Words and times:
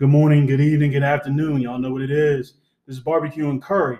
Good 0.00 0.08
morning, 0.08 0.46
good 0.46 0.60
evening, 0.62 0.92
good 0.92 1.02
afternoon. 1.02 1.60
Y'all 1.60 1.78
know 1.78 1.92
what 1.92 2.00
it 2.02 2.10
is. 2.10 2.54
This 2.86 2.96
is 2.96 3.00
Barbecue 3.02 3.50
and 3.50 3.62
Curry. 3.62 3.98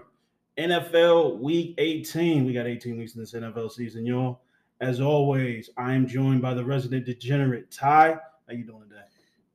NFL 0.59 1.39
Week 1.41 1.75
18. 1.79 2.45
We 2.47 2.53
got 2.55 2.67
18 2.67 2.97
weeks 2.99 3.15
in 3.15 3.21
this 3.21 3.35
NFL 3.35 3.71
season, 3.71 4.07
y'all. 4.07 4.41
As 4.81 5.01
always, 5.01 5.69
I 5.77 5.93
am 5.93 6.07
joined 6.09 6.41
by 6.41 6.55
the 6.55 6.65
resident 6.65 7.05
degenerate 7.05 7.71
Ty. 7.71 8.17
How 8.49 8.53
you 8.55 8.65
doing 8.65 8.89
today? 8.89 9.03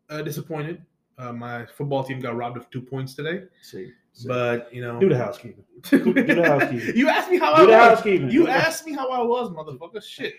Uh, 0.10 0.22
disappointed. 0.22 0.84
Uh, 1.18 1.34
my 1.34 1.66
football 1.66 2.04
team 2.04 2.20
got 2.20 2.36
robbed 2.36 2.58
of 2.58 2.70
two 2.70 2.82
points 2.82 3.16
today, 3.16 3.44
See, 3.64 3.90
see. 4.14 4.28
but 4.28 4.72
you 4.74 4.82
know, 4.82 5.00
do 5.00 5.10
the 5.10 5.18
housekeeping. 5.18 5.64
do 5.90 6.14
the 6.14 6.44
housekeeping. 6.46 6.96
you 6.96 7.08
asked 7.10 7.32
me 7.32 7.40
how 7.40 7.56
Do 7.56 7.64
I 7.64 7.66
the 7.66 7.72
was. 7.72 7.76
housekeeping. 7.98 8.30
You 8.30 8.48
asked 8.50 8.86
me 8.86 8.94
how 8.94 9.10
I 9.10 9.22
was, 9.24 9.50
motherfucker. 9.50 10.04
Shit, 10.04 10.34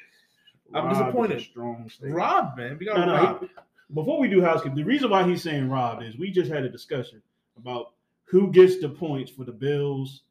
I'm 0.74 0.88
disappointed. 0.90 1.40
Strong 1.40 1.88
statement. 1.88 2.14
Rob, 2.14 2.56
man, 2.58 2.76
we 2.78 2.84
got 2.86 2.98
No, 2.98 3.06
no, 3.06 3.14
robbed. 3.14 3.42
he- 3.44 3.48
before 3.94 4.18
we 4.18 4.28
do 4.28 4.42
housekeeping, 4.42 4.76
the 4.76 4.84
reason 4.84 5.10
why 5.10 5.26
he's 5.26 5.42
saying 5.42 5.68
robbed 5.68 6.02
is 6.02 6.16
we 6.16 6.30
just 6.30 6.50
had 6.50 6.64
a 6.64 6.68
discussion 6.68 7.22
about 7.56 7.92
who 8.24 8.50
gets 8.50 8.80
the 8.80 8.88
points 8.88 9.30
for 9.30 9.44
the 9.44 9.52
Bills 9.52 10.22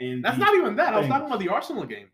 and 0.00 0.24
That's 0.24 0.38
not 0.38 0.54
even 0.54 0.76
that. 0.76 0.94
I 0.94 0.98
was 0.98 1.08
talking 1.08 1.26
about 1.26 1.40
the 1.40 1.48
Arsenal 1.48 1.84
game. 1.84 2.08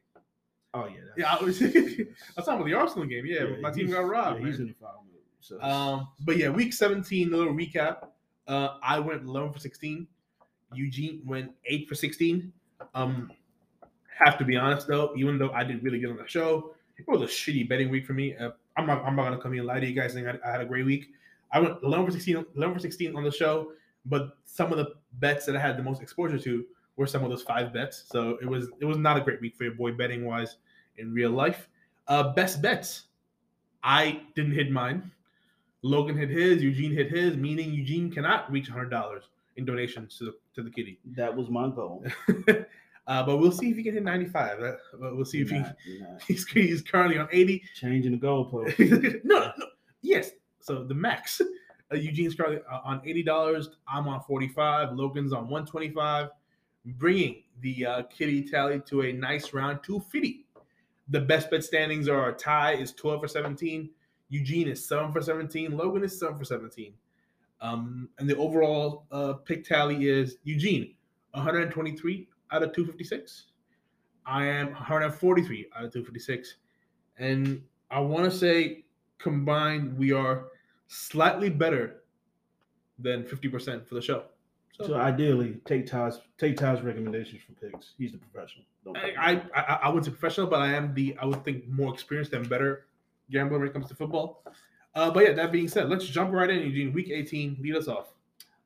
Oh 0.73 0.87
yeah, 0.87 0.97
Yeah, 1.17 1.35
I 1.35 1.43
was, 1.43 1.63
I 1.63 1.67
was 1.67 1.77
talking 1.77 2.55
about 2.55 2.65
the 2.65 2.75
Arsenal 2.75 3.07
game. 3.07 3.25
Yeah, 3.27 3.45
my 3.61 3.71
team 3.71 3.91
got 3.91 4.07
robbed. 4.07 4.41
Yeah, 4.41 4.47
he's 4.47 4.59
in 4.59 4.69
the 4.69 4.75
foul 4.81 5.05
mode. 5.07 5.21
So 5.41 5.61
Um, 5.61 6.09
but 6.21 6.37
yeah, 6.37 6.49
week 6.49 6.73
17, 6.73 7.33
a 7.33 7.37
little 7.37 7.55
recap. 7.55 8.09
Uh, 8.49 8.77
I 8.83 8.99
went 8.99 9.23
11 9.23 9.53
for 9.53 9.59
16. 9.59 10.07
Eugene 10.73 11.23
went 11.25 11.53
8 11.67 11.89
for 11.89 11.95
16. 11.95 12.53
Um, 12.95 13.31
have 14.19 14.39
to 14.39 14.45
be 14.45 14.57
honest 14.57 14.89
though, 14.89 15.13
even 15.17 15.39
though 15.39 15.51
I 15.51 15.65
did 15.65 15.83
really 15.83 16.01
good 16.01 16.11
on 16.11 16.17
the 16.17 16.27
show, 16.27 16.75
it 16.97 17.07
was 17.07 17.23
a 17.23 17.27
shitty 17.27 17.69
betting 17.69 17.91
week 17.91 18.07
for 18.07 18.15
me. 18.15 18.37
Uh, 18.37 18.51
I'm 18.77 18.87
not, 18.87 19.05
I'm 19.05 19.17
not 19.17 19.25
gonna 19.25 19.39
come 19.39 19.53
here 19.53 19.61
and 19.61 19.69
lie 19.69 19.81
to 19.81 19.87
you 19.87 19.95
guys 19.95 20.13
saying 20.13 20.27
I, 20.27 20.39
I 20.47 20.53
had 20.53 20.61
a 20.61 20.67
great 20.67 20.85
week. 20.85 21.07
I 21.53 21.61
went 21.61 21.77
11 21.83 22.07
for 22.07 22.13
16, 22.13 22.45
11 22.57 22.75
for 22.75 22.81
16 22.81 23.17
on 23.17 23.25
the 23.25 23.31
show, 23.31 23.73
but 24.07 24.37
some 24.45 24.73
of 24.73 24.79
the 24.79 24.95
bets 25.15 25.47
that 25.47 25.57
I 25.57 25.61
had 25.61 25.77
the 25.77 25.83
most 25.83 26.03
exposure 26.03 26.39
to 26.39 26.65
were 26.97 27.07
some 27.07 27.23
of 27.23 27.31
those 27.31 27.43
five 27.43 27.73
bets. 27.73 28.05
So 28.07 28.39
it 28.41 28.47
was 28.47 28.69
it 28.81 28.85
was 28.85 28.99
not 28.99 29.17
a 29.17 29.21
great 29.21 29.41
week 29.41 29.57
for 29.57 29.65
your 29.65 29.75
boy 29.75 29.93
betting 29.93 30.25
wise 30.25 30.57
in 30.99 31.13
real 31.13 31.31
life. 31.31 31.69
Uh, 32.09 32.33
best 32.35 32.61
bets. 32.61 33.05
I 33.83 34.23
didn't 34.35 34.53
hit 34.53 34.71
mine. 34.71 35.11
Logan 35.83 36.17
hit 36.17 36.31
his, 36.31 36.63
Eugene 36.63 36.93
hit 36.93 37.11
his, 37.11 37.37
meaning 37.37 37.73
Eugene 37.73 38.11
cannot 38.11 38.51
reach 38.51 38.71
$100 38.71 39.21
in 39.57 39.67
donations 39.67 40.17
to 40.19 40.25
the, 40.25 40.35
to 40.55 40.63
the 40.63 40.71
kitty. 40.71 40.99
that 41.15 41.35
was 41.35 41.51
my 41.51 41.69
goal. 41.69 42.05
uh, 43.07 43.23
but 43.23 43.37
we'll 43.37 43.53
see 43.53 43.71
if 43.71 43.77
he 43.77 43.83
can 43.83 43.95
hit 43.95 44.03
95. 44.03 44.61
Uh, 44.61 44.73
but 44.99 45.17
we'll 45.17 45.25
see 45.25 45.43
if 45.43 45.51
he, 45.51 45.59
Not- 45.59 45.77
he's, 46.27 46.47
he's 46.49 46.83
currently 46.83 47.19
on 47.19 47.29
80. 47.31 47.63
changing 47.75 48.13
the 48.13 48.19
goalpost. 48.19 49.25
no, 49.25 49.53
no, 49.59 49.67
yes. 50.03 50.31
So 50.61 50.85
the 50.85 50.95
max. 50.95 51.41
Uh, 51.93 51.97
Eugene's 51.97 52.35
currently 52.35 52.61
uh, 52.71 52.81
on 52.85 53.01
$80. 53.01 53.67
I'm 53.87 54.09
on 54.09 54.23
45. 54.23 54.93
Logan's 54.95 55.33
on 55.33 55.43
125, 55.43 56.31
bringing 56.87 57.43
the 57.61 57.85
uh, 57.85 58.03
kitty 58.05 58.43
tally 58.43 58.81
to 58.87 59.03
a 59.03 59.13
nice 59.13 59.53
round 59.53 59.81
250. 59.83 60.47
The 61.09 61.21
best 61.21 61.51
bet 61.51 61.63
standings 61.63 62.09
are 62.09 62.33
Ty 62.33 62.77
is 62.77 62.93
12 62.93 63.21
for 63.21 63.29
17. 63.29 63.91
Eugene 64.31 64.69
is 64.69 64.89
7 64.89 65.13
for 65.13 65.21
17. 65.21 65.77
Logan 65.77 66.03
is 66.03 66.19
7 66.19 66.39
for 66.39 66.45
17. 66.47 66.95
Um, 67.61 68.09
and 68.19 68.29
the 68.29 68.37
overall 68.37 69.05
uh, 69.13 69.35
pick 69.35 69.65
tally 69.65 70.09
is 70.09 70.37
Eugene 70.45 70.95
123 71.33 72.29
out 72.53 72.63
of 72.63 72.73
256. 72.73 73.45
I 74.27 74.47
am 74.47 74.69
143 74.69 75.67
out 75.77 75.85
of 75.85 75.93
256. 75.93 76.57
And 77.19 77.63
I 77.91 78.01
want 78.01 78.25
to 78.25 78.37
say 78.37 78.85
combined, 79.19 79.97
we 79.97 80.13
are 80.13 80.47
slightly 80.89 81.51
better 81.51 82.03
than 82.99 83.25
50% 83.25 83.87
for 83.87 83.95
the 83.95 84.03
show. 84.03 84.25
So, 84.73 84.89
So 84.89 84.95
ideally, 84.95 85.61
take 85.65 85.87
Ty's 85.87 86.19
take 86.37 86.57
Ty's 86.57 86.81
recommendations 86.83 87.43
for 87.43 87.53
picks. 87.53 87.93
He's 87.97 88.13
the 88.13 88.19
professional. 88.19 88.65
I, 88.97 89.13
I, 89.19 89.61
I, 89.61 89.79
I 89.85 89.89
would 89.89 90.05
say 90.05 90.11
professional, 90.11 90.49
but 90.49 90.61
I 90.61 90.73
am 90.73 90.95
the, 90.95 91.17
I 91.21 91.27
would 91.27 91.45
think, 91.45 91.69
more 91.69 91.93
experienced 91.93 92.33
and 92.33 92.49
better 92.49 92.87
gambler 93.31 93.59
when 93.59 93.69
it 93.69 93.73
comes 93.73 93.89
to 93.89 93.95
football. 93.95 94.43
Uh, 94.95 95.11
but 95.11 95.25
yeah, 95.25 95.33
that 95.33 95.53
being 95.53 95.69
said, 95.69 95.89
let's 95.89 96.07
jump 96.07 96.33
right 96.33 96.51
in, 96.51 96.61
Eugene. 96.63 96.93
Week 96.93 97.11
18, 97.11 97.59
lead 97.61 97.77
us 97.77 97.89
off. 97.89 98.14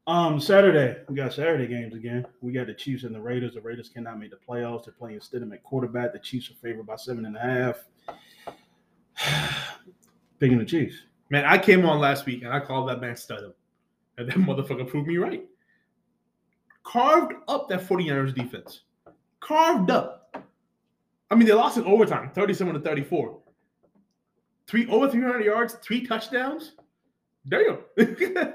Um, 0.08 0.40
Saturday 0.40 0.96
we 1.06 1.14
got 1.14 1.34
Saturday 1.34 1.66
games 1.66 1.94
again. 1.94 2.26
We 2.40 2.50
got 2.50 2.66
the 2.66 2.72
Chiefs 2.72 3.04
and 3.04 3.14
the 3.14 3.20
Raiders. 3.20 3.52
The 3.52 3.60
Raiders 3.60 3.90
cannot 3.90 4.18
make 4.18 4.30
the 4.30 4.38
playoffs. 4.38 4.86
They're 4.86 4.94
playing 4.94 5.20
Stidham 5.20 5.52
at 5.52 5.62
quarterback. 5.62 6.14
The 6.14 6.18
Chiefs 6.18 6.50
are 6.50 6.54
favored 6.54 6.86
by 6.86 6.96
seven 6.96 7.26
and 7.26 7.36
a 7.36 7.74
half. 9.20 9.76
Picking 10.40 10.58
the 10.58 10.64
Chiefs. 10.64 10.96
Man, 11.28 11.44
I 11.44 11.58
came 11.58 11.84
on 11.84 11.98
last 11.98 12.24
week 12.24 12.42
and 12.42 12.50
I 12.50 12.58
called 12.58 12.88
that 12.88 13.02
man 13.02 13.16
Studham. 13.16 13.52
And 14.16 14.26
that 14.30 14.36
motherfucker 14.38 14.88
proved 14.88 15.08
me 15.08 15.18
right. 15.18 15.44
Carved 16.84 17.34
up 17.46 17.68
that 17.68 17.86
49ers 17.86 18.34
defense. 18.34 18.84
Carved 19.40 19.90
up. 19.90 20.34
I 21.30 21.34
mean, 21.34 21.46
they 21.46 21.52
lost 21.52 21.76
in 21.76 21.84
overtime, 21.84 22.30
37 22.34 22.72
to 22.72 22.80
34. 22.80 23.38
Three 24.66 24.88
over 24.88 25.10
300 25.10 25.44
yards, 25.44 25.74
three 25.82 26.06
touchdowns. 26.06 26.72
Damn. 27.46 27.80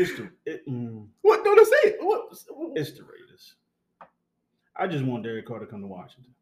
It's 0.00 0.16
the 0.16 0.30
it, 0.46 0.66
mm, 0.68 1.06
what? 1.20 1.44
Don't 1.44 1.66
say 1.66 1.90
it. 1.90 1.96
What? 2.00 2.30
it's 2.74 2.92
the 2.92 3.02
Raiders. 3.02 3.54
I 4.74 4.86
just 4.86 5.04
want 5.04 5.24
Derek 5.24 5.46
Carr 5.46 5.58
to 5.58 5.66
come 5.66 5.82
to 5.82 5.86
Washington. 5.86 6.32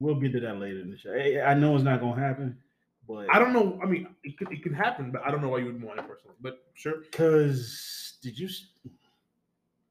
We'll 0.00 0.16
get 0.16 0.32
to 0.32 0.40
that 0.40 0.58
later 0.58 0.80
in 0.80 0.90
the 0.90 0.98
show. 0.98 1.12
I 1.12 1.54
know 1.54 1.74
it's 1.76 1.84
not 1.84 2.00
gonna 2.00 2.20
happen, 2.20 2.58
but 3.06 3.26
I 3.32 3.38
don't 3.38 3.52
know. 3.52 3.78
I 3.82 3.86
mean, 3.86 4.08
it 4.24 4.36
could, 4.36 4.50
it 4.50 4.62
could 4.62 4.74
happen, 4.74 5.12
but 5.12 5.22
I 5.24 5.30
don't 5.30 5.40
know 5.40 5.48
why 5.48 5.58
you 5.58 5.66
would 5.66 5.82
want 5.82 6.00
it 6.00 6.08
personally. 6.08 6.34
But 6.40 6.64
sure. 6.74 7.00
because 7.00 8.14
did 8.20 8.38
you? 8.38 8.48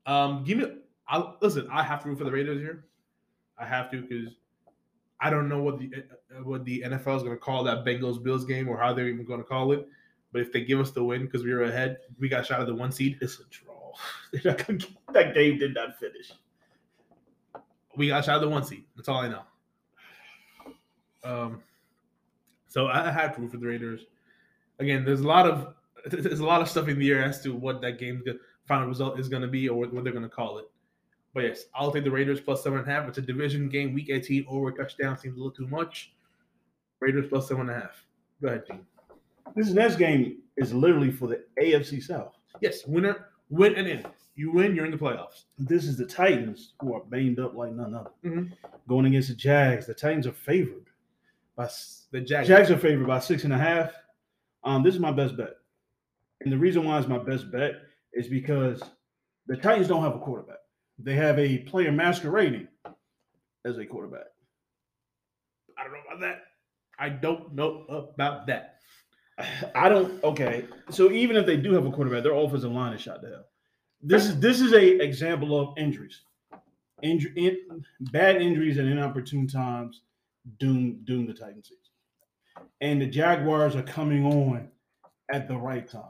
Um, 0.05 0.43
give 0.43 0.57
me. 0.57 0.65
I 1.07 1.33
listen. 1.41 1.67
I 1.71 1.81
have 1.81 2.03
to 2.03 2.09
root 2.09 2.17
for 2.17 2.25
the 2.25 2.31
Raiders 2.31 2.59
here. 2.59 2.85
I 3.57 3.65
have 3.65 3.89
to 3.91 4.01
because 4.01 4.33
I 5.21 5.29
don't 5.29 5.47
know 5.47 5.61
what 5.61 5.79
the 5.79 5.91
uh, 5.95 6.43
what 6.43 6.65
the 6.65 6.81
NFL 6.81 7.17
is 7.17 7.23
going 7.23 7.35
to 7.35 7.37
call 7.37 7.63
that 7.63 7.85
Bengals 7.85 8.21
Bills 8.21 8.43
game 8.43 8.67
or 8.67 8.77
how 8.77 8.93
they're 8.93 9.07
even 9.07 9.25
going 9.25 9.39
to 9.39 9.45
call 9.47 9.71
it. 9.71 9.87
But 10.35 10.41
if 10.41 10.51
they 10.51 10.65
give 10.65 10.81
us 10.81 10.91
the 10.91 11.01
win 11.01 11.23
because 11.23 11.45
we 11.45 11.53
were 11.53 11.63
ahead, 11.63 11.99
we 12.19 12.27
got 12.27 12.45
shot 12.45 12.59
at 12.59 12.67
the 12.67 12.75
one 12.75 12.91
seed. 12.91 13.17
It's 13.21 13.39
a 13.39 13.43
draw. 13.49 13.93
That 15.13 15.33
game 15.33 15.57
did 15.57 15.73
not 15.73 15.97
finish. 15.97 16.33
We 17.95 18.09
got 18.09 18.25
shot 18.25 18.35
at 18.35 18.41
the 18.41 18.49
one 18.49 18.65
seed. 18.65 18.83
That's 18.97 19.07
all 19.07 19.21
I 19.21 19.29
know. 19.29 19.43
Um, 21.23 21.63
so 22.67 22.87
I 22.87 23.09
had 23.09 23.33
to 23.35 23.39
root 23.39 23.51
for 23.51 23.57
the 23.59 23.65
Raiders. 23.65 24.01
Again, 24.79 25.05
there's 25.05 25.21
a 25.21 25.27
lot 25.27 25.47
of 25.47 25.73
there's 26.11 26.41
a 26.41 26.45
lot 26.45 26.61
of 26.61 26.67
stuff 26.67 26.89
in 26.89 26.99
the 26.99 27.09
air 27.11 27.23
as 27.23 27.41
to 27.43 27.55
what 27.55 27.79
that 27.79 27.97
game's 27.97 28.25
final 28.67 28.89
result 28.89 29.17
is 29.17 29.29
going 29.29 29.41
to 29.41 29.47
be 29.47 29.69
or 29.69 29.79
what, 29.79 29.93
what 29.93 30.03
they're 30.03 30.11
going 30.11 30.21
to 30.21 30.29
call 30.29 30.57
it. 30.57 30.69
But 31.33 31.45
yes, 31.45 31.63
I'll 31.73 31.93
take 31.93 32.03
the 32.03 32.11
Raiders 32.11 32.41
plus 32.41 32.61
seven 32.61 32.79
and 32.79 32.87
a 32.89 32.91
half. 32.91 33.07
It's 33.07 33.19
a 33.19 33.21
division 33.21 33.69
game, 33.69 33.93
week 33.93 34.09
18, 34.09 34.47
over 34.49 34.73
touchdown 34.73 35.17
seems 35.17 35.35
a 35.35 35.37
little 35.37 35.49
too 35.49 35.67
much. 35.67 36.11
Raiders 36.99 37.27
plus 37.29 37.47
seven 37.47 37.69
and 37.69 37.77
a 37.77 37.81
half. 37.83 38.05
Go 38.41 38.49
ahead, 38.49 38.67
Gene. 38.67 38.85
This 39.53 39.69
next 39.71 39.97
game 39.97 40.39
is 40.57 40.73
literally 40.73 41.11
for 41.11 41.27
the 41.27 41.43
AFC 41.61 42.01
South. 42.01 42.33
Yes, 42.61 42.85
winner, 42.87 43.27
win 43.49 43.75
and 43.75 43.87
in. 43.87 44.05
You 44.35 44.51
win, 44.51 44.75
you're 44.75 44.85
in 44.85 44.91
the 44.91 44.97
playoffs. 44.97 45.43
This 45.57 45.85
is 45.85 45.97
the 45.97 46.05
Titans 46.05 46.73
who 46.81 46.93
are 46.93 47.01
banged 47.05 47.39
up 47.39 47.55
like 47.55 47.71
none 47.71 47.93
other. 47.93 48.11
Mhm. 48.23 48.51
Going 48.87 49.05
against 49.05 49.29
the 49.29 49.35
Jags. 49.35 49.85
The 49.85 49.93
Titans 49.93 50.27
are 50.27 50.33
favored 50.33 50.87
by 51.55 51.69
The 52.11 52.21
Jags. 52.21 52.47
Jags 52.47 52.71
are 52.71 52.77
favored 52.77 53.07
by 53.07 53.19
six 53.19 53.43
and 53.45 53.53
a 53.53 53.57
half. 53.57 53.93
Um, 54.63 54.83
this 54.83 54.93
is 54.95 54.99
my 54.99 55.11
best 55.11 55.37
bet. 55.37 55.55
And 56.41 56.51
the 56.51 56.57
reason 56.57 56.83
why 56.83 56.97
it's 56.99 57.07
my 57.07 57.17
best 57.17 57.49
bet 57.51 57.75
is 58.13 58.27
because 58.27 58.81
the 59.47 59.55
Titans 59.55 59.87
don't 59.87 60.03
have 60.03 60.15
a 60.15 60.19
quarterback. 60.19 60.57
They 60.99 61.15
have 61.15 61.37
a 61.39 61.59
player 61.59 61.91
masquerading 61.91 62.67
as 63.63 63.77
a 63.77 63.85
quarterback. 63.85 64.27
I 65.77 65.83
don't 65.83 65.93
know 65.93 65.99
about 66.07 66.19
that. 66.21 66.41
I 66.97 67.09
don't 67.09 67.53
know 67.53 67.85
about 67.89 68.47
that. 68.47 68.74
I 69.75 69.89
don't 69.89 70.23
okay. 70.23 70.65
So 70.89 71.11
even 71.11 71.35
if 71.35 71.45
they 71.45 71.57
do 71.57 71.73
have 71.73 71.85
a 71.85 71.91
quarterback, 71.91 72.23
their 72.23 72.33
offensive 72.33 72.71
line 72.71 72.93
is 72.93 73.01
shot 73.01 73.21
to 73.21 73.27
hell. 73.27 73.45
This 74.01 74.25
is 74.25 74.39
this 74.39 74.61
is 74.61 74.73
a 74.73 75.03
example 75.03 75.59
of 75.59 75.77
injuries. 75.77 76.21
Injury 77.01 77.33
in, 77.35 77.83
bad 78.11 78.41
injuries 78.41 78.77
at 78.77 78.85
inopportune 78.85 79.47
times 79.47 80.01
doom 80.59 81.01
doom 81.05 81.27
the 81.27 81.33
Titans. 81.33 81.71
And 82.81 83.01
the 83.01 83.07
Jaguars 83.07 83.75
are 83.75 83.83
coming 83.83 84.25
on 84.25 84.69
at 85.31 85.47
the 85.47 85.57
right 85.57 85.87
time. 85.87 86.03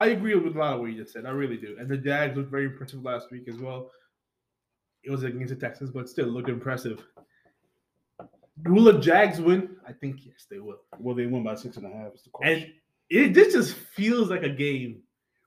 I 0.00 0.08
agree 0.08 0.34
with 0.34 0.54
a 0.54 0.58
lot 0.58 0.74
of 0.74 0.80
what 0.80 0.90
you 0.90 1.00
just 1.00 1.12
said. 1.12 1.26
I 1.26 1.30
really 1.30 1.56
do. 1.56 1.76
And 1.78 1.88
the 1.88 1.96
Jags 1.96 2.36
looked 2.36 2.50
very 2.50 2.66
impressive 2.66 3.02
last 3.02 3.30
week 3.30 3.48
as 3.48 3.58
well. 3.58 3.90
It 5.02 5.10
was 5.10 5.22
against 5.22 5.54
the 5.54 5.60
Texans, 5.60 5.90
but 5.90 6.08
still 6.08 6.26
looked 6.26 6.48
impressive. 6.48 7.04
Will 8.66 8.84
the 8.84 9.00
Jags 9.00 9.40
win? 9.40 9.76
I 9.86 9.92
think 9.92 10.24
yes, 10.24 10.46
they 10.50 10.58
will. 10.58 10.78
Well, 10.98 11.14
they 11.14 11.26
won 11.26 11.42
by 11.42 11.56
six 11.56 11.76
and 11.76 11.86
a 11.86 11.90
half. 11.90 12.14
Is 12.14 12.22
the 12.22 12.30
question. 12.30 12.62
And 12.62 12.72
it 13.10 13.34
this 13.34 13.52
just 13.52 13.74
feels 13.74 14.30
like 14.30 14.42
a 14.44 14.48
game 14.48 15.02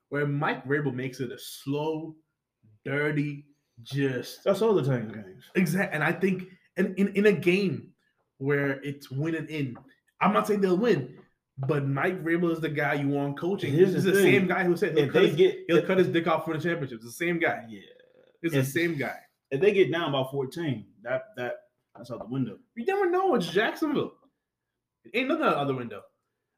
where 0.09 0.27
Mike 0.27 0.65
Vrabel 0.65 0.93
makes 0.93 1.19
it 1.19 1.31
a 1.31 1.39
slow, 1.39 2.15
dirty, 2.85 3.45
just 3.83 4.43
That's 4.43 4.61
all 4.61 4.73
the 4.73 4.83
time 4.83 5.09
games. 5.09 5.45
exact. 5.55 5.93
And 5.93 6.03
I 6.03 6.11
think 6.11 6.43
in, 6.75 6.93
in 6.95 7.09
in 7.15 7.25
a 7.27 7.31
game 7.31 7.91
where 8.39 8.81
it's 8.83 9.09
win 9.09 9.35
and 9.35 9.49
in, 9.49 9.75
I'm 10.21 10.33
not 10.33 10.47
saying 10.47 10.61
they'll 10.61 10.77
win, 10.77 11.17
But 11.57 11.87
Mike 11.87 12.23
Vrabel 12.23 12.51
is 12.51 12.59
the 12.59 12.69
guy 12.69 12.93
you 12.95 13.07
want 13.07 13.39
coaching. 13.39 13.73
Here's 13.73 13.93
He's 13.93 14.03
the 14.03 14.11
the, 14.11 14.21
same 14.21 14.47
guy 14.47 14.63
who 14.63 14.75
said 14.77 14.95
he'll, 14.97 15.07
If 15.07 15.13
cut 15.13 15.23
his, 15.23 15.35
get, 15.35 15.59
he'll 15.67 15.81
cut 15.85 15.97
his 15.97 16.07
dick 16.09 16.27
off 16.27 16.45
for 16.45 16.55
the 16.55 16.61
championship. 16.61 16.97
It's 16.97 17.05
the 17.05 17.11
same 17.25 17.39
guy. 17.39 17.65
yeah, 17.69 17.79
It's 18.43 18.53
the 18.53 18.63
same 18.63 18.95
guy. 18.97 19.17
if 19.49 19.59
they 19.61 19.71
get 19.71 19.91
down 19.91 20.11
by 20.11 20.23
14, 20.29 20.85
that 21.03 21.23
that 21.37 21.53
that's 21.97 22.11
out 22.11 22.19
the 22.19 22.25
window. 22.25 22.57
You 22.75 22.85
never 22.85 23.09
know. 23.09 23.35
It's 23.35 23.47
Jacksonville. 23.47 24.13
It 25.05 25.17
ain't 25.17 25.29
nothing 25.29 25.45
out 25.45 25.51
the 25.51 25.57
other 25.57 25.75
window. 25.75 26.01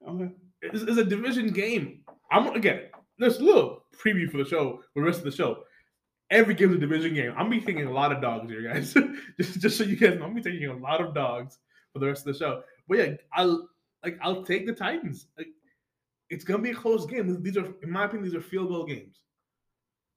Okay. 0.08 0.32
It's, 0.62 0.82
it's 0.82 0.98
a 0.98 1.04
division 1.04 1.52
game. 1.52 2.02
I'm 2.32 2.48
again. 2.48 2.84
There's 3.18 3.40
a 3.40 3.44
little 3.44 3.86
preview 3.98 4.32
for 4.32 4.38
the 4.38 4.46
show, 4.46 4.82
for 4.94 5.02
the 5.02 5.06
rest 5.06 5.20
of 5.20 5.26
the 5.26 5.32
show. 5.32 5.64
Every 6.32 6.54
game's 6.54 6.76
a 6.76 6.78
division 6.78 7.14
game. 7.14 7.34
I'm 7.38 7.50
be 7.50 7.60
taking 7.60 7.88
a 7.88 7.92
lot 7.92 8.12
of 8.12 8.22
dogs 8.22 8.50
here, 8.50 8.62
guys. 8.62 8.94
just, 9.42 9.60
just 9.60 9.78
so 9.78 9.84
you 9.84 9.96
guys 9.96 10.18
know, 10.18 10.26
I'm 10.26 10.36
be 10.36 10.42
taking 10.42 10.68
a 10.68 10.78
lot 10.78 11.02
of 11.02 11.14
dogs 11.14 11.58
for 11.92 12.00
the 12.00 12.06
rest 12.08 12.26
of 12.28 12.34
the 12.34 12.40
show. 12.40 12.62
But 12.88 12.98
yeah, 12.98 13.14
I'll 13.34 13.68
like 14.04 14.18
I'll 14.22 14.44
take 14.44 14.66
the 14.66 14.74
Titans. 14.74 15.28
Like, 15.38 15.48
it's 16.30 16.44
gonna 16.44 16.62
be 16.62 16.72
a 16.72 16.76
close 16.76 17.06
game. 17.06 17.42
These 17.42 17.58
are, 17.58 17.66
in 17.82 17.92
my 17.92 18.06
opinion, 18.06 18.26
these 18.26 18.36
are 18.36 18.42
field 18.42 18.70
goal 18.70 18.86
games. 18.86 19.20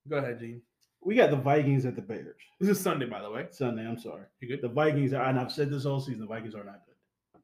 Go 0.08 0.16
ahead, 0.16 0.38
Gene. 0.40 0.62
We 1.04 1.16
got 1.16 1.30
the 1.30 1.36
Vikings 1.36 1.84
at 1.84 1.96
the 1.96 2.02
Bears 2.02 2.36
This 2.60 2.68
is 2.70 2.80
Sunday, 2.80 3.06
by 3.06 3.20
the 3.22 3.30
way. 3.30 3.46
Sunday. 3.50 3.86
I'm 3.86 3.98
sorry. 3.98 4.24
You 4.40 4.48
good? 4.48 4.62
The 4.62 4.68
Vikings 4.68 5.12
are, 5.12 5.24
and 5.24 5.38
I've 5.38 5.50
said 5.50 5.70
this 5.70 5.84
all 5.84 6.00
season. 6.00 6.20
The 6.20 6.26
Vikings 6.26 6.54
are 6.54 6.64
not 6.64 6.80
good. 6.86 7.40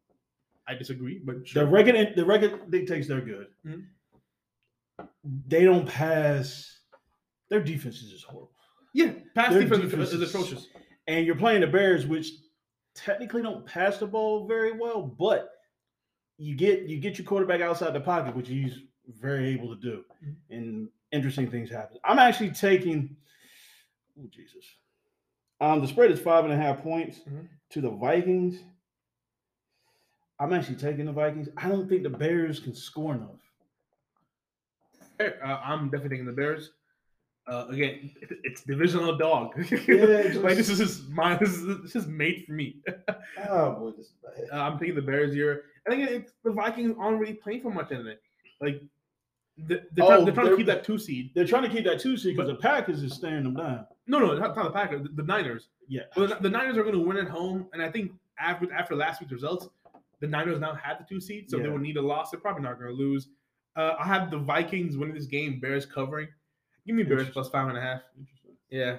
I 0.68 0.74
disagree, 0.74 1.18
but 1.24 1.48
The 1.52 1.66
record, 1.66 2.12
the 2.14 2.24
record 2.24 2.70
dictates 2.70 3.08
they're 3.08 3.20
good. 3.22 3.48
Mhm. 3.66 3.86
They 5.48 5.64
don't 5.64 5.88
pass. 5.88 6.80
Their 7.48 7.62
defense 7.62 8.02
is 8.02 8.10
just 8.10 8.24
horrible. 8.24 8.52
yeah, 8.92 9.12
pass 9.34 9.52
their 9.52 9.62
defense, 9.62 9.82
defense 9.90 10.12
is 10.12 10.22
atrocious. 10.22 10.68
And 11.06 11.24
you're 11.26 11.36
playing 11.36 11.62
the 11.62 11.66
Bears, 11.66 12.06
which 12.06 12.30
technically 12.94 13.42
don't 13.42 13.64
pass 13.64 13.98
the 13.98 14.06
ball 14.06 14.46
very 14.46 14.72
well, 14.72 15.02
but 15.02 15.50
you 16.36 16.54
get 16.54 16.82
you 16.82 16.98
get 17.00 17.18
your 17.18 17.26
quarterback 17.26 17.60
outside 17.62 17.92
the 17.94 18.00
pocket, 18.00 18.36
which 18.36 18.48
he's 18.48 18.80
very 19.08 19.48
able 19.48 19.74
to 19.74 19.80
do, 19.80 20.04
Mhm. 20.22 20.36
and 20.50 20.88
interesting 21.12 21.50
things 21.50 21.70
happen. 21.70 21.98
I'm 22.04 22.18
actually 22.18 22.50
taking. 22.50 23.16
Oh 24.20 24.26
Jesus! 24.30 24.64
Um, 25.60 25.80
the 25.80 25.88
spread 25.88 26.10
is 26.10 26.20
five 26.20 26.44
and 26.44 26.52
a 26.52 26.56
half 26.56 26.82
points 26.82 27.18
Mhm. 27.20 27.48
to 27.70 27.80
the 27.80 27.90
Vikings. 27.90 28.62
I'm 30.40 30.52
actually 30.52 30.76
taking 30.76 31.06
the 31.06 31.12
Vikings. 31.12 31.48
I 31.56 31.68
don't 31.68 31.88
think 31.88 32.02
the 32.04 32.10
Bears 32.10 32.60
can 32.60 32.74
score 32.74 33.14
enough. 33.14 33.40
Hey, 35.18 35.32
uh, 35.42 35.58
I'm 35.64 35.86
definitely 35.90 36.10
taking 36.10 36.26
the 36.26 36.32
Bears. 36.32 36.70
Uh, 37.48 37.66
again, 37.70 38.10
it's 38.44 38.62
divisional 38.62 39.16
dog. 39.16 39.52
it's 39.56 40.36
like 40.36 40.56
this 40.56 40.68
is 40.68 40.78
just 40.78 41.08
my 41.08 41.34
this 41.36 41.48
is 41.50 41.82
this 41.82 41.96
is 41.96 42.06
made 42.06 42.44
for 42.46 42.52
me. 42.52 42.76
Oh 43.48 43.72
boy, 43.74 43.90
this 43.96 44.06
is 44.06 44.12
bad. 44.22 44.48
Uh, 44.52 44.62
I'm 44.64 44.78
taking 44.78 44.94
the 44.96 45.02
Bears 45.02 45.32
here. 45.32 45.64
I 45.86 45.90
think 45.90 46.10
it's, 46.10 46.32
the 46.44 46.50
Vikings 46.50 46.94
aren't 46.98 47.20
really 47.20 47.34
playing 47.34 47.62
for 47.62 47.70
much 47.70 47.92
in 47.92 48.04
it. 48.06 48.20
Like 48.60 48.82
the, 49.56 49.82
they're, 49.92 50.06
trying, 50.06 50.20
Oh, 50.20 50.24
they're 50.24 50.34
trying 50.34 50.46
they're- 50.46 50.54
to 50.54 50.56
keep 50.58 50.66
that 50.66 50.82
two 50.84 50.98
seed. 50.98 51.30
They're 51.34 51.46
trying 51.46 51.62
to 51.62 51.68
keep 51.68 51.84
that 51.84 52.00
two 52.00 52.16
seed 52.16 52.36
because 52.36 52.50
the 52.50 52.56
Packers 52.56 53.02
is 53.02 53.14
staring 53.14 53.44
them 53.44 53.54
down. 53.54 53.86
No, 54.08 54.18
no, 54.18 54.34
not, 54.34 54.56
not 54.56 54.64
the 54.64 54.70
Packers. 54.70 55.02
The, 55.02 55.10
the 55.10 55.22
Niners. 55.22 55.68
Yeah. 55.86 56.02
Well, 56.16 56.26
the, 56.28 56.36
the 56.40 56.50
Niners 56.50 56.76
are 56.76 56.82
going 56.82 56.94
to 56.94 57.00
win 57.00 57.18
at 57.18 57.28
home, 57.28 57.68
and 57.72 57.82
I 57.82 57.90
think 57.90 58.12
after 58.40 58.72
after 58.72 58.96
last 58.96 59.20
week's 59.20 59.32
results, 59.32 59.68
the 60.20 60.26
Niners 60.26 60.58
now 60.58 60.74
have 60.74 60.98
the 60.98 61.04
two 61.08 61.20
seed, 61.20 61.50
so 61.50 61.58
they 61.58 61.68
will 61.68 61.78
need 61.78 61.96
a 61.96 62.02
loss. 62.02 62.30
They're 62.30 62.40
probably 62.40 62.62
not 62.62 62.78
going 62.78 62.90
to 62.90 62.96
lose. 62.96 63.28
Uh, 63.76 63.94
I 63.98 64.06
have 64.06 64.30
the 64.30 64.38
Vikings 64.38 64.96
winning 64.96 65.14
this 65.14 65.26
game. 65.26 65.60
Bears 65.60 65.86
covering. 65.86 66.28
Give 66.86 66.96
me 66.96 67.02
Bears 67.04 67.28
plus 67.28 67.48
five 67.50 67.68
and 67.68 67.78
a 67.78 67.80
half. 67.80 68.00
Yeah. 68.70 68.96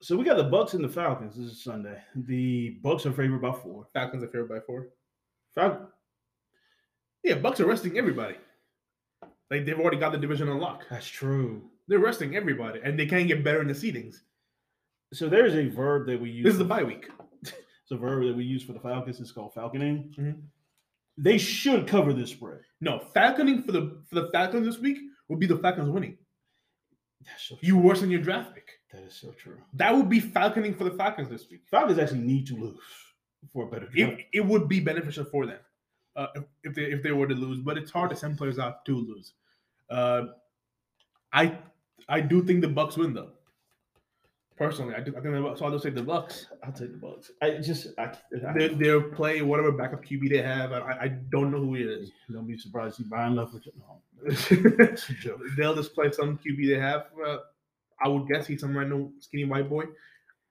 So 0.00 0.16
we 0.16 0.24
got 0.24 0.36
the 0.36 0.44
Bucks 0.44 0.74
and 0.74 0.84
the 0.84 0.88
Falcons. 0.88 1.36
This 1.36 1.46
is 1.46 1.62
Sunday. 1.62 1.98
The 2.14 2.78
Bucks 2.82 3.06
are 3.06 3.12
favored 3.12 3.42
by 3.42 3.52
four. 3.52 3.86
Falcons 3.92 4.22
are 4.22 4.28
favored 4.28 4.48
by 4.48 4.60
four. 4.60 4.88
Yeah, 7.24 7.34
Bucks 7.34 7.60
are 7.60 7.66
resting 7.66 7.98
everybody. 7.98 8.36
Like 9.50 9.64
they've 9.64 9.78
already 9.78 9.96
got 9.96 10.12
the 10.12 10.18
division 10.18 10.48
on 10.48 10.58
lock. 10.60 10.84
That's 10.90 11.06
true. 11.06 11.62
They're 11.88 11.98
resting 11.98 12.34
everybody, 12.36 12.80
and 12.82 12.98
they 12.98 13.06
can't 13.06 13.28
get 13.28 13.44
better 13.44 13.60
in 13.60 13.68
the 13.68 13.74
seedings. 13.74 14.16
So 15.12 15.28
there's 15.28 15.54
a 15.54 15.68
verb 15.68 16.06
that 16.08 16.20
we 16.20 16.30
use. 16.30 16.44
This 16.44 16.52
is 16.54 16.58
the 16.58 16.64
bye 16.64 16.82
week. 16.82 17.08
It's 17.88 17.92
a 17.92 17.96
verb 17.96 18.24
that 18.24 18.36
we 18.36 18.42
use 18.42 18.64
for 18.64 18.72
the 18.72 18.80
Falcons. 18.80 19.20
It's 19.20 19.30
called 19.30 19.54
falconing. 19.54 20.12
Mhm. 20.16 20.42
They 21.16 21.38
should 21.38 21.86
cover 21.86 22.12
this 22.12 22.30
spread. 22.30 22.62
No, 22.80 22.98
falconing 23.14 23.64
for 23.64 23.70
the 23.70 24.02
for 24.08 24.16
the 24.16 24.28
Falcons 24.32 24.66
this 24.66 24.78
week 24.80 24.98
would 25.28 25.38
be 25.38 25.46
the 25.46 25.58
Falcons 25.58 25.88
winning. 25.90 26.18
That's 27.24 27.44
so 27.44 27.56
You 27.60 27.78
worsen 27.78 28.10
your 28.10 28.20
draft 28.20 28.54
pick. 28.54 28.68
That 28.92 29.04
is 29.04 29.14
so 29.14 29.30
true. 29.30 29.58
That 29.74 29.94
would 29.94 30.08
be 30.08 30.20
falconing 30.20 30.76
for 30.76 30.82
the 30.82 30.90
Falcons 30.90 31.28
this 31.28 31.48
week. 31.48 31.60
Falcons 31.70 32.00
actually 32.00 32.20
need 32.20 32.44
to 32.48 32.56
lose 32.56 32.80
for 33.52 33.68
a 33.68 33.70
better 33.70 33.86
draft. 33.86 34.20
It, 34.20 34.26
it 34.32 34.44
would 34.44 34.68
be 34.68 34.80
beneficial 34.80 35.24
for 35.24 35.46
them 35.46 35.60
uh, 36.16 36.26
if, 36.34 36.42
if 36.64 36.74
they 36.74 36.82
if 36.86 37.02
they 37.04 37.12
were 37.12 37.28
to 37.28 37.36
lose, 37.36 37.60
but 37.60 37.78
it's 37.78 37.92
hard 37.92 38.10
to 38.10 38.16
send 38.16 38.36
players 38.36 38.58
out 38.58 38.84
to 38.86 38.96
lose. 38.96 39.34
Uh, 39.88 40.22
I 41.32 41.56
I 42.08 42.20
do 42.20 42.42
think 42.44 42.60
the 42.60 42.68
Bucks 42.68 42.96
win 42.96 43.14
though. 43.14 43.30
Personally, 44.56 44.94
I, 44.94 45.00
do, 45.00 45.10
I 45.16 45.20
think 45.20 45.34
the 45.34 45.40
Bucks. 45.42 45.58
So 45.60 45.66
I'll 45.66 45.72
just 45.72 45.84
say 45.84 45.90
the 45.90 46.02
Bucks. 46.02 46.46
I'll 46.64 46.72
take 46.72 46.92
the 46.92 46.98
Bucks. 46.98 47.30
I 47.42 47.58
just 47.58 47.88
I, 47.98 48.04
I 48.46 48.52
They, 48.56 48.68
they'll 48.68 49.02
play 49.10 49.42
whatever 49.42 49.70
backup 49.72 50.04
QB 50.04 50.30
they 50.30 50.40
have. 50.42 50.72
I, 50.72 50.78
I- 50.78 51.08
don't 51.30 51.50
know 51.50 51.58
who 51.60 51.74
it 51.74 51.82
is. 51.82 52.10
don't 52.32 52.46
be 52.46 52.56
surprised 52.56 52.96
see 52.96 53.04
Byron 53.04 53.34
Leftwich. 53.34 53.68
No, 53.76 54.00
They'll 55.56 55.72
a 55.72 55.76
just 55.76 55.94
play 55.94 56.10
some 56.10 56.38
QB 56.38 56.68
they 56.68 56.78
have. 56.80 57.06
Uh, 57.24 57.38
I 58.02 58.08
would 58.08 58.28
guess 58.28 58.46
he's 58.46 58.60
some 58.60 58.76
random 58.76 59.12
skinny 59.20 59.44
white 59.44 59.68
boy. 59.68 59.84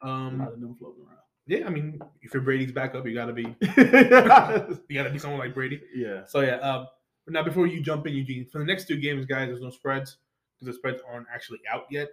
Um, 0.02 0.40
lot 0.40 0.54
of 0.54 0.62
them 0.62 0.76
floating 0.76 1.06
yeah, 1.48 1.68
I 1.68 1.70
mean, 1.70 2.00
if 2.24 2.34
you're 2.34 2.42
Brady's 2.42 2.72
backup, 2.72 3.06
you 3.06 3.14
gotta 3.14 3.34
be 3.34 3.44
you 3.62 4.96
gotta 4.96 5.10
be 5.12 5.20
someone 5.20 5.40
like 5.40 5.54
Brady. 5.54 5.80
yeah. 5.96 6.26
So 6.26 6.42
yeah. 6.42 6.56
Um, 6.58 6.88
now 7.28 7.44
before 7.44 7.68
you 7.68 7.82
jump 7.82 8.08
in, 8.08 8.14
Eugene, 8.14 8.48
for 8.52 8.58
the 8.60 8.66
next 8.66 8.88
two 8.88 8.98
games, 9.00 9.26
guys, 9.26 9.48
there's 9.50 9.62
no 9.62 9.70
spreads 9.70 10.18
the 10.66 10.74
spreads 10.74 11.02
aren't 11.10 11.28
actually 11.34 11.60
out 11.72 11.86
yet. 11.90 12.10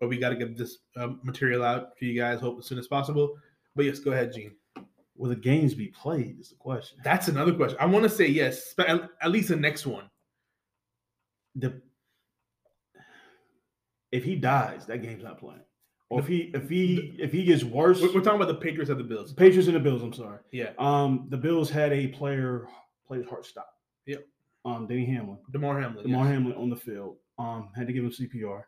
But 0.00 0.08
we 0.08 0.18
got 0.18 0.30
to 0.30 0.36
get 0.36 0.56
this 0.56 0.78
um, 0.96 1.20
material 1.22 1.62
out 1.62 1.96
for 1.98 2.04
you 2.04 2.18
guys. 2.18 2.40
Hope 2.40 2.58
as 2.58 2.66
soon 2.66 2.78
as 2.78 2.88
possible. 2.88 3.36
But 3.76 3.84
yes, 3.84 3.98
go 4.00 4.12
ahead, 4.12 4.32
Gene. 4.32 4.52
Will 5.16 5.30
the 5.30 5.36
games 5.36 5.74
be 5.74 5.88
played? 5.88 6.40
Is 6.40 6.48
the 6.48 6.56
question. 6.56 6.98
That's 7.04 7.28
another 7.28 7.54
question. 7.54 7.78
I 7.80 7.86
want 7.86 8.02
to 8.02 8.08
say 8.08 8.26
yes, 8.26 8.74
but 8.76 8.88
at, 8.88 9.08
at 9.22 9.30
least 9.30 9.48
the 9.48 9.56
next 9.56 9.86
one. 9.86 10.10
the 11.54 11.80
if 14.10 14.24
he 14.24 14.36
dies, 14.36 14.86
that 14.86 15.02
game's 15.02 15.22
not 15.24 15.38
playing. 15.38 15.60
Or 16.08 16.20
if 16.20 16.26
he 16.26 16.52
if 16.54 16.68
he 16.68 17.16
if 17.18 17.32
he 17.32 17.44
gets 17.44 17.64
worse, 17.64 18.00
We're, 18.00 18.20
talking 18.20 18.40
about 18.40 18.48
the 18.48 18.54
Patriots 18.54 18.90
of 18.90 18.98
the 18.98 19.04
Bills. 19.04 19.32
Patriots 19.32 19.66
and 19.66 19.76
the 19.76 19.80
Bills. 19.80 20.02
I'm 20.02 20.12
sorry. 20.12 20.38
Yeah, 20.52 20.70
Um, 20.78 21.26
the 21.30 21.36
Bills 21.36 21.70
had 21.70 21.92
a 21.92 22.08
player 22.08 22.68
play 23.06 23.18
his 23.18 23.26
heart 23.26 23.46
stop. 23.46 23.68
Yep. 24.06 24.24
Um, 24.64 24.86
Danny 24.86 25.06
Hamlin, 25.06 25.38
Damar 25.50 25.80
Hamlin. 25.80 26.04
Damar 26.04 26.24
yes. 26.24 26.32
Hamlin 26.34 26.56
on 26.56 26.70
the 26.70 26.76
field. 26.76 27.16
Um, 27.38 27.68
had 27.74 27.86
to 27.86 27.92
give 27.92 28.04
him 28.04 28.10
CPR. 28.10 28.62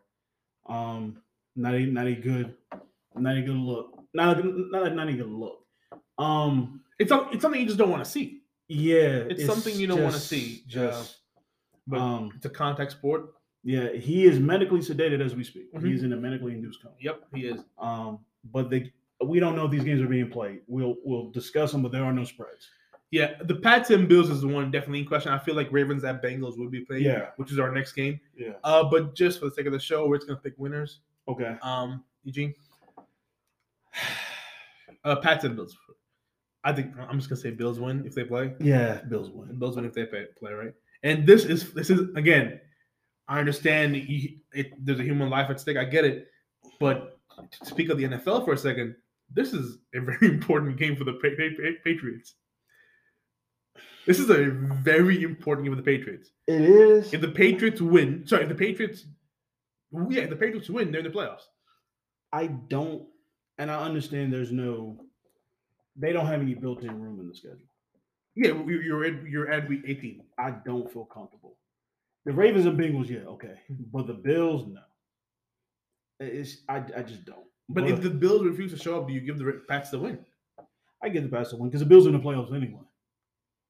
Um, 0.67 1.21
not 1.55 1.73
a 1.73 1.85
not 1.85 2.07
a 2.07 2.15
good, 2.15 2.55
not 3.15 3.37
a 3.37 3.41
good 3.41 3.55
look. 3.55 3.97
Not 4.13 4.39
a, 4.39 4.43
not 4.43 4.87
a, 4.87 4.89
not 4.93 5.07
a 5.07 5.13
good 5.13 5.27
look. 5.31 5.59
Um, 6.17 6.81
It's 6.99 7.11
it's 7.31 7.41
something 7.41 7.59
you 7.61 7.67
just 7.67 7.77
don't 7.77 7.89
want 7.91 8.03
to 8.03 8.09
see. 8.09 8.41
yeah, 8.67 9.23
It's 9.29 9.45
something 9.45 9.75
you 9.75 9.87
don't 9.87 10.03
wanna 10.03 10.17
see, 10.17 10.63
Just, 10.67 11.17
But 11.85 11.99
um, 11.99 12.31
it's 12.35 12.45
a 12.45 12.49
contact 12.49 12.91
sport. 12.91 13.33
yeah, 13.63 13.91
he 13.93 14.25
is 14.25 14.39
medically 14.39 14.79
sedated 14.81 15.23
as 15.23 15.35
we 15.35 15.43
speak. 15.43 15.73
Mhm. 15.73 15.85
He's 15.87 16.03
in 16.03 16.11
a 16.13 16.17
medically 16.17 16.53
induced 16.53 16.81
coma. 16.81 16.95
Yep, 16.99 17.21
he 17.33 17.45
is. 17.47 17.61
Um, 17.77 18.19
but 18.51 18.69
they 18.69 18.91
we 19.23 19.39
don't 19.39 19.55
know 19.55 19.65
if 19.65 19.71
these 19.71 19.83
games 19.83 20.01
are 20.01 20.07
being 20.07 20.29
played. 20.29 20.61
We'll 20.67 20.97
we'll 21.03 21.31
discuss 21.31 21.71
them, 21.71 21.81
but 21.83 21.91
there 21.91 22.03
are 22.03 22.13
no 22.13 22.23
spreads. 22.23 22.67
Yeah, 23.11 23.35
the 23.45 23.55
Pats 23.55 23.89
and 23.89 24.07
Bills 24.09 24.29
is 24.29 24.41
the 24.41 24.47
one 24.49 24.69
definitely 24.69 24.99
in 24.99 25.05
question. 25.05 25.31
I 25.31 25.39
feel 25.39 25.55
like 25.55 25.71
Ravens 25.71 26.03
at 26.03 26.21
Bengals 26.21 26.57
would 26.57 26.71
be 26.71 26.81
playing, 26.81 27.03
Yeah. 27.03 27.27
which 27.37 27.51
is 27.51 27.57
our 27.59 27.71
next 27.71 27.93
game. 27.93 28.19
Yeah. 28.35 28.53
Uh, 28.65 28.83
but 28.83 29.15
just 29.15 29.39
for 29.39 29.45
the 29.45 29.51
sake 29.51 29.65
of 29.65 29.71
the 29.71 29.79
show, 29.79 30.07
we're 30.07 30.17
just 30.17 30.27
gonna 30.27 30.39
pick 30.39 30.55
winners. 30.57 30.99
Okay. 31.27 31.55
Um, 31.61 32.03
Eugene. 32.23 32.53
Uh, 35.03 35.15
Pats 35.15 35.45
and 35.45 35.55
Bills. 35.55 35.77
I 36.65 36.73
think 36.73 36.93
I'm 36.99 37.17
just 37.17 37.29
gonna 37.29 37.39
say 37.39 37.51
Bills 37.51 37.79
win 37.79 38.05
if 38.05 38.13
they 38.13 38.25
play. 38.25 38.53
Yeah, 38.59 38.95
Bills 39.07 39.29
win. 39.29 39.57
Bills 39.57 39.75
win 39.77 39.85
if 39.85 39.93
they 39.93 40.05
play, 40.05 40.25
play 40.37 40.51
right. 40.51 40.73
And 41.03 41.25
this 41.25 41.45
is 41.45 41.71
this 41.73 41.89
is 41.89 42.13
again. 42.15 42.59
I 43.29 43.39
understand 43.39 43.95
you, 43.95 44.37
it, 44.53 44.71
there's 44.85 44.99
a 44.99 45.03
human 45.03 45.29
life 45.29 45.49
at 45.49 45.59
stake. 45.61 45.77
I 45.77 45.83
get 45.85 46.03
it, 46.03 46.27
but 46.79 47.19
to 47.51 47.65
speak 47.65 47.89
of 47.89 47.97
the 47.97 48.05
NFL 48.05 48.43
for 48.45 48.53
a 48.53 48.57
second, 48.57 48.95
this 49.33 49.53
is 49.53 49.77
a 49.95 49.99
very 49.99 50.17
important 50.27 50.77
game 50.77 50.95
for 50.95 51.03
the 51.05 51.13
Pa- 51.13 51.29
Pa- 51.37 51.55
Pa- 51.61 51.79
Patriots. 51.83 52.35
This 54.05 54.19
is 54.19 54.29
a 54.29 54.45
very 54.83 55.23
important 55.23 55.65
game 55.65 55.73
for 55.75 55.81
the 55.81 55.85
Patriots. 55.97 56.31
It 56.47 56.61
is. 56.61 57.13
If 57.13 57.21
the 57.21 57.27
Patriots 57.29 57.81
win, 57.81 58.25
sorry, 58.25 58.43
if 58.43 58.49
the 58.49 58.55
Patriots, 58.55 59.05
yeah, 60.09 60.23
if 60.23 60.29
the 60.29 60.35
Patriots 60.35 60.69
win, 60.69 60.91
they're 60.91 61.01
in 61.05 61.11
the 61.11 61.17
playoffs. 61.17 61.43
I 62.31 62.47
don't, 62.47 63.03
and 63.57 63.69
I 63.71 63.81
understand 63.83 64.31
there's 64.33 64.51
no, 64.51 64.97
they 65.95 66.13
don't 66.13 66.25
have 66.27 66.41
any 66.41 66.53
built-in 66.55 66.99
room 67.01 67.19
in 67.19 67.27
the 67.27 67.35
schedule. 67.35 67.57
Yeah, 68.35 68.49
you- 68.65 68.81
you're 68.81 69.03
at, 69.05 69.23
you're 69.27 69.49
at 69.51 69.67
week 69.67 69.81
18. 69.85 70.21
I 70.37 70.51
don't 70.65 70.91
feel 70.91 71.05
comfortable. 71.05 71.57
The 72.25 72.33
Ravens 72.33 72.65
and 72.65 72.77
Bengals, 72.77 73.09
yeah, 73.09 73.19
okay, 73.29 73.55
but 73.69 74.05
the 74.07 74.13
Bills, 74.13 74.67
no. 74.67 74.81
It's 76.19 76.57
I, 76.67 76.77
I 76.95 77.01
just 77.03 77.25
don't. 77.25 77.45
But 77.69 77.83
if 77.89 78.01
the 78.01 78.09
Bills 78.09 78.43
refuse 78.43 78.71
to 78.71 78.77
show 78.77 78.99
up, 78.99 79.07
do 79.07 79.13
you 79.13 79.19
give 79.21 79.37
the 79.37 79.61
Pats 79.67 79.89
the 79.91 79.99
win? 79.99 80.19
I 81.03 81.09
get 81.09 81.23
the 81.23 81.29
Pats 81.29 81.51
to 81.51 81.57
win 81.57 81.69
because 81.69 81.81
the 81.81 81.85
Bills 81.85 82.05
are 82.05 82.09
in 82.09 82.15
the 82.15 82.21
playoffs 82.21 82.53
anyway. 82.55 82.81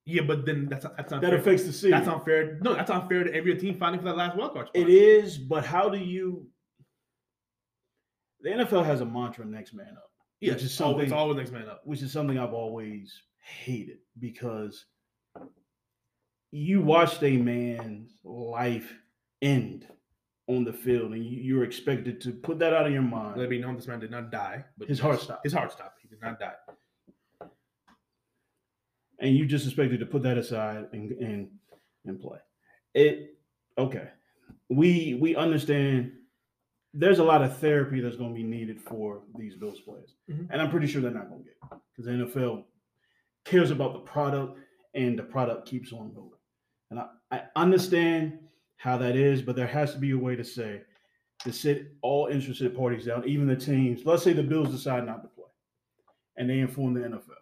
Yeah, 0.10 0.22
but 0.22 0.46
then 0.46 0.70
that's 0.70 0.86
that's 0.96 1.12
not 1.12 1.22
that 1.22 1.34
affects 1.34 1.66
the 1.66 1.74
season. 1.74 1.92
That's 1.92 2.08
unfair. 2.08 2.60
No, 2.62 2.74
that's 2.74 2.90
unfair 2.90 3.26
to 3.26 3.34
every 3.36 3.58
team 3.58 3.78
fighting 3.78 4.00
for 4.00 4.06
that 4.06 4.16
last 4.16 4.38
wild 4.38 4.54
card 4.54 4.68
spot. 4.68 4.82
It 4.82 4.90
is, 4.90 5.38
but 5.38 5.66
how 5.66 5.90
do 5.90 5.98
you? 5.98 6.48
The 8.40 8.52
NFL 8.52 8.86
has 8.86 9.02
a 9.02 9.06
mantra: 9.06 9.44
"Next 9.46 9.74
man 9.74 9.90
up," 9.98 10.10
Yeah, 10.40 10.54
which 10.54 10.64
is 10.64 10.72
it's 10.72 10.80
always, 10.80 11.04
it's 11.04 11.10
something- 11.10 11.20
always 11.20 11.38
next 11.38 11.52
man 11.52 11.68
up. 11.68 11.82
which 11.84 12.02
is 12.02 12.12
something 12.14 12.40
I've 12.40 12.54
always 12.54 13.22
hated 13.66 13.98
because 14.18 14.86
you 16.52 16.82
watched 16.82 17.22
a 17.24 17.36
man's 17.36 18.12
life 18.24 18.94
end 19.42 19.88
on 20.48 20.64
the 20.64 20.72
field, 20.72 21.12
and 21.12 21.26
you, 21.26 21.38
you're 21.42 21.64
expected 21.66 22.22
to 22.22 22.32
put 22.32 22.60
that 22.60 22.72
out 22.74 22.86
of 22.86 22.94
your 22.94 23.02
mind. 23.02 23.38
Let 23.38 23.50
me 23.50 23.60
know 23.60 23.76
this 23.76 23.88
man 23.88 24.00
did 24.00 24.12
not 24.12 24.32
die, 24.32 24.64
but 24.78 24.88
His 24.88 25.02
heart 25.02 25.20
stopped. 25.20 25.44
His 25.44 25.52
heart 25.52 25.74
stopped. 25.74 26.00
He 26.02 26.08
did 26.08 26.22
not 26.22 26.40
die. 26.40 26.54
And 29.20 29.36
you 29.36 29.46
just 29.46 29.66
expected 29.66 30.00
to 30.00 30.06
put 30.06 30.24
that 30.24 30.38
aside 30.38 30.88
and 30.94 31.12
and 31.14 31.50
and 32.06 32.20
play. 32.20 32.40
It 32.94 33.38
okay. 33.78 34.10
We 34.70 35.16
we 35.16 35.36
understand 35.36 36.12
there's 36.94 37.20
a 37.20 37.24
lot 37.24 37.42
of 37.44 37.58
therapy 37.58 38.00
that's 38.00 38.16
going 38.18 38.32
to 38.32 38.36
be 38.36 38.44
needed 38.44 38.82
for 38.82 39.22
these 39.38 39.56
Bills 39.56 39.80
players, 39.82 40.16
Mhm. 40.30 40.48
and 40.50 40.62
I'm 40.62 40.70
pretty 40.72 40.88
sure 40.88 41.02
they're 41.02 41.12
not 41.12 41.30
going 41.30 41.44
to 41.44 41.50
get 41.50 41.80
because 41.92 42.06
the 42.06 42.12
NFL 42.12 42.64
cares 43.46 43.72
about 43.72 43.94
the 43.94 44.00
product 44.00 44.58
and 44.94 45.18
the 45.18 45.24
product 45.24 45.68
keeps 45.68 45.94
on 45.94 46.14
going. 46.14 46.32
And 46.90 47.00
I, 47.00 47.08
I 47.32 47.44
understand 47.56 48.40
how 48.78 48.98
that 48.98 49.16
is, 49.16 49.42
but 49.42 49.56
there 49.56 49.68
has 49.68 49.94
to 49.94 50.00
be 50.00 50.12
a 50.12 50.18
way 50.18 50.36
to 50.36 50.44
say 50.44 50.82
to 51.44 51.54
sit 51.54 51.92
all 52.02 52.28
interested 52.28 52.76
parties 52.76 53.06
down, 53.06 53.28
even 53.28 53.46
the 53.48 53.56
teams. 53.56 54.06
Let's 54.06 54.24
say 54.24 54.34
the 54.34 54.42
Bills 54.44 54.72
decide 54.72 55.06
not 55.06 55.22
to 55.22 55.28
play, 55.30 55.46
and 56.38 56.50
they 56.50 56.60
inform 56.60 56.94
the 56.94 57.02
NFL. 57.02 57.36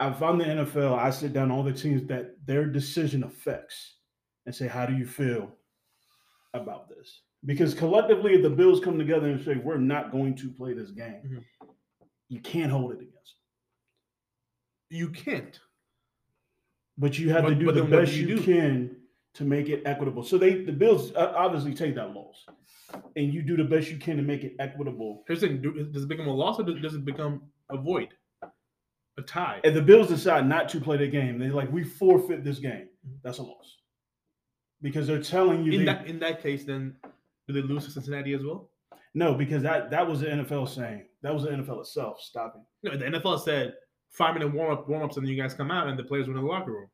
If 0.00 0.22
I'm 0.22 0.38
the 0.38 0.44
NFL, 0.44 0.98
I 0.98 1.10
sit 1.10 1.32
down 1.32 1.50
all 1.50 1.62
the 1.62 1.72
teams 1.72 2.06
that 2.08 2.34
their 2.46 2.66
decision 2.66 3.22
affects 3.24 3.96
and 4.46 4.54
say, 4.54 4.66
how 4.66 4.86
do 4.86 4.94
you 4.94 5.06
feel 5.06 5.50
about 6.52 6.88
this? 6.88 7.20
Because 7.46 7.74
collectively, 7.74 8.34
if 8.34 8.42
the 8.42 8.50
Bills 8.50 8.80
come 8.80 8.98
together 8.98 9.28
and 9.28 9.44
say, 9.44 9.54
we're 9.56 9.76
not 9.78 10.10
going 10.10 10.34
to 10.36 10.50
play 10.50 10.72
this 10.74 10.90
game, 10.90 11.22
Mhm. 11.62 11.68
you 12.28 12.40
can't 12.40 12.72
hold 12.72 12.92
it 12.92 13.00
against 13.00 13.36
them. 14.90 14.98
You 14.98 15.08
can't. 15.10 15.58
But 16.98 17.18
you 17.18 17.30
have 17.30 17.46
to 17.46 17.54
do 17.54 17.70
the 17.72 17.84
best 17.84 18.14
you, 18.14 18.26
you 18.28 18.38
can 18.42 18.96
to 19.34 19.44
make 19.44 19.68
it 19.68 19.82
equitable. 19.84 20.22
So 20.22 20.38
they, 20.38 20.62
the 20.64 20.72
Bills 20.72 21.12
obviously 21.16 21.74
take 21.74 21.94
that 21.96 22.14
loss, 22.14 22.46
and 23.16 23.34
you 23.34 23.42
do 23.42 23.56
the 23.56 23.64
best 23.64 23.90
you 23.90 23.96
can 23.98 24.16
to 24.16 24.22
make 24.22 24.44
it 24.44 24.54
equitable. 24.60 25.24
Here's 25.26 25.40
the 25.40 25.48
thing: 25.48 25.60
do- 25.62 25.90
does 25.90 26.04
it 26.04 26.08
become 26.08 26.28
a 26.28 26.34
loss 26.34 26.60
or 26.60 26.62
does 26.64 26.94
it 26.94 27.04
become 27.04 27.42
a 27.70 27.76
void, 27.76 28.14
a 29.18 29.22
tie? 29.22 29.60
If 29.64 29.74
the 29.74 29.82
Bills 29.82 30.08
decide 30.08 30.46
not 30.46 30.68
to 30.70 30.80
play 30.80 30.96
the 30.96 31.08
game, 31.08 31.38
they're 31.38 31.50
like, 31.52 31.70
we 31.72 31.84
forfeit 31.84 32.42
this 32.44 32.58
game. 32.58 32.88
Mm-hmm. 33.06 33.16
That's 33.22 33.38
a 33.38 33.42
loss 33.42 33.78
because 34.82 35.06
they're 35.06 35.22
telling 35.22 35.64
you 35.64 35.72
In 35.72 35.78
they- 35.80 35.84
that 35.86 36.06
in 36.06 36.18
that 36.20 36.42
case, 36.42 36.64
then 36.64 36.96
do 37.46 37.54
they 37.54 37.62
lose 37.62 37.84
to 37.86 37.90
Cincinnati 37.90 38.34
as 38.34 38.42
well? 38.42 38.70
No, 39.14 39.34
because 39.34 39.62
that 39.62 39.90
that 39.90 40.06
was 40.06 40.20
the 40.20 40.26
NFL 40.26 40.68
saying. 40.68 41.04
That 41.22 41.32
was 41.32 41.44
the 41.44 41.50
NFL 41.50 41.80
itself 41.80 42.20
stopping. 42.20 42.64
No, 42.82 42.96
the 42.96 43.04
NFL 43.04 43.40
said 43.44 43.74
five 44.10 44.34
minute 44.34 44.52
warm 44.52 44.72
up 44.72 44.88
warm 44.88 45.02
ups, 45.04 45.16
and 45.16 45.24
then 45.26 45.32
you 45.32 45.40
guys 45.40 45.54
come 45.54 45.70
out 45.70 45.86
and 45.88 45.98
the 45.98 46.02
players 46.04 46.26
were 46.26 46.34
in 46.34 46.40
the 46.40 46.46
locker 46.46 46.72
room. 46.72 46.88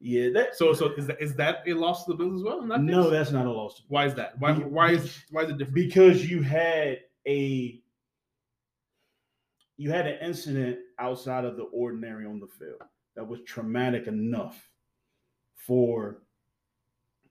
Yeah, 0.00 0.28
that 0.34 0.54
So 0.54 0.72
so 0.74 0.92
is 0.92 1.08
that 1.08 1.20
is 1.20 1.34
that 1.34 1.64
a 1.66 1.72
loss 1.74 2.04
to 2.04 2.12
the 2.12 2.16
Bills 2.16 2.40
as 2.40 2.44
well? 2.44 2.62
That 2.62 2.80
no, 2.82 3.04
case? 3.04 3.10
that's 3.12 3.30
not 3.32 3.46
a 3.46 3.50
loss. 3.50 3.82
why 3.88 4.06
is 4.06 4.14
that? 4.14 4.38
Why 4.38 4.52
why 4.52 4.92
is 4.92 5.18
why 5.32 5.42
is 5.42 5.50
it 5.50 5.58
different? 5.58 5.74
Because 5.74 6.30
you 6.30 6.40
had 6.42 7.00
a 7.26 7.80
you 9.76 9.90
had 9.90 10.06
an 10.06 10.18
incident 10.20 10.78
outside 10.98 11.44
of 11.44 11.56
the 11.56 11.64
ordinary 11.64 12.26
on 12.26 12.40
the 12.40 12.46
field 12.46 12.82
that 13.16 13.26
was 13.26 13.40
traumatic 13.46 14.06
enough 14.06 14.68
for 15.54 16.22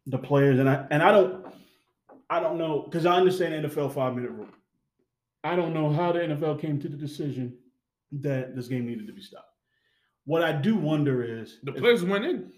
the 0.05 0.17
players, 0.17 0.59
and 0.59 0.69
I 0.69 0.85
and 0.91 1.01
I 1.03 1.11
don't 1.11 1.45
I 2.29 2.39
don't 2.39 2.57
know 2.57 2.81
because 2.81 3.05
I 3.05 3.15
understand 3.15 3.63
the 3.63 3.69
NFL 3.69 3.93
five 3.93 4.15
minute 4.15 4.31
rule. 4.31 4.49
I 5.43 5.55
don't 5.55 5.73
know 5.73 5.89
how 5.89 6.11
the 6.11 6.19
NFL 6.19 6.59
came 6.59 6.79
to 6.81 6.89
the 6.89 6.97
decision 6.97 7.57
that 8.11 8.55
this 8.55 8.67
game 8.67 8.85
needed 8.85 9.07
to 9.07 9.13
be 9.13 9.21
stopped. 9.21 9.45
What 10.25 10.43
I 10.43 10.51
do 10.51 10.75
wonder 10.75 11.23
is 11.23 11.59
the 11.63 11.73
if- 11.73 11.79
players 11.79 12.03
went 12.03 12.25
in. 12.25 12.51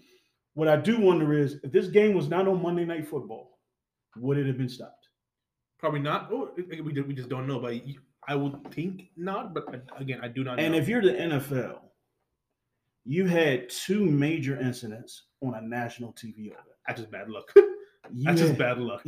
What 0.54 0.66
I 0.66 0.76
do 0.76 1.00
wonder 1.00 1.32
is 1.32 1.60
if 1.62 1.70
this 1.70 1.86
game 1.86 2.14
was 2.14 2.28
not 2.28 2.48
on 2.48 2.60
Monday 2.60 2.84
Night 2.84 3.06
Football, 3.06 3.58
would 4.16 4.36
it 4.36 4.46
have 4.46 4.58
been 4.58 4.68
stopped? 4.68 5.08
Probably 5.78 6.00
not. 6.00 6.30
Or 6.32 6.50
we 6.56 6.92
just, 6.92 7.06
we 7.06 7.14
just 7.14 7.28
don't 7.28 7.46
know. 7.46 7.60
But 7.60 7.76
I 8.26 8.34
would 8.34 8.72
think 8.72 9.10
not. 9.16 9.54
But 9.54 9.66
again, 9.98 10.20
I 10.22 10.28
do 10.28 10.44
not 10.44 10.56
know. 10.56 10.62
And 10.62 10.74
if 10.74 10.88
you're 10.88 11.02
the 11.02 11.12
NFL, 11.12 11.78
you 13.04 13.26
had 13.26 13.68
two 13.68 14.04
major 14.04 14.60
incidents 14.60 15.24
on 15.42 15.54
a 15.54 15.60
national 15.60 16.12
TV 16.12 16.52
that's 16.86 17.00
just 17.00 17.12
bad 17.12 17.28
luck. 17.28 17.52
You 18.12 18.24
That's 18.24 18.40
just 18.40 18.58
bad 18.58 18.78
luck. 18.78 19.04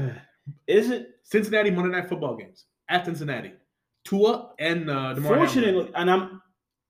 Is 0.66 0.90
it 0.90 1.10
Cincinnati 1.22 1.70
Monday 1.70 1.96
Night 1.96 2.08
Football 2.08 2.36
games 2.36 2.64
at 2.88 3.04
Cincinnati. 3.04 3.52
Tua 4.04 4.50
and 4.58 4.90
uh, 4.90 5.14
Damar 5.14 5.14
Hamlin. 5.14 5.38
fortunately? 5.38 5.92
And 5.94 6.10
I'm, 6.10 6.42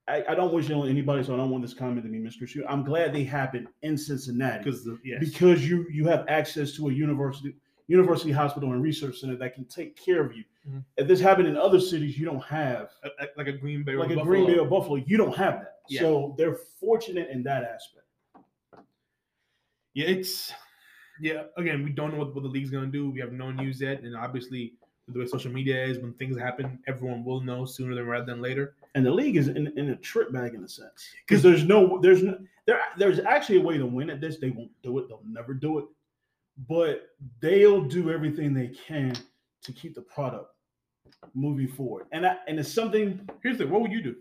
I, 0.09 0.25
I 0.31 0.35
don't 0.35 0.53
wish 0.53 0.71
it 0.71 0.73
on 0.73 0.89
anybody, 0.89 1.23
so 1.23 1.35
I 1.35 1.37
don't 1.37 1.51
want 1.51 1.63
this 1.63 1.75
comment 1.75 2.05
to 2.05 2.11
be 2.11 2.19
misconstrued. 2.19 2.65
I'm 2.69 2.85
glad 2.85 3.13
they 3.13 3.25
happened 3.25 3.69
in 3.83 3.99
Cincinnati 3.99 4.65
because 4.65 4.89
yes. 5.05 5.19
because 5.21 5.69
you 5.69 5.87
you 5.91 6.07
have 6.07 6.25
access 6.29 6.75
to 6.77 6.89
a 6.89 6.93
university 6.93 7.55
university 7.89 8.31
hospital 8.31 8.73
and 8.73 8.83
research 8.83 9.19
center 9.19 9.37
that 9.37 9.55
can 9.55 9.65
take 9.65 9.97
care 9.97 10.25
of 10.25 10.37
you. 10.37 10.45
Mhm. 10.69 10.85
If 10.97 11.09
this 11.09 11.21
happened 11.21 11.49
in 11.49 11.57
other 11.57 11.81
cities, 11.81 12.19
you 12.19 12.25
don't 12.25 12.43
have 12.45 12.91
like 13.37 13.49
a 13.49 13.53
Green 13.53 13.83
Bay, 13.83 13.93
or 13.93 13.99
like 13.99 14.11
a 14.11 14.15
Buffalo. 14.15 14.25
Green 14.25 14.47
Bay 14.47 14.59
or 14.59 14.67
Buffalo, 14.67 14.97
you 14.97 15.17
don't 15.17 15.37
have 15.37 15.61
that. 15.61 15.81
Yeah. 15.89 16.01
So 16.01 16.35
they're 16.39 16.55
fortunate 16.55 17.29
in 17.31 17.43
that 17.45 17.65
aspect. 17.65 18.07
Yeah, 19.95 20.07
it's 20.07 20.53
yeah. 21.21 21.45
Again, 21.57 21.85
we 21.85 21.91
don't 21.91 22.13
know 22.13 22.19
what, 22.19 22.35
what 22.35 22.43
the 22.43 22.49
league's 22.49 22.71
gonna 22.71 22.87
do. 22.87 23.11
We 23.11 23.21
have 23.21 23.33
no 23.33 23.51
news 23.51 23.81
yet, 23.81 24.03
and 24.03 24.17
obviously, 24.17 24.75
the 25.09 25.19
way 25.19 25.27
social 25.27 25.53
media 25.53 25.85
is, 25.85 25.99
when 25.99 26.15
things 26.15 26.39
happen, 26.39 26.79
everyone 26.87 27.25
will 27.25 27.41
know 27.41 27.65
sooner 27.67 27.95
than 27.95 28.07
rather 28.07 28.25
than 28.25 28.41
later. 28.41 28.75
And 28.95 29.05
the 29.05 29.11
league 29.11 29.37
is 29.37 29.49
in, 29.49 29.67
in 29.77 29.91
a 29.91 29.97
trip 29.97 30.33
bag 30.33 30.55
in 30.55 30.65
a 30.65 30.69
sense 30.69 31.11
because 31.27 31.43
there's 31.43 31.65
no 31.65 32.01
there's 32.01 32.23
no 32.23 32.39
there 32.67 32.81
there's 32.97 33.19
actually 33.21 33.59
a 33.59 33.63
way 33.63 33.77
to 33.77 33.87
win 33.87 34.11
at 34.11 34.21
this. 34.21 34.39
They 34.39 34.51
won't 34.51 34.71
do 34.83 34.99
it. 34.99 35.09
They'll 35.09 35.23
never 35.27 35.53
do 35.53 35.79
it, 35.79 35.85
but 36.69 37.09
they'll 37.41 37.83
do 37.83 38.11
everything 38.11 38.53
they 38.55 38.69
can 38.69 39.15
to 39.63 39.73
keep 39.73 39.95
the 39.95 40.03
product 40.03 40.49
moving 41.35 41.69
forward. 41.69 42.07
And 42.13 42.27
I, 42.27 42.37
and 42.49 42.59
it's 42.59 42.73
something 42.73 43.29
Here's 43.43 43.59
the 43.59 43.67
what 43.67 43.81
would 43.83 43.93
you 43.93 44.03
do? 44.03 44.17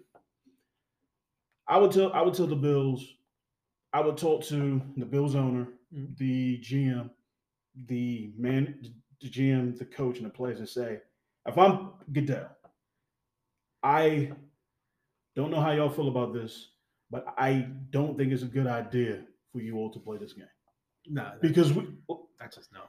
I 1.68 1.78
would 1.78 1.92
tell 1.92 2.12
I 2.14 2.22
would 2.22 2.34
tell 2.34 2.48
the 2.48 2.56
Bills, 2.56 3.06
I 3.94 4.02
would 4.02 4.18
talk 4.18 4.44
to 4.46 4.82
the 4.98 5.06
Bills 5.06 5.36
owner, 5.36 5.68
Mhm. 5.94 6.18
the 6.18 6.58
GM, 6.60 7.10
the 7.88 8.34
man, 8.38 8.82
the 9.22 9.30
GM, 9.30 9.78
the 9.78 9.86
coach, 9.86 10.18
and 10.18 10.26
the 10.26 10.30
players, 10.30 10.60
and 10.60 10.68
say, 10.70 11.02
if 11.46 11.58
I'm 11.58 11.92
Goodell, 12.12 12.50
I 13.84 14.32
don't 15.36 15.52
know 15.52 15.60
how 15.62 15.72
y'all 15.72 15.90
feel 15.90 16.08
about 16.10 16.34
this, 16.34 16.72
but 17.10 17.26
I 17.38 17.68
don't 17.90 18.18
think 18.18 18.32
it's 18.32 18.44
a 18.44 18.48
good 18.48 18.68
idea 18.68 19.26
for 19.52 19.60
you 19.62 19.78
all 19.78 19.90
to 19.92 20.00
play 20.00 20.18
this 20.18 20.34
game 20.34 20.48
Nah, 21.08 21.34
because 21.42 21.74
we, 21.74 21.88
that's 22.42 22.56
just 22.58 22.70
no. 22.74 22.82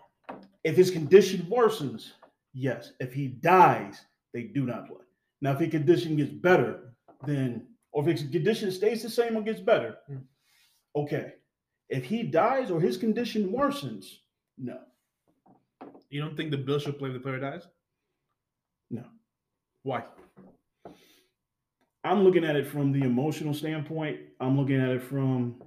if 0.65 0.77
his 0.77 0.91
condition 0.91 1.47
worsens, 1.51 2.13
yes. 2.55 2.93
If 3.01 3.13
he 3.13 3.29
dies, 3.29 4.01
they 4.33 4.45
do 4.45 4.65
not 4.67 4.87
play. 4.89 4.97
Now, 5.41 5.53
if 5.53 5.59
his 5.61 5.71
condition 5.71 6.17
gets 6.17 6.33
better, 6.33 6.95
then, 7.27 7.67
or 7.93 8.09
if 8.09 8.19
his 8.21 8.31
condition 8.31 8.71
stays 8.73 9.03
the 9.03 9.11
same 9.11 9.37
or 9.37 9.43
gets 9.43 9.61
better, 9.61 9.99
Mm. 10.11 10.23
okay. 10.97 11.35
If 11.89 12.05
he 12.05 12.23
dies 12.23 12.71
or 12.71 12.81
his 12.81 12.97
condition 12.97 13.53
worsens, 13.53 14.07
no. 14.57 14.79
You 16.09 16.21
don't 16.23 16.37
think 16.37 16.51
the 16.51 16.57
Bills 16.57 16.83
should 16.85 16.99
play 16.99 17.09
if 17.11 17.15
the 17.15 17.21
player 17.21 17.39
dies? 17.41 17.67
No. 18.91 19.05
Why? 19.83 20.05
I'm 22.05 22.25
looking 22.25 22.45
at 22.45 22.57
it 22.57 22.67
from 22.67 22.93
the 22.93 23.03
emotional 23.03 23.55
standpoint. 23.55 24.21
I'm 24.41 24.57
looking 24.59 24.81
at 24.81 24.89
it 24.91 25.03
from, 25.03 25.63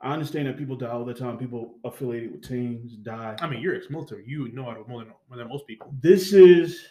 I 0.00 0.12
understand 0.12 0.48
that 0.48 0.58
people 0.58 0.76
die 0.76 0.88
all 0.90 1.04
the 1.04 1.14
time. 1.14 1.38
People 1.38 1.76
affiliated 1.84 2.32
with 2.32 2.46
teams 2.46 2.96
die. 2.96 3.36
I 3.40 3.46
mean, 3.48 3.60
you're 3.60 3.74
ex-military. 3.74 4.24
You 4.26 4.48
know 4.52 4.70
it 4.70 4.86
more 4.88 5.00
than 5.04 5.14
more 5.28 5.38
than 5.38 5.48
most 5.48 5.66
people. 5.66 5.94
this 6.00 6.32
is 6.32 6.84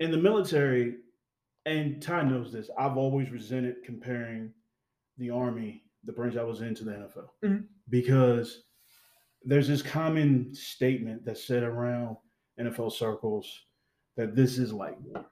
in 0.00 0.10
the 0.10 0.16
military, 0.18 0.96
and 1.64 2.02
Ty 2.02 2.24
knows 2.24 2.52
this. 2.52 2.68
I've 2.78 2.96
always 2.98 3.30
resented 3.30 3.76
comparing 3.84 4.52
the 5.18 5.30
army, 5.30 5.84
the 6.04 6.12
branch 6.12 6.36
I 6.36 6.42
was 6.42 6.60
in, 6.60 6.74
to 6.74 6.84
the 6.84 6.92
NFL 6.92 7.30
Mhm. 7.42 7.66
because 7.88 8.64
there's 9.44 9.68
this 9.68 9.80
common 9.82 10.52
statement 10.54 11.24
that's 11.24 11.44
said 11.44 11.62
around 11.62 12.16
NFL 12.58 12.90
circles 12.92 13.64
that 14.16 14.34
this 14.36 14.58
is 14.58 14.72
like 14.72 14.96
war. 15.00 15.24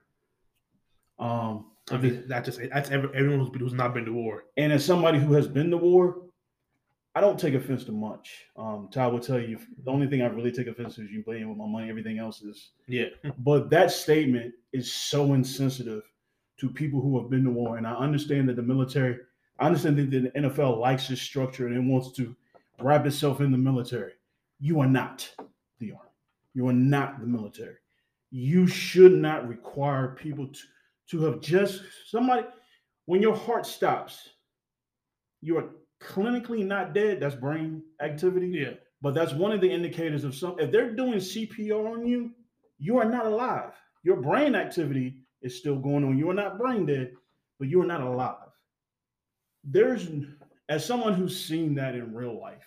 Um, 1.18 1.72
I 1.90 1.98
mean, 1.98 2.24
that 2.28 2.44
just 2.44 2.60
that's 2.72 2.90
every, 2.90 3.10
everyone 3.14 3.40
who's, 3.40 3.60
who's 3.60 3.72
not 3.72 3.94
been 3.94 4.06
to 4.06 4.12
war. 4.12 4.44
and 4.56 4.72
as 4.72 4.84
somebody 4.84 5.18
who 5.18 5.34
has 5.34 5.46
been 5.46 5.70
to 5.70 5.76
war, 5.76 6.22
I 7.14 7.20
don't 7.20 7.38
take 7.38 7.54
offense 7.54 7.84
to 7.84 7.92
much. 7.92 8.46
Um, 8.56 8.88
Ty 8.90 9.06
will 9.08 9.20
tell 9.20 9.38
you 9.38 9.58
the 9.84 9.90
only 9.90 10.06
thing 10.06 10.22
I 10.22 10.26
really 10.26 10.50
take 10.50 10.66
offense 10.66 10.96
to 10.96 11.02
is 11.02 11.10
you 11.10 11.22
playing 11.22 11.48
with 11.48 11.58
my 11.58 11.66
money. 11.66 11.90
Everything 11.90 12.18
else 12.18 12.42
is 12.42 12.70
Yeah, 12.88 13.06
but 13.38 13.70
that 13.70 13.90
statement 13.90 14.54
is 14.72 14.92
so 14.92 15.34
insensitive 15.34 16.02
to 16.58 16.68
people 16.70 17.00
who 17.00 17.20
have 17.20 17.30
been 17.30 17.44
to 17.44 17.50
war. 17.50 17.76
And 17.76 17.86
I 17.86 17.94
understand 17.94 18.48
that 18.48 18.56
the 18.56 18.62
military 18.62 19.18
I 19.58 19.66
understand 19.66 19.98
that 19.98 20.10
the 20.10 20.40
NFL 20.40 20.78
likes 20.78 21.08
this 21.08 21.22
structure 21.22 21.68
and 21.68 21.76
it 21.76 21.80
wants 21.80 22.12
to 22.16 22.34
wrap 22.80 23.06
itself 23.06 23.40
in 23.40 23.52
the 23.52 23.58
military. 23.58 24.12
You 24.58 24.80
are 24.80 24.86
not 24.86 25.28
the 25.78 25.92
army. 25.92 26.10
You 26.54 26.68
are 26.68 26.72
not 26.72 27.20
the 27.20 27.26
military. 27.26 27.76
You 28.30 28.66
should 28.66 29.12
not 29.12 29.48
require 29.48 30.08
people 30.08 30.48
to, 30.48 30.58
to 31.10 31.22
have 31.22 31.40
just 31.40 31.82
somebody 32.06 32.46
when 33.06 33.20
your 33.20 33.36
heart 33.36 33.66
stops, 33.66 34.30
you 35.40 35.58
are 35.58 35.70
clinically 36.02 36.64
not 36.64 36.94
dead. 36.94 37.20
That's 37.20 37.34
brain 37.34 37.82
activity. 38.00 38.48
Yeah. 38.48 38.74
But 39.02 39.14
that's 39.14 39.34
one 39.34 39.52
of 39.52 39.60
the 39.60 39.70
indicators 39.70 40.24
of 40.24 40.34
some. 40.34 40.58
If 40.58 40.70
they're 40.70 40.94
doing 40.94 41.18
CPR 41.18 41.92
on 41.92 42.06
you, 42.06 42.30
you 42.78 42.98
are 42.98 43.04
not 43.04 43.26
alive. 43.26 43.72
Your 44.02 44.16
brain 44.16 44.54
activity 44.54 45.16
is 45.42 45.58
still 45.58 45.76
going 45.78 46.04
on. 46.04 46.18
You 46.18 46.30
are 46.30 46.34
not 46.34 46.58
brain 46.58 46.86
dead, 46.86 47.12
but 47.58 47.68
you 47.68 47.82
are 47.82 47.86
not 47.86 48.00
alive. 48.00 48.36
There's, 49.62 50.08
as 50.68 50.84
someone 50.84 51.14
who's 51.14 51.44
seen 51.44 51.74
that 51.74 51.94
in 51.94 52.14
real 52.14 52.40
life, 52.40 52.64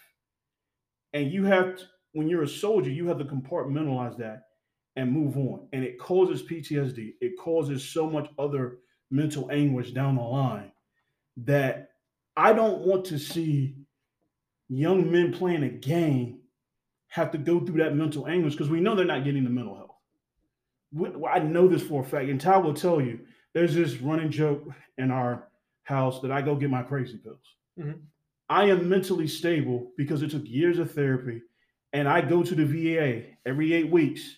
and 1.14 1.32
you 1.32 1.46
have, 1.46 1.78
to, 1.78 1.84
when 2.14 2.28
you're 2.28 2.44
a 2.44 2.48
soldier, 2.48 2.92
you 2.92 3.08
have 3.08 3.18
to 3.18 3.26
compartmentalize 3.26 4.18
that 4.18 4.47
and 4.98 5.12
move 5.12 5.38
on. 5.38 5.68
And 5.72 5.86
it 5.86 5.98
causes 6.00 6.44
PTSD. 6.44 7.14
It 7.22 7.38
causes 7.38 7.88
so 7.88 8.10
much 8.10 8.30
other 8.38 8.80
mental 9.10 9.50
anguish 9.52 9.92
down 9.92 10.16
the 10.16 10.22
line 10.24 10.72
that 11.38 11.92
I 12.36 12.52
don't 12.52 12.80
want 12.80 13.06
to 13.06 13.20
see 13.20 13.76
young 14.68 15.10
men 15.10 15.32
playing 15.32 15.64
a 15.64 15.70
game 15.70 16.40
have 17.10 17.32
to 17.32 17.38
go 17.38 17.60
through 17.60 17.82
that 17.84 17.96
mental 17.96 18.28
anguish 18.28 18.54
because 18.54 18.70
we 18.70 18.82
know 18.82 18.96
they're 18.96 19.06
not 19.06 19.24
getting 19.24 19.44
the 19.44 19.50
mental 19.50 19.76
health. 19.76 19.96
We, 20.92 21.10
I 21.26 21.40
know 21.40 21.68
this 21.68 21.84
for 21.84 22.02
a 22.02 22.06
fact, 22.06 22.30
and 22.30 22.42
Ty 22.42 22.58
will 22.58 22.74
tell 22.74 23.00
you. 23.00 23.20
There's 23.54 23.74
this 23.74 23.98
running 24.02 24.30
joke 24.30 24.68
in 24.98 25.10
our 25.10 25.48
house 25.84 26.22
that 26.22 26.32
I 26.32 26.42
go 26.42 26.56
get 26.56 26.70
my 26.70 26.84
crazy 26.84 27.18
pills. 27.18 27.56
Mhm. 27.80 28.02
I 28.50 28.66
am 28.66 28.88
mentally 28.88 29.28
stable 29.28 29.94
because 29.98 30.22
it 30.22 30.32
took 30.32 30.46
years 30.46 30.80
of 30.80 30.92
therapy, 30.92 31.42
and 31.94 32.08
I 32.08 32.22
go 32.22 32.44
to 32.44 32.56
the 32.56 32.66
VA 32.66 33.38
every 33.46 33.74
eight 33.74 33.90
weeks 33.90 34.38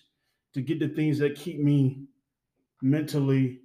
to 0.54 0.60
get 0.60 0.80
the 0.80 0.88
things 0.88 1.18
that 1.18 1.36
keep 1.36 1.58
me 1.60 2.04
mentally 2.82 3.60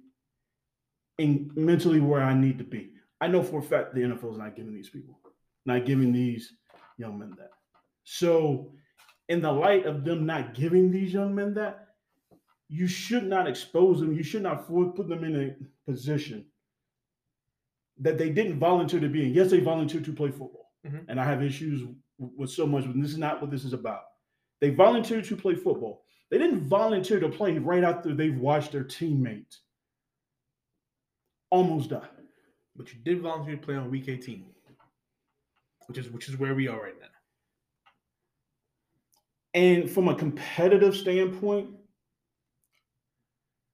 and 1.18 1.50
mentally 1.56 2.00
where 2.00 2.22
I 2.22 2.34
need 2.34 2.58
to 2.58 2.64
be. 2.64 2.92
I 3.20 3.28
know 3.28 3.42
for 3.42 3.60
a 3.60 3.62
fact 3.62 3.94
the 3.94 4.02
NFL 4.02 4.32
is 4.32 4.38
not 4.38 4.56
giving 4.56 4.74
these 4.74 4.90
people, 4.90 5.18
not 5.64 5.86
giving 5.86 6.12
these 6.12 6.52
young 6.98 7.18
men 7.18 7.34
that. 7.38 7.50
So, 8.04 8.72
in 9.28 9.40
the 9.40 9.50
light 9.50 9.86
of 9.86 10.04
them 10.04 10.26
not 10.26 10.54
giving 10.54 10.90
these 10.90 11.12
young 11.12 11.34
men 11.34 11.54
that, 11.54 11.88
you 12.68 12.86
should 12.86 13.24
not 13.24 13.48
expose 13.48 14.00
them. 14.00 14.12
You 14.12 14.22
should 14.22 14.42
not 14.42 14.66
put 14.68 15.08
them 15.08 15.24
in 15.24 15.36
a 15.36 15.90
position 15.90 16.46
that 17.98 18.18
they 18.18 18.30
didn't 18.30 18.58
volunteer 18.58 19.00
to 19.00 19.08
be 19.08 19.24
in. 19.24 19.32
Yes, 19.34 19.50
they 19.50 19.60
volunteered 19.60 20.04
to 20.04 20.12
play 20.12 20.30
football, 20.30 20.72
Mhm. 20.84 21.06
and 21.08 21.20
I 21.20 21.24
have 21.24 21.42
issues 21.42 21.88
with 22.18 22.50
so 22.50 22.66
much. 22.66 22.84
But 22.84 23.00
this 23.00 23.12
is 23.12 23.18
not 23.18 23.40
what 23.40 23.50
this 23.50 23.64
is 23.64 23.72
about. 23.72 24.02
They 24.60 24.70
volunteered 24.70 25.24
to 25.24 25.36
play 25.36 25.54
football. 25.54 26.05
They 26.30 26.38
didn't 26.38 26.62
volunteer 26.62 27.20
to 27.20 27.28
play 27.28 27.56
right 27.58 27.84
after 27.84 28.14
they've 28.14 28.36
watched 28.36 28.72
their 28.72 28.84
teammate 28.84 29.56
almost 31.50 31.90
die. 31.90 32.08
But 32.74 32.92
you 32.92 32.98
did 33.04 33.20
volunteer 33.22 33.56
to 33.56 33.62
play 33.62 33.76
on 33.76 33.90
week 33.90 34.08
18, 34.08 34.44
which 35.86 35.98
is 35.98 36.10
which 36.10 36.28
is 36.28 36.36
where 36.36 36.54
we 36.54 36.68
are 36.68 36.82
right 36.82 36.98
now. 37.00 37.06
And 39.54 39.90
from 39.90 40.08
a 40.08 40.14
competitive 40.14 40.94
standpoint, 40.94 41.70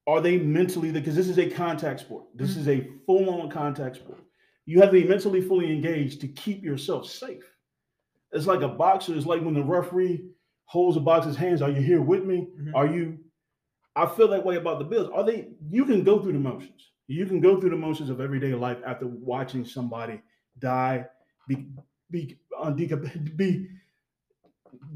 are 0.07 0.21
they 0.21 0.37
mentally 0.37 0.91
because 0.91 1.15
this 1.15 1.27
is 1.27 1.39
a 1.39 1.49
contact 1.49 2.01
sport. 2.01 2.25
This 2.35 2.55
Mhm. 2.55 2.57
is 2.57 2.67
a 2.67 2.87
full-on 3.05 3.49
contact 3.49 3.97
sport. 3.97 4.23
You 4.65 4.79
have 4.79 4.91
to 4.91 5.01
be 5.01 5.07
mentally 5.07 5.41
fully 5.41 5.73
engaged 5.73 6.21
to 6.21 6.27
keep 6.27 6.63
yourself 6.63 7.07
safe. 7.09 7.57
It's 8.31 8.47
like 8.47 8.61
a 8.61 8.67
boxer. 8.67 9.15
It's 9.15 9.25
like 9.25 9.41
when 9.41 9.53
the 9.53 9.63
referee 9.63 10.32
holds 10.65 10.97
a 10.97 10.99
boxer's 10.99 11.35
hands. 11.35 11.61
Are 11.61 11.69
you 11.69 11.81
here 11.81 12.01
with 12.01 12.23
me? 12.25 12.47
Mhm. 12.59 12.71
Are 12.75 12.87
you? 12.87 13.19
I 13.95 14.05
feel 14.07 14.27
that 14.29 14.43
way 14.45 14.55
about 14.55 14.79
the 14.79 14.85
Bills. 14.85 15.09
Are 15.13 15.23
they? 15.23 15.49
You 15.69 15.85
can 15.85 16.03
go 16.03 16.19
through 16.21 16.33
the 16.33 16.39
motions. 16.39 16.91
You 17.07 17.25
can 17.25 17.39
go 17.41 17.59
through 17.59 17.69
the 17.71 17.75
motions 17.77 18.09
of 18.09 18.21
everyday 18.21 18.53
life 18.53 18.79
after 18.85 19.05
watching 19.07 19.65
somebody 19.65 20.21
die, 20.59 21.05
be 21.47 21.67
be 22.09 22.39
uh, 22.57 22.71
decap- 22.71 23.35
be 23.37 23.67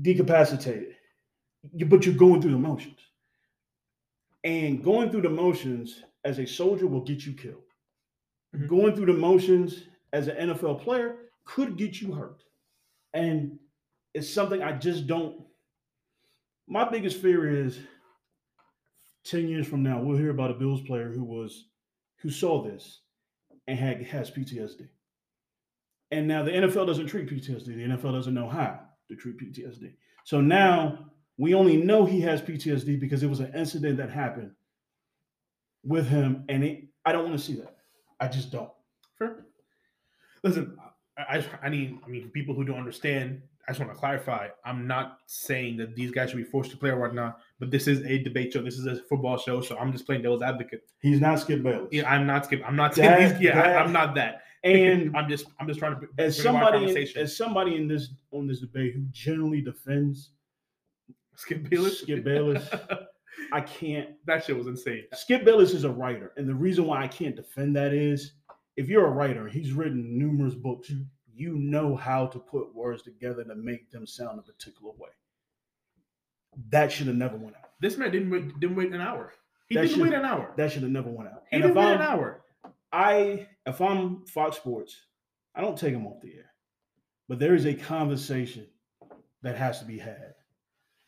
decapacitated. 0.02 0.94
You- 1.74 1.86
But 1.86 2.06
you're 2.06 2.16
going 2.16 2.42
through 2.42 2.52
the 2.52 2.58
motions, 2.58 3.00
and 4.44 4.84
going 4.84 5.12
through 5.12 5.24
the 5.24 5.30
motions 5.30 6.04
as 6.24 6.40
a 6.40 6.46
soldier 6.48 6.88
will 6.88 7.02
get 7.04 7.26
you 7.26 7.34
killed. 7.34 7.64
Mhm. 8.56 8.68
Going 8.68 8.96
through 8.96 9.08
the 9.08 9.14
motions 9.14 9.84
as 10.14 10.28
an 10.28 10.38
NFL 10.38 10.76
player 10.76 11.18
could 11.46 11.78
get 11.78 12.02
you 12.02 12.14
hurt, 12.14 12.44
and 13.14 13.60
it's 14.14 14.30
something 14.30 14.62
I 14.64 14.72
just 14.78 15.08
don't. 15.08 15.46
My 16.68 16.90
biggest 16.90 17.22
fear 17.22 17.50
is 17.66 17.80
10 19.26 19.48
years 19.48 19.68
from 19.68 19.84
now, 19.84 20.02
we'll 20.02 20.18
hear 20.18 20.30
about 20.30 20.52
a 20.52 20.56
Bills 20.56 20.82
player 20.82 21.12
who 21.12 21.24
was 21.24 21.66
who 22.20 22.30
saw 22.30 22.64
this 22.64 23.02
and 23.68 23.78
had 23.78 24.02
has 24.04 24.32
PTSD. 24.32 24.88
And 26.12 26.28
now 26.28 26.44
the 26.44 26.52
NFL 26.52 26.88
doesn't 26.88 27.08
treat 27.08 27.30
PTSD. 27.30 27.66
The 27.66 27.96
NFL 27.96 28.14
doesn't 28.14 28.34
know 28.34 28.50
how 28.50 28.80
to 29.10 29.16
treat 29.16 29.38
PTSD. 29.38 29.94
So 30.24 30.42
now 30.42 31.12
we 31.38 31.54
only 31.54 31.78
know 31.78 32.06
he 32.06 32.22
has 32.22 32.42
PTSD 32.42 33.00
because 33.00 33.24
it 33.24 33.30
was 33.30 33.40
an 33.40 33.54
incident 33.54 33.98
that 33.98 34.10
happened 34.10 34.52
with 35.84 36.08
him. 36.08 36.46
And 36.50 36.64
it, 36.64 36.86
I 37.06 37.12
don't 37.12 37.26
want 37.26 37.38
to 37.38 37.44
see 37.44 37.56
that. 37.56 37.78
I 38.20 38.28
just 38.28 38.52
don't. 38.52 38.72
Sure. 39.18 39.46
Listen, 40.44 40.78
I, 41.18 41.38
I, 41.38 41.46
I 41.64 41.70
mean, 41.70 42.00
I 42.06 42.10
mean, 42.10 42.30
people 42.30 42.56
who 42.56 42.64
don't 42.64 42.80
understand, 42.80 43.42
I 43.68 43.72
just 43.74 43.82
want 43.82 43.92
to 43.92 44.00
clarify. 44.00 44.48
I'm 44.64 44.88
not 44.88 45.18
saying 45.26 45.76
that 45.78 45.94
these 45.94 46.10
guys 46.12 46.30
should 46.30 46.38
be 46.38 46.44
forced 46.44 46.72
to 46.72 46.78
play 46.78 46.90
or 46.90 47.00
whatnot, 47.00 47.40
but 47.60 47.70
this 47.70 47.86
is 47.88 48.02
a 48.06 48.18
debate 48.24 48.54
show. 48.54 48.62
This 48.62 48.78
is 48.78 48.86
a 48.86 48.96
football 49.04 49.38
show, 49.38 49.60
so 49.62 49.78
I'm 49.78 49.92
just 49.92 50.06
playing 50.06 50.22
devil's 50.22 50.42
advocate. 50.42 50.84
He's 51.02 51.20
not 51.20 51.40
Skip 51.40 51.64
Bayless. 51.64 51.90
Yeah, 51.92 52.10
I'm 52.10 52.26
not 52.26 52.46
skipping. 52.46 52.66
I'm 52.66 52.78
not 52.78 52.96
saying 52.96 53.10
That- 53.10 53.34
these. 53.40 53.42
Yeah, 53.42 53.56
that- 53.56 53.78
I, 53.78 53.84
am 53.84 53.92
not 53.92 54.16
that. 54.16 54.44
And 54.64 55.16
I'm 55.18 55.28
just, 55.28 55.48
I'm 55.60 55.68
just 55.68 55.80
trying 55.80 56.00
to 56.00 56.08
as 56.18 56.42
somebody 56.42 56.78
in, 56.78 56.84
conversation. 56.86 57.22
as 57.22 57.36
somebody 57.36 57.76
in 57.76 57.88
this 57.90 58.10
on 58.32 58.48
this 58.48 58.62
debate 58.62 58.94
who 58.94 59.02
generally 59.12 59.62
defends 59.62 60.30
Skip 61.36 61.70
Bayless. 61.70 62.00
Skip 62.02 62.24
Bayless. 62.24 62.68
I 63.52 63.62
can't 63.62 64.10
that 64.26 64.46
shit 64.46 64.58
was 64.58 64.68
insane. 64.68 65.04
Skip 65.14 65.44
Bayless 65.46 65.74
is 65.74 65.84
a 65.84 65.92
writer, 65.92 66.32
and 66.38 66.48
the 66.48 66.56
reason 66.56 66.86
why 66.86 67.04
I 67.04 67.08
can't 67.08 67.36
defend 67.36 67.76
that 67.76 67.94
is 67.94 68.32
if 68.78 68.88
you're 68.90 69.06
a 69.06 69.12
writer, 69.12 69.48
he's 69.48 69.74
written 69.74 70.18
numerous 70.18 70.56
books. 70.56 70.90
Mhm. 70.90 71.06
You 71.38 71.56
know 71.60 71.96
how 71.96 72.26
to 72.28 72.40
put 72.40 72.74
words 72.74 73.04
together 73.04 73.44
to 73.44 73.56
make 73.56 73.92
them 73.92 74.08
sound 74.08 74.40
a 74.40 74.42
particular 74.42 74.92
way. 74.98 75.10
That 76.70 76.92
should 76.92 77.06
have 77.08 77.16
never 77.16 77.38
went 77.38 77.56
out. 77.56 77.70
This 77.80 77.96
man 77.98 78.12
didn't 78.12 78.32
wait, 78.32 78.60
didn't 78.60 78.76
wait 78.76 78.92
an 78.92 79.02
hour. 79.02 79.34
He 79.70 79.76
That 79.76 79.88
didn't 79.88 80.02
wait 80.02 80.14
an 80.14 80.26
hour. 80.26 80.52
That 80.58 80.72
should 80.72 80.82
have 80.82 80.92
never 80.92 81.10
went 81.12 81.30
out. 81.30 81.44
he 81.52 81.58
And 81.58 81.64
didn't 81.64 81.78
if 81.78 81.84
wait 81.86 81.94
an 81.94 82.02
I'm, 82.02 82.08
hour. 82.08 82.42
I 82.92 83.48
if 83.68 83.80
I'm 83.82 84.26
Fox 84.26 84.58
Sports, 84.58 84.96
I 85.54 85.62
don't 85.62 85.78
take 85.78 85.94
them 85.94 86.08
off 86.08 86.22
the 86.22 86.34
air. 86.34 86.52
But 87.30 87.38
there 87.40 87.54
is 87.54 87.66
a 87.66 87.74
conversation 87.76 88.66
that 89.44 89.58
has 89.58 89.80
to 89.80 89.86
be 89.86 90.00
had 90.00 90.34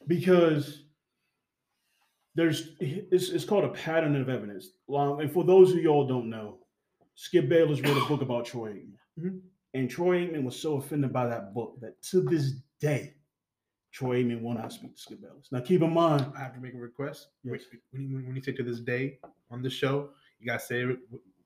because 0.06 0.84
there's 2.36 2.70
it's, 2.80 3.30
it's 3.30 3.46
called 3.46 3.63
a 3.63 3.70
pattern 3.70 4.15
of 4.15 4.30
evidence. 4.30 4.68
Um, 4.94 5.20
and 5.22 5.32
for 5.32 5.44
those 5.44 5.72
of 5.72 5.78
y'all 5.80 6.06
don't 6.06 6.30
know, 6.30 6.60
Skip 7.15 7.50
Bayless 7.50 7.82
wrote 7.82 7.98
a 7.98 8.06
book 8.08 8.22
about 8.22 8.46
Troy 8.46 8.74
Aikman. 8.74 8.94
Mhm. 9.20 9.39
And 9.73 9.89
Troy 9.89 10.25
Aikman 10.25 10.43
was 10.43 10.60
so 10.60 10.77
offended 10.77 11.13
by 11.13 11.27
that 11.27 11.53
book 11.53 11.79
that 11.82 12.01
to 12.03 12.21
this 12.21 12.53
day, 12.82 13.13
Troy 13.91 14.23
Aikman 14.23 14.41
will 14.41 14.53
not 14.53 14.71
speak 14.73 14.95
to 15.08 15.15
Bayless. 15.15 15.49
Now 15.51 15.60
keep 15.60 15.82
in 15.82 15.93
mind, 15.93 16.25
I 16.36 16.39
have 16.39 16.53
to 16.55 16.60
make 16.60 16.73
a 16.73 16.77
request. 16.77 17.27
Yes. 17.43 17.62
When, 17.91 18.10
you, 18.10 18.17
when 18.17 18.36
you 18.36 18.41
say 18.41 18.51
to 18.53 18.63
this 18.63 18.79
day 18.79 19.19
on 19.51 19.62
the 19.62 19.69
show, 19.69 20.10
you 20.39 20.47
gotta 20.47 20.60
say 20.60 20.82
it 20.82 20.97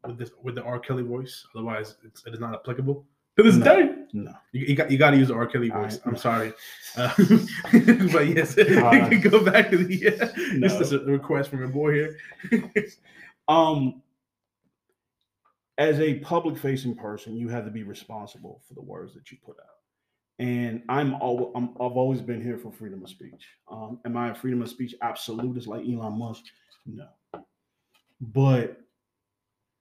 with, 0.06 0.18
this 0.18 0.32
with 0.42 0.56
the 0.56 0.64
R. 0.64 0.80
Kelly 0.80 1.04
voice. 1.04 1.46
Otherwise, 1.56 1.96
it's, 2.06 2.26
it 2.26 2.34
is 2.34 2.40
not 2.40 2.54
applicable. 2.54 3.06
To 3.38 3.42
this 3.44 3.56
No. 3.56 3.66
day, 3.66 3.96
no. 4.14 4.32
you, 4.52 4.66
you 4.68 4.76
got 4.76 4.92
you 4.92 4.98
got 5.00 5.10
to 5.12 5.18
use 5.18 5.30
the 5.30 5.34
R. 5.34 5.48
Kelly 5.48 5.70
voice. 5.70 5.94
right. 5.94 6.02
I'm 6.06 6.16
sorry, 6.16 6.54
uh, 6.98 7.12
but 7.18 8.28
yes, 8.28 8.56
Uh, 8.60 9.10
go 9.24 9.44
back 9.44 9.72
to 9.72 9.78
the. 9.78 10.08
Uh, 10.22 10.28
No. 10.54 10.68
This 10.68 10.80
is 10.80 10.94
a 10.94 11.00
request 11.00 11.50
from 11.50 11.64
a 11.64 11.68
boy 11.68 11.94
here. 11.94 12.20
Um, 13.48 14.03
as 15.78 16.00
a 16.00 16.20
public 16.20 16.58
facing 16.58 16.96
person, 16.96 17.36
you 17.36 17.50
have 17.50 17.66
to 17.66 17.72
be 17.72 17.84
responsible 17.84 18.62
for 18.68 18.74
the 18.74 18.82
words 18.82 19.14
that 19.14 19.32
you 19.32 19.38
put 19.44 19.58
out. 19.60 19.66
And 20.40 20.84
I'm, 20.90 21.14
al- 21.14 21.52
I'm 21.56 21.70
I've 21.76 21.98
always 21.98 22.22
been 22.22 22.42
here 22.42 22.58
for 22.58 22.72
freedom 22.72 23.04
of 23.04 23.10
speech. 23.10 23.48
Um, 23.70 24.00
am 24.06 24.18
I 24.18 24.32
a 24.32 24.36
freedom 24.36 24.62
of 24.62 24.70
speech 24.70 24.96
absolutist 25.02 25.68
like 25.68 25.86
Elon 25.88 26.18
Musk? 26.18 26.44
No. 26.86 27.08
But 28.20 28.82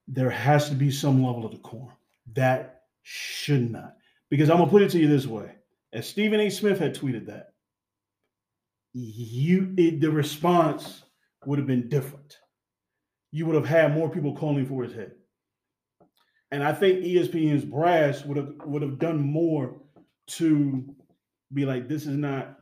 there 0.08 0.30
has 0.30 0.68
to 0.68 0.74
be 0.74 0.90
some 0.90 1.24
level 1.24 1.46
of 1.46 1.52
decorum. 1.52 1.96
That 2.34 2.82
should 3.02 3.70
not. 3.70 3.96
Because 4.30 4.50
I'm 4.50 4.58
gonna 4.58 4.70
put 4.70 4.82
it 4.82 4.90
to 4.90 4.98
you 4.98 5.08
this 5.08 5.26
way. 5.26 5.52
As 5.92 6.06
Stephen 6.06 6.40
A. 6.40 6.50
Smith 6.50 6.78
had 6.78 6.94
tweeted 6.94 7.26
that, 7.26 7.52
you 8.92 9.74
it, 9.76 10.00
the 10.00 10.10
response 10.10 11.04
would 11.44 11.58
have 11.58 11.66
been 11.66 11.88
different 11.88 12.38
you 13.32 13.46
would 13.46 13.56
have 13.56 13.66
had 13.66 13.94
more 13.94 14.10
people 14.10 14.36
calling 14.36 14.66
for 14.66 14.84
his 14.84 14.94
head. 14.94 15.12
And 16.52 16.62
I 16.62 16.72
think 16.72 17.00
ESPN's 17.04 17.64
brass 17.64 18.24
would 18.24 18.36
have 18.36 18.54
would 18.64 18.82
have 18.82 18.98
done 18.98 19.20
more 19.20 19.80
to 20.28 20.84
be 21.52 21.64
like, 21.66 21.88
this 21.88 22.06
is 22.06 22.16
not, 22.16 22.58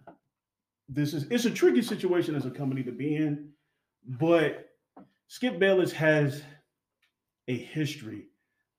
this 0.89 1.13
is 1.13 1.27
it's 1.31 1.45
a 1.45 1.51
tricky 1.51 1.83
situation 1.83 2.35
as 2.35 2.47
a 2.47 2.51
company 2.51 2.83
to 2.85 2.93
be 2.93 3.17
in, 3.17 3.51
but 4.07 4.71
Skip 5.29 5.59
Bayless 5.59 5.93
has 5.93 6.43
a 7.49 7.57
history 7.57 8.27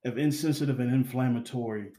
of 0.05 0.17
insensitive 0.17 0.79
and 0.79 0.91
inflammatory 0.93 1.91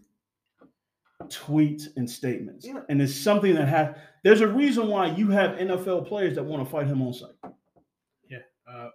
tweets 1.25 1.85
and 1.97 2.09
statements, 2.11 2.67
Yeah. 2.67 2.81
and 2.89 3.01
it's 3.01 3.15
something 3.15 3.55
that 3.55 3.69
has. 3.69 3.95
There's 4.25 4.41
a 4.41 4.49
reason 4.49 4.89
why 4.89 5.07
you 5.07 5.29
have 5.31 5.53
NFL 5.59 6.07
players 6.09 6.35
that 6.35 6.43
want 6.45 6.65
to 6.65 6.71
fight 6.71 6.87
him 6.87 7.01
on 7.01 7.13
site. 7.13 7.31
Yeah. 8.29 8.39
Uh, 8.69 8.89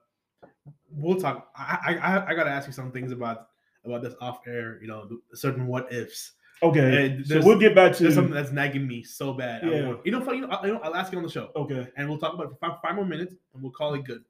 we'll 0.91 1.19
talk. 1.19 1.49
I, 1.56 1.77
I 1.88 1.93
I 2.17 2.27
I 2.32 2.36
gotta 2.36 2.49
ask 2.49 2.67
you 2.67 2.73
some 2.73 2.91
things 2.91 3.12
about 3.13 3.47
about 3.88 4.04
this 4.04 4.13
off 4.21 4.39
air. 4.47 4.80
You 4.82 4.88
know, 4.88 5.08
certain 5.34 5.67
what 5.67 5.91
ifs. 5.91 6.34
Okay, 6.63 7.21
so 7.23 7.39
we'll 7.43 7.60
get 7.60 7.76
back 7.76 7.93
to 7.95 8.02
There's 8.04 8.15
something 8.15 8.34
that's 8.34 8.52
nagging 8.52 8.88
me 8.88 9.04
so 9.04 9.32
bad. 9.32 9.63
I 9.63 9.67
Yeah. 9.67 9.88
want- 9.89 10.06
you 10.06 10.12
know, 10.12 10.32
you 10.34 10.41
know, 10.41 10.47
I'll, 10.50 10.65
you 10.65 10.73
know, 10.73 10.80
I'll 10.80 10.95
ask 10.95 11.12
you 11.12 11.19
on 11.19 11.23
the 11.23 11.30
show, 11.30 11.52
okay. 11.56 11.88
and 11.97 12.10
we'll 12.10 12.17
talk 12.17 12.34
about 12.34 12.47
it 12.47 12.50
for 12.50 12.56
five, 12.56 12.80
five 12.82 12.95
more 12.95 13.06
minutes, 13.06 13.36
and 13.54 13.62
we'll 13.62 13.71
call 13.71 13.93
it 13.93 14.04
good. 14.06 14.23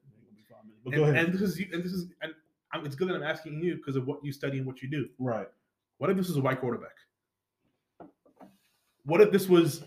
But 0.84 0.92
And, 0.92 0.94
go 0.96 1.04
ahead. 1.04 1.24
and 1.24 1.32
this 1.34 1.40
is 1.40 1.58
you- 1.58 1.68
and 1.72 1.82
this 1.82 1.92
is 1.92 2.10
and 2.20 2.34
I'm, 2.72 2.84
it's 2.84 2.94
good 2.94 3.08
that 3.08 3.14
I'm 3.16 3.22
asking 3.22 3.62
you 3.64 3.76
because 3.76 3.96
of 3.96 4.06
what 4.06 4.22
you 4.22 4.30
study 4.32 4.58
and 4.58 4.66
what 4.66 4.82
you 4.82 4.88
do. 4.90 5.08
right. 5.18 5.48
What 5.96 6.10
if 6.10 6.16
this 6.18 6.28
is 6.28 6.36
a 6.36 6.40
white 6.42 6.60
quarterback? 6.60 6.94
What 9.04 9.20
if 9.22 9.30
this 9.32 9.48
was? 9.48 9.82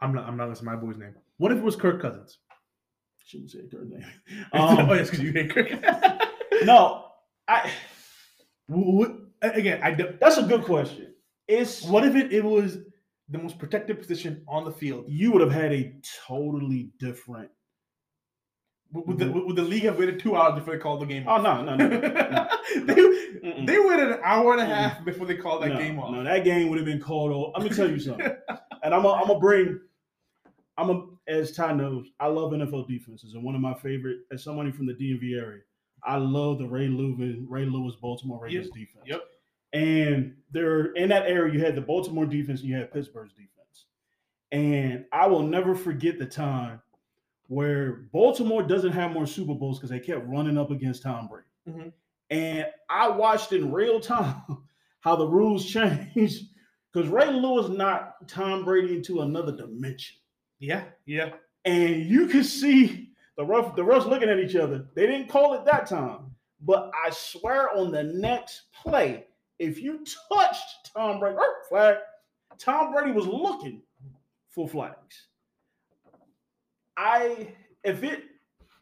I'm 0.00 0.14
not. 0.14 0.26
I'm 0.28 0.36
not 0.36 0.44
gonna 0.44 0.56
say 0.56 0.64
my 0.64 0.76
boy's 0.76 0.96
name. 0.96 1.14
What 1.38 1.52
if 1.52 1.58
it 1.58 1.64
was 1.64 1.74
Kirk 1.76 2.00
Cousins? 2.00 2.38
Shouldn't 3.26 3.50
say 3.50 3.58
her 3.72 3.84
name. 3.84 4.06
oh 4.52 4.78
Um, 4.78 4.88
yes, 4.90 5.10
because 5.10 5.24
you 5.24 5.32
hate 5.32 5.50
Kirk. 5.52 5.70
no, 6.64 7.06
I. 7.48 7.70
Again, 9.42 9.80
I 9.82 9.92
That's 10.20 10.38
a 10.38 10.42
good 10.42 10.64
question. 10.64 11.14
It's 11.48 11.82
What 11.82 12.04
if 12.04 12.16
it, 12.16 12.32
it 12.32 12.44
was 12.44 12.78
the 13.28 13.38
most 13.38 13.58
protected 13.58 13.98
position 13.98 14.42
on 14.48 14.64
the 14.64 14.72
field? 14.72 15.04
you 15.08 15.32
would 15.32 15.40
have 15.40 15.52
had 15.52 15.72
a 15.72 15.94
totally 16.26 16.90
different. 16.98 17.50
Would 18.92 19.18
the, 19.18 19.26
mm-hmm. 19.26 19.46
would 19.46 19.56
the 19.56 19.62
league 19.62 19.82
have 19.82 19.98
waited 19.98 20.20
two 20.20 20.36
hours 20.36 20.54
before 20.58 20.74
they 20.74 20.80
called 20.80 21.02
the 21.02 21.06
game 21.06 21.24
Oh 21.26 21.32
off? 21.32 21.42
no, 21.42 21.64
no, 21.64 21.74
no. 21.76 21.88
they, 21.88 22.94
Mm-mm. 22.94 23.66
they 23.66 23.78
waited 23.78 24.12
an 24.12 24.20
hour 24.24 24.52
and 24.52 24.62
a 24.62 24.64
Mm-mm. 24.64 24.74
half 24.74 25.04
before 25.04 25.26
they 25.26 25.36
called 25.36 25.62
that 25.62 25.70
no, 25.70 25.78
game 25.78 25.98
off. 25.98 26.12
No, 26.12 26.22
that 26.22 26.44
game 26.44 26.68
would 26.68 26.78
have 26.78 26.86
been 26.86 27.00
called 27.00 27.32
off. 27.32 27.52
Let 27.56 27.68
me 27.68 27.76
tell 27.76 27.90
you 27.90 27.98
something. 27.98 28.26
and 28.82 28.94
I'm 28.94 29.02
gonna 29.02 29.38
bring. 29.38 29.80
I'm 30.78 30.90
a, 30.90 31.06
as 31.26 31.52
Ty 31.52 31.72
knows, 31.72 32.06
I 32.20 32.26
love 32.28 32.52
NFL 32.52 32.86
defenses, 32.86 33.34
and 33.34 33.42
one 33.42 33.54
of 33.54 33.60
my 33.60 33.74
favorite, 33.74 34.18
as 34.30 34.44
somebody 34.44 34.70
from 34.70 34.86
the 34.86 34.92
DMV 34.94 35.36
area, 35.40 35.62
I 36.06 36.16
love 36.16 36.58
the 36.58 36.66
Ray 36.66 36.88
Lewis, 36.88 37.36
Ray 37.48 37.64
Lewis 37.66 37.96
Baltimore 37.96 38.40
Ravens 38.40 38.70
defense. 38.70 39.04
Yep. 39.06 39.22
And 39.72 40.34
there 40.52 40.92
in 40.92 41.08
that 41.10 41.26
era, 41.26 41.52
you 41.52 41.60
had 41.60 41.74
the 41.74 41.80
Baltimore 41.80 42.24
defense 42.26 42.60
and 42.60 42.68
you 42.68 42.76
had 42.76 42.92
Pittsburgh's 42.92 43.32
defense. 43.32 43.86
And 44.52 45.04
I 45.12 45.26
will 45.26 45.42
never 45.42 45.74
forget 45.74 46.18
the 46.18 46.26
time 46.26 46.80
where 47.48 48.08
Baltimore 48.12 48.62
doesn't 48.62 48.92
have 48.92 49.12
more 49.12 49.26
Super 49.26 49.54
Bowls 49.54 49.78
because 49.78 49.90
they 49.90 50.00
kept 50.00 50.26
running 50.26 50.56
up 50.56 50.70
against 50.70 51.02
Tom 51.02 51.28
Brady. 51.28 51.46
Mhm. 51.68 51.92
And 52.30 52.66
I 52.88 53.08
watched 53.08 53.52
in 53.52 53.72
real 53.72 54.00
time 54.00 54.42
how 55.00 55.16
the 55.16 55.26
rules 55.26 55.66
changed 55.70 56.46
because 56.92 57.08
Ray 57.08 57.30
Lewis 57.32 57.68
knocked 57.68 58.28
Tom 58.28 58.64
Brady 58.64 58.94
into 58.94 59.20
another 59.20 59.54
dimension. 59.54 60.16
Yeah, 60.58 60.84
yeah. 61.04 61.34
And 61.64 62.06
you 62.06 62.28
could 62.28 62.46
see 62.46 63.05
the 63.36 63.44
rough 63.44 63.76
the 63.76 63.82
refs 63.82 64.06
looking 64.06 64.28
at 64.28 64.38
each 64.38 64.56
other. 64.56 64.86
They 64.94 65.06
didn't 65.06 65.28
call 65.28 65.54
it 65.54 65.64
that 65.64 65.86
time. 65.86 66.30
But 66.60 66.90
I 67.04 67.10
swear 67.10 67.76
on 67.76 67.90
the 67.90 68.02
next 68.02 68.62
play, 68.72 69.26
if 69.58 69.80
you 69.80 70.04
touched 70.32 70.90
Tom 70.94 71.20
Brady, 71.20 71.36
er, 71.36 71.54
flag, 71.68 71.96
Tom 72.58 72.92
Brady 72.92 73.12
was 73.12 73.26
looking 73.26 73.82
for 74.48 74.66
flags. 74.68 75.26
I 76.96 77.48
if 77.84 78.02
it 78.02 78.24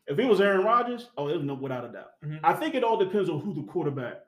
if 0.07 0.19
it 0.19 0.27
was 0.27 0.41
Aaron 0.41 0.65
Rodgers, 0.65 1.11
oh, 1.17 1.29
it 1.29 1.37
was 1.37 1.45
no 1.45 1.55
without 1.55 1.85
a 1.85 1.89
doubt. 1.89 2.21
Mhm. 2.25 2.41
I 2.45 2.53
think 2.53 2.75
it 2.75 2.85
all 2.85 2.97
depends 2.97 3.29
on 3.29 3.41
who 3.41 3.55
the 3.55 3.63
quarterback 3.65 4.21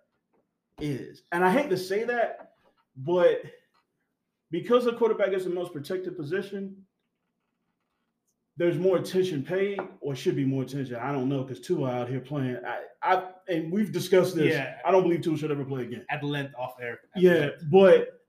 is. 0.80 1.22
And 1.32 1.44
I 1.44 1.50
hate 1.50 1.70
to 1.70 1.76
say 1.76 2.04
that, 2.04 2.52
but 2.96 3.42
because 4.50 4.84
the 4.84 4.94
quarterback 4.94 5.32
is 5.32 5.44
the 5.44 5.50
most 5.50 5.72
protected 5.72 6.16
position, 6.16 6.84
there's 8.56 8.78
more 8.78 8.96
attention 8.96 9.42
paid, 9.42 9.78
or 10.00 10.14
should 10.14 10.34
be 10.36 10.44
more 10.44 10.62
attention. 10.62 10.96
I 10.96 11.12
don't 11.12 11.28
know 11.28 11.42
because 11.42 11.60
Tua 11.60 11.90
out 11.90 12.08
here 12.08 12.20
playing. 12.20 12.58
I, 12.66 12.82
I 13.02 13.28
and 13.48 13.70
we've 13.70 13.92
discussed 13.92 14.34
this. 14.34 14.54
Yeah. 14.54 14.76
I 14.84 14.90
don't 14.90 15.02
believe 15.02 15.22
Tua 15.22 15.36
should 15.36 15.50
ever 15.50 15.64
play 15.64 15.82
again. 15.82 16.04
At 16.10 16.22
length 16.24 16.54
off 16.58 16.74
air. 16.80 17.00
Yeah, 17.14 17.32
length. 17.32 17.64
but 17.70 18.20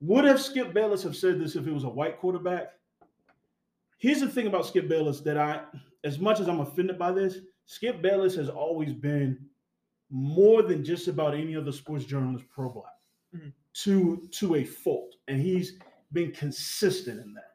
would 0.00 0.24
have 0.24 0.40
Skip 0.40 0.72
Bayless 0.72 1.02
have 1.02 1.16
said 1.16 1.38
this 1.40 1.56
if 1.56 1.66
it 1.66 1.72
was 1.72 1.84
a 1.84 1.88
white 1.88 2.18
quarterback? 2.18 2.72
Here's 3.98 4.20
the 4.20 4.28
thing 4.28 4.46
about 4.46 4.64
Skip 4.64 4.88
Bayless 4.88 5.20
that 5.20 5.36
I, 5.36 5.62
as 6.04 6.18
much 6.18 6.38
as 6.40 6.48
I'm 6.48 6.60
offended 6.60 6.98
by 6.98 7.10
this, 7.12 7.38
Skip 7.66 8.00
Bayless 8.00 8.34
has 8.36 8.48
always 8.48 8.92
been 8.94 9.38
more 10.10 10.62
than 10.62 10.84
just 10.84 11.08
about 11.08 11.34
any 11.34 11.54
other 11.56 11.72
sports 11.72 12.04
journalist 12.04 12.46
pro 12.48 12.70
black 12.70 12.92
Mhm. 13.36 13.52
to 13.82 14.26
to 14.32 14.54
a 14.54 14.64
fault, 14.64 15.16
and 15.26 15.38
he's 15.40 15.78
been 16.12 16.30
consistent 16.32 17.20
in 17.20 17.34
that. 17.34 17.47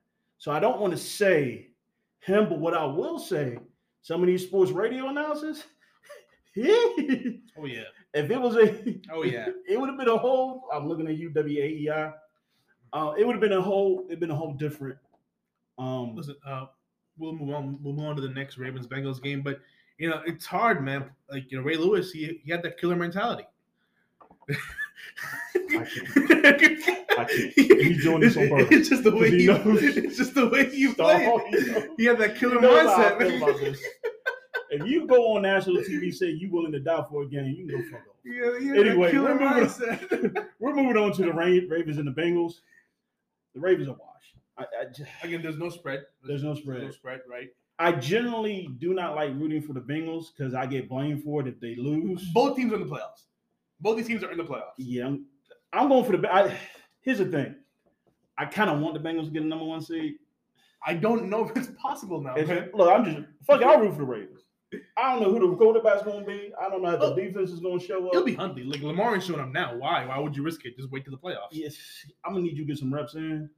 So 0.43 0.51
I 0.51 0.59
don't 0.59 0.81
want 0.81 0.91
to 0.91 0.99
say 0.99 1.69
him, 2.19 2.49
but 2.49 2.59
what 2.59 2.73
I 2.73 2.83
will 2.83 3.17
say, 3.17 3.57
some 4.01 4.19
of 4.19 4.27
these 4.27 4.43
sports 4.43 4.71
radio 4.71 5.07
announcers, 5.07 5.63
Oh 6.57 7.65
yeah. 7.65 7.83
If 8.13 8.29
it 8.29 8.41
was 8.41 8.57
a 8.57 8.99
Oh 9.09 9.23
yeah. 9.23 9.47
it 9.69 9.79
would 9.79 9.87
have 9.87 9.97
been 9.97 10.09
a 10.09 10.17
whole. 10.17 10.65
I'm 10.73 10.89
looking 10.89 11.07
at 11.07 11.15
you, 11.15 11.29
WEEI. 11.29 12.13
Uh, 12.91 13.13
it 13.17 13.25
would 13.25 13.35
have 13.35 13.39
been 13.39 13.53
a 13.53 13.61
whole. 13.61 14.03
It'd 14.07 14.19
been 14.19 14.31
a 14.31 14.35
whole 14.35 14.53
different. 14.55 14.97
Um, 15.79 16.13
Listen, 16.13 16.35
uh, 16.45 16.65
we'll 17.17 17.31
move 17.31 17.55
on. 17.55 17.79
We'll 17.81 17.93
move 17.93 18.05
on 18.05 18.17
to 18.17 18.21
the 18.21 18.27
next 18.27 18.57
Ravens 18.57 18.85
Bengals 18.85 19.23
game, 19.23 19.43
but 19.43 19.61
you 19.97 20.09
know 20.09 20.23
it's 20.25 20.45
hard, 20.45 20.83
man. 20.83 21.09
Like 21.31 21.49
you 21.53 21.57
know, 21.57 21.63
Ray 21.63 21.77
Lewis, 21.77 22.11
he, 22.11 22.41
he 22.43 22.51
had 22.51 22.63
that 22.63 22.77
killer 22.77 22.97
mentality. 22.97 23.45
I 25.75 27.25
can't. 27.29 27.53
He's 27.55 28.03
doing 28.03 28.21
this 28.21 28.37
on 28.37 28.49
purpose. 28.49 28.67
It's 28.71 28.89
just 28.89 29.03
the 29.03 29.15
way 29.15 29.31
he 29.31 29.45
knows- 29.45 29.81
It's 29.83 30.17
just 30.17 30.33
the 30.35 30.47
way 30.49 30.69
you 30.73 30.93
play. 30.93 31.23
You 31.51 31.65
know- 31.71 31.93
He 31.97 32.05
had 32.05 32.17
that 32.19 32.35
killer 32.37 32.57
mindset. 32.57 33.19
this. 33.59 33.83
If 34.71 34.87
you 34.87 35.05
go 35.05 35.35
on 35.35 35.43
national 35.43 35.83
TV, 35.83 36.11
say 36.11 36.29
you're 36.31 36.49
willing 36.49 36.71
to 36.71 36.79
die 36.79 37.05
for 37.07 37.21
a 37.21 37.27
game, 37.27 37.45
you 37.45 37.57
can 37.57 37.67
go 37.67 37.77
fuck 37.91 38.07
off. 38.09 38.15
Yeah, 38.25 38.45
that 38.45 38.87
Anyway, 38.87 39.13
we're 39.13 39.37
moving- 39.39 39.47
mindset. 39.47 40.45
We're 40.59 40.73
moving 40.73 40.97
on 40.97 41.11
to 41.13 41.21
the 41.21 41.31
Ravens 41.33 41.97
and 41.99 42.07
the 42.07 42.11
Bengals. 42.11 42.53
The 43.53 43.59
Ravens 43.61 43.87
are 43.89 43.91
washed. 43.91 44.35
I, 44.57 44.63
I, 44.63 44.85
just, 44.85 45.11
Again, 45.21 45.43
there's 45.43 45.57
no 45.59 45.69
spread. 45.69 46.05
There's 46.23 46.41
no 46.41 46.53
no 46.53 46.59
spread. 46.59 46.91
spread, 46.93 47.19
right? 47.29 47.49
I 47.77 47.91
generally 47.91 48.69
do 48.79 48.93
not 48.95 49.15
like 49.15 49.29
rooting 49.35 49.61
for 49.61 49.73
the 49.73 49.81
Bengals 49.81 50.27
because 50.35 50.55
I 50.55 50.65
get 50.65 50.89
blamed 50.89 51.23
for 51.23 51.41
it 51.41 51.47
if 51.47 51.59
they 51.59 51.75
lose. 51.75 52.23
Both 52.33 52.55
teams 52.55 52.71
are 52.71 52.77
in 52.77 52.87
the 52.87 52.95
playoffs. 52.95 53.25
Both 53.83 53.97
these 53.97 54.07
teams 54.07 54.23
are 54.23 54.31
in 54.31 54.37
the 54.37 54.45
playoffs. 54.45 54.71
Yeah, 54.77 55.07
I'm, 55.07 55.25
I'm 55.73 55.89
going 55.89 56.05
for 56.05 56.15
the. 56.15 56.33
I, 56.33 56.57
here's 57.01 57.17
the 57.17 57.25
thing. 57.25 57.55
I 58.37 58.45
kind 58.45 58.69
of 58.69 58.79
want 58.79 58.95
the 58.95 59.07
Bengals 59.07 59.25
to 59.25 59.31
get 59.31 59.43
a 59.43 59.45
number 59.45 59.65
one 59.65 59.81
seed. 59.81 60.15
I 60.85 60.93
don't 60.93 61.29
know 61.29 61.47
if 61.47 61.55
it's 61.55 61.69
possible 61.79 62.21
now, 62.21 62.35
If- 62.35 62.47
man. 62.47 62.71
look, 62.73 62.89
I'm 62.89 63.05
just 63.05 63.27
fuck 63.45 63.61
it. 63.61 63.67
I'll 63.67 63.79
root 63.79 63.93
for 63.93 63.99
the 63.99 64.05
Ravens. 64.05 64.39
I 64.97 65.11
don't 65.11 65.21
know 65.21 65.31
who 65.31 65.51
the 65.51 65.55
quarterback's 65.55 66.01
going 66.01 66.21
to 66.21 66.25
be. 66.25 66.51
I 66.59 66.67
don't 66.67 66.81
know 66.81 66.89
how 66.89 66.97
the 66.97 67.13
oh. 67.13 67.15
defense 67.15 67.51
is 67.51 67.59
going 67.59 67.79
to 67.79 67.85
show 67.85 68.07
up. 68.07 68.13
It'll 68.15 68.25
be 68.25 68.33
Huntley. 68.33 68.63
Like 68.63 68.81
Lamar 68.81 69.15
is 69.15 69.23
showing 69.23 69.39
up 69.39 69.51
now. 69.51 69.75
Why? 69.75 70.03
Why 70.05 70.17
would 70.17 70.35
you 70.35 70.41
risk 70.41 70.65
it? 70.65 70.75
Just 70.75 70.89
wait 70.89 71.05
till 71.05 71.11
the 71.11 71.19
playoffs. 71.19 71.49
Yes, 71.51 71.77
I'm 72.25 72.33
gonna 72.33 72.45
need 72.45 72.57
you 72.57 72.65
to 72.65 72.71
get 72.71 72.79
some 72.79 72.91
reps 72.91 73.13
in 73.13 73.49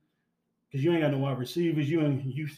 because 0.69 0.83
you 0.83 0.91
ain't 0.91 1.03
got 1.03 1.11
no 1.11 1.19
wide 1.19 1.37
receivers. 1.37 1.89
You 1.89 2.01
ain't 2.01 2.25
you. 2.25 2.49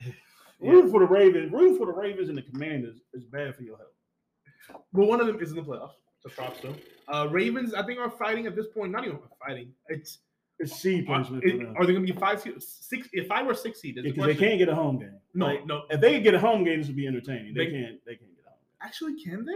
Rooting 0.60 0.90
for 0.90 1.00
the 1.00 1.06
Ravens, 1.06 1.52
rooting 1.52 1.76
for 1.78 1.86
the 1.86 1.92
Ravens 1.92 2.28
and 2.28 2.36
the 2.36 2.42
Commanders 2.42 3.00
is 3.14 3.24
bad 3.24 3.54
for 3.54 3.62
your 3.62 3.76
health. 3.76 4.82
But 4.92 5.06
one 5.06 5.20
of 5.20 5.26
them 5.28 5.40
is 5.40 5.50
in 5.50 5.56
the 5.56 5.62
playoffs. 5.62 5.92
So 6.20 6.30
props 6.30 6.60
to 6.60 6.68
them. 6.68 6.76
Uh, 7.12 7.28
Ravens, 7.30 7.74
I 7.74 7.82
think, 7.84 7.98
are 7.98 8.10
fighting 8.10 8.46
at 8.46 8.54
this 8.54 8.66
point. 8.68 8.92
Not 8.92 9.04
even 9.06 9.18
fighting. 9.44 9.72
It's 9.88 10.18
It's 10.58 10.76
seed 10.76 11.04
are, 11.04 11.06
placement 11.06 11.42
for 11.44 11.50
them 11.50 11.74
are 11.76 11.86
they 11.86 11.92
going 11.92 12.06
to 12.06 12.12
be 12.12 12.18
five, 12.18 12.40
six, 12.40 13.08
if 13.12 13.26
five 13.26 13.46
or 13.46 13.54
six 13.54 13.80
seed? 13.80 13.96
the 13.96 14.02
because 14.02 14.26
they 14.26 14.34
can't 14.34 14.58
get 14.58 14.68
a 14.68 14.74
home 14.74 14.98
game. 14.98 15.14
No, 15.34 15.46
Like, 15.46 15.66
no. 15.66 15.82
if 15.90 16.00
they 16.00 16.14
could 16.14 16.24
get 16.24 16.34
a 16.34 16.38
home 16.40 16.64
game, 16.64 16.78
this 16.78 16.88
would 16.88 16.96
be 16.96 17.06
entertaining. 17.06 17.54
They, 17.54 17.66
They- 17.66 17.70
can't. 17.72 18.04
They 18.04 18.14
can't 18.16 18.34
get 18.36 18.44
a 18.46 18.50
home. 18.50 18.58
Game. 18.58 18.86
Actually, 18.86 19.22
can 19.22 19.44
they? 19.44 19.52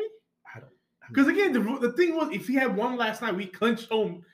I 0.55 0.61
don't. 0.61 0.71
Because 1.09 1.27
again, 1.29 1.53
the 1.53 1.61
the 1.81 1.93
thing 1.93 2.17
was, 2.17 2.31
if 2.33 2.47
he 2.47 2.55
had 2.55 2.75
one 2.77 2.97
last 2.97 3.21
night, 3.23 3.35
we 3.35 3.47
clinched 3.47 3.88
home. 3.91 4.25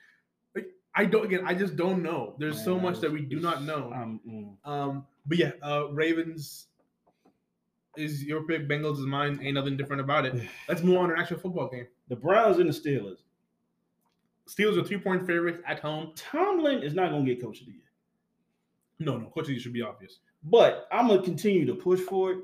Like, 0.55 0.67
I 0.95 1.05
don't. 1.05 1.25
Again, 1.25 1.41
I 1.45 1.53
just 1.55 1.75
don't 1.75 2.01
know. 2.03 2.35
There's 2.37 2.63
so 2.63 2.79
much 2.79 2.99
that 3.01 3.11
we 3.11 3.21
do 3.21 3.39
not 3.39 3.63
know. 3.63 3.91
Um, 3.93 4.19
mm. 4.27 4.69
Um, 4.71 5.05
but 5.25 5.37
yeah, 5.37 5.51
uh, 5.61 5.87
Ravens 5.91 6.67
is 7.99 8.23
your 8.23 8.43
pick. 8.43 8.67
Bengals 8.67 8.99
is 8.99 9.05
mine. 9.05 9.39
Ain't 9.43 9.55
nothing 9.55 9.77
different 9.77 10.01
about 10.01 10.25
it. 10.25 10.41
Let's 10.67 10.81
move 10.83 10.97
on 10.97 11.09
to 11.09 11.15
an 11.15 11.19
actual 11.21 11.37
football 11.39 11.69
game. 11.69 11.87
the 12.07 12.15
Browns 12.15 12.57
and 12.57 12.69
the 12.69 12.73
Steelers. 12.73 13.17
Steelers 14.47 14.77
are 14.77 14.83
three 14.83 14.97
point 14.97 15.25
favorites 15.27 15.59
at 15.67 15.79
home. 15.79 16.11
Tomlin 16.15 16.81
is 16.81 16.93
not 16.95 17.11
gonna 17.11 17.25
get 17.25 17.41
coach 17.41 17.59
of 17.61 17.67
the 17.67 17.73
year, 17.73 17.81
No, 18.99 19.17
no, 19.17 19.27
coach 19.27 19.41
of 19.43 19.47
the 19.47 19.53
year 19.53 19.61
should 19.61 19.73
be 19.73 19.81
obvious. 19.83 20.19
but 20.43 20.87
I'm 20.91 21.07
gonna 21.07 21.21
continue 21.21 21.65
to 21.67 21.75
push 21.75 21.99
for 21.99 22.31
it. 22.31 22.39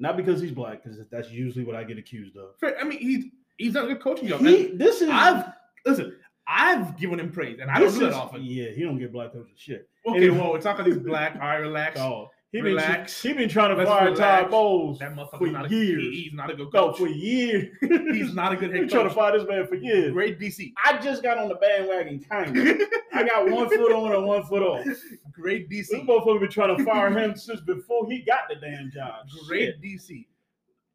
Not 0.00 0.16
because 0.16 0.40
he's 0.40 0.52
black, 0.52 0.82
because 0.84 1.00
that's 1.10 1.30
usually 1.30 1.64
what 1.64 1.74
I 1.74 1.82
get 1.84 1.98
accused 1.98 2.36
of. 2.36 2.50
I 2.78 2.84
mean, 2.84 2.98
he's 3.00 3.24
he's 3.56 3.72
done 3.72 3.86
a 3.86 3.88
good 3.88 4.00
coaching 4.02 4.28
job. 4.28 4.40
He, 4.42 4.68
this 4.76 5.00
is 5.02 5.08
I've 5.10 5.46
Listen, 5.86 6.16
I've 6.46 6.96
given 6.98 7.18
him 7.18 7.32
praise, 7.32 7.58
and 7.60 7.70
I 7.70 7.78
don't 7.80 7.92
do 7.92 8.00
that 8.00 8.12
often. 8.12 8.42
Yeah, 8.44 8.70
he 8.70 8.82
don't 8.82 8.98
get 8.98 9.10
black 9.12 9.32
coaches 9.32 9.52
shit. 9.56 9.88
Okay, 10.06 10.28
And- 10.28 10.38
well, 10.38 10.52
we're 10.52 10.60
talking 10.60 10.84
these 10.84 10.98
black. 10.98 11.34
Right, 11.40 11.56
relax. 11.56 11.98
Oh, 11.98 12.28
he 12.50 12.62
Relax. 12.62 13.22
been 13.22 13.32
he 13.32 13.38
been 13.38 13.48
trying 13.50 13.70
to 13.70 13.76
Let's 13.76 13.90
fire 13.90 14.04
relax. 14.10 14.20
Todd 14.42 14.50
Bowles 14.50 14.98
That 15.00 15.14
for 15.14 15.38
motherfucker's 15.38 15.52
not 15.52 15.66
a, 15.66 15.74
years. 15.74 16.02
he- 16.02 16.22
he's 16.22 16.32
not 16.32 16.50
a 16.50 16.54
good 16.54 16.68
No, 16.72 16.88
coach. 16.88 16.98
for 16.98 17.06
years. 17.08 17.76
he's 17.80 18.34
not 18.34 18.52
a 18.52 18.56
good 18.56 18.70
He 18.72 18.78
head 18.80 18.88
trying 18.88 19.02
to 19.04 19.08
coach. 19.10 19.18
fire 19.18 19.38
this 19.38 19.46
man 19.48 19.66
for 19.66 19.74
years. 19.74 20.12
Great 20.12 20.40
DC. 20.40 20.72
I 20.82 20.96
just 20.98 21.22
got 21.22 21.36
on 21.36 21.48
the 21.48 21.56
bandwagon, 21.56 22.20
kind 22.20 22.56
of. 22.56 22.80
I 23.12 23.24
got 23.24 23.50
one 23.50 23.68
foot 23.68 23.92
on 23.92 24.14
and 24.14 24.24
one 24.26 24.42
foot 24.44 24.62
off. 24.62 24.86
Great 25.32 25.68
DC. 25.68 25.88
This 25.88 25.90
DC. 26.00 26.06
motherfucker 26.06 26.40
been 26.40 26.50
trying 26.50 26.76
to 26.76 26.84
fire 26.84 27.10
him 27.10 27.36
since 27.36 27.60
before 27.60 28.06
he 28.10 28.20
got 28.22 28.40
the 28.48 28.54
damn 28.56 28.90
job. 28.90 29.26
Great 29.46 29.74
Shit. 29.82 29.82
DC. 29.82 30.26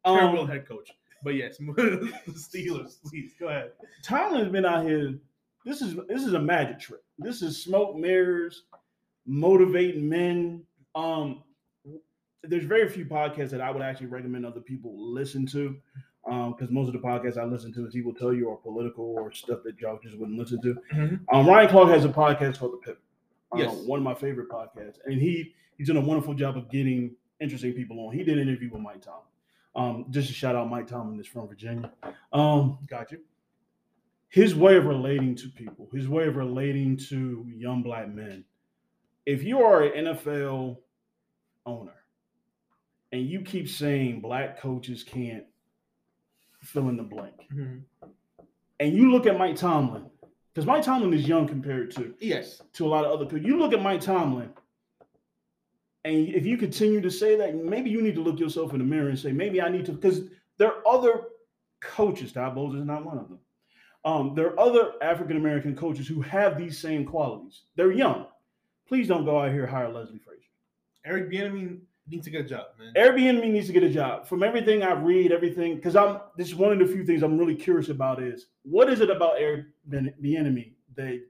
Um, 0.04 0.18
Terrible 0.18 0.46
head 0.46 0.66
coach. 0.66 0.90
But 1.22 1.36
yes, 1.36 1.56
Steelers, 1.60 2.96
please 3.08 3.32
go 3.38 3.48
ahead. 3.48 3.70
Tomlin's 4.02 4.50
been 4.52 4.66
out 4.66 4.84
here. 4.84 5.14
This 5.64 5.80
is 5.80 5.96
this 6.08 6.22
is 6.24 6.34
a 6.34 6.38
magic 6.40 6.78
trick. 6.80 7.00
This 7.18 7.40
is 7.40 7.62
smoke 7.62 7.96
mirrors, 7.96 8.64
motivating 9.26 10.08
men. 10.08 10.62
Um, 10.94 11.42
there's 12.42 12.64
very 12.64 12.88
few 12.88 13.04
podcasts 13.06 13.50
that 13.50 13.60
I 13.60 13.70
would 13.70 13.82
actually 13.82 14.06
recommend 14.08 14.44
other 14.44 14.60
people 14.60 14.92
listen 14.96 15.46
to. 15.46 15.76
Um, 16.26 16.52
because 16.52 16.70
most 16.70 16.86
of 16.86 16.94
the 16.94 17.00
podcasts 17.00 17.36
I 17.36 17.44
listen 17.44 17.70
to, 17.74 17.86
as 17.86 17.92
he 17.92 18.00
will 18.00 18.14
tell 18.14 18.32
you, 18.32 18.50
are 18.50 18.56
political 18.56 19.04
or 19.04 19.30
stuff 19.30 19.58
that 19.64 19.78
y'all 19.78 19.98
just 20.02 20.16
wouldn't 20.18 20.38
listen 20.38 20.58
to. 20.62 20.74
Mhm. 20.94 21.20
Um, 21.30 21.46
Ryan 21.46 21.68
Clark 21.68 21.90
has 21.90 22.06
a 22.06 22.08
podcast 22.08 22.58
called 22.58 22.72
The 22.72 22.76
Pivot. 22.78 23.00
Um, 23.52 23.58
Yes. 23.58 23.74
one 23.86 23.98
of 23.98 24.04
my 24.04 24.14
favorite 24.14 24.48
podcasts, 24.48 24.98
and 25.04 25.20
he 25.20 25.54
he's 25.76 25.88
done 25.88 25.98
a 25.98 26.00
wonderful 26.00 26.32
job 26.32 26.56
of 26.56 26.70
getting 26.70 27.14
interesting 27.40 27.74
people 27.74 28.00
on. 28.06 28.14
He 28.14 28.24
did 28.24 28.38
an 28.38 28.48
interview 28.48 28.70
with 28.70 28.80
Mike 28.80 29.02
Tomlin. 29.02 29.22
Um, 29.76 30.06
just 30.10 30.28
to 30.28 30.34
shout 30.34 30.56
out 30.56 30.70
Mike 30.70 30.86
Tomlin 30.86 31.20
is 31.20 31.26
from 31.26 31.46
Virginia. 31.46 31.92
Um, 32.32 32.78
Got 32.88 33.12
you. 33.12 33.20
his 34.28 34.54
way 34.54 34.76
of 34.76 34.86
relating 34.86 35.34
to 35.34 35.48
people, 35.50 35.90
his 35.92 36.08
way 36.08 36.26
of 36.26 36.36
relating 36.36 36.96
to 36.96 37.44
young 37.54 37.82
black 37.82 38.08
men. 38.08 38.44
If 39.26 39.42
you 39.44 39.62
are 39.62 39.82
an 39.82 40.06
NFL 40.06 40.78
owner 41.66 41.94
and 43.12 43.22
you 43.26 43.40
keep 43.42 43.68
saying 43.68 44.20
black 44.20 44.58
coaches 44.58 45.02
can't 45.02 45.44
fill 46.62 46.88
in 46.88 46.96
the 46.96 47.02
blank, 47.02 47.34
Mhm. 47.52 47.82
and 48.80 48.92
you 48.94 49.10
look 49.10 49.26
at 49.26 49.38
Mike 49.38 49.56
Tomlin, 49.56 50.10
because 50.52 50.66
Mike 50.66 50.82
Tomlin 50.82 51.12
is 51.12 51.28
young 51.28 51.46
compared 51.46 51.90
to 51.92 52.14
Yes. 52.20 52.62
to 52.72 52.86
a 52.86 52.88
lot 52.88 53.04
of 53.04 53.12
other 53.12 53.24
people. 53.26 53.46
You 53.46 53.58
look 53.58 53.72
at 53.72 53.82
Mike 53.82 54.00
Tomlin, 54.00 54.50
and 56.04 56.28
if 56.28 56.44
you 56.46 56.56
continue 56.56 57.00
to 57.02 57.10
say 57.10 57.36
that, 57.36 57.54
maybe 57.54 57.90
you 57.90 58.02
need 58.02 58.14
to 58.16 58.22
look 58.22 58.38
yourself 58.40 58.72
in 58.72 58.78
the 58.78 58.84
mirror 58.84 59.08
and 59.08 59.18
say, 59.18 59.32
maybe 59.32 59.60
I 59.60 59.68
need 59.68 59.84
to, 59.86 59.92
because 59.92 60.28
there 60.58 60.72
are 60.72 60.86
other 60.88 61.24
coaches. 61.80 62.32
Todd 62.32 62.54
Bowles 62.54 62.74
is 62.74 62.84
not 62.84 63.04
one 63.04 63.18
of 63.18 63.28
them. 63.28 63.38
Um, 64.04 64.34
there 64.34 64.48
are 64.52 64.60
other 64.60 64.94
African 65.02 65.36
American 65.36 65.74
coaches 65.76 66.06
who 66.08 66.20
have 66.22 66.58
these 66.58 66.78
same 66.78 67.04
qualities. 67.06 67.62
They're 67.74 67.92
young. 67.92 68.26
Please 68.86 69.08
don't 69.08 69.24
go 69.24 69.40
out 69.40 69.50
here 69.50 69.64
and 69.64 69.70
hire 69.70 69.88
Leslie 69.90 70.18
Frazier. 70.18 70.40
Eric 71.04 71.30
Bieniemy 71.30 71.78
needs 72.08 72.24
to 72.24 72.30
get 72.30 72.42
a 72.42 72.48
job, 72.48 72.66
man. 72.78 72.92
Airbnb 72.96 73.50
needs 73.50 73.66
to 73.68 73.72
get 73.72 73.82
a 73.82 73.88
job. 73.90 74.26
From 74.26 74.42
everything 74.42 74.82
I 74.82 74.92
read, 74.92 75.32
everything 75.32 75.76
because 75.76 75.96
I'm 75.96 76.20
this 76.36 76.48
is 76.48 76.54
one 76.54 76.72
of 76.72 76.78
the 76.78 76.86
few 76.86 77.04
things 77.04 77.22
I'm 77.22 77.38
really 77.38 77.54
curious 77.54 77.88
about 77.88 78.22
is 78.22 78.46
what 78.62 78.90
is 78.90 79.00
it 79.00 79.10
about 79.10 79.36
Airbnb 79.38 80.72
that 80.96 81.20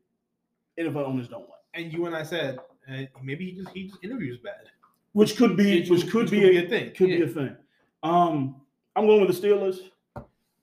NFL 0.78 1.06
owners 1.06 1.28
don't 1.28 1.42
like? 1.42 1.50
and 1.74 1.92
you 1.92 2.06
and 2.06 2.14
I 2.14 2.22
said 2.22 2.58
uh, 2.88 3.02
maybe 3.22 3.46
he 3.46 3.52
just 3.52 3.68
he 3.70 3.88
just 3.88 3.98
interviews 4.02 4.38
bad. 4.42 4.66
Which 5.12 5.36
could 5.36 5.56
be 5.56 5.80
Which- 5.80 5.90
which 5.90 6.10
could 6.10 6.22
which 6.22 6.30
be 6.32 6.40
could 6.40 6.48
a, 6.50 6.60
be 6.60 6.66
a 6.66 6.68
thing, 6.68 6.92
Could 6.94 7.08
yeah. 7.10 7.16
be 7.18 7.22
a 7.22 7.28
thing. 7.28 7.56
Um, 8.02 8.60
I'm 8.96 9.06
going 9.06 9.24
with 9.26 9.40
the 9.40 9.46
Steelers, 9.48 9.78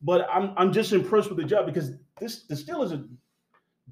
but 0.01 0.27
I'm 0.31 0.53
I'm 0.57 0.71
just 0.73 0.91
impressed 0.93 1.29
with 1.29 1.37
the 1.37 1.43
job 1.45 1.65
because 1.65 1.91
this 2.19 2.43
the 2.43 2.55
Steelers 2.55 2.91
are 2.93 3.03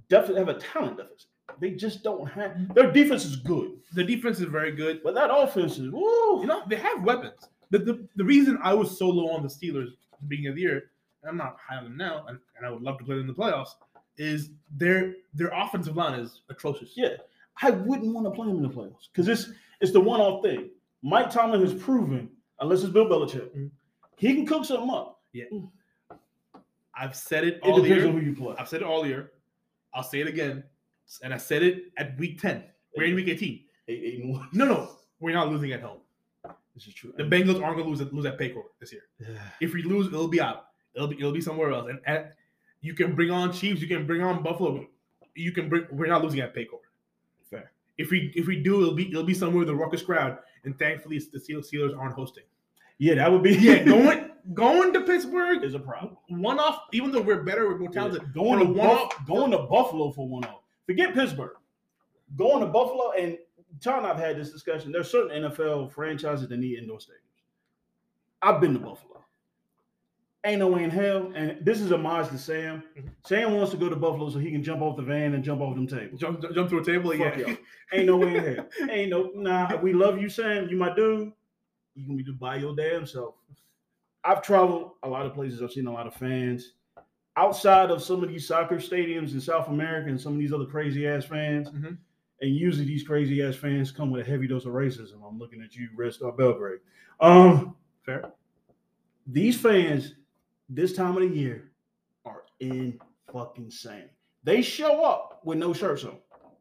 definitely 0.10 0.40
have 0.40 0.50
a 0.50 0.60
talent 0.60 0.98
deficit. 0.98 1.28
They 1.60 1.72
just 1.72 2.04
don't 2.04 2.28
have 2.30 2.74
their 2.74 2.92
defense 2.92 3.26
is 3.26 3.36
good, 3.38 3.72
The 3.94 4.04
defense 4.04 4.40
is 4.40 4.46
very 4.46 4.72
good. 4.72 5.02
but 5.04 5.14
that 5.16 5.30
offense 5.34 5.78
is 5.78 5.90
woo. 5.92 6.42
You 6.42 6.48
know 6.48 6.64
they 6.68 6.76
have 6.78 7.04
weapons. 7.04 7.48
The, 7.72 7.80
the, 7.80 8.08
the 8.16 8.24
reason 8.24 8.58
I 8.64 8.74
was 8.74 8.98
so 8.98 9.08
low 9.10 9.30
on 9.32 9.44
the 9.44 9.50
Steelers 9.50 9.90
at 10.14 10.20
the 10.22 10.28
beginning 10.28 10.50
of 10.50 10.56
the 10.56 10.62
year, 10.62 10.92
and 11.22 11.30
I'm 11.30 11.38
not 11.38 11.58
high 11.66 11.76
on 11.78 11.84
them 11.84 11.98
now, 11.98 12.26
and, 12.28 12.40
and 12.58 12.66
I 12.66 12.72
would 12.72 12.82
love 12.82 12.98
to 12.98 13.04
play 13.04 13.16
them 13.16 13.22
in 13.22 13.28
the 13.28 13.34
playoffs, 13.34 13.70
is 14.18 14.50
their 14.76 15.14
their 15.34 15.50
offensive 15.50 15.96
line 15.96 16.20
is 16.20 16.42
atrocious. 16.50 16.94
Yeah, 16.96 17.16
I 17.62 17.72
wouldn't 17.72 18.14
want 18.14 18.26
to 18.26 18.32
play 18.32 18.48
them 18.48 18.58
in 18.58 18.64
the 18.64 18.70
playoffs 18.70 19.08
because 19.12 19.28
it's 19.28 19.52
it's 19.82 19.92
the 19.92 20.00
one 20.02 20.20
off 20.20 20.44
thing. 20.44 20.70
Mike 21.04 21.30
Tomlin 21.30 21.62
has 21.62 21.74
proven, 21.74 22.30
unless 22.60 22.82
it's 22.84 22.92
Bill 22.92 23.06
Belichick, 23.06 23.50
Mhm. 23.56 23.70
he 24.18 24.36
can 24.36 24.46
cook 24.46 24.66
something 24.66 24.90
up. 24.90 25.22
Yeah, 25.32 25.46
I've 26.96 27.16
said 27.16 27.44
it 27.46 27.56
It 27.56 27.60
all 27.64 27.82
depends 27.82 28.04
year. 28.04 28.08
on 28.08 28.20
who 28.20 28.26
you 28.26 28.36
play. 28.36 28.56
I've 28.58 28.68
said 28.68 28.82
it 28.82 28.86
all 28.88 29.06
year. 29.06 29.32
I'll 29.94 30.04
say 30.04 30.20
it 30.22 30.28
again, 30.28 30.64
and 31.24 31.34
I 31.34 31.38
said 31.38 31.64
it 31.64 31.92
at 31.98 32.18
week 32.18 32.42
ten. 32.42 32.64
We're 32.96 33.06
in 33.06 33.16
week 33.16 33.28
eighteen. 33.28 33.62
Eight, 33.88 34.02
eight 34.04 34.20
and 34.22 34.32
one. 34.34 34.48
No, 34.54 34.66
no, 34.66 34.90
we're 35.20 35.34
not 35.34 35.50
losing 35.50 35.72
at 35.72 35.82
home. 35.82 36.00
This 36.76 36.88
is 36.88 36.94
true. 36.94 37.14
The 37.18 37.24
Bengals 37.24 37.62
aren't 37.62 37.76
going 37.78 37.84
to 37.84 37.90
lose 37.90 38.02
at, 38.02 38.14
lose 38.14 38.26
at 38.26 38.38
Paycor 38.40 38.64
this 38.80 38.92
year. 38.94 39.02
Yeah. 39.20 39.28
If 39.60 39.74
we 39.74 39.84
lose, 39.84 40.08
it'll 40.08 40.28
be 40.28 40.40
out. 40.42 40.68
It'll 40.96 41.08
be 41.08 41.18
it'll 41.18 41.32
be 41.34 41.42
somewhere 41.42 41.72
else. 41.72 41.90
And, 41.90 42.00
and 42.06 42.26
you 42.82 42.94
can 42.94 43.16
bring 43.16 43.32
on 43.32 43.52
Chiefs. 43.52 43.82
You 43.82 43.88
can 43.88 44.06
bring 44.08 44.22
on 44.22 44.42
Buffalo. 44.44 44.86
You 45.36 45.52
can 45.52 45.68
bring. 45.70 45.86
We're 45.92 46.08
not 46.08 46.24
losing 46.24 46.40
at 46.40 46.56
Paycor. 46.56 46.80
Fair. 47.50 47.72
If 47.98 48.12
we 48.12 48.32
if 48.36 48.48
we 48.48 48.62
do, 48.62 48.82
it'll 48.82 48.94
be 48.96 49.10
it'll 49.10 49.24
be 49.24 49.34
somewhere 49.34 49.60
with 49.60 49.70
a 49.70 49.76
raucous 49.76 50.02
crowd. 50.02 50.38
And 50.64 50.78
thankfully, 50.78 51.18
it's 51.18 51.28
the 51.28 51.40
Steelers 51.40 51.98
aren't 51.98 52.14
hosting. 52.16 52.44
Yeah, 52.98 53.16
that 53.16 53.32
would 53.32 53.44
be 53.44 53.56
Yeah, 53.56 53.84
going 53.84 54.30
going 54.54 54.94
to 54.94 55.02
Pittsburgh, 55.02 55.64
is 55.64 55.74
a 55.74 55.80
problem. 55.80 56.18
one 56.30 56.60
off. 56.60 56.84
Even 56.94 57.12
though 57.12 57.22
we're 57.22 57.44
better, 57.44 57.68
we're 57.68 57.78
more 57.78 57.90
talented. 57.92 58.22
Yeah, 58.24 58.42
Going 58.42 58.60
to 58.60 58.66
one-off- 58.74 59.26
going 59.28 59.52
to 59.52 59.58
Buffalo 59.60 60.12
for 60.12 60.28
one 60.28 60.44
off. 60.46 60.62
Forget 60.90 61.14
Pittsburgh. 61.14 61.52
Going 62.36 62.62
to 62.62 62.66
Buffalo 62.66 63.12
and 63.12 63.38
John, 63.80 64.00
and 64.00 64.08
I've 64.08 64.18
had 64.18 64.40
this 64.40 64.52
discussion. 64.52 64.92
There's 64.92 65.12
certain 65.12 65.44
NFL 65.44 65.92
franchises 65.92 66.48
that 66.48 66.58
need 66.58 66.80
indoor 66.80 66.98
stadiums. 66.98 67.44
I've 68.42 68.60
been 68.60 68.74
to 68.74 68.80
Buffalo. 68.80 69.24
Ain't 70.44 70.58
no 70.58 70.68
way 70.70 70.84
in 70.84 70.90
hell. 70.90 71.32
And 71.36 71.64
this 71.64 71.80
is 71.80 71.92
a 71.92 71.96
homage 71.96 72.30
to 72.30 72.40
Sam. 72.40 72.82
Mhm. 72.98 73.12
Sam 73.24 73.54
wants 73.54 73.70
to 73.70 73.78
go 73.78 73.88
to 73.88 73.96
Buffalo 73.96 74.32
so 74.32 74.40
he 74.40 74.50
can 74.50 74.64
jump 74.64 74.82
off 74.82 74.98
the 74.98 75.04
van 75.04 75.36
and 75.36 75.44
jump 75.44 75.62
off 75.62 75.76
them 75.76 75.86
tables. 75.86 76.20
Jump, 76.20 76.42
jump 76.56 76.70
through 76.70 76.82
a 76.82 76.84
table. 76.84 77.12
Fuck 77.12 77.38
yeah. 77.38 77.50
y'all. 77.50 77.58
Ain't 77.94 78.08
no 78.08 78.18
way 78.18 78.36
in 78.38 78.56
hell. 78.56 78.66
Ain't 78.90 79.12
no 79.12 79.30
nah. 79.36 79.76
We 79.76 79.94
love 79.94 80.20
you, 80.20 80.28
Sam. 80.28 80.70
You 80.70 80.78
my 80.78 80.96
dude. 80.96 81.32
You 81.94 82.06
can 82.08 82.18
be 82.18 82.24
do 82.24 82.34
by 82.34 82.56
your 82.56 82.76
damn 82.76 83.06
self. 83.06 83.36
I've 84.24 84.42
traveled 84.42 84.94
a 85.04 85.08
lot 85.08 85.28
of 85.28 85.36
places. 85.36 85.62
I've 85.62 85.72
seen 85.72 85.86
a 85.86 85.94
lot 85.94 86.08
of 86.08 86.16
fans. 86.16 86.74
Outside 87.36 87.90
of 87.92 88.02
some 88.02 88.22
of 88.24 88.30
these 88.30 88.48
soccer 88.48 88.76
stadiums 88.78 89.34
in 89.34 89.40
South 89.42 89.68
America 89.70 90.10
and 90.10 90.20
some 90.20 90.34
of 90.34 90.40
these 90.40 90.52
other 90.52 90.66
crazy 90.66 91.08
ass 91.08 91.26
fans, 91.26 91.70
Mhm. 91.70 91.98
and 92.42 92.56
usually 92.56 92.86
these 92.86 93.04
crazy 93.08 93.42
ass 93.42 93.56
fans 93.56 93.92
come 93.92 94.12
with 94.12 94.22
a 94.26 94.30
heavy 94.30 94.48
dose 94.48 94.66
of 94.66 94.74
racism. 94.74 95.22
I'm 95.28 95.38
looking 95.40 95.62
at 95.62 95.76
you, 95.76 95.90
Red 95.96 96.14
Star 96.14 96.32
Belgrade. 96.32 96.80
Um, 97.22 97.76
Fair. 98.02 98.34
these 99.28 99.60
fans 99.60 100.16
this 100.68 100.94
time 100.96 101.16
of 101.16 101.22
the 101.22 101.36
year 101.36 101.72
are 102.26 102.44
in 102.60 103.00
fucking 103.32 103.72
sane. 103.72 104.10
They 104.44 104.62
show 104.62 105.04
up 105.04 105.42
with 105.46 105.58
no 105.60 105.72
shirts 105.74 106.04
on, 106.04 106.18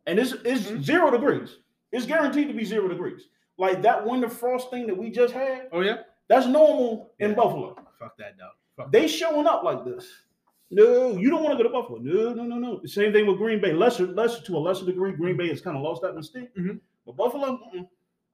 and 0.07 0.19
it's 0.19 0.33
it's 0.45 0.71
Mhm. 0.71 0.83
zero 0.83 1.11
degrees. 1.11 1.59
It's 1.91 2.07
guaranteed 2.07 2.49
to 2.49 2.55
be 2.55 2.65
zero 2.65 2.87
degrees. 2.89 3.29
Like 3.57 3.83
that 3.83 4.07
winter 4.07 4.29
frost 4.29 4.71
thing 4.71 4.87
that 4.87 4.97
we 4.97 5.11
just 5.11 5.33
had. 5.35 5.69
Oh 5.73 5.81
yeah. 5.81 6.03
That's 6.29 6.47
normal 6.47 7.15
in 7.19 7.35
Buffalo. 7.35 7.75
Fuck 7.99 8.17
that 8.19 8.37
dog. 8.39 8.53
Fuck 8.77 8.93
They 8.93 9.09
showing 9.09 9.47
up 9.47 9.65
like 9.65 9.85
this. 9.85 10.25
No, 10.71 11.17
you 11.17 11.31
don't 11.31 11.43
want 11.43 11.57
to 11.57 11.63
go 11.65 11.69
to 11.69 11.73
Buffalo. 11.73 11.99
No, 11.99 12.35
no, 12.35 12.43
no, 12.45 12.57
no. 12.57 12.81
The 12.83 12.89
same 12.89 13.13
thing 13.13 13.27
with 13.27 13.39
Green 13.39 13.61
Bay. 13.61 13.73
Lesser, 13.73 14.07
lesser 14.07 14.43
to 14.45 14.57
a 14.57 14.59
lesser 14.59 14.85
degree. 14.85 15.13
Green 15.13 15.37
Bay 15.37 15.49
has 15.49 15.61
kind 15.63 15.77
of 15.77 15.83
lost 15.83 16.03
that 16.03 16.15
mystique. 16.15 16.49
Mhm. 16.59 16.81
But 17.07 17.17
Buffalo, 17.17 17.59
mm-mm, 17.75 17.89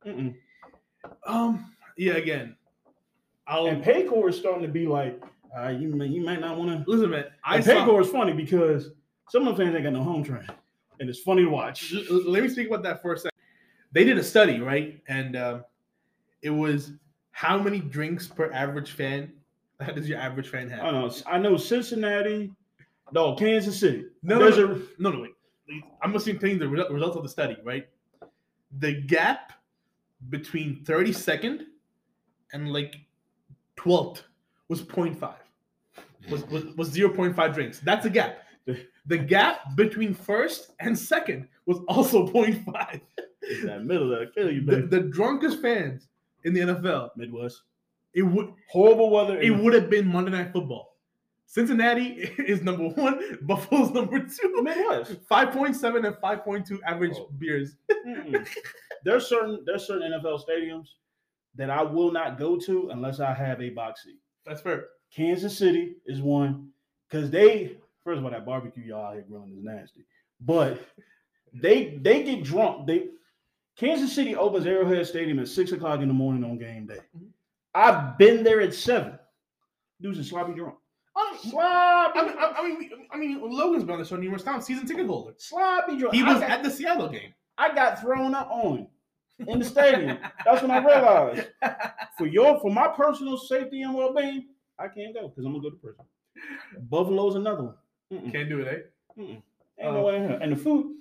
mm-mm. 0.04 0.34
Um. 1.26 1.72
Yeah. 1.96 2.14
Again. 2.14 2.56
I'll 3.46 3.66
and 3.66 3.84
Paycor 3.84 4.30
is 4.30 4.36
starting 4.38 4.62
to 4.62 4.68
be 4.68 4.86
like, 4.86 5.22
uh, 5.56 5.68
you 5.68 5.88
may, 5.90 6.06
you 6.06 6.22
might 6.22 6.40
not 6.40 6.56
want 6.58 6.70
to. 6.84 6.90
listen, 6.90 7.10
man. 7.10 7.26
I 7.44 7.56
And 7.56 7.64
saw. 7.64 7.72
Paycor 7.72 8.00
is 8.00 8.08
funny 8.08 8.32
because 8.32 8.90
some 9.28 9.46
of 9.46 9.56
the 9.56 9.62
fans 9.62 9.74
ain't 9.76 9.84
got 9.84 9.92
no 9.92 10.02
home 10.02 10.24
train, 10.24 10.46
and 10.98 11.08
it's 11.10 11.20
funny 11.20 11.44
to 11.44 11.50
watch. 11.50 11.92
L- 12.10 12.30
let 12.30 12.42
me 12.42 12.48
speak 12.48 12.68
about 12.68 12.82
that 12.84 13.02
for 13.02 13.12
a 13.12 13.18
second. 13.18 13.38
They 13.92 14.02
did 14.02 14.18
a 14.18 14.24
study, 14.24 14.60
right? 14.60 15.00
And 15.08 15.36
um, 15.36 15.64
it 16.42 16.50
was 16.50 16.92
how 17.32 17.58
many 17.62 17.78
drinks 17.80 18.26
per 18.26 18.50
average 18.50 18.90
fan 18.92 19.30
how 19.84 19.92
does 19.96 20.08
your 20.08 20.18
average 20.18 20.48
fan 20.48 20.68
have? 20.70 20.80
Uh, 20.80 20.86
I 20.86 20.90
know. 20.92 21.12
I 21.26 21.38
know 21.38 21.56
Cincinnati, 21.56 22.50
no 23.12 23.34
Kansas 23.34 23.78
City. 23.78 24.06
No, 24.22 24.38
There's 24.38 24.58
no, 24.58 24.64
a 24.64 24.78
no, 25.02 25.10
no, 25.10 25.20
wait. 25.20 25.32
I'm 26.02 26.12
just 26.12 26.26
telling 26.26 26.40
you 26.50 26.58
the 26.58 26.68
result- 26.68 26.90
results 26.90 27.16
of 27.16 27.22
the 27.22 27.28
study, 27.28 27.56
right? 27.64 27.86
The 28.80 28.92
gap 29.02 29.52
between 30.30 30.84
32nd 30.84 31.62
and 32.52 32.72
like 32.72 32.96
12th 33.78 34.22
was 34.68 34.82
0.5. 34.82 35.34
Was, 36.30 36.44
was, 36.48 36.64
was 36.76 36.94
0.5 36.94 37.54
drinks. 37.54 37.80
That's 37.80 38.06
a 38.06 38.10
gap. 38.10 38.38
The 39.06 39.18
gap 39.18 39.76
between 39.76 40.14
first 40.14 40.70
and 40.80 40.98
second 40.98 41.46
was 41.66 41.80
also 41.88 42.26
0.5. 42.26 43.00
that 43.64 43.84
middle 43.84 44.08
that'll 44.08 44.28
kill 44.28 44.50
you, 44.50 44.62
The, 44.64 44.76
baby. 44.76 44.86
the 44.86 45.00
drunkest 45.00 45.60
fans 45.60 46.08
in 46.44 46.54
the 46.54 46.60
NFL, 46.60 47.10
Midwest. 47.14 47.64
It 48.14 48.22
would 48.22 48.52
Horrible 48.70 49.10
weather. 49.10 49.40
it 49.40 49.50
would 49.50 49.74
have 49.74 49.90
been 49.90 50.06
Monday 50.06 50.30
Night 50.32 50.52
Football. 50.52 50.96
Cincinnati 51.46 52.30
is 52.38 52.62
number 52.62 52.88
one. 52.88 53.38
Buffalo's 53.42 53.90
number 53.90 54.18
two. 54.20 54.62
Midwest. 54.62 55.16
Five 55.28 55.52
point 55.52 55.76
seven 55.76 56.04
and 56.04 56.16
five 56.20 56.42
point 56.44 56.66
two 56.66 56.82
average 56.84 57.14
Oh. 57.16 57.28
beers. 57.38 57.76
There's 59.04 59.26
certain 59.28 59.62
there's 59.66 59.86
certain 59.86 60.10
NFL 60.12 60.40
stadiums 60.48 60.86
that 61.56 61.70
I 61.70 61.82
will 61.82 62.10
not 62.10 62.38
go 62.38 62.58
to 62.60 62.88
unless 62.90 63.20
I 63.20 63.34
have 63.34 63.60
a 63.60 63.68
box 63.70 64.04
seat. 64.04 64.16
That's 64.46 64.60
fair. 64.62 64.86
Kansas 65.14 65.56
City 65.56 65.96
is 66.06 66.20
one 66.22 66.70
because 67.08 67.30
they 67.30 67.76
first 68.02 68.18
of 68.18 68.24
all 68.24 68.30
that 68.30 68.46
barbecue 68.46 68.84
y'all 68.84 69.06
out 69.06 69.14
here 69.14 69.24
grilling 69.28 69.52
is 69.56 69.62
nasty, 69.62 70.04
but 70.40 70.80
they 71.52 71.98
they 72.02 72.22
get 72.22 72.42
drunk. 72.44 72.86
They 72.86 73.08
Kansas 73.76 74.12
City 74.14 74.34
opens 74.34 74.66
Arrowhead 74.66 75.06
Stadium 75.06 75.38
at 75.38 75.48
six 75.48 75.72
o'clock 75.72 76.00
in 76.00 76.08
the 76.08 76.14
morning 76.14 76.42
on 76.44 76.56
game 76.58 76.86
day. 76.86 77.00
Mhm. 77.16 77.28
I've 77.74 78.16
been 78.18 78.44
there 78.44 78.60
at 78.60 78.74
seven. 78.74 79.18
Dudes 80.00 80.18
are 80.18 80.24
sloppy 80.24 80.54
drunk. 80.54 80.76
I 81.16 81.30
mean, 81.42 81.50
Sloppy, 81.52 82.18
I 82.18 82.24
mean, 82.24 82.34
I, 82.38 82.52
I 82.58 82.62
mean, 82.68 82.90
I 83.12 83.16
mean, 83.16 83.40
Logan's 83.50 83.84
been 83.84 83.92
on 83.94 84.00
the 84.00 84.04
show 84.04 84.16
numerous 84.16 84.42
times. 84.42 84.66
Season 84.66 84.86
ticket 84.86 85.06
holder. 85.06 85.32
sloppy 85.38 85.96
drunk. 85.96 86.14
He 86.14 86.22
was 86.24 86.40
got- 86.40 86.50
at 86.50 86.62
the 86.64 86.70
Seattle 86.70 87.08
game. 87.08 87.32
I 87.56 87.72
got 87.74 88.00
thrown 88.00 88.34
up 88.34 88.50
on 88.50 88.88
in 89.46 89.60
the 89.60 89.64
stadium. 89.64 90.18
That's 90.44 90.60
when 90.62 90.72
I 90.72 90.78
realized 90.78 91.48
for 92.18 92.26
your 92.26 92.58
for 92.60 92.70
my 92.72 92.88
personal 92.88 93.36
safety 93.38 93.82
and 93.82 93.94
well 93.94 94.12
being, 94.12 94.46
I 94.78 94.88
can't 94.88 95.14
go 95.14 95.28
because 95.28 95.44
I'm 95.44 95.52
gonna 95.52 95.62
go 95.62 95.70
to 95.70 95.76
prison. 95.76 96.04
Buffalo's 96.90 97.36
another 97.36 97.62
one. 97.62 97.74
Mm-mm, 98.12 98.32
Can't 98.32 98.48
do 98.48 98.60
it, 98.60 98.68
eh? 98.68 99.20
mm-mm. 99.20 99.42
Ain't 99.78 99.94
no 99.94 100.02
way. 100.02 100.38
And 100.42 100.50
the 100.52 100.56
food, 100.56 100.96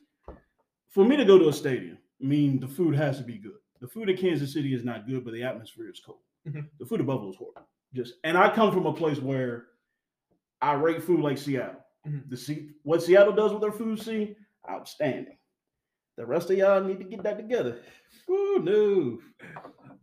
for 0.91 1.03
me 1.03 1.17
to 1.17 1.25
go 1.25 1.39
to 1.39 1.49
a 1.49 1.53
stadium, 1.53 1.97
I 2.21 2.25
mean 2.25 2.59
the 2.59 2.67
food 2.67 2.95
has 2.95 3.17
to 3.17 3.23
be 3.23 3.38
good. 3.39 3.57
The 3.81 3.88
food 3.88 4.09
at 4.12 4.17
Kansas 4.19 4.53
City 4.53 4.73
is 4.75 4.83
not 4.83 5.07
good, 5.07 5.25
but 5.25 5.33
the 5.33 5.41
atmosphere 5.43 5.89
is 5.89 5.99
cool. 6.05 6.19
Mhm. 6.47 6.67
The 6.79 6.86
food 6.86 7.06
Buffalo 7.06 7.29
is 7.29 7.36
horrible. 7.36 7.67
Just 7.93 8.15
and 8.23 8.38
I 8.38 8.53
come 8.53 8.71
from 8.71 8.86
a 8.86 8.93
place 8.93 9.19
where 9.19 9.67
I 10.62 10.73
rate 10.73 11.03
food 11.03 11.19
like 11.21 11.38
Seattle. 11.38 11.84
Mhm. 12.08 12.29
The 12.29 12.38
see 12.38 12.71
what 12.84 13.01
Seattle 13.03 13.34
does 13.34 13.51
with 13.51 13.62
their 13.62 13.71
food 13.71 13.99
scene, 13.99 14.36
outstanding. 14.69 15.38
The 16.15 16.25
rest 16.25 16.49
of 16.51 16.58
y'all 16.58 16.84
need 16.84 16.99
to 16.99 17.06
get 17.06 17.23
that 17.23 17.38
together. 17.38 17.79
Ooh, 18.29 18.60
no. 18.60 19.19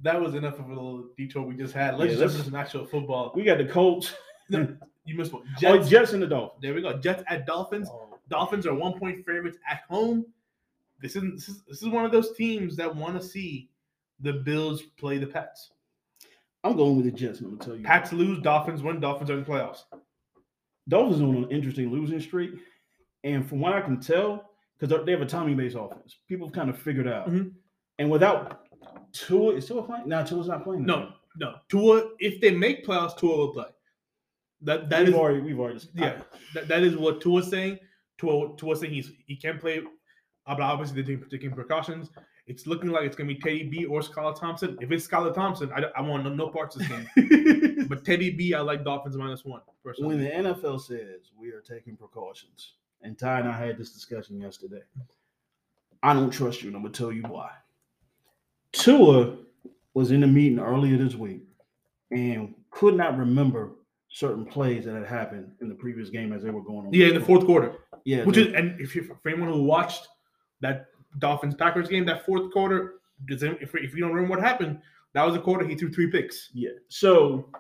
That 0.03 0.21
was 0.21 0.35
enough 0.35 0.59
of 0.59 0.67
a 0.67 0.75
little 0.75 1.11
detour 1.17 1.43
we 1.43 1.55
just 1.57 1.75
had. 1.75 1.97
Let's 1.99 2.15
Yeah, 2.15 2.21
jump 2.21 2.33
into 2.33 2.45
some 2.45 2.55
actual 2.55 2.87
football. 2.87 3.33
We 3.35 3.45
got 3.45 3.59
the 3.59 3.67
Colts. 3.67 4.15
You 5.07 5.17
missed 5.17 5.33
one. 5.33 5.43
Oh, 5.47 5.59
Jets. 5.59 5.89
Jets 5.89 6.13
and 6.13 6.23
the 6.23 6.27
Dolphins. 6.27 6.61
There 6.63 6.75
we 6.75 6.83
go. 6.83 6.97
Jets 6.99 7.23
at 7.27 7.47
Dolphins. 7.47 7.89
Dolphins 8.29 8.67
are 8.67 8.75
one 8.75 8.99
point 8.99 9.25
favorites 9.25 9.59
at 9.69 9.81
home. 9.89 10.27
This 11.01 11.17
is 11.17 11.23
this 11.33 11.49
is, 11.49 11.63
this 11.67 11.83
is 11.83 11.89
one 11.89 12.05
of 12.05 12.13
those 12.13 12.37
teams 12.37 12.77
that 12.77 12.95
want 12.95 13.21
to 13.21 13.27
see 13.27 13.71
the 14.21 14.35
Bills 14.35 14.83
play 14.99 15.19
the 15.19 15.27
Pats. 15.27 15.73
I'm 16.63 16.77
going 16.77 16.97
with 16.97 17.07
the 17.07 17.13
Jets, 17.13 17.41
I'm 17.41 17.57
gonna 17.57 17.65
tell 17.65 17.77
you. 17.77 17.85
Pats 17.85 18.13
lose, 18.13 18.41
Dolphins 18.41 18.83
win, 18.83 19.01
Dolphins 19.01 19.31
are 19.31 19.35
in 19.35 19.41
the 19.41 19.47
playoffs. 19.47 19.85
Dolphins 20.89 21.23
on 21.23 21.37
an 21.37 21.51
interesting 21.51 21.91
losing 21.91 22.21
streak, 22.21 22.51
and 23.25 23.49
from 23.49 23.61
what 23.61 23.73
I 23.73 23.81
can 23.81 24.01
tell, 24.01 24.51
because 24.79 25.05
they 25.05 25.13
have 25.13 25.23
a 25.23 25.27
timing-based 25.27 25.77
offense, 25.79 26.19
people 26.29 26.47
have 26.49 26.55
kind 26.55 26.71
of 26.71 26.79
figured 26.79 27.09
out. 27.09 27.31
Mhm. 27.31 27.53
And 27.99 28.11
without 28.11 28.67
Tua, 29.13 29.55
is 29.55 29.67
Tua 29.67 29.83
playing? 29.83 30.09
No, 30.09 30.25
Tua's 30.25 30.49
not 30.49 30.65
playing. 30.65 30.85
No, 30.85 31.13
no. 31.37 31.57
Tua, 31.69 32.11
if 32.19 32.41
they 32.41 32.51
make 32.51 32.87
playoffs, 32.87 33.17
Tua 33.17 33.37
will 33.37 33.53
play. 33.53 33.67
That 34.63 34.91
that 34.91 35.01
we've 35.01 35.09
is 35.09 35.15
already 35.15 35.41
we've 35.41 35.59
already 35.59 35.81
yeah. 35.95 36.23
That, 36.55 36.69
that 36.69 36.83
is 36.83 36.97
what 36.97 37.21
Tua's 37.21 37.49
saying. 37.49 37.79
Tua 38.19 38.57
Tua 38.57 38.77
saying 38.77 38.93
he's 38.93 39.13
he 39.27 39.37
can't 39.37 39.61
play. 39.61 39.83
But 40.47 40.61
obviously 40.61 41.03
they're 41.03 41.17
taking, 41.17 41.31
taking 41.31 41.53
precautions. 41.53 42.11
It's 42.51 42.67
looking 42.67 42.91
like 42.91 43.05
it's 43.05 43.15
gonna 43.15 43.29
be 43.29 43.37
Teddy 43.37 43.63
B 43.63 43.85
or 43.85 44.01
Skylar 44.01 44.37
Thompson. 44.37 44.77
If 44.81 44.91
it's 44.91 45.07
Skylar 45.07 45.33
Thompson, 45.33 45.71
I, 45.73 45.85
I 45.97 46.01
want 46.01 46.25
no, 46.25 46.31
no 46.35 46.49
parts 46.49 46.75
of 46.75 46.83
this 46.83 46.89
game. 46.89 47.87
but 47.89 48.05
Teddy 48.05 48.31
B, 48.31 48.55
I 48.55 48.61
like 48.61 48.83
Dolphins 48.85 49.17
minus 49.17 49.45
one 49.45 49.61
personally. 49.85 50.17
when 50.17 50.25
the 50.25 50.53
NFL 50.53 50.81
says 50.81 51.31
we 51.39 51.51
are 51.51 51.61
taking 51.61 51.97
precautions, 51.97 52.73
and 53.03 53.17
Ty 53.17 53.39
and 53.39 53.49
I 53.49 53.57
had 53.57 53.79
this 53.79 53.93
discussion 53.93 54.41
yesterday, 54.41 54.83
I 56.03 56.13
don't 56.13 56.33
trust 56.33 56.63
you, 56.63 56.71
and 56.71 56.77
I'm 56.77 56.83
gonna 56.83 56.93
tell 56.93 57.13
you 57.13 57.23
why. 57.23 57.51
Tua 58.73 59.37
was 59.95 60.11
in 60.11 60.25
a 60.25 60.27
meeting 60.27 60.59
earlier 60.59 60.97
this 60.97 61.15
week 61.15 61.43
and 62.11 62.53
could 62.73 62.97
not 62.97 63.17
remember 63.17 63.71
certain 64.09 64.45
plays 64.45 64.87
that 64.87 64.95
had 64.97 65.07
happened 65.07 65.53
in 65.61 65.69
the 65.69 65.75
previous 65.77 66.11
game 66.11 66.33
as 66.33 66.43
they 66.43 66.51
were 66.51 66.63
going 66.65 66.87
on. 66.89 66.93
Yeah, 66.93 67.07
in 67.09 67.15
the 67.15 67.21
fourth 67.21 67.47
quarter. 67.47 67.75
Yeah, 68.05 68.25
Which 68.25 68.35
they- 68.35 68.43
is, 68.43 68.55
and 68.55 68.81
if 68.81 68.97
you 68.97 69.05
for 69.05 69.17
anyone 69.29 69.53
who 69.53 69.63
watched 69.63 70.09
that 70.63 70.87
Dolphins 71.19 71.55
Packers 71.55 71.89
game, 71.89 72.05
that 72.07 72.25
fourth 72.25 72.53
quarter, 72.53 73.01
if, 73.29 73.43
if 73.75 73.95
you 73.95 74.01
don't 74.01 74.13
remember 74.13 74.31
what 74.37 74.41
happened, 74.41 74.81
that 75.13 75.25
was 75.25 75.35
a 75.35 75.41
quarter 75.41 75.67
he 75.67 75.75
threw 75.75 75.93
three 75.93 76.11
picks. 76.11 76.51
Yeah. 76.55 76.71
So 76.89 77.51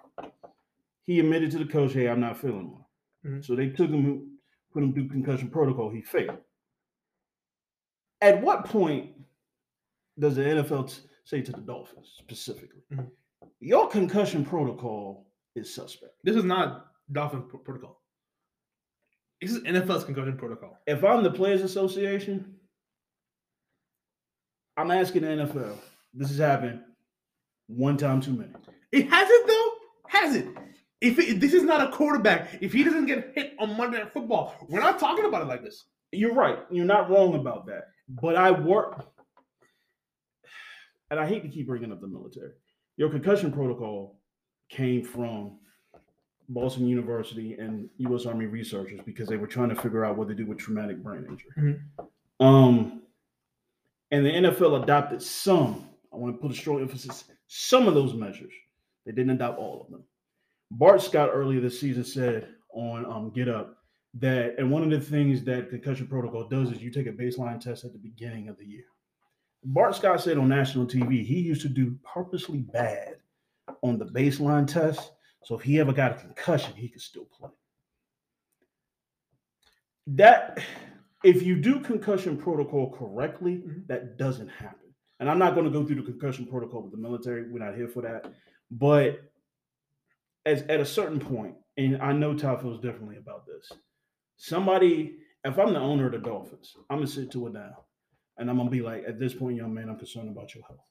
he 1.07 1.19
admitted 1.21 1.51
to 1.53 1.59
the 1.59 1.65
coach, 1.67 1.93
"Hey, 1.93 2.09
I'm 2.09 2.21
not 2.21 2.39
feeling 2.39 2.71
well." 2.71 2.89
Mhm. 3.27 3.45
So 3.45 3.57
they 3.57 3.69
took 3.71 3.91
him, 3.91 4.39
put 4.73 4.83
him 4.85 4.93
through 4.95 5.09
concussion 5.09 5.51
protocol. 5.51 5.91
He 5.91 6.01
failed. 6.01 6.39
At 8.21 8.41
what 8.41 8.65
point 8.67 9.13
does 10.19 10.37
the 10.37 10.43
NFL 10.43 10.85
t- 10.85 11.03
say 11.25 11.41
to 11.43 11.53
the 11.53 11.61
Dolphins 11.61 12.15
specifically, 12.19 12.83
Mhm. 12.93 13.11
"Your 13.61 13.89
concussion 13.89 14.45
protocol 14.45 15.27
is 15.55 15.75
suspect"? 15.75 16.15
This 16.23 16.37
is 16.37 16.45
not 16.45 16.93
Dolphin 17.13 17.43
pro- 17.49 17.59
protocol. 17.61 18.01
This 19.41 19.53
is 19.53 19.65
NFL's 19.65 20.05
concussion 20.05 20.37
protocol. 20.37 20.79
If 20.87 21.03
I'm 21.03 21.23
the 21.23 21.31
Players 21.33 21.63
Association, 21.63 22.60
I'm 24.81 24.90
asking 24.90 25.23
the 25.23 25.29
NFL. 25.29 25.77
This 26.14 26.29
has 26.29 26.38
happened 26.38 26.81
one 27.66 27.97
time 27.97 28.21
too 28.21 28.33
many. 28.33 28.51
It 28.93 29.09
hasn't 29.09 29.47
though. 29.47 29.71
Has 30.09 30.35
it? 30.35 30.49
If 31.01 31.19
it, 31.19 31.40
this 31.40 31.55
is 31.55 31.62
not 31.62 31.87
a 31.87 31.93
quarterback, 31.93 32.59
if 32.61 32.73
he 32.73 32.83
doesn't 32.83 33.07
get 33.07 33.33
hit 33.35 33.55
on 33.59 33.77
Monday 33.77 33.99
Night 33.99 34.12
Football, 34.12 34.55
we're 34.69 34.81
not 34.81 34.99
talking 34.99 35.25
about 35.25 35.43
it 35.43 35.49
like 35.49 35.62
this. 35.62 35.85
You're 36.12 36.35
right. 36.35 36.59
You're 36.71 36.85
not 36.85 37.11
wrong 37.11 37.35
about 37.35 37.66
that. 37.66 37.85
But 38.09 38.37
I 38.37 38.51
work, 38.51 39.07
and 41.11 41.21
I 41.21 41.27
hate 41.27 41.43
to 41.43 41.49
keep 41.49 41.69
bringing 41.69 41.93
up 41.93 42.01
the 42.01 42.09
military. 42.09 42.53
Your 42.97 43.09
concussion 43.09 43.53
protocol 43.53 44.19
came 44.69 45.05
from 45.05 45.59
Boston 46.49 46.88
University 46.88 47.55
and 47.55 47.88
U.S. 47.99 48.27
Army 48.27 48.47
researchers 48.47 49.01
because 49.07 49.29
they 49.29 49.37
were 49.37 49.47
trying 49.47 49.69
to 49.69 49.77
figure 49.77 50.05
out 50.05 50.16
what 50.16 50.29
to 50.29 50.35
do 50.35 50.45
with 50.47 50.59
traumatic 50.59 51.03
brain 51.03 51.25
injury. 51.29 51.81
Mhm. 52.40 52.45
Um, 52.45 53.00
and 54.11 54.25
the 54.25 54.31
NFL 54.31 54.83
adopted 54.83 55.23
some. 55.23 55.88
I 56.12 56.16
want 56.16 56.35
to 56.35 56.40
put 56.40 56.51
a 56.51 56.55
strong 56.55 56.81
emphasis. 56.81 57.25
Some 57.46 57.87
of 57.87 57.94
those 57.94 58.14
measures. 58.14 58.53
They 59.07 59.12
didn't 59.12 59.31
adopt 59.31 59.59
all 59.59 59.83
of 59.83 59.90
them. 59.90 60.05
Bart 60.73 61.03
Scott 61.03 61.31
earlier 61.33 61.61
this 61.61 61.81
season 61.81 62.05
said 62.05 62.49
on 62.73 63.05
um, 63.07 63.31
Get 63.31 63.49
Up 63.49 63.77
that, 64.14 64.55
and 64.59 64.70
one 64.70 64.83
of 64.83 64.90
the 64.90 65.01
things 65.01 65.42
that 65.44 65.70
concussion 65.70 66.07
protocol 66.07 66.49
does 66.49 66.70
is 66.70 66.83
you 66.83 66.90
take 66.90 67.07
a 67.07 67.12
baseline 67.12 67.61
test 67.61 67.85
at 67.85 67.92
the 67.92 67.99
beginning 67.99 68.49
of 68.49 68.59
the 68.59 68.64
year. 68.64 68.85
Bart 69.64 69.94
Scott 69.94 70.20
said 70.20 70.38
on 70.38 70.49
national 70.49 70.87
TV 70.87 71.25
he 71.25 71.38
used 71.38 71.62
to 71.62 71.68
do 71.68 71.96
purposely 72.03 72.59
bad 72.59 73.16
on 73.83 73.99
the 73.99 74.07
baseline 74.07 74.66
test, 74.66 75.12
so 75.44 75.55
if 75.57 75.62
he 75.62 75.79
ever 75.81 75.92
got 75.92 76.12
a 76.12 76.20
concussion, 76.20 76.75
he 76.75 76.88
could 76.88 77.03
still 77.03 77.27
play. 77.27 77.51
That 80.09 80.59
if 81.22 81.42
you 81.42 81.56
do 81.56 81.80
concussion 81.80 82.37
protocol 82.37 82.92
correctly, 82.92 83.59
Mhm. 83.59 83.87
that 83.88 84.16
doesn't 84.16 84.48
happen. 84.48 84.94
And 85.18 85.28
I'm 85.28 85.38
not 85.38 85.54
going 85.54 85.66
to 85.66 85.72
go 85.72 85.85
through 85.85 85.96
the 85.96 86.11
concussion 86.11 86.46
protocol 86.46 86.83
with 86.83 86.92
the 86.92 86.98
military. 86.98 87.50
We're 87.50 87.64
not 87.64 87.76
here 87.76 87.88
for 87.88 88.02
that. 88.02 88.33
But 88.70 89.20
as 90.46 90.62
at 90.62 90.80
a 90.80 90.87
certain 90.87 91.20
point, 91.20 91.56
and 91.76 92.00
I 92.00 92.12
know 92.12 92.35
Ty 92.37 92.56
feels 92.56 92.80
differently 92.80 93.16
about 93.16 93.46
this. 93.46 93.70
Somebody, 94.37 95.18
if 95.44 95.59
I'm 95.59 95.74
the 95.74 95.80
owner 95.80 96.06
of 96.06 96.12
the 96.12 96.18
Dolphins, 96.18 96.74
I'm 96.88 96.98
gonna 96.98 97.06
sit 97.06 97.30
to 97.33 97.48
it 97.48 97.52
down, 97.52 97.74
and 98.38 98.48
I'm 98.48 98.56
gonna 98.56 98.70
be 98.70 98.80
like, 98.80 99.04
at 99.06 99.18
this 99.18 99.35
point, 99.35 99.56
young 99.56 99.74
man, 99.74 99.90
I'm 99.90 99.98
concerned 99.98 100.30
about 100.30 100.54
your 100.54 100.64
health. 100.64 100.87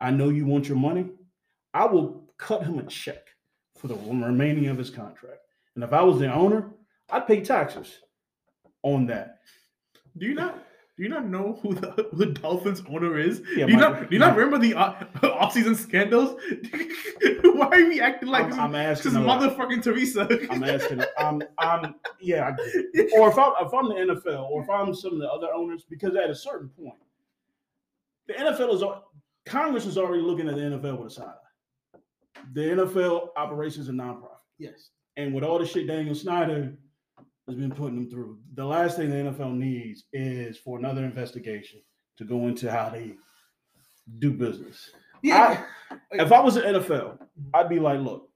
I 0.00 0.12
know 0.12 0.28
you 0.28 0.46
want 0.46 0.68
your 0.68 0.78
money. 0.78 1.10
I 1.74 1.86
will 1.86 2.32
cut 2.38 2.62
him 2.64 2.78
a 2.78 2.86
check 2.86 3.26
for 3.76 3.88
the 3.88 3.96
remaining 3.96 4.66
of 4.68 4.78
his 4.78 4.90
contract. 4.90 5.40
And 5.74 5.82
if 5.82 5.92
I 5.92 6.02
was 6.02 6.20
the 6.20 6.32
owner, 6.32 6.72
I'd 7.10 7.26
pay 7.26 7.42
taxes 7.42 8.00
on 8.86 9.06
that. 9.06 9.40
Do 10.16 10.26
you 10.26 10.34
not? 10.34 10.62
Do 10.96 11.02
you 11.02 11.10
not 11.10 11.26
know 11.26 11.58
who 11.60 11.74
the, 11.74 12.08
who 12.10 12.16
the 12.16 12.26
Dolphins 12.32 12.82
owner 12.88 13.18
is? 13.18 13.42
Yeah, 13.54 13.66
do 13.66 13.72
you 13.72 13.78
my- 13.78 13.88
not? 13.88 14.08
Do 14.08 14.14
you 14.14 14.18
not 14.18 14.34
remember 14.34 14.58
the 14.58 14.74
uh, 14.74 14.94
off-season 15.24 15.74
scandals? 15.74 16.40
Why 17.42 17.66
are 17.66 17.88
we 17.88 18.00
acting 18.00 18.30
like 18.30 18.44
I'm, 18.44 18.50
this? 18.50 18.58
I'm 18.58 18.72
this 18.72 18.98
asking. 19.00 19.10
is 19.12 19.18
lot. 19.18 19.42
motherfucking 19.42 19.82
Teresa. 19.82 20.26
I'm 20.50 20.64
asking. 20.64 21.02
I'm. 21.18 21.42
I'm. 21.58 21.96
Yeah. 22.18 22.46
I 22.46 22.50
get 22.52 22.84
it. 22.94 23.10
or 23.18 23.28
if 23.28 23.36
I'm 23.36 23.52
if 23.60 23.74
I'm 23.74 23.88
the 23.88 24.14
NFL, 24.14 24.48
or 24.48 24.62
if 24.62 24.70
I'm 24.70 24.94
some 24.94 25.14
of 25.14 25.18
the 25.18 25.30
other 25.30 25.48
owners, 25.52 25.84
because 25.88 26.14
at 26.16 26.30
a 26.30 26.34
certain 26.34 26.70
point, 26.70 26.94
the 28.28 28.34
NFL 28.34 28.74
is 28.74 28.82
Congress 29.44 29.84
is 29.84 29.98
already 29.98 30.22
looking 30.22 30.48
at 30.48 30.54
the 30.54 30.62
NFL 30.62 30.98
with 30.98 31.12
a 31.12 31.14
side 31.14 31.26
eye. 31.26 31.98
The 32.54 32.60
NFL 32.60 33.28
operates 33.36 33.76
as 33.76 33.88
a 33.88 33.92
nonprofit, 33.92 34.38
yes. 34.58 34.90
and 35.16 35.34
with 35.34 35.44
all 35.44 35.58
the 35.58 35.66
shit 35.66 35.86
Daniel 35.86 36.14
Snyder 36.14 36.74
has 37.46 37.56
been 37.56 37.70
putting 37.70 37.96
them 37.96 38.10
through, 38.10 38.38
the 38.54 38.64
last 38.64 38.96
thing 38.96 39.10
the 39.10 39.30
NFL 39.30 39.56
needs 39.56 40.04
is 40.12 40.58
for 40.58 40.78
another 40.78 41.04
investigation 41.04 41.80
to 42.18 42.24
go 42.24 42.48
into 42.48 42.70
how 42.70 42.88
they 42.88 43.14
do 44.18 44.32
business. 44.32 44.90
Yeah. 45.22 45.64
If 46.12 46.32
I 46.32 46.40
was 46.40 46.54
the 46.54 46.62
NFL, 46.62 47.18
I'd 47.54 47.68
be 47.68 47.78
like, 47.78 48.00
look, 48.00 48.28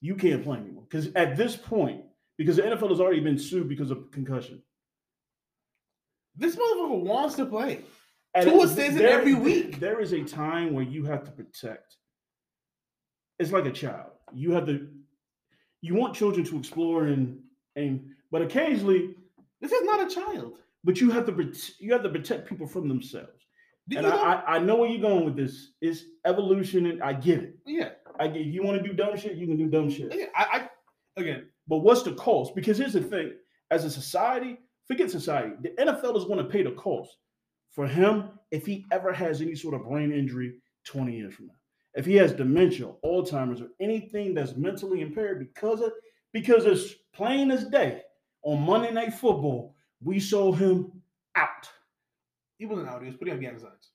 you 0.00 0.14
can't 0.14 0.44
play 0.44 0.58
anymore. 0.58 0.84
Because 0.88 1.12
at 1.14 1.36
this 1.36 1.56
point, 1.56 2.02
because 2.36 2.56
the 2.56 2.62
NFL 2.62 2.90
has 2.90 3.00
already 3.00 3.20
been 3.20 3.38
sued 3.38 3.68
because 3.68 3.90
of 3.90 4.10
concussion. 4.12 4.62
This 6.36 6.54
motherfucker 6.54 7.00
wants 7.02 7.34
to 7.36 7.46
play. 7.46 7.80
And 8.34 8.48
Tua 8.48 8.68
says 8.68 8.94
it 8.94 9.02
every 9.02 9.34
week. 9.34 9.80
There 9.80 10.00
is 10.00 10.12
a 10.12 10.22
time 10.22 10.72
where 10.72 10.84
you 10.84 11.04
have 11.04 11.24
to 11.24 11.32
protect. 11.32 11.96
It's 13.40 13.50
like 13.50 13.66
a 13.66 13.72
child. 13.72 14.10
You 14.32 14.52
have 14.52 14.66
to. 14.66 14.88
You 15.80 15.94
want 15.94 16.14
children 16.14 16.44
to 16.46 16.58
explore 16.58 17.06
and 17.06 17.40
and, 17.74 18.10
but 18.30 18.42
occasionally, 18.42 19.14
This 19.60 19.72
is 19.72 19.82
not 19.84 20.10
a 20.10 20.14
child. 20.14 20.58
but 20.84 21.00
you 21.00 21.10
have 21.10 21.26
to 21.26 21.52
you 21.80 21.92
have 21.92 22.02
to 22.02 22.08
protect 22.10 22.48
people 22.48 22.66
from 22.66 22.88
themselves. 22.88 23.42
Did 23.88 23.98
and 23.98 24.06
you 24.06 24.12
I, 24.12 24.16
know? 24.16 24.22
I 24.22 24.56
I 24.56 24.58
know 24.58 24.76
where 24.76 24.88
you're 24.90 25.00
going 25.10 25.24
with 25.24 25.36
this. 25.36 25.72
It's 25.80 26.04
evolution, 26.26 26.86
and 26.86 27.02
I 27.02 27.12
get 27.14 27.40
it. 27.42 27.54
yeah. 27.66 27.90
I 28.20 28.28
get. 28.28 28.42
You 28.46 28.62
want 28.62 28.82
to 28.82 28.88
do 28.88 28.94
dumb 28.94 29.16
shit, 29.16 29.36
you 29.36 29.46
can 29.46 29.56
do 29.56 29.68
dumb 29.68 29.88
shit. 29.90 30.14
yeah. 30.14 30.26
I, 30.36 30.44
I 31.16 31.20
again. 31.20 31.46
But 31.68 31.78
what's 31.78 32.02
the 32.02 32.12
cost? 32.14 32.54
Because 32.54 32.76
here's 32.78 32.92
the 32.94 33.02
thing: 33.02 33.32
as 33.70 33.84
a 33.84 33.90
society, 33.90 34.58
forget 34.86 35.10
society. 35.10 35.52
The 35.62 35.70
NFL 35.84 36.16
is 36.16 36.24
going 36.24 36.38
to 36.38 36.44
pay 36.50 36.62
the 36.62 36.72
cost 36.72 37.16
for 37.70 37.86
him 37.86 38.30
if 38.50 38.66
he 38.66 38.84
ever 38.90 39.12
has 39.12 39.40
any 39.40 39.54
sort 39.54 39.74
of 39.74 39.84
brain 39.88 40.10
injury 40.12 40.54
20 40.84 41.16
years 41.16 41.34
from 41.34 41.46
now. 41.46 41.54
If 41.94 42.06
he 42.06 42.14
has 42.16 42.32
dementia, 42.32 42.92
Alzheimer's, 43.04 43.60
or 43.60 43.68
anything 43.80 44.34
that's 44.34 44.56
mentally 44.56 45.00
impaired 45.00 45.38
because 45.38 45.80
of 45.80 45.92
because 46.32 46.64
it's 46.66 46.94
plain 47.14 47.50
as 47.50 47.64
day 47.66 48.02
on 48.42 48.60
Monday 48.62 48.90
Night 48.92 49.14
Football, 49.14 49.74
we 50.02 50.20
saw 50.20 50.52
him 50.52 50.92
out. 51.34 51.68
He 52.58 52.66
wasn't 52.66 52.88
out. 52.88 53.02
He 53.02 53.08
was 53.08 53.16
putting 53.16 53.34
up 53.34 53.40
gang 53.40 53.58
signs. 53.58 53.90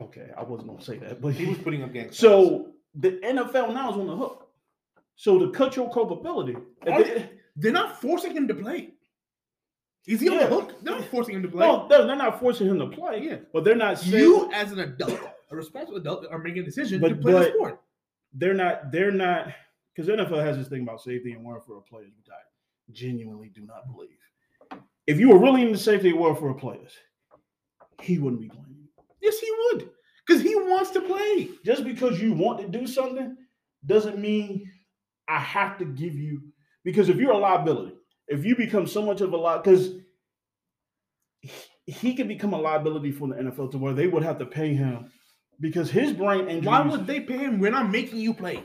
Okay, 0.00 0.30
I 0.36 0.42
wasn't 0.42 0.68
gonna 0.68 0.82
say 0.82 0.98
that, 0.98 1.20
but 1.20 1.34
He 1.34 1.46
was 1.46 1.58
putting 1.58 1.82
up 1.82 1.92
gang 1.92 2.04
signs. 2.06 2.18
so 2.18 2.72
the 2.94 3.12
NFL 3.24 3.72
now 3.74 3.90
is 3.90 3.96
on 3.96 4.06
the 4.06 4.16
hook. 4.16 4.48
So 5.16 5.38
to 5.38 5.50
cut 5.50 5.76
your 5.76 5.90
culpability, 5.90 6.56
they- 6.84 7.30
they're 7.56 7.72
not 7.72 8.00
forcing 8.00 8.32
him 8.36 8.46
to 8.48 8.54
play. 8.54 8.92
Is 10.06 10.20
he 10.20 10.28
on 10.28 10.36
the 10.38 10.46
hook? 10.46 10.74
They're 10.82 10.94
not 10.94 11.04
forcing 11.06 11.34
him 11.36 11.42
to 11.42 11.48
play. 11.48 11.66
no, 11.66 11.88
they're, 11.88 12.04
not 12.14 12.38
forcing 12.38 12.68
him 12.68 12.78
to 12.78 12.86
play, 12.86 13.22
Yeah. 13.24 13.36
but 13.52 13.64
they're 13.64 13.74
not 13.74 13.98
saying 13.98 14.22
you, 14.22 14.50
as 14.52 14.70
an 14.72 14.78
adult, 14.80 15.18
a 15.50 15.56
responsible 15.56 15.96
adult, 15.98 16.26
are 16.30 16.38
making 16.38 16.62
a 16.62 16.64
decision 16.64 17.00
to 17.00 17.08
But- 17.08 17.20
play 17.22 17.32
the 17.32 17.44
sport. 17.54 17.80
they're 18.34 18.54
not 18.54 18.92
they're 18.92 19.10
not 19.10 19.48
because 19.94 20.08
NFL 20.08 20.44
has 20.44 20.58
this 20.58 20.68
thing 20.68 20.82
about 20.82 21.00
safety 21.00 21.32
and 21.32 21.42
warrant 21.42 21.64
for 21.64 21.78
a 21.78 21.80
players, 21.80 22.12
which 22.18 22.28
I 22.30 22.36
genuinely 22.92 23.50
do 23.54 23.62
not 23.62 23.86
believe. 23.86 24.10
If 25.06 25.20
you 25.20 25.30
were 25.30 25.38
really 25.38 25.62
in 25.62 25.72
the 25.72 25.78
safety 25.78 26.10
and 26.10 26.18
welfare 26.18 26.50
of 26.50 26.58
players, 26.58 26.92
he 28.00 28.18
wouldn't 28.18 28.42
be 28.42 28.48
playing. 28.48 28.88
Yes, 29.20 29.38
he 29.38 29.48
would, 29.50 29.90
because 30.26 30.42
he 30.42 30.54
wants 30.54 30.90
to 30.90 31.00
play. 31.00 31.50
Just 31.64 31.84
because 31.84 32.20
you 32.20 32.32
want 32.32 32.60
to 32.60 32.68
do 32.68 32.86
something 32.86 33.36
doesn't 33.84 34.18
mean 34.18 34.70
I 35.28 35.38
have 35.38 35.78
to 35.78 35.84
give 35.84 36.14
you 36.14 36.42
because 36.84 37.08
if 37.08 37.16
you're 37.16 37.32
a 37.32 37.38
liability, 37.38 37.96
if 38.28 38.44
you 38.44 38.56
become 38.56 38.86
so 38.86 39.02
much 39.02 39.20
of 39.20 39.32
a 39.32 39.36
lot, 39.36 39.64
because 39.64 39.94
he 41.86 42.14
can 42.14 42.28
become 42.28 42.52
a 42.52 42.58
liability 42.58 43.10
for 43.10 43.28
the 43.28 43.34
NFL 43.34 43.72
to 43.72 43.78
where 43.78 43.92
they 43.92 44.06
would 44.06 44.22
have 44.22 44.38
to 44.38 44.46
pay 44.46 44.74
him 44.74 45.10
because 45.60 45.90
his 45.90 46.12
brain 46.12 46.48
injury. 46.48 46.66
Why 46.66 46.82
would 46.82 47.06
they 47.06 47.20
pay 47.20 47.38
him? 47.38 47.58
We're 47.58 47.70
not 47.70 47.90
making 47.90 48.18
you 48.18 48.34
play. 48.34 48.62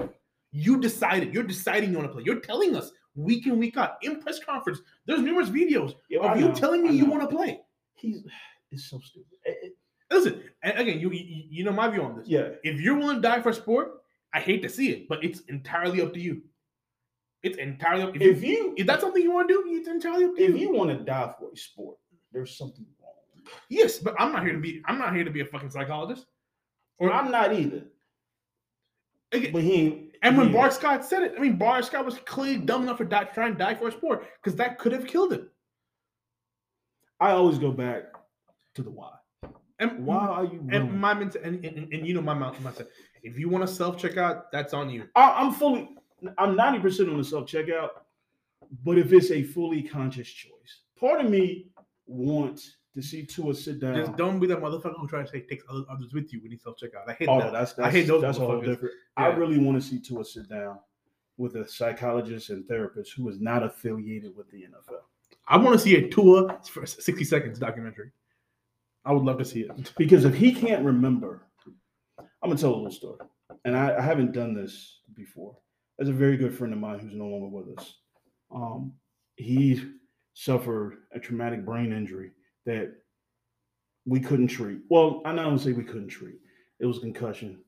You 0.51 0.79
decided. 0.79 1.33
You're 1.33 1.43
deciding 1.43 1.91
you 1.91 1.97
want 1.97 2.09
to 2.09 2.13
play. 2.13 2.23
You're 2.25 2.41
telling 2.41 2.75
us 2.75 2.91
week 3.15 3.45
in 3.47 3.57
week 3.59 3.77
out 3.77 3.97
in 4.01 4.19
press 4.21 4.39
conference. 4.43 4.79
There's 5.05 5.21
numerous 5.21 5.49
videos 5.49 5.95
of 6.21 6.39
you 6.39 6.51
telling 6.53 6.83
me 6.83 6.91
you 6.95 7.05
want 7.05 7.29
to 7.29 7.35
play. 7.35 7.59
He's 7.95 8.23
it's 8.71 8.89
so 8.89 8.99
stupid. 8.99 9.27
It- 9.45 9.57
it- 9.63 9.77
Listen, 10.11 10.43
and 10.61 10.77
again, 10.77 10.99
you, 10.99 11.09
you 11.09 11.63
know 11.63 11.71
my 11.71 11.87
view 11.87 12.03
on 12.03 12.17
this. 12.17 12.27
yeah, 12.27 12.49
If 12.65 12.81
you're 12.81 12.97
willing 12.97 13.15
to 13.15 13.21
die 13.21 13.41
for 13.41 13.53
sport, 13.53 14.01
I 14.33 14.41
hate 14.41 14.61
to 14.63 14.67
see 14.67 14.89
it, 14.91 15.07
but 15.07 15.23
it's 15.23 15.39
entirely 15.47 16.01
up 16.01 16.13
to 16.15 16.19
you. 16.19 16.41
It's 17.43 17.57
entirely 17.57 18.03
up. 18.03 18.13
If, 18.17 18.21
if 18.21 18.43
you, 18.43 18.49
you 18.49 18.73
if 18.77 18.85
that's 18.87 18.99
something 19.01 19.23
you 19.23 19.31
want 19.31 19.47
to 19.47 19.53
do, 19.53 19.63
it's 19.67 19.87
entirely 19.87 20.25
up 20.25 20.35
to 20.35 20.43
if 20.43 20.49
you. 20.49 20.55
If 20.55 20.61
you 20.63 20.73
want 20.73 20.89
to 20.89 20.97
die 21.05 21.33
for 21.39 21.49
a 21.53 21.55
sport, 21.55 21.95
there's 22.33 22.57
something 22.57 22.85
wrong. 23.01 23.13
Yes, 23.69 23.99
but 23.99 24.13
I'm 24.19 24.33
not 24.33 24.43
here 24.43 24.51
to 24.51 24.59
be. 24.59 24.81
I'm 24.85 24.99
not 24.99 25.15
here 25.15 25.23
to 25.23 25.31
be 25.31 25.39
a 25.39 25.45
fucking 25.45 25.69
psychologist. 25.71 26.25
Or 26.99 27.09
I'm 27.13 27.31
not 27.31 27.53
either. 27.53 27.83
again, 29.31 29.53
But 29.53 29.61
he 29.63 29.73
ain't. 29.75 30.10
And 30.21 30.37
when 30.37 30.47
he 30.47 30.53
Bart. 30.53 30.73
Scott 30.73 31.03
said 31.03 31.23
it, 31.23 31.33
I 31.35 31.39
mean, 31.39 31.57
Bart 31.57 31.85
Scott 31.85 32.05
was 32.05 32.17
clearly 32.19 32.57
dumb 32.57 32.83
enough 32.83 32.99
to 32.99 33.05
die, 33.05 33.23
try 33.25 33.47
and 33.47 33.57
die 33.57 33.75
for 33.75 33.87
a 33.87 33.91
sport 33.91 34.27
because 34.41 34.55
that 34.57 34.77
could 34.77 34.91
have 34.91 35.07
killed 35.07 35.33
him. 35.33 35.49
I 37.19 37.31
always 37.31 37.57
go 37.57 37.71
back 37.71 38.03
to 38.75 38.83
the 38.83 38.89
why. 38.91 39.11
And 39.79 40.05
Why 40.05 40.27
are 40.27 40.45
you? 40.45 40.67
And 40.71 40.99
my 40.99 41.15
ment- 41.15 41.37
and, 41.37 41.65
and, 41.65 41.91
and 41.91 42.07
you 42.07 42.13
know 42.13 42.21
my 42.21 42.35
mouth 42.35 42.55
mindset. 42.61 42.87
If 43.23 43.39
you 43.39 43.49
want 43.49 43.67
to 43.67 43.73
self 43.73 43.97
check 43.97 44.15
out, 44.17 44.51
that's 44.51 44.75
on 44.75 44.91
you. 44.91 45.07
I, 45.15 45.31
I'm 45.31 45.51
fully. 45.53 45.89
I'm 46.37 46.55
ninety 46.55 46.79
percent 46.79 47.09
on 47.09 47.17
the 47.17 47.23
self 47.23 47.47
checkout, 47.47 47.89
but 48.83 48.99
if 48.99 49.11
it's 49.11 49.31
a 49.31 49.41
fully 49.41 49.81
conscious 49.81 50.27
choice, 50.27 50.81
part 50.99 51.19
of 51.19 51.31
me 51.31 51.71
wants 52.05 52.77
to 52.93 53.01
see 53.01 53.25
Tua 53.25 53.53
sit 53.53 53.79
down. 53.79 53.95
Just 53.95 54.15
don't 54.17 54.39
be 54.39 54.47
that 54.47 54.59
motherfucker 54.59 54.99
who 54.99 55.07
tries 55.07 55.27
to 55.31 55.33
take 55.37 55.47
takes 55.49 55.63
other- 55.69 55.85
others 55.89 56.13
with 56.13 56.33
you 56.33 56.41
when 56.41 56.51
you 56.51 56.57
self 56.57 56.77
check 56.77 56.91
out. 56.95 57.09
I 57.09 57.13
hate 57.13 57.29
Oh, 57.29 57.39
that. 57.39 57.53
that's, 57.53 57.77
I 57.79 57.89
hate 57.89 58.07
those 58.07 58.21
That's 58.21 58.37
motherfuckers. 58.37 58.65
different. 58.65 58.95
I 59.17 59.27
really 59.27 59.57
want 59.57 59.81
to 59.81 59.87
see 59.87 59.99
Tua 59.99 60.25
sit 60.25 60.49
down 60.49 60.79
with 61.37 61.55
a 61.55 61.67
psychologist 61.67 62.49
and 62.49 62.67
therapist 62.67 63.13
who 63.13 63.29
is 63.29 63.39
not 63.39 63.63
affiliated 63.63 64.35
with 64.35 64.49
the 64.51 64.63
NFL. 64.63 65.01
I 65.47 65.57
want 65.57 65.73
to 65.73 65.79
see 65.79 65.95
a 65.95 66.07
Tua 66.09 66.59
for 66.63 66.85
sixty 66.85 67.23
seconds 67.23 67.59
documentary. 67.59 68.11
I 69.05 69.11
would 69.13 69.23
love 69.23 69.37
to 69.39 69.45
see 69.45 69.61
it. 69.61 69.91
Because 69.97 70.25
if 70.25 70.35
he 70.35 70.53
can't 70.53 70.83
remember, 70.85 71.43
I'm 72.19 72.49
gonna 72.49 72.57
tell 72.57 72.73
a 72.73 72.75
little 72.75 72.91
story, 72.91 73.19
and 73.65 73.75
I, 73.75 73.97
I 73.97 74.01
haven't 74.01 74.33
done 74.33 74.53
this 74.53 74.99
before. 75.15 75.55
There's 75.97 76.09
a 76.09 76.13
very 76.13 76.35
good 76.37 76.53
friend 76.55 76.73
of 76.73 76.79
mine 76.79 76.99
who's 76.99 77.13
no 77.15 77.25
longer 77.27 77.47
with 77.47 77.77
us. 77.77 77.95
Um, 78.53 78.93
he 79.37 79.81
suffered 80.33 80.97
a 81.13 81.19
traumatic 81.19 81.65
brain 81.65 81.91
injury 81.93 82.31
that 82.65 82.93
we 84.05 84.19
couldn't 84.19 84.47
treat. 84.47 84.79
Well, 84.89 85.21
I 85.25 85.33
don't 85.35 85.59
say 85.59 85.71
we 85.73 85.83
couldn't 85.83 86.09
treat, 86.09 86.35
it 86.79 86.85
was 86.85 86.99
concussion. 86.99 87.59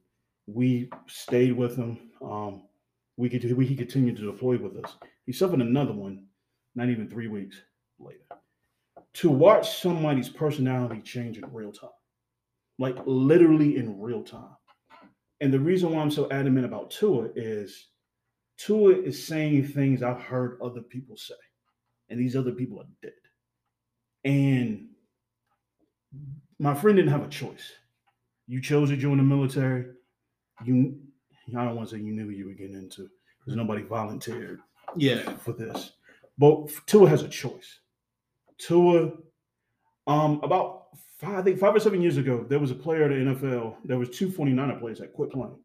We 0.48 0.89
stayed 1.08 1.54
with 1.54 1.76
him. 1.78 2.12
Um, 2.22 2.64
we 3.16 3.30
could 3.30 3.56
we, 3.56 3.66
he 3.66 3.76
continued 3.76 4.18
to 4.18 4.32
deploy 4.32 4.58
with 4.58 4.84
us. 4.84 4.96
He 5.26 5.32
suffered 5.32 5.62
another 5.62 5.94
one, 5.94 6.26
not 6.76 6.89
even 6.89 7.10
three 7.10 7.28
weeks 7.28 7.62
later. 8.00 8.20
To 9.16 9.30
watch 9.30 9.78
somebody's 9.80 10.30
personality 10.30 11.02
change 11.02 11.38
in 11.38 11.46
real 11.54 11.72
time, 11.72 11.91
like 12.80 12.98
literally 13.06 13.78
in 13.78 14.02
real 14.02 14.24
time. 14.24 14.56
And 15.41 15.54
the 15.54 15.60
reason 15.60 15.91
why 15.91 16.02
I'm 16.02 16.12
so 16.12 16.30
adamant 16.32 16.66
about 16.66 16.89
Tua 16.89 17.30
is 17.36 17.89
Tua 18.58 18.94
is 18.94 19.28
saying 19.28 19.68
things 19.68 20.02
I've 20.02 20.22
heard 20.22 20.58
other 20.62 20.82
people 20.82 21.16
say, 21.16 21.36
and 22.10 22.20
these 22.20 22.36
other 22.36 22.52
people 22.52 22.80
are 22.80 22.88
dead. 23.02 23.14
And 24.26 24.88
my 26.59 26.74
friend 26.74 26.95
didn't 26.97 27.11
have 27.11 27.24
a 27.24 27.30
choice. 27.30 27.71
You 28.47 28.61
chose 28.61 28.89
to 28.89 28.97
join 28.97 29.17
the 29.17 29.24
military. 29.24 29.86
You, 30.65 30.97
I 31.57 31.65
don't 31.65 31.76
want 31.76 31.89
to 31.89 31.95
say 31.95 32.01
you 32.01 32.13
knew 32.13 32.28
what 32.28 32.36
you 32.36 32.45
were 32.47 32.53
getting 32.53 32.76
into 32.76 33.09
because 33.39 33.55
nobody 33.57 33.84
volunteered 33.84 34.59
Yeah. 34.95 35.36
for 35.38 35.53
this. 35.53 35.91
But 36.38 36.69
Tua 36.88 37.09
has 37.09 37.24
a 37.24 37.28
choice. 37.30 37.80
Tua, 38.57 39.11
um, 40.07 40.39
about 40.43 40.88
five, 41.19 41.39
I 41.39 41.41
think 41.41 41.59
five 41.59 41.76
or 41.76 41.80
seven 41.80 42.01
years 42.01 42.17
ago, 42.17 42.45
there 42.47 42.59
was 42.59 42.71
a 42.71 42.76
player 42.76 43.11
in 43.11 43.26
the 43.26 43.34
NFL. 43.36 43.76
There 43.84 43.97
was 43.99 44.09
two 44.09 44.30
49er 44.30 44.80
players 44.80 44.99
that 44.99 45.13
quit 45.13 45.32
playing 45.32 45.57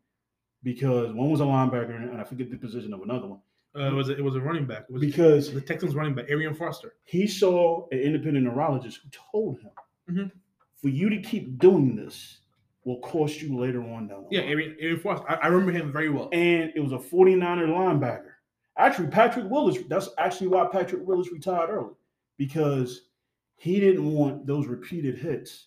because 0.63 1.13
one 1.13 1.31
was 1.31 1.41
a 1.41 1.45
linebacker 1.45 1.95
and 1.97 2.21
I 2.21 2.25
forget 2.25 2.51
the 2.51 2.57
position 2.57 2.93
of 2.93 3.03
another 3.03 3.29
one. 3.29 3.41
Uh, 3.77 3.83
it 3.89 3.93
was 3.95 4.09
a, 4.09 4.17
it 4.17 4.25
was 4.25 4.35
a 4.35 4.41
running 4.41 4.67
back. 4.67 4.85
It 4.89 4.93
was 4.93 5.01
Because 5.03 5.53
the 5.53 5.61
Texans 5.61 5.95
running 5.95 6.15
back, 6.15 6.27
Arian 6.29 6.55
Foster. 6.55 6.95
he 7.05 7.27
saw 7.27 7.87
an 7.93 7.99
independent 7.99 8.45
neurologist 8.47 9.01
who 9.03 9.09
told 9.11 9.61
him, 9.61 9.71
Mhm. 10.11 10.33
for 10.75 10.89
you 10.89 11.09
to 11.11 11.21
keep 11.21 11.59
doing 11.59 11.95
this 11.95 12.41
will 12.85 13.01
cost 13.01 13.43
you 13.43 13.57
later 13.59 13.83
on 13.83 14.09
down 14.09 14.25
the 14.29 14.37
Yeah. 14.37 14.43
Arian, 14.43 14.77
Arian 14.81 14.99
Foster. 15.01 15.29
I, 15.31 15.35
I 15.35 15.47
remember 15.49 15.73
him 15.73 15.93
very 15.93 16.09
well. 16.09 16.29
and 16.33 16.73
it 16.75 16.81
was 16.81 16.93
a 16.93 16.99
49er 16.99 17.67
linebacker. 17.69 18.33
Actually, 18.79 19.09
Patrick 19.09 19.51
Willis, 19.51 19.77
that's 19.89 20.09
actually 20.19 20.49
why 20.49 20.67
Patrick 20.73 21.07
Willis 21.07 21.31
retired 21.33 21.69
early 21.69 21.95
because 22.39 23.09
he 23.57 23.81
didn't 23.81 24.11
want 24.13 24.47
those 24.47 24.67
repeated 24.67 25.19
hits 25.19 25.67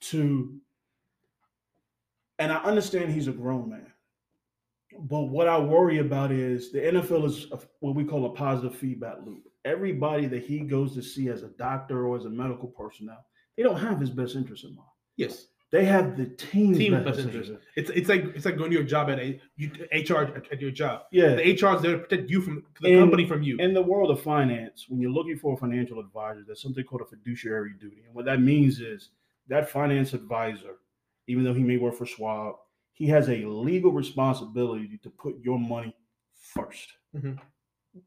to. 0.00 0.54
And 2.38 2.52
I 2.52 2.56
understand 2.56 3.12
he's 3.12 3.28
a 3.28 3.32
grown 3.32 3.70
man. 3.70 3.90
But 4.98 5.22
what 5.24 5.48
I 5.48 5.58
worry 5.58 5.98
about 5.98 6.30
is 6.32 6.70
the 6.72 6.78
NFL 6.80 7.24
is 7.26 7.46
a, 7.52 7.58
what 7.80 7.94
we 7.94 8.04
call 8.04 8.26
a 8.26 8.30
positive 8.30 8.76
feedback 8.76 9.16
loop. 9.24 9.42
Everybody 9.64 10.26
that 10.26 10.44
he 10.44 10.60
goes 10.60 10.94
to 10.94 11.02
see 11.02 11.28
as 11.28 11.42
a 11.42 11.48
doctor 11.48 12.06
or 12.06 12.16
as 12.16 12.24
a 12.26 12.30
medical 12.30 12.68
personnel, 12.68 13.24
they 13.56 13.62
don't 13.62 13.78
have 13.78 14.00
his 14.00 14.10
best 14.10 14.36
interest 14.36 14.64
in 14.64 14.74
mind. 14.74 14.88
Yes, 15.16 15.46
They 15.70 15.84
have 15.86 16.16
the 16.16 16.26
team's 16.26 16.76
team 16.78 16.92
best, 16.92 17.04
best 17.06 17.18
interest. 17.20 17.50
interest. 17.50 17.66
It's 17.76 17.90
it's 17.90 18.08
like 18.08 18.24
it's 18.36 18.44
like 18.44 18.56
going 18.58 18.70
to 18.70 18.76
your 18.76 18.84
job 18.84 19.08
at 19.10 19.18
a 19.18 19.40
you, 19.56 19.70
HR 19.92 20.22
at, 20.36 20.52
at 20.52 20.60
your 20.60 20.70
job. 20.70 21.02
Yeah. 21.12 21.34
The 21.34 21.42
HR 21.52 21.76
is 21.76 21.82
there 21.82 21.92
to 21.92 21.98
protect 21.98 22.30
you 22.30 22.40
from 22.42 22.64
the 22.80 22.90
And- 22.92 23.00
company 23.02 23.26
from 23.26 23.42
you. 23.42 23.56
in 23.58 23.72
the 23.74 23.82
world 23.82 24.10
of 24.10 24.20
finance, 24.22 24.86
when 24.88 25.00
you're 25.00 25.10
looking 25.10 25.36
for 25.38 25.54
a 25.54 25.56
financial 25.56 25.98
advisor, 26.00 26.42
there's 26.46 26.60
something 26.62 26.84
called 26.84 27.02
a 27.02 27.06
fiduciary 27.06 27.72
duty. 27.80 28.02
And 28.06 28.14
what 28.14 28.24
that 28.26 28.40
means 28.40 28.80
is 28.80 29.10
that 29.48 29.68
finance 29.70 30.12
advisor, 30.14 30.76
even 31.26 31.42
though 31.44 31.54
he 31.54 31.62
may 31.62 31.76
work 31.78 31.94
for 31.94 32.06
Schwab, 32.06 32.56
he 32.94 33.06
has 33.08 33.28
a 33.28 33.44
legal 33.44 33.92
responsibility 33.92 34.98
to 35.02 35.10
put 35.10 35.36
your 35.42 35.58
money 35.58 35.94
1st 36.56 36.86
Mhm. 37.14 37.38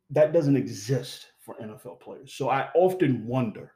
That 0.10 0.34
doesn't 0.34 0.58
exist 0.58 1.28
for 1.40 1.56
NFL 1.62 1.96
players. 2.02 2.34
So 2.34 2.50
I 2.50 2.70
often 2.76 3.26
wonder 3.26 3.72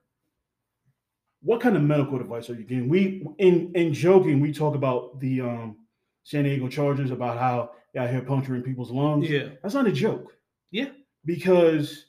what 1.42 1.62
kind 1.62 1.76
of 1.78 1.84
medical 1.84 2.20
advice 2.20 2.50
are 2.50 2.56
you 2.56 2.66
getting? 2.66 2.90
We 2.90 3.26
in 3.38 3.72
in 3.76 3.94
joking, 3.94 4.42
we 4.42 4.52
talk 4.52 4.76
about 4.76 5.20
the 5.20 5.42
um 5.42 5.78
San 6.24 6.44
Diego 6.44 6.68
Chargers 6.68 7.12
about 7.12 7.38
how 7.38 7.72
they 7.94 8.00
out 8.00 8.10
here 8.10 8.22
puncturing 8.22 8.62
people's 8.62 8.92
lungs. 8.92 9.30
Yeah. 9.30 9.50
That's 9.64 9.74
not 9.74 9.88
a 9.88 9.92
joke. 9.92 10.38
Yeah. 10.72 10.92
Because 11.26 12.08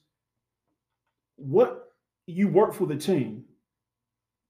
what 1.36 1.92
you 2.26 2.48
work 2.48 2.74
for 2.74 2.86
the 2.86 2.96
team, 2.96 3.44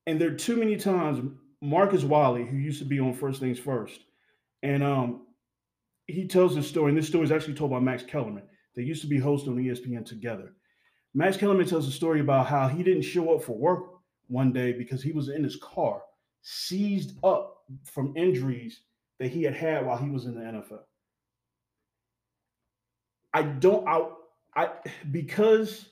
and 0.07 0.21
there 0.21 0.31
are 0.31 0.35
too 0.35 0.57
many 0.57 0.77
times 0.77 1.21
Marcus 1.61 2.05
Wiley, 2.05 2.45
who 2.47 2.57
used 2.57 2.81
to 2.81 2.85
be 2.85 2.99
on 3.01 3.13
First 3.13 3.39
Things 3.41 3.59
First, 3.59 4.01
and 4.63 4.83
um, 4.83 5.27
he 6.07 6.27
tells 6.27 6.55
this 6.55 6.69
story, 6.69 6.91
and 6.91 6.99
this 6.99 7.09
story 7.09 7.25
is 7.25 7.33
actually 7.33 7.55
told 7.55 7.71
by 7.71 7.81
Max 7.81 8.03
Kellerman. 8.03 8.45
They 8.75 8.83
used 8.83 9.03
to 9.03 9.09
be 9.09 9.19
hosts 9.19 9.49
on 9.49 9.57
ESPN 9.57 10.07
together. 10.07 10.55
Max 11.15 11.37
Kellerman 11.37 11.67
tells 11.67 11.87
a 11.87 11.93
story 11.93 12.21
about 12.21 12.47
how 12.47 12.69
he 12.69 12.83
didn't 12.83 13.03
show 13.03 13.35
up 13.35 13.43
for 13.43 13.57
work 13.57 13.85
one 14.29 14.53
day 14.53 14.73
because 14.73 15.03
he 15.03 15.13
was 15.13 15.29
in 15.29 15.45
his 15.45 15.57
car, 15.57 16.03
seized 16.41 17.19
up 17.23 17.65
from 17.85 18.17
injuries 18.17 18.81
that 19.19 19.29
he 19.29 19.43
had 19.43 19.55
had 19.55 19.85
while 19.85 19.99
he 19.99 20.11
was 20.11 20.25
in 20.25 20.35
the 20.35 20.41
NFL. 20.41 20.81
I 23.35 23.43
don't 23.43 23.87
I 23.87 24.09
I 24.55 24.71
because 25.11 25.87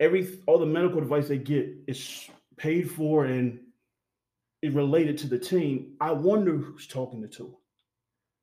every 0.00 0.38
all 0.46 0.58
the 0.58 0.66
medical 0.66 0.98
advice 0.98 1.28
they 1.28 1.38
get 1.38 1.68
is 1.86 2.28
paid 2.56 2.90
for 2.90 3.26
and 3.26 3.60
is 4.62 4.74
related 4.74 5.16
to 5.18 5.26
the 5.26 5.38
team. 5.38 5.92
I 6.00 6.12
wonder 6.12 6.56
who's 6.56 6.86
talking 6.86 7.22
to 7.22 7.28
Tua. 7.28 7.50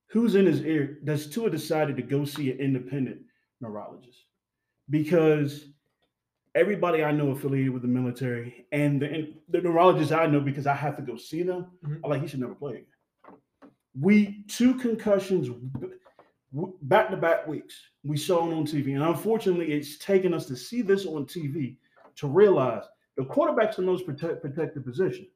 Who's 0.07 0.35
in 0.35 0.45
his 0.45 0.61
ear? 0.61 0.99
Does 1.03 1.27
Tua 1.29 1.49
decided 1.49 1.95
to 1.97 2.01
go 2.01 2.25
see 2.25 2.51
an 2.51 2.59
independent 2.59 3.21
neurologist? 3.61 4.25
Because 4.89 5.69
everybody 6.55 7.03
I 7.03 7.11
know 7.11 7.31
affiliated 7.31 7.71
with 7.71 7.81
the 7.83 7.87
military 7.87 8.65
and 8.71 9.01
the, 9.01 9.13
and 9.13 9.33
the 9.49 9.61
neurologists 9.61 10.11
I 10.11 10.25
know 10.25 10.39
because 10.39 10.65
I 10.65 10.73
have 10.73 10.95
to 10.95 11.03
go 11.03 11.17
see 11.17 11.43
them, 11.43 11.67
Mhm. 11.83 11.99
I'm 12.03 12.09
like, 12.09 12.21
he 12.21 12.27
should 12.27 12.39
never 12.39 12.55
play 12.55 12.71
again. 12.73 12.85
We 13.99 14.43
two 14.47 14.75
concussions 14.75 15.49
back 16.83 17.09
to 17.09 17.17
back 17.17 17.47
weeks. 17.47 17.75
We 18.03 18.17
saw 18.17 18.49
it 18.49 18.53
on 18.53 18.65
TV, 18.65 18.93
and 18.93 19.03
unfortunately, 19.03 19.73
it's 19.73 19.97
taken 19.97 20.33
us 20.33 20.45
to 20.47 20.55
see 20.55 20.81
this 20.81 21.05
on 21.05 21.25
TV 21.25 21.77
to 22.15 22.27
realize 22.27 22.83
the 23.17 23.25
quarterback's 23.25 23.75
the 23.75 23.81
most 23.81 24.05
protect, 24.05 24.41
protected 24.41 24.85
position. 24.85 25.27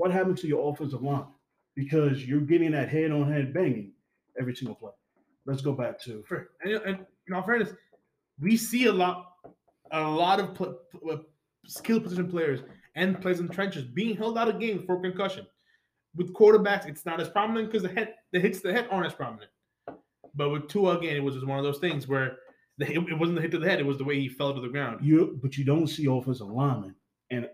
What 0.00 0.10
happened 0.10 0.38
to 0.38 0.46
your 0.46 0.72
offensive 0.72 1.02
line? 1.02 1.26
Because 1.76 2.24
you're 2.24 2.40
getting 2.40 2.70
that 2.70 2.88
head 2.88 3.10
on 3.10 3.30
head 3.30 3.52
banging 3.52 3.92
every 4.40 4.56
single 4.56 4.74
play. 4.74 4.92
Let's 5.44 5.60
go 5.60 5.74
back 5.74 6.00
to 6.04 6.24
Fair. 6.26 6.48
And, 6.62 6.72
and 6.72 7.06
in 7.28 7.34
all 7.34 7.42
fairness, 7.42 7.74
we 8.40 8.56
see 8.56 8.86
a 8.86 8.92
lot, 8.92 9.26
a 9.92 10.00
lot 10.00 10.40
of 10.40 10.54
pl- 10.54 10.78
pl- 10.90 11.10
uh, 11.12 11.16
skilled 11.66 12.04
position 12.04 12.30
players 12.30 12.60
and 12.94 13.20
players 13.20 13.40
in 13.40 13.48
trenches 13.50 13.84
being 13.84 14.16
held 14.16 14.38
out 14.38 14.48
of 14.48 14.58
games 14.58 14.82
for 14.86 14.98
concussion. 15.02 15.46
With 16.16 16.32
quarterbacks, 16.32 16.88
it's 16.88 17.04
not 17.04 17.20
as 17.20 17.28
prominent 17.28 17.70
because 17.70 17.82
the 17.82 17.94
head, 17.94 18.14
the 18.32 18.40
hits 18.40 18.62
to 18.62 18.68
the 18.68 18.72
head 18.72 18.88
aren't 18.90 19.04
as 19.04 19.12
prominent. 19.12 19.50
But 20.34 20.48
with 20.48 20.68
Tua, 20.68 20.96
again, 20.96 21.14
it 21.14 21.22
was 21.22 21.34
just 21.34 21.46
one 21.46 21.58
of 21.58 21.64
those 21.64 21.78
things 21.78 22.08
where 22.08 22.38
the, 22.78 22.90
it 22.90 23.18
wasn't 23.18 23.36
the 23.36 23.42
hit 23.42 23.50
to 23.50 23.58
the 23.58 23.68
head; 23.68 23.80
it 23.80 23.86
was 23.86 23.98
the 23.98 24.04
way 24.04 24.18
he 24.18 24.30
fell 24.30 24.54
to 24.54 24.62
the 24.62 24.68
ground. 24.68 25.04
you, 25.04 25.38
but 25.42 25.58
you 25.58 25.64
don't 25.64 25.88
see 25.88 26.06
offensive 26.06 26.48
linemen. 26.48 26.94
And 27.30 27.50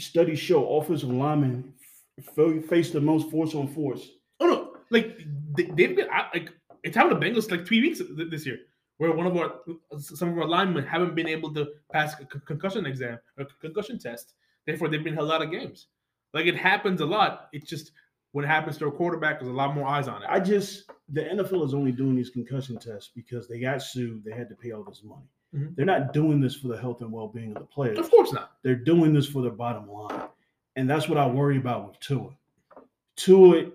studies 0.00 0.38
show 0.38 0.76
offensive 0.78 1.10
linemen 1.10 1.72
f- 2.18 2.64
face 2.68 2.90
the 2.90 3.00
most 3.00 3.30
force 3.30 3.54
on 3.54 3.68
force. 3.68 4.06
Oh 4.40 4.46
no, 4.46 4.72
like 4.90 5.18
they, 5.56 5.64
they've 5.64 5.96
been 5.96 6.08
I- 6.10 6.28
like 6.34 6.50
it's 6.82 6.96
happened 6.96 7.20
to 7.20 7.26
Bengals 7.26 7.50
like 7.50 7.66
three 7.66 7.80
weeks 7.80 7.98
th- 7.98 8.30
this 8.30 8.46
year, 8.46 8.58
where 8.98 9.12
one 9.12 9.26
of 9.26 9.36
our 9.36 9.54
some 9.98 10.30
of 10.30 10.38
our 10.38 10.46
linemen 10.48 10.84
haven't 10.84 11.14
been 11.14 11.28
able 11.28 11.52
to 11.54 11.68
pass 11.92 12.14
a 12.20 12.24
concussion 12.24 12.86
exam 12.86 13.18
or 13.38 13.46
concussion 13.60 13.98
test. 13.98 14.34
Therefore, 14.66 14.88
they've 14.88 15.04
been 15.04 15.14
held 15.14 15.30
out 15.32 15.42
of 15.42 15.50
games. 15.50 15.86
Like 16.34 16.46
it 16.46 16.56
happens 16.56 17.00
a 17.00 17.06
lot. 17.06 17.48
It's 17.52 17.68
just 17.68 17.92
when 18.32 18.44
it 18.44 18.48
happens 18.48 18.78
to 18.78 18.86
a 18.86 18.92
quarterback, 18.92 19.40
there's 19.40 19.50
a 19.50 19.54
lot 19.54 19.74
more 19.74 19.88
eyes 19.88 20.06
on 20.06 20.22
it. 20.22 20.28
I 20.30 20.38
just 20.40 20.90
the 21.08 21.22
NFL 21.22 21.64
is 21.66 21.74
only 21.74 21.92
doing 21.92 22.14
these 22.14 22.30
concussion 22.30 22.78
tests 22.78 23.10
because 23.14 23.48
they 23.48 23.58
got 23.60 23.82
sued. 23.82 24.22
They 24.24 24.32
had 24.32 24.48
to 24.50 24.54
pay 24.54 24.70
all 24.72 24.84
this 24.84 25.02
money. 25.04 25.26
Mhm. 25.54 25.74
They're 25.74 25.86
not 25.86 26.12
doing 26.12 26.40
this 26.40 26.54
for 26.54 26.68
the 26.68 26.76
health 26.78 27.00
and 27.00 27.10
well 27.12 27.28
being 27.28 27.48
of 27.56 27.62
the 27.62 27.66
players. 27.66 27.98
of 27.98 28.10
course 28.10 28.32
not. 28.32 28.52
They're 28.62 28.74
doing 28.76 29.12
this 29.12 29.26
for 29.26 29.42
their 29.42 29.50
bottom 29.50 29.90
line, 29.90 30.28
and 30.76 30.88
that's 30.88 31.08
what 31.08 31.18
I 31.18 31.26
worry 31.26 31.56
about 31.56 31.88
with 31.88 32.00
Tua. 32.00 32.30
Tua, 33.16 33.70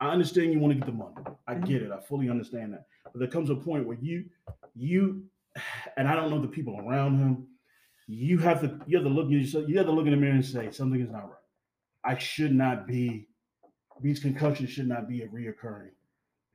I 0.00 0.10
understand 0.10 0.52
you 0.52 0.58
want 0.58 0.72
to 0.72 0.78
get 0.78 0.86
the 0.86 0.92
money. 0.92 1.14
I 1.46 1.54
get 1.54 1.82
it. 1.82 1.90
I 1.92 2.00
fully 2.00 2.30
understand 2.30 2.72
that. 2.72 2.86
But 3.04 3.18
there 3.18 3.28
comes 3.28 3.50
a 3.50 3.54
point 3.54 3.86
where 3.86 3.98
you, 4.00 4.24
you, 4.74 5.24
and 5.96 6.08
I 6.08 6.14
don't 6.14 6.30
know 6.30 6.40
the 6.40 6.48
people 6.48 6.78
around 6.80 7.18
him. 7.18 7.46
You 8.06 8.38
have 8.38 8.60
to, 8.62 8.80
you 8.86 8.96
have 8.96 9.06
to 9.06 9.12
look 9.12 9.26
at 9.26 9.32
yourself. 9.32 9.68
You 9.68 9.76
have 9.76 9.86
to 9.86 9.92
look 9.92 10.06
in 10.06 10.12
the 10.12 10.16
mirror 10.16 10.34
and 10.34 10.44
say 10.44 10.70
something 10.70 11.00
is 11.00 11.10
not 11.10 11.24
right. 11.24 11.36
I 12.02 12.16
should 12.18 12.52
not 12.54 12.86
be. 12.86 13.28
These 14.00 14.20
concussions 14.20 14.70
should 14.70 14.88
not 14.88 15.06
be 15.06 15.22
a 15.22 15.28
reoccurring 15.28 15.90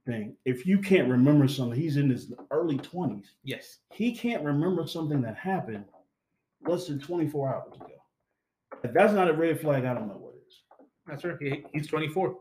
thing. 0.05 0.35
If 0.45 0.65
you 0.65 0.79
can't 0.79 1.09
remember 1.09 1.47
something, 1.47 1.79
he's 1.79 1.97
in 1.97 2.09
his 2.09 2.31
early 2.51 2.77
twenties 2.77 3.31
Yes. 3.43 3.79
he 3.91 4.15
can't 4.15 4.43
remember 4.43 4.85
something 4.87 5.21
that 5.21 5.35
happened 5.35 5.85
less 6.65 6.87
than 6.87 6.99
24 6.99 7.53
hours 7.53 7.75
ago. 7.75 7.87
If 8.83 8.93
that's 8.93 9.13
not 9.13 9.29
a 9.29 9.33
red 9.33 9.59
flag, 9.59 9.85
I 9.85 9.93
don't 9.93 10.07
know 10.07 10.15
what 10.17 10.33
is. 10.47 10.61
That's 11.07 11.23
right. 11.23 11.37
He, 11.39 11.63
he's 11.73 11.87
24. 11.87 12.37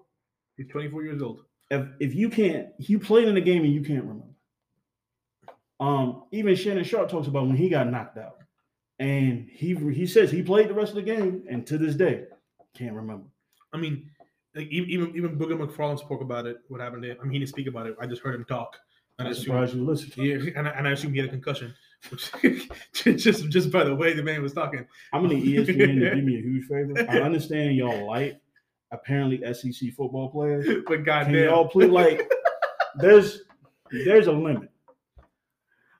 He's 0.57 0.69
24 0.69 1.03
years 1.05 1.23
old. 1.23 1.43
If 1.71 1.87
if 2.01 2.15
you 2.15 2.29
can't, 2.29 2.69
you 2.79 2.99
played 2.99 3.29
in 3.29 3.35
the 3.35 3.41
game 3.41 3.65
and 3.65 3.73
you 3.73 3.83
can't 3.83 4.03
remember. 4.05 4.27
Um, 5.81 6.25
even 6.31 6.55
Shannon 6.55 6.85
Sharpe 6.85 7.09
talks 7.11 7.27
about 7.27 7.47
when 7.47 7.57
he 7.57 7.69
got 7.69 7.91
knocked 7.91 8.17
out, 8.19 8.39
and 8.99 9.49
he 9.51 9.75
he 9.75 10.07
says 10.07 10.31
he 10.31 10.43
played 10.43 10.69
the 10.69 10.75
rest 10.75 10.91
of 10.91 10.97
the 10.97 11.03
game, 11.03 11.45
and 11.49 11.67
to 11.67 11.79
this 11.79 11.95
day 11.97 12.25
can't 12.77 12.95
remember. 12.95 13.25
I 13.73 13.77
mean, 13.79 14.11
like 14.55 14.69
even 14.69 15.15
even 15.17 15.39
Booger 15.39 15.59
McFarland 15.59 15.99
spoke 15.99 16.21
about 16.21 16.47
it. 16.47 16.59
What 16.69 16.81
happened 16.81 17.03
to 17.03 17.11
him? 17.11 17.17
I 17.21 17.25
mean, 17.25 17.33
he 17.33 17.39
didn't 17.41 17.51
speak 17.51 17.67
about 17.67 17.87
it. 17.87 17.97
I 18.01 18.07
just 18.07 18.23
heard 18.23 18.35
him 18.35 18.45
talk. 18.45 18.77
And 19.19 19.27
I 19.27 19.31
I'm 19.31 19.33
assume, 19.33 19.45
surprised 19.45 19.75
you 19.75 19.85
listened. 19.85 20.13
yeah, 20.17 20.51
and 20.57 20.67
I, 20.69 20.71
and 20.73 20.89
I 20.89 20.93
assume 20.93 21.13
he 21.13 21.19
had 21.21 21.29
a 21.29 21.33
concussion. 21.33 21.73
Which, 22.11 22.31
just 23.23 23.49
just 23.49 23.71
by 23.71 23.85
the 23.85 23.95
way 23.95 24.13
the 24.13 24.23
man 24.23 24.43
was 24.43 24.53
talking. 24.53 24.87
I'm 25.13 25.23
gonna 25.23 25.35
ESPN 25.37 26.01
to 26.01 26.15
do 26.17 26.23
me 26.23 26.39
a 26.39 26.43
huge 26.43 26.67
favor. 26.67 26.93
I 27.11 27.21
understand 27.23 27.77
y'all 27.77 28.07
like 28.07 28.41
apparently 28.91 29.41
SEC 29.55 29.93
football 29.97 30.31
players. 30.31 30.67
But 30.87 31.05
goddamn, 31.05 31.35
y'all 31.45 31.69
please 31.69 31.91
like 31.91 32.31
there's 32.97 33.43
there's 33.91 34.27
a 34.27 34.33
limit. 34.33 34.69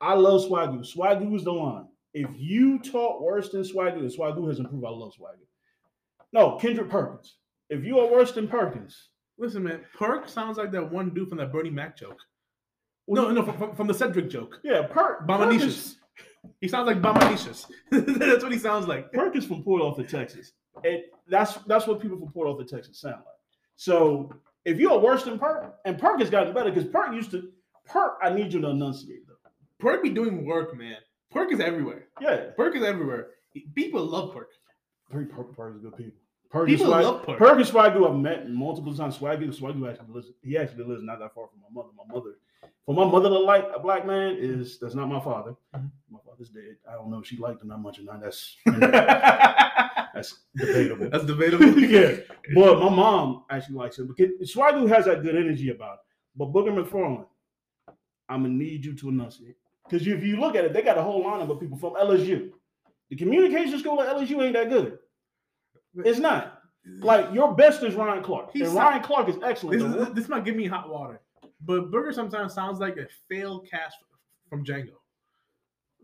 I 0.01 0.15
love 0.15 0.43
Swagoo. 0.43 0.85
Swagoo 0.85 1.35
is 1.35 1.45
the 1.45 1.53
line. 1.53 1.87
If 2.13 2.29
you 2.37 2.79
talk 2.79 3.21
worse 3.21 3.49
than 3.49 3.63
Swagoo, 3.63 4.01
and 4.01 4.11
Swagoo 4.11 4.47
has 4.49 4.59
improved, 4.59 4.85
I 4.85 4.91
love 4.91 5.13
Swagoo. 5.19 5.47
No, 6.33 6.57
Kendrick 6.57 6.91
Perkins. 6.91 7.37
If 7.71 7.85
you 7.85 7.99
are 7.99 8.11
worse 8.11 8.33
than 8.33 8.49
Perkins, 8.49 9.09
listen, 9.39 9.62
man. 9.65 9.81
Perk 9.97 10.29
sounds 10.29 10.59
like 10.59 10.71
that 10.73 10.91
one 10.93 11.12
dude 11.15 11.29
from 11.29 11.39
that 11.39 11.53
Bernie 11.53 11.71
Mac 11.71 11.97
joke. 11.97 12.19
well, 13.07 13.25
No, 13.25 13.31
no, 13.33 13.43
from, 13.45 13.57
from- 13.59 13.75
from 13.77 13.87
the 13.87 13.95
Cedric 13.95 14.29
joke. 14.31 14.61
yeah, 14.62 14.83
Perk 14.87 15.27
Bamanicious. 15.27 15.59
Perkins, 15.61 15.97
He 16.61 16.69
sounds 16.69 16.87
like 16.87 17.01
Bamanicious. 17.01 17.67
That's 17.91 18.43
what 18.43 18.53
he 18.53 18.59
sounds 18.59 18.87
like. 18.87 19.12
Perkins 19.12 19.47
from 19.47 19.62
Port 19.62 19.83
Arthur, 19.83 20.05
Texas. 20.05 20.53
And 20.85 21.01
that's 21.29 21.55
that's 21.67 21.87
what 21.87 22.01
people 22.01 22.19
from 22.19 22.31
Port 22.33 22.49
Arthur, 22.49 22.65
Texas 22.65 23.01
sound 23.01 23.15
like. 23.17 23.25
So 23.77 24.31
if 24.65 24.79
you 24.79 24.91
are 24.93 24.99
worse 24.99 25.23
than 25.25 25.39
Perk, 25.39 25.75
and 25.85 25.99
Perk 25.99 26.19
has 26.21 26.29
gotten 26.31 26.53
better 26.53 26.71
because 26.71 26.89
Perk 26.91 27.15
used 27.15 27.31
to 27.31 27.51
Perk, 27.87 28.19
I 28.23 28.31
need 28.31 28.53
you 28.53 28.61
to 28.61 28.69
enunciate 28.71 29.27
though. 29.27 29.35
Perk 29.79 30.03
be 30.03 30.11
doing 30.11 30.45
work, 30.45 30.77
man. 30.77 30.97
Perk 31.31 31.53
is 31.53 31.61
everywhere. 31.61 32.09
Yeah, 32.21 32.51
Perk 32.57 32.75
is 32.77 32.83
everywhere. 32.83 33.29
People 33.75 34.05
love 34.05 34.35
Perk. 34.35 34.49
Perk, 35.11 35.31
Perk, 35.31 35.57
Perk 35.57 35.77
is 35.77 35.83
good 35.83 35.97
people. 35.97 36.21
Perk 36.55 36.69
People 36.69 36.85
is 36.87 36.91
Swag- 36.91 37.05
love 37.05 37.23
Perk. 37.27 37.39
Perk 37.39 37.57
and 37.59 37.67
Swagoo 37.67 38.09
I've 38.09 38.17
met 38.17 38.49
multiple 38.49 38.95
times. 38.95 39.19
Swagoo, 39.19 39.49
Swagoo 39.59 39.91
actually 39.91 40.15
lives. 40.15 40.31
He 40.43 40.57
actually 40.57 40.85
lives 40.85 41.03
not 41.03 41.19
that 41.19 41.35
far 41.35 41.49
from 41.49 41.59
my 41.61 41.69
mother. 41.73 41.89
My 41.99 42.15
mother, 42.15 42.31
for 42.87 42.95
my 42.95 43.05
mother 43.05 43.29
to 43.29 43.39
like 43.41 43.67
a 43.75 43.81
black 43.81 44.07
man 44.07 44.37
is 44.39 44.79
that's 44.79 44.95
not 44.95 45.09
my 45.09 45.19
father. 45.19 45.57
Mhm. 45.75 45.91
My 46.11 46.21
father's 46.25 46.51
dead. 46.51 46.77
I 46.89 46.93
don't 46.95 47.11
know 47.11 47.19
if 47.19 47.27
she 47.27 47.37
liked 47.39 47.61
him 47.61 47.69
that 47.71 47.79
much 47.79 47.99
or 47.99 48.03
not. 48.05 48.21
That's 48.23 48.57
That's 50.15 50.39
debatable. 50.55 51.11
that's 51.11 51.25
debatable. 51.25 51.67
debatable. 51.75 51.81
yeah, 51.91 52.17
but 52.55 52.79
my 52.79 52.89
mom 52.89 53.45
actually 53.51 53.75
likes 53.77 53.99
him 53.99 54.07
because 54.07 54.31
Swagoo 54.55 54.89
has 54.89 55.07
that 55.07 55.23
good 55.25 55.35
energy 55.35 55.71
about 55.71 55.95
it. 55.95 56.01
But 56.37 56.53
Booger 56.53 56.71
McFarland, 56.73 57.27
I'm 58.29 58.43
gonna 58.43 58.55
need 58.55 58.85
you 58.85 58.95
to 58.95 59.09
enunciate 59.09 59.57
because 59.89 60.07
if 60.07 60.23
you 60.23 60.37
look 60.37 60.55
at 60.55 60.65
it, 60.65 60.73
they 60.73 60.83
got 60.83 60.99
a 60.99 61.03
whole 61.03 61.25
lineup 61.25 61.51
of 61.51 61.59
people 61.59 61.77
from 61.77 61.95
LSU. 61.95 62.51
The 63.11 63.17
communication 63.17 63.77
school 63.81 64.01
at 64.01 64.17
LSU 64.17 64.41
ain't 64.43 64.55
that 64.55 64.69
good. 64.69 64.99
It's 65.97 66.18
not. 66.18 66.61
Like 67.01 67.32
your 67.32 67.55
best 67.55 67.82
is 67.82 67.95
Ryan 67.95 68.22
Clark. 68.22 68.51
He's 68.53 68.68
and 68.68 68.76
Ryan 68.76 69.03
Clark 69.03 69.28
is 69.28 69.36
excellent. 69.42 69.80
This, 69.80 70.09
is, 70.09 70.14
this 70.14 70.28
might 70.28 70.45
give 70.45 70.55
me 70.55 70.66
hot 70.66 70.90
water, 70.90 71.20
but 71.64 71.90
Burger 71.90 72.12
sometimes 72.12 72.53
sounds 72.53 72.78
like 72.78 72.97
a 72.99 73.07
failed 73.28 73.66
cast 73.70 73.97
from 74.51 74.64
Django. 74.64 74.92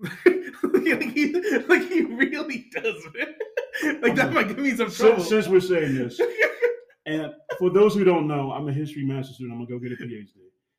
like, 0.03 1.03
he, 1.03 1.35
like 1.69 1.87
he 1.89 2.01
really 2.03 2.71
does, 2.73 3.05
man. 3.15 3.35
Like 4.03 4.15
that 4.17 4.33
might 4.35 4.49
give 4.49 4.59
me 4.59 4.77
some 4.77 4.91
trouble. 4.91 5.23
since, 5.23 5.29
since 5.29 5.49
we're 5.49 5.61
saying 5.61 5.95
this, 5.95 6.21
and 7.07 7.33
for 7.59 7.71
those 7.71 7.95
who 7.95 8.05
don't 8.05 8.27
know, 8.27 8.53
I'm 8.53 8.69
a 8.69 8.73
history 8.73 9.05
master 9.05 9.33
student. 9.33 9.55
I'm 9.55 9.65
gonna 9.65 9.79
go 9.79 9.83
get 9.83 9.99
a 9.99 10.03
PhD, 10.03 10.27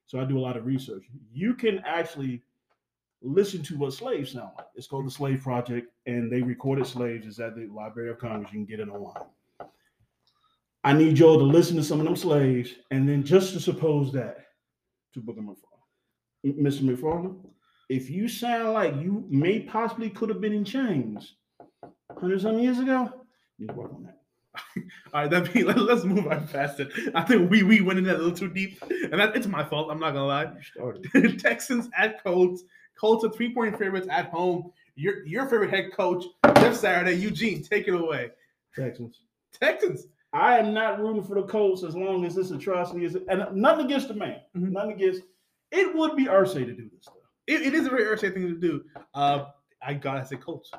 so 0.06 0.20
I 0.20 0.26
do 0.26 0.38
a 0.38 0.42
lot 0.42 0.56
of 0.56 0.68
research. 0.68 1.06
You 1.34 1.56
can 1.56 1.80
actually 1.80 2.44
listen 3.22 3.62
to 3.64 3.78
what 3.78 3.94
slaves 3.94 4.32
sound 4.32 4.52
like. 4.58 4.68
It's 4.76 4.88
called 4.88 5.06
the 5.06 5.12
Slave 5.12 5.42
Project, 5.42 5.92
and 6.06 6.32
they 6.32 6.42
recorded 6.42 6.88
slaves. 6.88 7.28
It's 7.28 7.40
at 7.40 7.56
the 7.56 7.68
Library 7.68 8.10
of 8.10 8.20
Congress. 8.20 8.52
You 8.52 8.60
can 8.60 8.66
get 8.66 8.80
it 8.80 8.90
online. 8.90 9.26
I 10.84 10.94
need 10.94 11.20
y'all 11.20 11.38
to 11.38 11.46
listen 11.46 11.76
to 11.78 11.84
some 11.84 12.00
of 12.00 12.06
them 12.06 12.16
slaves, 12.16 12.72
and 12.90 13.08
then 13.08 13.24
just 13.24 13.54
to 13.54 13.60
suppose 13.60 14.12
that 14.14 14.46
to 15.14 15.22
Booger 15.22 15.38
McFarland, 15.38 16.60
Mr. 16.60 16.82
McFarland, 16.82 17.36
if 17.90 18.10
you 18.10 18.28
sound 18.28 18.74
like 18.74 18.96
you 18.96 19.26
may 19.30 19.60
possibly 19.60 20.10
could 20.10 20.30
have 20.30 20.42
been 20.42 20.54
in 20.54 20.66
chains 20.66 21.36
hundred 22.20 22.42
some 22.42 22.60
years 22.60 22.80
ago, 22.80 23.10
you 23.58 23.68
need 23.68 23.74
to 23.74 23.74
work 23.74 23.94
on 23.94 24.04
that. 24.04 24.18
All 25.14 25.22
right, 25.22 25.30
that 25.30 25.56
let, 25.66 25.78
us 25.78 26.04
move 26.04 26.28
on 26.28 26.48
past 26.48 26.80
it. 26.80 26.92
I 27.14 27.22
think 27.24 27.50
we 27.50 27.64
we 27.64 27.82
went 27.82 28.00
in 28.00 28.06
that 28.06 28.16
a 28.16 28.18
little 28.18 28.36
too 28.36 28.50
deep, 28.50 28.82
and 28.90 29.20
that 29.20 29.36
it's 29.36 29.48
my 29.48 29.64
fault. 29.64 29.90
I'm 29.92 30.00
not 30.00 30.12
gonna 30.12 30.26
lie. 30.26 30.44
You 30.44 30.62
started. 30.64 31.40
Texans 31.40 31.90
at 31.98 32.24
Colts. 32.24 32.64
Colts 33.02 33.26
are 33.26 33.32
three 33.32 33.52
point 33.54 33.78
favorites 33.78 34.08
at 34.12 34.28
home. 34.28 34.72
Your 34.96 35.26
your 35.26 35.48
favorite 35.48 35.72
head 35.72 35.92
coach 35.92 36.24
Jeff 36.58 36.76
Saturday, 36.76 37.16
Eugene, 37.18 37.64
take 37.64 37.88
it 37.88 37.96
away. 37.96 38.30
Texans. 38.76 39.22
Texans. 39.60 40.06
I 40.34 40.60
am 40.60 40.74
not 40.74 41.00
rooting 41.00 41.24
for 41.24 41.36
the 41.36 41.44
Colts 41.48 41.84
as 41.84 41.96
long 41.96 42.24
as 42.26 42.36
this 42.36 42.52
atrocity 42.52 43.04
is, 43.04 43.18
and 43.28 43.44
nothing 43.54 43.88
against 43.88 44.08
the 44.08 44.14
man, 44.14 44.40
Mhm. 44.56 44.72
nothing 44.72 44.92
against. 44.94 45.24
It 45.72 45.94
would 45.96 46.16
be 46.16 46.26
Ursay 46.26 46.66
to 46.66 46.74
do 46.74 46.90
this 46.94 47.02
stuff. 47.02 47.16
It, 47.48 47.62
it 47.64 47.74
is 47.74 47.88
a 47.88 47.90
very 47.90 48.04
irritating 48.04 48.44
thing 48.44 48.54
to 48.54 48.60
do. 48.60 48.84
Uh, 49.14 49.46
I 49.82 49.96
gotta 49.96 50.24
say 50.26 50.38
Colts. 50.38 50.72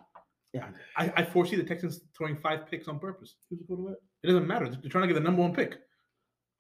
Yeah, 0.55 0.69
I, 0.97 1.13
I 1.17 1.25
foresee 1.25 1.57
the 1.57 1.65
Texans 1.65 2.03
throwing 2.17 2.37
five 2.37 2.67
picks 2.71 2.87
on 2.87 2.99
purpose. 2.99 3.35
who's 3.51 3.59
the 3.59 3.65
quarterback? 3.67 3.97
It 4.23 4.29
doesn't 4.29 4.47
matter. 4.47 4.69
They're 4.69 4.91
trying 4.91 5.03
to 5.03 5.09
get 5.09 5.15
the 5.15 5.21
number 5.21 5.43
one 5.43 5.55
pick. 5.55 5.79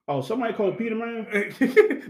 Oh, 0.08 0.20
somebody 0.20 0.52
called 0.52 0.76
Peter 0.78 0.96
Man. 0.96 1.26
they're, 1.30 1.50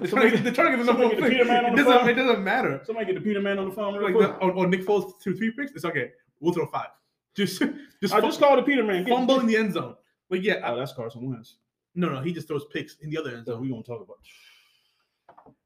trying 0.08 0.30
to, 0.30 0.38
they're 0.38 0.52
trying 0.52 0.70
to 0.72 0.76
get 0.76 0.78
the 0.78 0.84
number 0.84 0.84
Somebody 0.84 1.04
one 1.04 1.10
get 1.10 1.16
the 1.16 1.22
pick. 1.22 1.30
Peter 1.32 1.44
Man 1.44 1.64
on 1.66 1.72
It 1.72 1.76
the 1.76 1.82
doesn't, 1.84 2.00
phone. 2.00 2.08
it 2.08 2.14
doesn't 2.14 2.44
matter. 2.44 2.80
Somebody 2.84 3.06
get 3.06 3.14
the 3.16 3.20
Peter 3.20 3.40
Man 3.40 3.58
on 3.58 3.68
the 3.68 3.74
phone 3.74 4.02
Like 4.02 4.14
the, 4.14 4.32
or, 4.36 4.52
or 4.52 4.66
Nick 4.66 4.86
Foles 4.86 5.12
threw 5.22 5.36
three 5.36 5.50
picks. 5.50 5.72
It's 5.72 5.84
okay. 5.84 6.10
We'll 6.40 6.54
throw 6.54 6.66
five. 6.66 6.88
Just 7.34 7.62
just, 8.02 8.12
I 8.14 8.20
fum- 8.20 8.28
just 8.28 8.40
called 8.40 8.58
the 8.58 8.62
Peter 8.62 8.84
Man. 8.84 9.04
Get- 9.04 9.14
fumble 9.14 9.40
in 9.40 9.46
the 9.46 9.56
end 9.56 9.72
zone. 9.72 9.94
Like 10.30 10.42
yeah, 10.42 10.60
Oh, 10.64 10.76
that's 10.76 10.92
Carson 10.92 11.30
Wentz. 11.30 11.56
no, 11.94 12.08
no, 12.10 12.20
he 12.20 12.30
just 12.32 12.46
throws 12.48 12.64
picks 12.66 12.96
in 13.00 13.08
the 13.10 13.16
other 13.18 13.30
end 13.30 13.46
zone. 13.46 13.56
So 13.56 13.60
we 13.60 13.68
gonna 13.70 13.82
talk 13.82 14.02
about. 14.02 14.18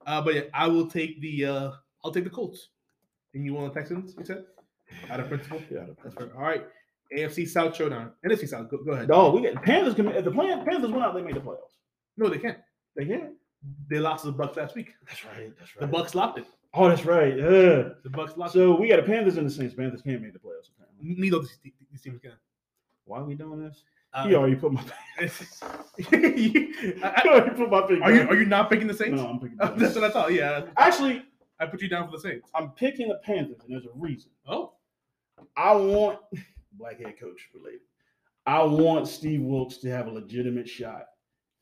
Uh, 0.07 0.23
but 0.23 0.35
yeah, 0.35 0.41
I 0.55 0.69
will 0.69 0.87
take 0.89 1.21
the 1.21 1.45
uh, 1.45 1.71
I'll 2.05 2.13
take 2.13 2.23
the 2.25 2.31
Colts. 2.31 2.69
And 3.35 3.45
you 3.45 3.55
want 3.55 3.75
the 3.75 3.81
Texans? 3.81 4.15
You 4.19 4.25
said 4.25 4.45
out 5.11 5.19
of 5.21 5.29
principle. 5.29 5.61
Yeah, 5.71 5.87
That's 6.03 6.15
fair. 6.15 6.31
All 6.37 6.43
right. 6.43 6.65
AFC 7.17 7.49
South 7.49 7.75
showdown. 7.77 8.13
NFC 8.25 8.49
South. 8.49 8.69
Go, 8.71 8.79
go 8.79 8.93
ahead. 8.93 9.09
No, 9.09 9.31
we 9.31 9.43
got 9.43 9.63
Panthers. 9.63 9.95
The 9.97 10.05
Pan- 10.05 10.65
Panthers 10.65 10.91
went 10.91 11.03
out, 11.03 11.15
they 11.15 11.23
made 11.23 11.35
the 11.35 11.41
playoffs. 11.41 11.75
No, 12.17 12.29
they 12.29 12.39
can't. 12.39 12.59
They 12.97 13.05
can't. 13.05 13.33
They 13.89 13.99
lost 13.99 14.25
to 14.25 14.31
the 14.31 14.37
Bucs 14.37 14.57
last 14.57 14.75
week. 14.75 14.95
That's 15.07 15.25
right. 15.25 15.53
That's 15.59 15.77
right. 15.77 15.91
The 15.91 15.97
Bucs 15.99 16.15
locked 16.15 16.39
it. 16.39 16.47
Oh, 16.75 16.89
that's 16.89 17.05
right. 17.05 17.37
Yeah. 17.37 17.45
The 18.05 18.11
Bucs 18.11 18.37
locked 18.37 18.53
So 18.53 18.75
we 18.79 18.89
got 18.89 18.97
the 18.97 19.03
Panthers 19.03 19.37
and 19.37 19.47
the 19.47 19.51
Saints. 19.51 19.75
Panthers 19.75 20.03
can't 20.03 20.23
make 20.23 20.33
the 20.33 20.39
playoffs. 20.39 20.71
Apparently. 20.77 21.11
it. 21.13 21.19
Neither 21.19 21.37
of 21.39 21.49
these, 21.63 22.03
teams 22.03 22.21
can. 22.21 22.33
Why 23.05 23.21
are 23.21 23.25
we 23.25 23.35
doing 23.35 23.61
this? 23.61 23.83
Uh, 24.13 24.27
he 24.29 24.35
already 24.35 24.57
put 24.57 24.73
my. 24.73 24.83
I- 25.19 25.25
I- 25.25 25.29
he 26.11 27.29
already 27.29 27.51
put 27.57 27.71
my 27.71 27.83
pick. 27.83 28.03
are 28.03 28.13
you 28.13 28.23
are 28.29 28.37
you 28.37 28.47
not 28.47 28.71
picking 28.71 28.87
the 28.87 28.95
Saints? 28.95 29.21
No, 29.21 29.29
I'm 29.29 29.41
picking. 29.41 29.57
The 29.59 29.67
that's 29.77 29.95
what 29.95 30.05
I 30.05 30.11
thought. 30.11 30.33
Yeah, 30.33 30.67
Actually, 30.77 31.23
I 31.61 31.67
put 31.67 31.83
you 31.83 31.89
down 31.89 32.07
for 32.07 32.13
the 32.13 32.21
Saints. 32.21 32.51
I'm 32.55 32.71
picking 32.71 33.09
the 33.09 33.21
Panthers, 33.25 33.59
and 33.65 33.73
there's 33.73 33.85
a 33.87 33.95
reason. 33.95 34.31
Oh, 34.47 34.75
I 35.57 35.75
want 35.75 36.19
black 36.73 37.01
head 37.01 37.19
coach 37.19 37.49
related. 37.55 37.81
I 38.47 38.63
want 38.63 39.09
Steve 39.09 39.41
Wilks 39.43 39.79
to 39.79 39.91
have 39.91 40.07
a 40.07 40.11
legitimate 40.11 40.69
shot 40.69 41.07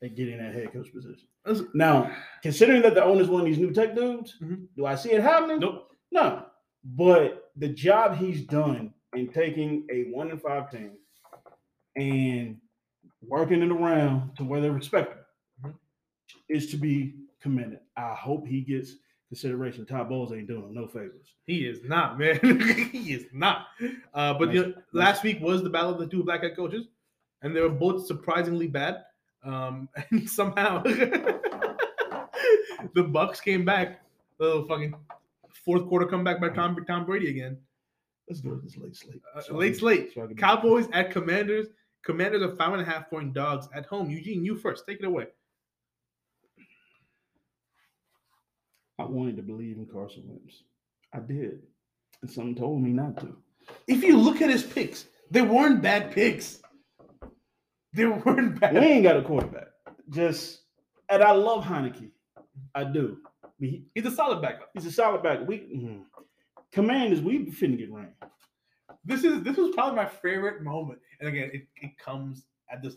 at 0.03 0.15
getting 0.15 0.37
that 0.37 0.53
head 0.53 0.71
coach 0.73 0.91
position. 0.93 1.27
That's- 1.45 1.63
Now, 1.73 2.15
considering 2.41 2.81
that 2.83 2.95
the 2.95 3.03
owner's 3.03 3.29
one 3.29 3.41
of 3.41 3.45
these 3.47 3.57
new 3.57 3.71
tech 3.71 3.95
dudes, 3.95 4.37
Mhm. 4.41 4.67
do 4.75 4.85
I 4.85 4.95
see 4.95 5.11
it 5.11 5.21
happening? 5.21 5.59
nope. 5.59 5.91
No. 6.11 6.45
But 6.83 7.51
the 7.55 7.69
job 7.69 8.15
he's 8.15 8.45
done 8.45 8.93
in 9.15 9.31
taking 9.31 9.87
a 9.89 10.11
one 10.11 10.29
and 10.31 10.41
five 10.41 10.69
team 10.69 10.97
and 11.95 12.59
working 13.21 13.61
it 13.63 13.71
around 13.71 14.35
to 14.35 14.43
where 14.43 14.61
they're 14.61 14.71
respected 14.71 15.17
Mhm. 15.63 15.73
is 16.49 16.69
to 16.71 16.77
be 16.77 17.15
commended. 17.39 17.79
I 17.95 18.13
hope 18.13 18.45
he 18.45 18.61
gets 18.61 18.97
consideration. 19.29 19.85
Todd 19.85 20.09
Bowles 20.09 20.31
ain't 20.33 20.47
doing 20.47 20.63
him 20.63 20.73
no 20.73 20.87
favors. 20.87 21.33
He 21.45 21.65
is 21.65 21.83
not, 21.83 22.19
man. 22.19 22.39
he 22.91 23.13
is 23.13 23.27
not. 23.33 23.67
Uh, 24.13 24.33
but 24.37 24.53
you 24.53 24.67
know, 24.67 24.73
last 24.91 25.23
week 25.23 25.39
was 25.41 25.63
the 25.63 25.69
battle 25.69 25.91
of 25.91 25.99
the 25.99 26.07
two 26.07 26.23
black 26.23 26.43
head 26.43 26.55
coaches, 26.55 26.87
and 27.41 27.55
they 27.55 27.61
were 27.61 27.69
both 27.69 28.05
surprisingly 28.05 28.67
bad. 28.67 29.03
Um, 29.45 29.87
and 30.11 30.29
somehow 30.29 30.81
the 30.83 31.39
Bucs 32.95 33.41
came 33.41 33.63
back. 33.65 34.01
Little 34.39 34.65
fucking 34.67 34.93
fourth 35.63 35.87
quarter 35.87 36.05
comeback 36.05 36.41
by 36.41 36.49
Tom 36.49 36.75
Tom 36.85 37.05
Brady 37.05 37.29
again. 37.29 37.57
Let's 38.27 38.41
do 38.41 38.53
it 38.53 38.63
this 38.63 38.75
late 38.77 38.95
slate. 38.95 39.21
Uh, 39.35 39.41
So 39.41 39.55
late 39.55 39.77
slate. 39.77 40.11
so 40.13 40.27
Cowboys 40.35 40.87
at 40.93 41.11
Commanders. 41.11 41.67
Commanders 42.03 42.41
are 42.41 42.55
five 42.55 42.73
and 42.73 42.81
a 42.81 42.85
half 42.85 43.09
point 43.09 43.33
dogs 43.33 43.67
at 43.73 43.85
home. 43.85 44.09
Eugene, 44.09 44.43
you 44.43 44.55
first. 44.57 44.85
Take 44.87 44.99
it 44.99 45.05
away. 45.05 45.27
I 48.99 49.03
wanted 49.05 49.35
to 49.37 49.41
believe 49.43 49.77
in 49.77 49.85
Carson 49.85 50.23
Wentz. 50.27 50.63
I 51.13 51.19
did. 51.19 51.61
And 52.21 52.31
something 52.31 52.55
told 52.55 52.81
me 52.81 52.91
not 52.91 53.17
to. 53.19 53.35
If 53.87 54.03
you 54.03 54.17
look 54.17 54.41
at 54.41 54.49
his 54.49 54.63
picks, 54.63 55.05
they 55.31 55.41
weren't 55.41 55.81
bad 55.81 56.11
picks. 56.11 56.61
They 57.97 58.05
weren't 58.05 58.59
We 58.61 58.79
ain't 58.79 59.03
got 59.03 59.17
a 59.17 59.21
quarterback. 59.21 59.67
Just 60.09 60.61
and 61.09 61.23
I 61.23 61.31
love 61.31 61.63
Heinicke. 61.63 62.09
I 62.73 62.83
do. 62.83 63.17
He- 63.59 63.85
He's 63.95 64.05
a 64.05 64.11
solid 64.11 64.41
backup. 64.41 64.69
he's 64.73 64.85
a 64.85 64.91
solid 64.91 65.23
back. 65.23 65.47
We 65.47 65.59
mhm. 65.59 66.01
commanders, 66.71 67.21
we 67.21 67.45
finna 67.51 67.77
get 67.77 67.91
rain. 67.91 68.09
This 69.05 69.23
is 69.23 69.43
this 69.43 69.57
was 69.57 69.73
probably 69.75 69.95
my 69.95 70.05
favorite 70.07 70.61
moment. 70.61 70.99
And 71.19 71.29
again, 71.29 71.51
it, 71.53 71.67
it 71.81 71.97
comes 71.97 72.45
at 72.71 72.81
this 72.81 72.95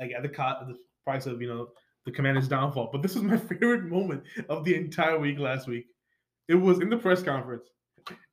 like 0.00 0.12
at 0.16 0.22
the 0.22 0.28
cost 0.28 0.66
the 0.66 0.76
price 1.04 1.26
of 1.26 1.40
you 1.40 1.48
know 1.48 1.68
the 2.06 2.12
commander's 2.12 2.48
downfall. 2.48 2.88
But 2.92 3.02
this 3.02 3.14
was 3.14 3.22
my 3.22 3.36
favorite 3.50 3.84
moment 3.84 4.22
of 4.48 4.64
the 4.64 4.74
entire 4.74 5.18
week 5.18 5.38
last 5.38 5.68
week. 5.68 5.86
It 6.48 6.54
was 6.56 6.80
in 6.80 6.90
the 6.90 6.96
press 6.96 7.22
conference, 7.22 7.68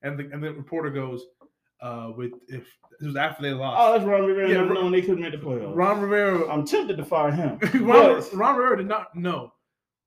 and 0.01 0.17
the 0.17 0.29
and 0.31 0.41
the 0.43 0.53
reporter 0.53 0.89
goes, 0.89 1.25
uh, 1.81 2.11
with 2.15 2.31
if 2.47 2.63
this 2.99 3.07
was 3.07 3.15
after 3.15 3.43
they 3.43 3.53
lost. 3.53 3.77
Oh, 3.79 3.93
that's 3.93 4.05
Ron 4.05 4.25
Rivera. 4.25 4.49
Yeah, 4.49 4.67
Ron- 4.67 4.91
they 4.91 5.01
couldn't 5.01 5.21
make 5.21 5.31
the 5.31 5.37
playoffs. 5.37 5.75
Ron 5.75 6.01
Rivera 6.01 6.51
I'm 6.51 6.65
tempted 6.65 6.97
to 6.97 7.05
fire 7.05 7.31
him. 7.31 7.59
Ron, 7.87 8.23
Ron 8.33 8.55
Rivera 8.57 8.77
did 8.77 8.87
not 8.87 9.15
know 9.15 9.53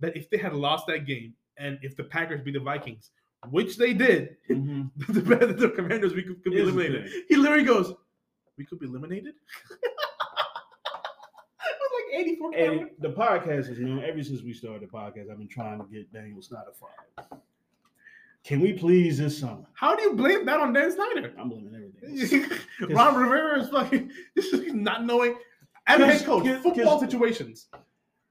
that 0.00 0.16
if 0.16 0.28
they 0.30 0.38
had 0.38 0.54
lost 0.54 0.86
that 0.88 1.06
game 1.06 1.34
and 1.58 1.78
if 1.82 1.96
the 1.96 2.04
Packers 2.04 2.40
beat 2.40 2.54
the 2.54 2.60
Vikings, 2.60 3.10
which 3.50 3.76
they 3.76 3.92
did, 3.94 4.36
Mhm. 4.50 4.90
the, 5.08 5.20
the 5.46 5.70
Commanders 5.70 6.14
we 6.14 6.22
could, 6.22 6.42
could 6.42 6.52
be 6.52 6.60
eliminated. 6.60 7.10
He 7.28 7.36
literally 7.36 7.64
goes, 7.64 7.92
"We 8.58 8.64
could 8.66 8.80
be 8.80 8.86
eliminated." 8.86 9.34
it 9.70 9.78
was 11.78 11.90
like 11.94 12.20
eighty-four. 12.20 12.52
And 12.54 12.78
cameras. 12.80 12.94
the 12.98 13.08
podcast 13.10 13.70
is 13.70 13.78
known 13.78 14.02
ever 14.04 14.22
since 14.22 14.42
we 14.42 14.52
started 14.52 14.82
the 14.82 14.86
podcast. 14.92 15.30
I've 15.30 15.38
been 15.38 15.48
trying 15.48 15.78
to 15.80 15.86
get 15.86 16.12
Daniel 16.12 16.42
Snyder 16.42 16.72
fired. 16.78 17.40
Can 18.44 18.60
we 18.60 18.72
please 18.72 19.18
this 19.18 19.38
summer? 19.38 19.64
How 19.74 19.94
do 19.94 20.02
you 20.02 20.14
blame 20.14 20.46
that 20.46 20.60
on 20.60 20.72
Dan 20.72 20.90
Snyder? 20.90 21.32
I'm 21.38 21.48
blaming 21.50 21.92
everything. 22.00 22.44
Ron 22.90 23.14
Rivera 23.16 23.60
is 23.62 23.68
fucking 23.68 24.10
this 24.34 24.46
is 24.52 24.72
not 24.72 25.04
knowing 25.04 25.36
as 25.86 26.00
a 26.00 26.06
head 26.06 26.24
coach 26.24 26.44
Cause- 26.44 26.62
football 26.62 26.98
cause- 26.98 27.00
situations. 27.00 27.66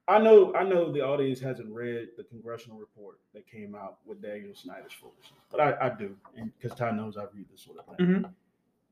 I 0.08 0.18
know, 0.18 0.56
I 0.56 0.64
know 0.64 0.92
the 0.92 1.02
audience 1.06 1.40
hasn't 1.40 1.72
read 1.72 2.08
the 2.18 2.24
congressional 2.24 2.80
report 2.80 3.20
that 3.36 3.46
came 3.46 3.76
out 3.76 3.98
with 4.08 4.24
Daniel 4.24 4.56
Snyder's 4.56 4.92
foolishness, 4.94 5.40
but 5.52 5.60
I, 5.62 5.78
I 5.86 5.90
do, 5.90 6.16
and 6.36 6.52
because 6.60 6.76
Ty 6.76 6.90
knows 6.92 7.16
I 7.16 7.26
read 7.32 7.46
this 7.52 7.62
sort 7.62 7.78
of 7.78 7.96
thing. 7.96 8.08
Mhm. 8.08 8.34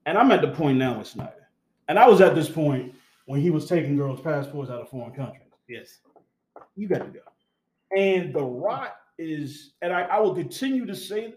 And 0.05 0.15
I'm 0.15 0.31
at 0.31 0.41
the 0.41 0.49
point 0.49 0.77
now 0.77 0.99
with 0.99 1.07
Snyder, 1.07 1.47
and 1.87 1.97
I 1.97 2.07
was 2.07 2.21
at 2.21 2.35
this 2.35 2.49
point 2.49 2.93
when 3.25 3.41
he 3.41 3.49
was 3.49 3.65
taking 3.67 3.97
girls' 3.97 4.21
passports 4.21 4.69
out 4.69 4.79
of 4.79 4.89
foreign 4.89 5.11
countries. 5.15 5.41
Yes. 5.67 6.01
You 6.75 6.87
got 6.87 6.99
to 6.99 7.05
go, 7.05 7.19
and 7.99 8.31
the 8.31 8.43
rot 8.43 8.95
is, 9.17 9.73
and 9.81 9.91
I, 9.91 10.03
I 10.03 10.19
will 10.19 10.35
continue 10.35 10.85
to 10.85 10.95
say 10.95 11.35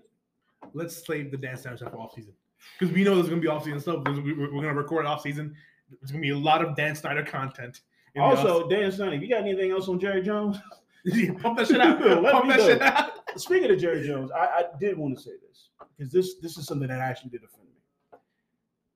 let's 0.74 1.06
save 1.06 1.30
the 1.30 1.36
Dan 1.36 1.56
Snyder 1.56 1.76
stuff 1.76 1.92
for 1.92 1.98
off 1.98 2.12
season 2.14 2.34
because 2.78 2.94
we 2.94 3.04
know 3.04 3.14
there's 3.14 3.28
gonna 3.28 3.40
be 3.40 3.48
off 3.48 3.64
season 3.64 3.80
stuff. 3.80 4.02
We're, 4.06 4.48
gonna 4.48 4.74
record 4.74 5.06
off 5.06 5.22
season. 5.22 5.54
There's 6.00 6.10
gonna 6.10 6.22
be 6.22 6.30
a 6.30 6.38
lot 6.38 6.64
of 6.64 6.76
Dan 6.76 6.94
Snyder 6.94 7.24
content. 7.24 7.80
Also, 8.18 8.68
Dan 8.68 8.90
Snyder, 8.90 9.14
if 9.14 9.22
you 9.22 9.28
got 9.28 9.40
anything 9.40 9.70
else 9.70 9.88
on 9.88 9.98
Jerry 10.00 10.22
Jones? 10.22 10.58
Pump 11.40 11.56
that 11.58 11.68
shit 11.68 11.80
out. 11.80 12.00
Pump 12.00 12.48
that 12.48 12.60
shit 12.60 12.82
out. 12.82 13.12
Speaking 13.36 13.70
of 13.70 13.78
Jerry 13.78 14.06
Jones, 14.06 14.30
I, 14.32 14.38
I 14.38 14.64
did 14.78 14.98
want 14.98 15.16
to 15.16 15.22
say 15.22 15.30
this 15.48 15.68
because 15.96 16.12
this 16.12 16.34
this 16.42 16.58
is 16.58 16.66
something 16.66 16.88
that 16.88 17.00
actually 17.00 17.30
did 17.30 17.42
offend 17.44 17.68
me. 17.68 18.18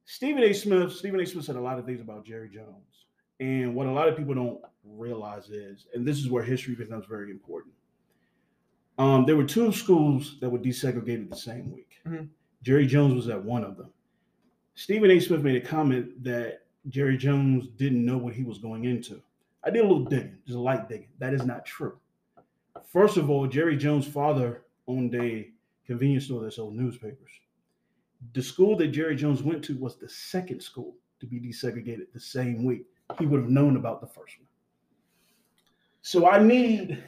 Stephen 0.05 0.43
A. 0.43 0.53
Smith, 0.53 0.93
Stephen 0.93 1.20
A. 1.20 1.26
Smith 1.26 1.45
said 1.45 1.57
a 1.57 1.61
lot 1.61 1.78
of 1.78 1.87
things 1.87 2.01
about 2.01 2.26
Jerry 2.26 2.51
Jones, 2.51 3.07
and 3.41 3.74
what 3.74 3.87
a 3.87 3.93
lot 3.93 4.09
of 4.09 4.16
people 4.16 4.35
don't 4.35 4.61
realize 4.85 5.49
is, 5.49 5.87
and 5.95 6.07
this 6.07 6.18
is 6.18 6.28
where 6.28 6.43
history 6.43 6.74
becomes 6.74 7.07
very 7.07 7.30
important. 7.30 7.74
Um, 8.99 9.26
there 9.26 9.36
were 9.36 9.45
two 9.45 9.72
schools 9.72 10.38
that 10.40 10.49
were 10.51 10.59
desegregated 10.59 11.28
the 11.30 11.36
same 11.36 11.72
week. 11.72 12.01
Mhm. 12.07 12.28
Jerry 12.62 12.86
Jones 12.86 13.14
was 13.14 13.28
at 13.28 13.42
one 13.42 13.64
of 13.64 13.76
them. 13.76 13.92
Stephen 14.74 15.11
A. 15.11 15.20
Smith 15.20 15.42
made 15.42 15.57
a 15.57 15.66
comment 15.66 16.22
that 16.24 16.66
Jerry 16.88 17.16
Jones 17.16 17.68
didn't 17.68 18.05
know 18.05 18.18
what 18.18 18.34
he 18.34 18.45
was 18.45 18.59
going 18.59 18.84
into. 18.84 19.22
I 19.62 19.70
did 19.70 19.80
a 19.80 19.88
little 19.88 20.05
digging, 20.05 20.38
just 20.47 20.57
a 20.57 20.61
light 20.61 20.88
digging. 20.88 21.09
That 21.18 21.34
is 21.34 21.45
not 21.45 21.64
true. 21.64 21.99
First 22.86 23.16
of 23.16 23.30
all, 23.30 23.47
Jerry 23.47 23.76
Jones' 23.76 24.07
father 24.07 24.64
owned 24.86 25.14
a 25.14 25.51
convenience 25.86 26.26
store 26.26 26.42
that 26.42 26.53
sold 26.53 26.74
newspapers. 26.74 27.30
The 28.32 28.42
school 28.42 28.76
that 28.76 28.88
Jerry 28.88 29.16
Jones 29.16 29.42
went 29.42 29.64
to 29.64 29.76
was 29.78 29.97
the 29.97 30.09
second 30.09 30.62
school 30.62 30.97
to 31.20 31.26
be 31.26 31.40
desegregated 31.40 32.12
the 32.12 32.20
same 32.20 32.64
week. 32.64 32.86
He 33.18 33.26
would 33.26 33.40
have 33.40 33.51
known 33.51 33.76
about 33.76 34.01
the 34.01 34.07
first 34.07 34.38
one. 34.38 34.49
So 36.03 36.26
I 36.28 36.42
need, 36.42 37.03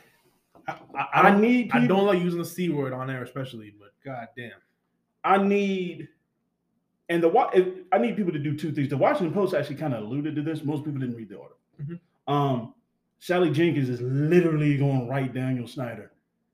I, 0.68 0.78
I, 0.94 1.06
I, 1.14 1.30
don't, 1.30 1.40
need, 1.40 1.64
people, 1.70 1.80
I 1.80 1.86
don't 1.86 2.06
like 2.06 2.20
using 2.20 2.38
the 2.38 2.44
c 2.44 2.68
word 2.68 2.92
on 2.92 3.10
air, 3.10 3.22
especially. 3.22 3.74
But 3.78 3.90
god 4.04 4.28
damn, 4.36 4.52
I 5.24 5.42
need, 5.42 6.08
and 7.08 7.22
the 7.22 7.84
I 7.92 7.98
need 7.98 8.16
people 8.16 8.32
to 8.32 8.38
do 8.38 8.56
two 8.56 8.72
things. 8.72 8.88
The 8.88 8.96
Washington 8.96 9.32
Post 9.32 9.54
actually 9.54 9.76
kind 9.76 9.94
of 9.94 10.02
alluded 10.04 10.34
to 10.36 10.42
this. 10.42 10.64
Most 10.64 10.84
people 10.84 11.00
didn't 11.00 11.16
read 11.16 11.28
the 11.28 11.38
article. 11.40 11.58
Mhm. 11.80 12.00
Um, 12.26 12.74
Sally 13.18 13.50
Jenkins 13.50 13.88
is 13.88 14.00
literally 14.00 14.76
going 14.76 15.00
to 15.00 15.06
write 15.06 15.32
Daniel 15.32 15.66
Snyder 15.66 16.12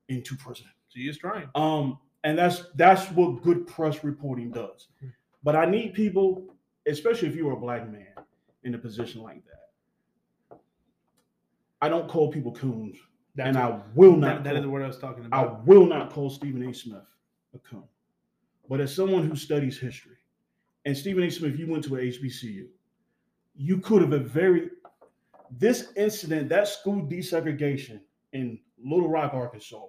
into 0.08 0.36
prison. 0.36 0.66
she 0.88 1.08
is 1.08 1.16
trying. 1.16 1.48
Um, 1.54 1.98
and 2.24 2.38
that's 2.38 2.64
that's 2.74 3.10
what 3.12 3.42
good 3.42 3.66
press 3.66 4.04
reporting 4.04 4.50
does. 4.50 4.88
Hmm. 5.00 5.08
But 5.42 5.56
I 5.56 5.64
need 5.64 5.94
people, 5.94 6.54
especially 6.86 7.28
if 7.28 7.34
you're 7.34 7.52
a 7.52 7.56
black 7.56 7.90
man 7.90 8.06
in 8.64 8.74
a 8.74 8.78
position 8.78 9.22
like 9.22 9.42
that. 9.46 10.58
I 11.80 11.88
don't 11.88 12.08
call 12.08 12.30
people 12.30 12.52
coons, 12.52 12.96
That's 13.34 13.48
and 13.48 13.56
what- 13.56 13.74
I 13.74 13.82
will 13.94 14.16
not. 14.16 14.44
that, 14.44 14.54
that 14.54 14.56
is 14.62 14.66
what 14.66 14.82
I 14.82 14.86
was 14.86 14.98
talking 14.98 15.24
about. 15.24 15.48
I 15.48 15.60
will 15.64 15.86
not 15.86 16.10
call 16.10 16.30
Stephen 16.30 16.62
A. 16.68 16.74
Smith 16.74 17.06
a 17.54 17.58
coon. 17.58 17.84
But 18.68 18.80
as 18.80 18.94
someone 18.94 19.28
who 19.28 19.36
studies 19.36 19.78
history, 19.78 20.16
and 20.84 20.96
Stephen 20.96 21.22
A. 21.22 21.30
Smith, 21.30 21.58
you 21.58 21.66
went 21.66 21.84
to 21.84 21.96
a 21.96 22.00
HBCU, 22.00 22.66
you 23.54 23.78
could 23.78 24.02
have 24.02 24.12
a 24.12 24.18
very 24.18 24.70
this 25.58 25.92
incident, 25.96 26.48
that 26.48 26.66
school 26.66 27.02
desegregation 27.02 28.00
in 28.32 28.58
Little 28.82 29.08
Rock, 29.08 29.34
Arkansas, 29.34 29.84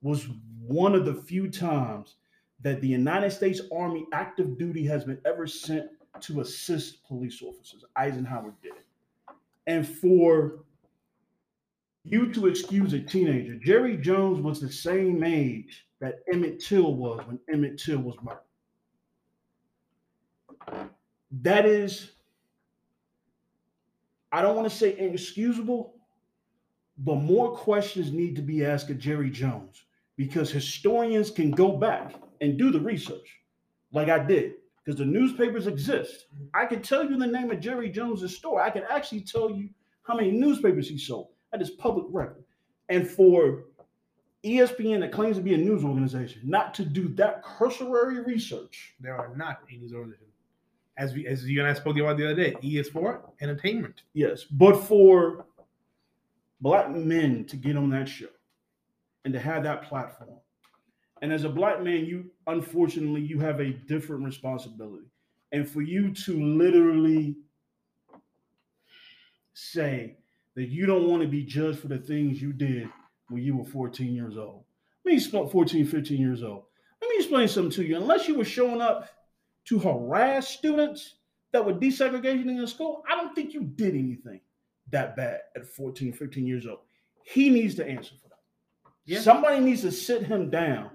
was 0.00 0.28
one 0.66 0.94
of 0.94 1.04
the 1.04 1.14
few 1.14 1.50
times 1.50 2.16
that 2.60 2.80
the 2.80 2.88
United 2.88 3.30
States 3.30 3.60
Army 3.72 4.06
active 4.12 4.56
duty 4.58 4.86
has 4.86 5.04
been 5.04 5.20
ever 5.24 5.46
sent 5.46 5.90
to 6.20 6.40
assist 6.40 7.04
police 7.04 7.42
officers. 7.42 7.84
Eisenhower 7.96 8.54
did 8.62 8.72
it. 8.72 8.86
And 9.66 9.86
for 9.86 10.64
you 12.04 12.32
to 12.32 12.46
excuse 12.46 12.92
a 12.92 13.00
teenager, 13.00 13.54
Jerry 13.56 13.96
Jones 13.96 14.40
was 14.40 14.60
the 14.60 14.70
same 14.70 15.22
age 15.22 15.86
that 16.00 16.20
Emmett 16.32 16.60
Till 16.60 16.94
was 16.94 17.24
when 17.26 17.38
Emmett 17.52 17.78
Till 17.78 18.00
was 18.00 18.16
murdered. 18.22 18.40
That 21.42 21.64
is, 21.64 22.12
I 24.32 24.42
don't 24.42 24.56
want 24.56 24.70
to 24.70 24.76
say 24.76 24.98
inexcusable, 24.98 25.94
but 26.98 27.16
more 27.16 27.56
questions 27.56 28.12
need 28.12 28.36
to 28.36 28.42
be 28.42 28.64
asked 28.64 28.90
of 28.90 28.98
Jerry 28.98 29.30
Jones 29.30 29.84
because 30.16 30.50
historians 30.50 31.30
can 31.30 31.50
go 31.50 31.72
back 31.72 32.14
and 32.40 32.58
do 32.58 32.70
the 32.70 32.80
research 32.80 33.40
like 33.92 34.08
I 34.08 34.18
did 34.18 34.54
because 34.84 34.98
the 34.98 35.04
newspapers 35.04 35.66
exist. 35.66 36.26
I 36.52 36.66
can 36.66 36.82
tell 36.82 37.08
you 37.08 37.16
the 37.16 37.26
name 37.26 37.50
of 37.50 37.60
Jerry 37.60 37.88
Jones's 37.90 38.36
store. 38.36 38.60
I 38.60 38.70
can 38.70 38.82
actually 38.90 39.22
tell 39.22 39.50
you 39.50 39.68
how 40.02 40.14
many 40.16 40.32
newspapers 40.32 40.88
he 40.88 40.98
sold. 40.98 41.31
That 41.52 41.62
is 41.62 41.70
public 41.70 42.06
record. 42.10 42.44
And 42.88 43.06
for 43.06 43.64
ESPN 44.44 45.00
that 45.00 45.12
claims 45.12 45.36
to 45.36 45.42
be 45.42 45.54
a 45.54 45.58
news 45.58 45.84
organization 45.84 46.40
not 46.44 46.74
to 46.74 46.84
do 46.84 47.08
that 47.08 47.42
cursory 47.44 48.20
research, 48.22 48.94
There 49.00 49.16
are 49.16 49.34
not 49.36 49.60
any 49.68 49.78
news 49.78 49.92
organizations. 49.92 50.28
As 50.96 51.14
we, 51.14 51.26
as 51.26 51.48
you 51.48 51.60
and 51.60 51.68
I 51.68 51.74
spoke 51.74 51.96
about 51.96 52.16
the 52.16 52.24
other 52.24 52.34
day, 52.34 52.56
E 52.62 52.78
is 52.78 52.88
for 52.88 53.22
entertainment. 53.40 54.02
yes, 54.14 54.44
but 54.44 54.76
for 54.76 55.46
black 56.60 56.90
men 56.90 57.44
to 57.46 57.56
get 57.56 57.76
on 57.76 57.90
that 57.90 58.08
show 58.08 58.26
and 59.24 59.32
to 59.32 59.40
have 59.40 59.62
that 59.64 59.84
platform. 59.84 60.38
And 61.22 61.32
as 61.32 61.44
a 61.44 61.48
black 61.48 61.82
man, 61.82 62.04
you 62.04 62.30
unfortunately 62.46 63.20
you 63.20 63.38
have 63.38 63.60
a 63.60 63.70
different 63.70 64.24
responsibility. 64.24 65.06
And 65.52 65.68
for 65.68 65.82
you 65.82 66.12
to 66.14 66.42
literally 66.42 67.36
say 69.54 70.16
that 70.54 70.68
you 70.68 70.86
don't 70.86 71.08
want 71.08 71.22
to 71.22 71.28
be 71.28 71.44
judged 71.44 71.78
for 71.78 71.88
the 71.88 71.98
things 71.98 72.40
you 72.40 72.52
did 72.52 72.88
when 73.28 73.42
you 73.42 73.56
were 73.56 73.64
14 73.64 74.14
years 74.14 74.36
old. 74.36 74.64
Let 75.04 75.12
me 75.12 75.16
explain 75.16 75.48
14, 75.48 75.86
15 75.86 76.20
years 76.20 76.42
old. 76.42 76.64
Let 77.00 77.08
me 77.08 77.16
explain 77.16 77.48
something 77.48 77.72
to 77.72 77.84
you. 77.84 77.96
Unless 77.96 78.28
you 78.28 78.36
were 78.36 78.44
showing 78.44 78.80
up 78.80 79.08
to 79.66 79.78
harass 79.78 80.48
students 80.48 81.14
that 81.52 81.64
were 81.64 81.72
desegregating 81.72 82.48
in 82.48 82.58
the 82.58 82.66
school, 82.66 83.02
I 83.08 83.16
don't 83.16 83.34
think 83.34 83.54
you 83.54 83.62
did 83.62 83.94
anything 83.94 84.40
that 84.90 85.16
bad 85.16 85.40
at 85.56 85.66
14, 85.66 86.12
15 86.12 86.46
years 86.46 86.66
old. 86.66 86.80
He 87.24 87.50
needs 87.50 87.74
to 87.76 87.86
answer 87.86 88.14
for 88.22 88.28
that. 88.28 88.38
Yeah. 89.04 89.20
Somebody 89.20 89.60
needs 89.60 89.82
to 89.82 89.92
sit 89.92 90.22
him 90.22 90.50
down 90.50 90.90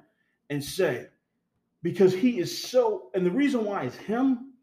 and 0.50 0.64
say, 0.64 1.08
because 1.84 2.14
he 2.14 2.40
is 2.40 2.66
so, 2.66 3.10
and 3.14 3.26
the 3.26 3.32
reason 3.32 3.66
why 3.66 3.84
it's 3.84 3.96
him 3.96 4.54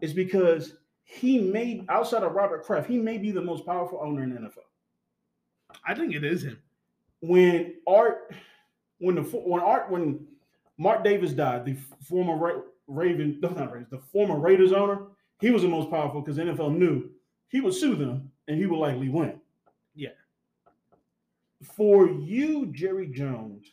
is 0.00 0.12
because 0.12 0.76
he 1.04 1.38
may, 1.40 1.84
outside 1.88 2.22
of 2.22 2.32
Robert 2.32 2.64
Kraft, 2.64 2.88
he 2.88 2.98
may 2.98 3.18
be 3.18 3.30
the 3.30 3.40
most 3.42 3.66
powerful 3.66 4.00
owner 4.02 4.22
in 4.22 4.34
the 4.34 4.40
NFL. 4.40 4.64
I 5.86 5.94
think 5.94 6.14
it 6.14 6.24
is 6.24 6.42
him. 6.42 6.58
When 7.20 7.74
Art, 7.86 8.32
when 8.98 9.14
the 9.16 9.22
when 9.22 9.62
Art, 9.62 9.90
when 9.90 10.26
Mark 10.78 11.04
Davis 11.04 11.32
died, 11.32 11.64
the 11.64 11.76
former 12.02 12.36
Ra- 12.36 12.62
Raven, 12.86 13.38
no, 13.40 13.48
not 13.56 13.72
Ravens, 13.72 13.90
the 13.90 13.98
former 13.98 14.38
Raiders 14.38 14.72
owner, 14.72 15.02
he 15.40 15.50
was 15.50 15.62
the 15.62 15.68
most 15.68 15.90
powerful 15.90 16.20
because 16.20 16.38
NFL 16.38 16.76
knew 16.76 17.10
he 17.48 17.60
would 17.60 17.74
sue 17.74 17.94
them 17.94 18.30
and 18.48 18.58
he 18.58 18.66
would 18.66 18.78
likely 18.78 19.08
win. 19.08 19.40
Yeah. 19.94 20.10
For 21.76 22.08
you, 22.08 22.66
Jerry 22.66 23.06
Jones, 23.06 23.66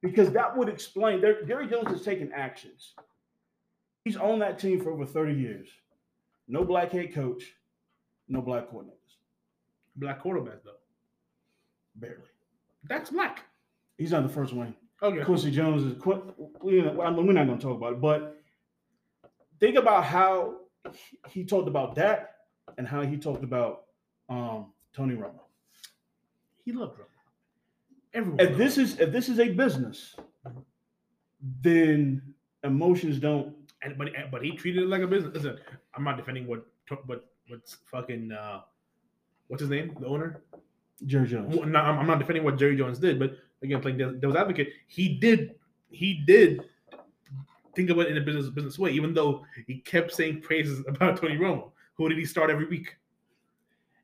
because 0.00 0.30
that 0.32 0.56
would 0.56 0.68
explain. 0.68 1.20
There, 1.20 1.42
Jerry 1.44 1.66
Jones 1.66 1.88
has 1.88 2.02
taken 2.02 2.32
actions. 2.32 2.94
He's 4.04 4.16
on 4.16 4.38
that 4.40 4.58
team 4.58 4.82
for 4.82 4.90
over 4.90 5.06
30 5.06 5.34
years. 5.34 5.68
No 6.52 6.64
black 6.64 6.92
head 6.92 7.14
coach, 7.14 7.44
no 8.28 8.42
black 8.42 8.70
coordinators. 8.70 9.16
Black 9.96 10.20
quarterback 10.20 10.62
though. 10.64 10.72
Barely. 11.96 12.28
That's 12.84 13.08
black. 13.10 13.44
He's 13.96 14.10
not 14.12 14.22
the 14.22 14.28
first 14.28 14.52
one. 14.52 14.74
Okay. 15.02 15.24
Quincy 15.24 15.50
Jones 15.50 15.82
is. 15.84 16.00
Qu- 16.00 16.34
You 16.64 16.82
know, 16.82 16.92
we're 16.92 17.32
not 17.32 17.46
going 17.46 17.58
to 17.58 17.62
talk 17.62 17.76
about 17.78 17.94
it, 17.94 18.00
but 18.02 18.36
think 19.60 19.76
about 19.76 20.04
how 20.04 20.56
he- 21.30 21.44
talked 21.44 21.68
about 21.68 21.94
Dak 21.94 22.28
and 22.76 22.86
how 22.86 23.00
he 23.02 23.16
talked 23.16 23.44
about 23.44 23.84
um, 24.28 24.72
Tony 24.92 25.14
Romo. 25.14 25.40
He 26.64 26.72
loved 26.72 26.98
Romo. 26.98 27.06
Everyone. 28.14 28.40
If 28.40 28.56
this 28.58 28.76
Romo. 28.76 28.82
is 28.82 29.00
if 29.00 29.10
this 29.10 29.28
is 29.30 29.40
a 29.40 29.48
business, 29.48 30.14
then 31.62 32.22
emotions 32.62 33.18
don't. 33.18 33.54
And 33.82 33.98
but 33.98 34.08
but 34.30 34.42
he 34.42 34.52
treated 34.56 34.84
it 34.84 34.88
like 34.88 35.02
a 35.02 35.06
business. 35.06 35.34
Listen, 35.34 35.58
I'm 35.94 36.04
not 36.04 36.16
defending 36.16 36.46
what 36.46 36.66
what 37.06 37.28
what's 37.48 37.78
fucking 37.90 38.32
uh, 38.32 38.60
what's 39.48 39.60
his 39.60 39.70
name, 39.70 39.96
the 40.00 40.06
owner. 40.06 40.42
Jerry 41.06 41.26
Jones. 41.26 41.54
Well, 41.54 41.66
no, 41.66 41.80
I'm 41.80 41.98
I'm 41.98 42.06
not 42.06 42.18
defending 42.18 42.44
what 42.44 42.58
Jerry 42.58 42.76
Jones 42.76 42.98
did, 42.98 43.18
but 43.18 43.36
again, 43.62 43.80
playing 43.80 43.98
devil's 43.98 44.36
advocate, 44.36 44.72
he 44.86 45.08
did 45.08 45.54
he 45.90 46.22
did 46.26 46.62
think 47.74 47.90
of 47.90 47.98
it 47.98 48.08
in 48.08 48.16
a 48.16 48.20
business 48.20 48.48
business 48.50 48.78
way, 48.78 48.90
even 48.90 49.14
though 49.14 49.44
he 49.66 49.78
kept 49.78 50.12
saying 50.12 50.40
praises 50.42 50.84
about 50.88 51.20
Tony 51.20 51.36
Romo. 51.36 51.70
Who 51.94 52.08
did 52.08 52.18
he 52.18 52.24
start 52.24 52.50
every 52.50 52.66
week? 52.66 52.96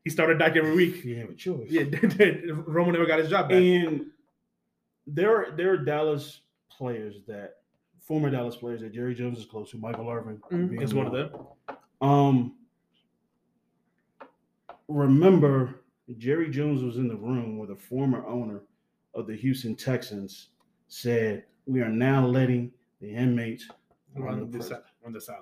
He 0.03 0.09
started 0.09 0.39
Dak 0.39 0.55
every 0.55 0.75
week. 0.75 1.03
You 1.03 1.17
have 1.17 1.29
a 1.29 1.33
choice. 1.33 1.67
Yeah, 1.69 1.83
Romo 1.83 2.91
never 2.91 3.05
got 3.05 3.19
his 3.19 3.29
job 3.29 3.49
back. 3.49 3.57
And 3.57 4.07
there 5.07 5.35
are 5.35 5.55
there 5.55 5.73
are 5.73 5.77
Dallas 5.77 6.41
players 6.69 7.15
that 7.27 7.58
former 8.09 8.31
Dallas 8.31 8.55
players 8.55 8.81
that 8.81 8.91
Jerry 8.91 9.13
Jones 9.13 9.37
is 9.37 9.45
close 9.45 9.69
to. 9.71 9.77
Michael 9.77 10.09
Irvin 10.09 10.41
being 10.49 10.81
Is 10.81 10.95
one 10.95 11.05
of 11.05 11.13
them. 11.13 11.29
Um, 12.01 12.55
remember, 14.87 15.75
Jerry 16.17 16.49
Jones 16.49 16.81
was 16.81 16.97
in 16.97 17.07
the 17.07 17.15
room 17.15 17.57
where 17.59 17.67
the 17.67 17.75
former 17.75 18.25
owner 18.25 18.63
of 19.13 19.27
the 19.27 19.35
Houston 19.35 19.75
Texans 19.75 20.49
said, 20.87 21.45
"We 21.67 21.81
are 21.81 21.89
now 21.89 22.25
letting 22.25 22.71
the 22.99 23.11
inmates 23.13 23.69
run 24.15 24.33
On 24.33 24.39
the 24.39 24.45
the 24.45 24.51
prison." 24.57 24.77
side, 24.77 24.83
on 25.05 25.13
the 25.13 25.21
side. 25.21 25.37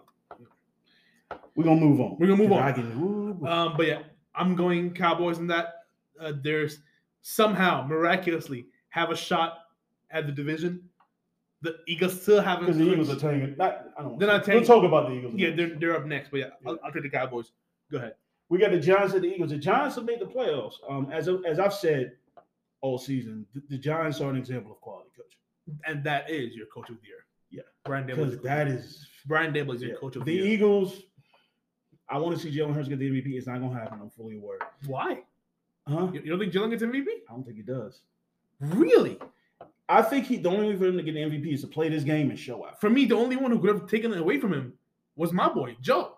We're 1.56 1.64
gonna 1.64 1.80
move 1.80 2.02
on. 2.02 2.18
We're 2.20 2.28
gonna 2.28 2.44
move 2.44 2.52
on. 2.52 2.64
I 2.64 2.72
can, 2.74 2.92
ooh, 3.02 3.48
Um, 3.48 3.76
but 3.78 3.88
yeah, 3.88 4.04
I'm 4.36 4.56
going 4.56 4.94
Cowboys 4.94 5.40
in 5.40 5.48
that. 5.48 5.86
Uh, 6.20 6.34
there's 6.42 6.80
somehow 7.22 7.88
miraculously 7.88 8.68
have 8.90 9.10
a 9.10 9.16
shot 9.16 9.60
at 10.12 10.26
the 10.26 10.34
division. 10.34 10.90
The 11.62 11.78
Eagles 11.88 12.22
still 12.22 12.42
haven't. 12.42 12.66
because 12.66 12.78
the 12.78 12.92
Eagles 12.92 13.10
are 13.10 13.20
tanking. 13.20 13.56
Not, 13.58 13.88
I 13.98 14.04
don't. 14.04 14.20
They're 14.20 14.28
not 14.28 14.44
tanking. 14.46 14.62
We'll 14.62 14.82
talk 14.82 14.84
about 14.84 15.10
the 15.10 15.16
Eagles. 15.16 15.34
Yeah, 15.36 15.52
they're 15.56 15.76
they're 15.80 15.96
up 15.98 16.06
next. 16.06 16.30
But 16.30 16.40
yeah, 16.42 16.50
I'll, 16.66 16.78
I'll 16.84 16.92
take 16.92 17.04
the 17.04 17.10
Cowboys. 17.10 17.52
Go 17.92 17.98
ahead. 17.98 18.14
We 18.50 18.60
got 18.60 18.72
the 18.72 18.80
Giants 18.80 19.14
and 19.14 19.24
the 19.24 19.28
Eagles. 19.28 19.50
The 19.50 19.58
Giants 19.58 19.96
have 19.96 20.06
made 20.06 20.20
the 20.20 20.26
playoffs. 20.26 20.76
Um, 20.88 21.10
as 21.12 21.28
as 21.48 21.60
I've 21.60 21.74
said 21.74 22.14
all 22.82 22.98
season, 22.98 23.46
the, 23.54 23.62
the 23.70 23.78
Giants 23.78 24.22
are 24.22 24.30
an 24.30 24.38
example 24.38 24.72
of 24.72 24.80
quality 24.82 25.10
coaching 25.16 25.80
And 25.86 26.04
that 26.04 26.30
is 26.30 26.56
your 26.56 26.68
coach 26.68 26.90
of 26.90 26.98
the 27.02 27.08
year. 27.08 27.26
Yeah. 27.50 27.62
Brian 27.86 28.06
Daboll. 28.06 28.16
because 28.18 28.34
Is 28.34 28.42
that 28.42 28.68
is 28.68 29.08
Brian 29.26 29.54
Daboll 29.54 29.76
is 29.76 29.82
your 29.82 29.92
yeah. 29.92 29.98
coach 29.98 30.16
of 30.16 30.26
the 30.26 30.38
the, 30.38 30.44
year. 30.44 30.54
Eagles. 30.54 31.02
I 32.10 32.18
want 32.20 32.38
to 32.38 32.42
see 32.42 32.56
Jalen 32.56 32.74
Hurts 32.74 32.88
get 32.88 33.00
the 33.00 33.10
MVP. 33.10 33.34
It's 33.34 33.48
not 33.48 33.60
gonna 33.60 33.74
happen. 33.74 34.00
I'm 34.02 34.10
fully 34.10 34.38
aware. 34.38 34.60
Why? 34.86 35.24
Huh? 35.88 36.10
You, 36.14 36.22
you 36.22 36.30
don't 36.30 36.40
think 36.40 36.54
Jalen 36.54 36.70
gets 36.70 36.84
an 36.84 36.92
MVP? 36.92 37.08
I 37.30 37.34
don't 37.34 37.44
think 37.44 37.58
he 37.58 37.64
does. 37.64 38.02
Really? 38.60 39.18
I 39.90 40.02
think 40.02 40.26
he 40.26 40.38
the 40.38 40.50
only 40.50 40.70
way 40.70 40.76
for 40.76 40.86
him 40.86 40.98
to 40.98 41.04
get 41.04 41.14
the 41.14 41.22
MVP 41.22 41.54
is 41.54 41.62
to 41.62 41.68
play 41.68 41.88
this 41.90 42.04
game 42.04 42.30
and 42.30 42.38
show 42.38 42.66
out. 42.66 42.80
For 42.82 42.90
me, 42.90 43.06
the 43.06 43.16
only 43.16 43.36
one 43.38 43.52
who 43.52 43.60
could 43.60 43.70
have 43.74 43.88
taken 43.88 44.12
it 44.12 44.20
away 44.20 44.40
from 44.40 44.54
him 44.54 44.74
was 45.16 45.32
my 45.32 45.48
boy 45.50 45.78
Joe, 45.82 46.18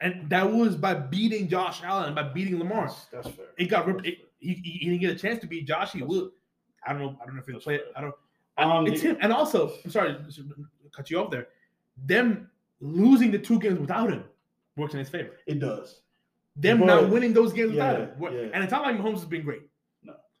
and 0.00 0.28
that 0.30 0.50
was 0.50 0.76
by 0.76 0.94
beating 0.94 1.48
Josh 1.48 1.82
Allen, 1.82 2.14
by 2.14 2.22
beating 2.24 2.58
Lamar. 2.58 2.86
That's, 2.86 3.06
that's 3.06 3.28
fair. 3.28 3.46
It 3.56 3.66
got 3.66 3.86
ripped. 3.86 4.06
It, 4.06 4.18
he, 4.38 4.54
he 4.54 4.70
he 4.72 4.84
didn't 4.90 5.00
get 5.00 5.10
a 5.16 5.18
chance 5.18 5.40
to 5.40 5.46
beat 5.46 5.66
Josh. 5.66 5.92
He 5.92 6.02
would. 6.02 6.30
I 6.86 6.92
don't 6.92 7.00
know. 7.02 7.18
I 7.22 7.26
don't 7.26 7.34
know 7.36 7.40
if 7.40 7.46
he'll 7.46 7.60
play 7.60 7.76
it. 7.76 7.92
I 7.96 8.00
don't. 8.02 8.14
Um, 8.58 8.86
It's 8.86 9.00
him. 9.00 9.16
And 9.20 9.32
also, 9.32 9.72
I'm 9.84 9.90
sorry, 9.90 10.12
to 10.14 10.44
cut 10.94 11.10
you 11.10 11.18
off 11.20 11.30
there. 11.30 11.48
Them 12.06 12.50
losing 12.80 13.30
the 13.30 13.38
two 13.38 13.58
games 13.58 13.78
without 13.78 14.10
him 14.12 14.24
works 14.76 14.92
in 14.92 14.98
his 14.98 15.08
favor. 15.08 15.30
it 15.46 15.58
does. 15.60 16.00
Them 16.56 16.80
But- 16.80 16.86
not 16.86 17.08
winning 17.08 17.32
those 17.32 17.52
games 17.54 17.70
without 17.70 17.98
Yeah, 17.98 18.06
him. 18.28 18.34
yeah. 18.34 18.50
And 18.52 18.62
it's 18.64 18.70
not 18.72 18.82
like 18.82 18.96
Mahomes 18.98 19.14
has 19.20 19.24
been 19.24 19.42
great. 19.42 19.62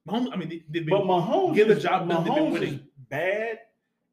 Mahomes. 0.08 0.32
I 0.32 0.36
mean, 0.36 0.48
they, 0.48 0.62
they've 0.68 0.86
been. 0.86 0.90
But 0.90 1.04
Mahomes, 1.04 1.54
Get 1.54 1.68
the 1.68 1.74
job 1.76 2.08
done, 2.08 2.24
they've 2.24 2.34
been 2.34 2.44
Mahomes 2.44 2.52
winning. 2.52 2.74
is 2.74 2.80
bad. 3.08 3.58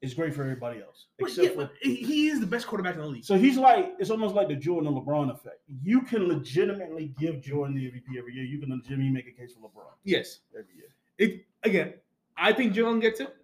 It's 0.02 0.14
great 0.14 0.34
for 0.34 0.44
everybody 0.44 0.80
else, 0.82 1.08
except 1.18 1.58
yeah, 1.58 1.66
for 1.66 1.72
he 1.82 2.30
is 2.30 2.40
the 2.40 2.48
best 2.48 2.68
quarterback 2.68 2.96
in 2.96 3.02
the 3.02 3.08
league. 3.08 3.26
So 3.26 3.36
he's 3.38 3.58
like, 3.58 3.96
it's 4.00 4.10
almost 4.10 4.34
like 4.34 4.48
the 4.48 4.56
Jordan 4.56 4.88
and 4.88 4.96
LeBron 5.06 5.30
effect. 5.30 5.58
You 5.84 6.02
can 6.04 6.26
legitimately 6.30 7.14
give 7.20 7.42
Jordan 7.42 7.76
the 7.76 7.82
MVP 7.82 8.18
every 8.18 8.34
year. 8.34 8.46
You 8.46 8.60
can 8.60 8.70
legitimately 8.70 9.12
make 9.12 9.28
a 9.28 9.32
case 9.32 9.52
for 9.54 9.60
LeBron 9.68 9.92
Yes. 10.06 10.40
every 10.58 10.74
year. 10.76 10.88
It 11.18 11.46
again. 11.64 11.96
I 12.38 12.54
think 12.54 12.74
Jalen 12.74 13.02
gets 13.02 13.20
it 13.20 13.36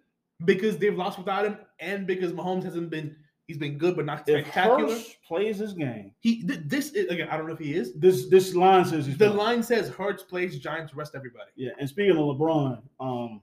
because 0.46 0.78
they've 0.78 0.96
lost 0.96 1.18
without 1.18 1.44
him, 1.44 1.58
and 1.78 2.06
because 2.06 2.32
Mahomes 2.32 2.64
hasn't 2.64 2.88
been. 2.88 3.14
He's 3.46 3.58
been 3.58 3.78
good, 3.78 3.94
but 3.94 4.04
not 4.06 4.28
If 4.28 4.42
spectacular. 4.44 4.92
Hurts 4.92 5.14
plays 5.26 5.58
this 5.58 5.72
game, 5.72 6.10
He 6.18 6.42
th- 6.42 6.60
this 6.66 6.90
is 6.90 7.08
again. 7.08 7.28
I 7.30 7.36
don't 7.36 7.46
know 7.46 7.52
if 7.52 7.58
he 7.60 7.74
is. 7.74 7.94
this 7.94 8.26
this 8.28 8.54
line 8.54 8.84
says 8.84 9.06
he's 9.06 9.16
The 9.16 9.26
playing. 9.26 9.36
line 9.38 9.62
says 9.62 9.88
Hurts 9.88 10.24
plays 10.24 10.58
Giants 10.58 10.94
rest 10.94 11.14
everybody. 11.14 11.50
Yeah, 11.54 11.70
and 11.78 11.88
speaking 11.88 12.16
of 12.16 12.24
LeBron, 12.24 12.82
um, 12.98 13.40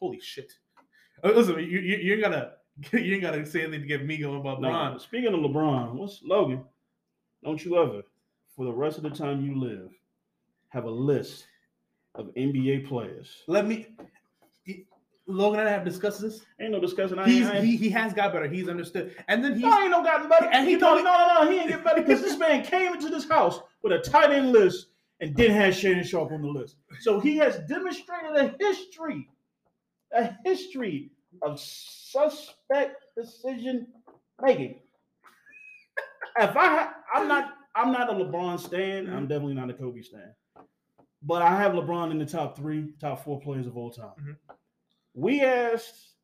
Holy 0.00 0.20
shit! 0.20 0.52
Uh, 1.24 1.30
Listen, 1.32 1.58
you 1.58 1.80
you, 1.80 1.96
you 1.96 2.12
ain't 2.14 2.22
gotta 2.22 2.52
you 2.92 3.14
ain't 3.14 3.22
gotta 3.22 3.44
say 3.44 3.62
anything 3.62 3.80
to 3.80 3.86
get 3.88 4.04
me 4.06 4.18
going 4.18 4.40
about 4.40 4.60
no, 4.60 4.68
Bron. 4.68 5.00
speaking 5.00 5.34
of 5.34 5.40
LeBron, 5.40 5.94
what's 5.94 6.20
Logan? 6.22 6.62
Don't 7.42 7.64
you 7.64 7.76
ever, 7.78 8.02
for 8.54 8.64
the 8.66 8.72
rest 8.72 8.98
of 8.98 9.02
the 9.02 9.10
time 9.10 9.44
you 9.44 9.58
live, 9.58 9.90
have 10.68 10.84
a 10.84 10.90
list 10.90 11.46
of 12.14 12.26
NBA 12.36 12.86
players. 12.86 13.42
Let 13.48 13.66
me. 13.66 13.88
He- 15.26 15.32
Logan 15.32 15.60
and 15.60 15.68
I 15.68 15.72
have 15.72 15.84
discussed 15.84 16.20
this. 16.20 16.42
Ain't 16.60 16.72
no 16.72 16.80
discussing. 16.80 17.18
I 17.18 17.24
He's 17.26 17.46
ain't, 17.46 17.54
I 17.54 17.56
ain't, 17.58 17.66
he, 17.66 17.76
he 17.76 17.90
has 17.90 18.12
got 18.12 18.32
better. 18.32 18.46
He's 18.46 18.68
understood, 18.68 19.14
and 19.28 19.42
then 19.42 19.54
he 19.56 19.62
no, 19.62 19.80
ain't 19.80 19.90
no 19.90 20.02
gotten 20.02 20.28
better. 20.28 20.46
And 20.52 20.66
he 20.66 20.72
You 20.72 20.78
know, 20.78 20.94
told- 20.94 21.04
no, 21.04 21.12
no, 21.34 21.44
no, 21.44 21.50
he 21.50 21.58
ain't 21.58 21.68
get 21.70 21.82
better 21.84 22.02
because 22.02 22.20
this 22.20 22.36
man 22.38 22.62
came 22.64 22.92
into 22.94 23.08
this 23.08 23.28
house 23.28 23.60
with 23.82 23.92
a 23.92 23.98
tight 24.00 24.30
end 24.32 24.52
list 24.52 24.88
and 25.20 25.34
didn't 25.34 25.56
have 25.56 25.74
Shannon 25.74 26.04
Sharpe 26.04 26.32
on 26.32 26.42
the 26.42 26.48
list. 26.48 26.76
So 27.00 27.20
he 27.20 27.36
has 27.38 27.58
demonstrated 27.68 28.36
a 28.36 28.54
history, 28.60 29.28
a 30.12 30.30
history 30.44 31.10
of 31.42 31.58
suspect 31.58 33.04
decision 33.16 33.86
making. 34.42 34.80
If 36.36 36.56
I, 36.56 36.66
ha- 36.66 36.94
I'm 37.14 37.28
not, 37.28 37.54
I'm 37.74 37.92
not 37.92 38.10
a 38.10 38.12
LeBron 38.12 38.58
stan. 38.60 39.08
I'm 39.08 39.26
definitely 39.28 39.54
not 39.54 39.70
a 39.70 39.74
Kobe 39.74 40.02
stan. 40.02 40.34
But 41.22 41.42
I 41.42 41.56
have 41.56 41.72
LeBron 41.72 42.10
in 42.10 42.18
the 42.18 42.26
top 42.26 42.56
three, 42.56 42.92
top 43.00 43.24
four 43.24 43.40
players 43.40 43.66
of 43.66 43.76
all 43.76 43.90
time. 43.90 44.10
Mhm. 44.20 44.36
We 45.14 45.42
asked, 45.42 46.14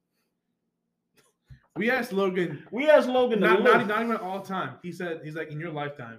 we 1.77 1.91
asked 1.91 2.13
Logan 2.13 2.65
we 2.73 2.91
asked 2.91 3.09
Logan. 3.09 3.41
not, 3.41 3.63
not, 3.63 3.87
not 3.87 4.03
even 4.03 4.17
all 4.17 4.41
time. 4.41 4.75
He 4.83 4.93
said 4.93 5.21
he's 5.25 5.37
like 5.37 5.51
in 5.51 5.61
your 5.61 5.71
lifetime. 5.71 6.19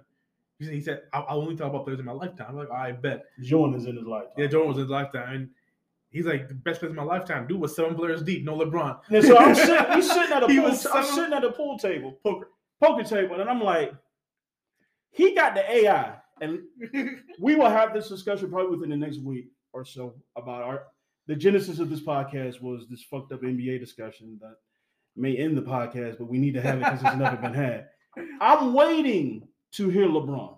He 0.58 0.66
said, 0.66 0.74
he 0.74 0.82
said 0.82 1.02
I'll, 1.12 1.26
I'll 1.28 1.42
only 1.42 1.56
talk 1.56 1.70
about 1.70 1.84
players 1.84 2.00
in 2.00 2.06
my 2.06 2.12
lifetime. 2.14 2.48
I'm 2.50 2.56
like 2.56 2.72
I 2.72 2.92
bet. 2.94 3.26
Jordan 3.42 3.76
is 3.76 3.86
in 3.86 3.98
his 3.98 4.06
life. 4.06 4.28
Yeah, 4.38 4.48
Jordan 4.48 4.70
was 4.70 4.78
in 4.78 4.84
his 4.84 4.92
lifetime, 4.92 5.36
and 5.36 5.50
he's 6.12 6.26
like 6.26 6.48
the 6.48 6.54
best 6.54 6.80
players 6.80 6.92
in 6.92 6.96
my 6.96 7.04
lifetime. 7.04 7.48
Dude 7.48 7.60
was 7.60 7.76
seven 7.76 7.96
players 7.96 8.22
deep, 8.22 8.46
no 8.46 8.58
LeBron. 8.58 9.00
And 9.10 9.24
so 9.24 9.38
I'm 9.38 9.56
sitting, 9.56 9.86
we 9.96 10.02
sitting 10.02 10.32
at 10.32 10.44
a 10.44 10.48
He 10.48 10.60
pool, 10.60 10.70
was 10.70 10.86
I'm 10.86 11.04
sitting 11.04 11.34
at 11.34 11.44
a 11.44 11.52
pool 11.52 11.78
table, 11.78 12.18
poker, 12.24 12.50
poker 12.82 13.04
table, 13.04 13.42
and 13.42 13.50
I'm 13.50 13.62
like, 13.62 13.94
he 15.10 15.36
got 15.36 15.56
the 15.56 15.70
AI, 15.70 16.16
and 16.40 16.60
we 17.40 17.56
will 17.56 17.70
have 17.70 17.94
this 17.94 18.08
discussion 18.08 18.50
probably 18.50 18.78
within 18.78 18.90
the 18.92 18.98
next 18.98 19.20
week 19.20 19.48
or 19.74 19.84
so 19.84 20.14
about 20.36 20.62
our. 20.62 20.84
The 21.28 21.36
genesis 21.36 21.80
of 21.80 21.90
this 21.90 22.02
podcast 22.02 22.62
was 22.62 22.88
this 22.90 23.04
fucked 23.04 23.32
up 23.32 23.42
NBA 23.42 23.80
discussion 23.80 24.38
that 24.42 24.56
may 25.16 25.36
end 25.38 25.58
the 25.58 25.62
podcast, 25.62 26.18
but 26.18 26.26
we 26.30 26.38
need 26.38 26.54
to 26.56 26.62
have 26.62 26.76
it 26.78 26.84
because 26.86 27.02
it's 27.04 27.16
never 27.18 27.38
been 27.38 27.54
had. 27.54 27.88
I'm 28.42 28.74
waiting 28.74 29.48
to 29.74 29.90
hear 29.90 30.08
LeBron. 30.08 30.58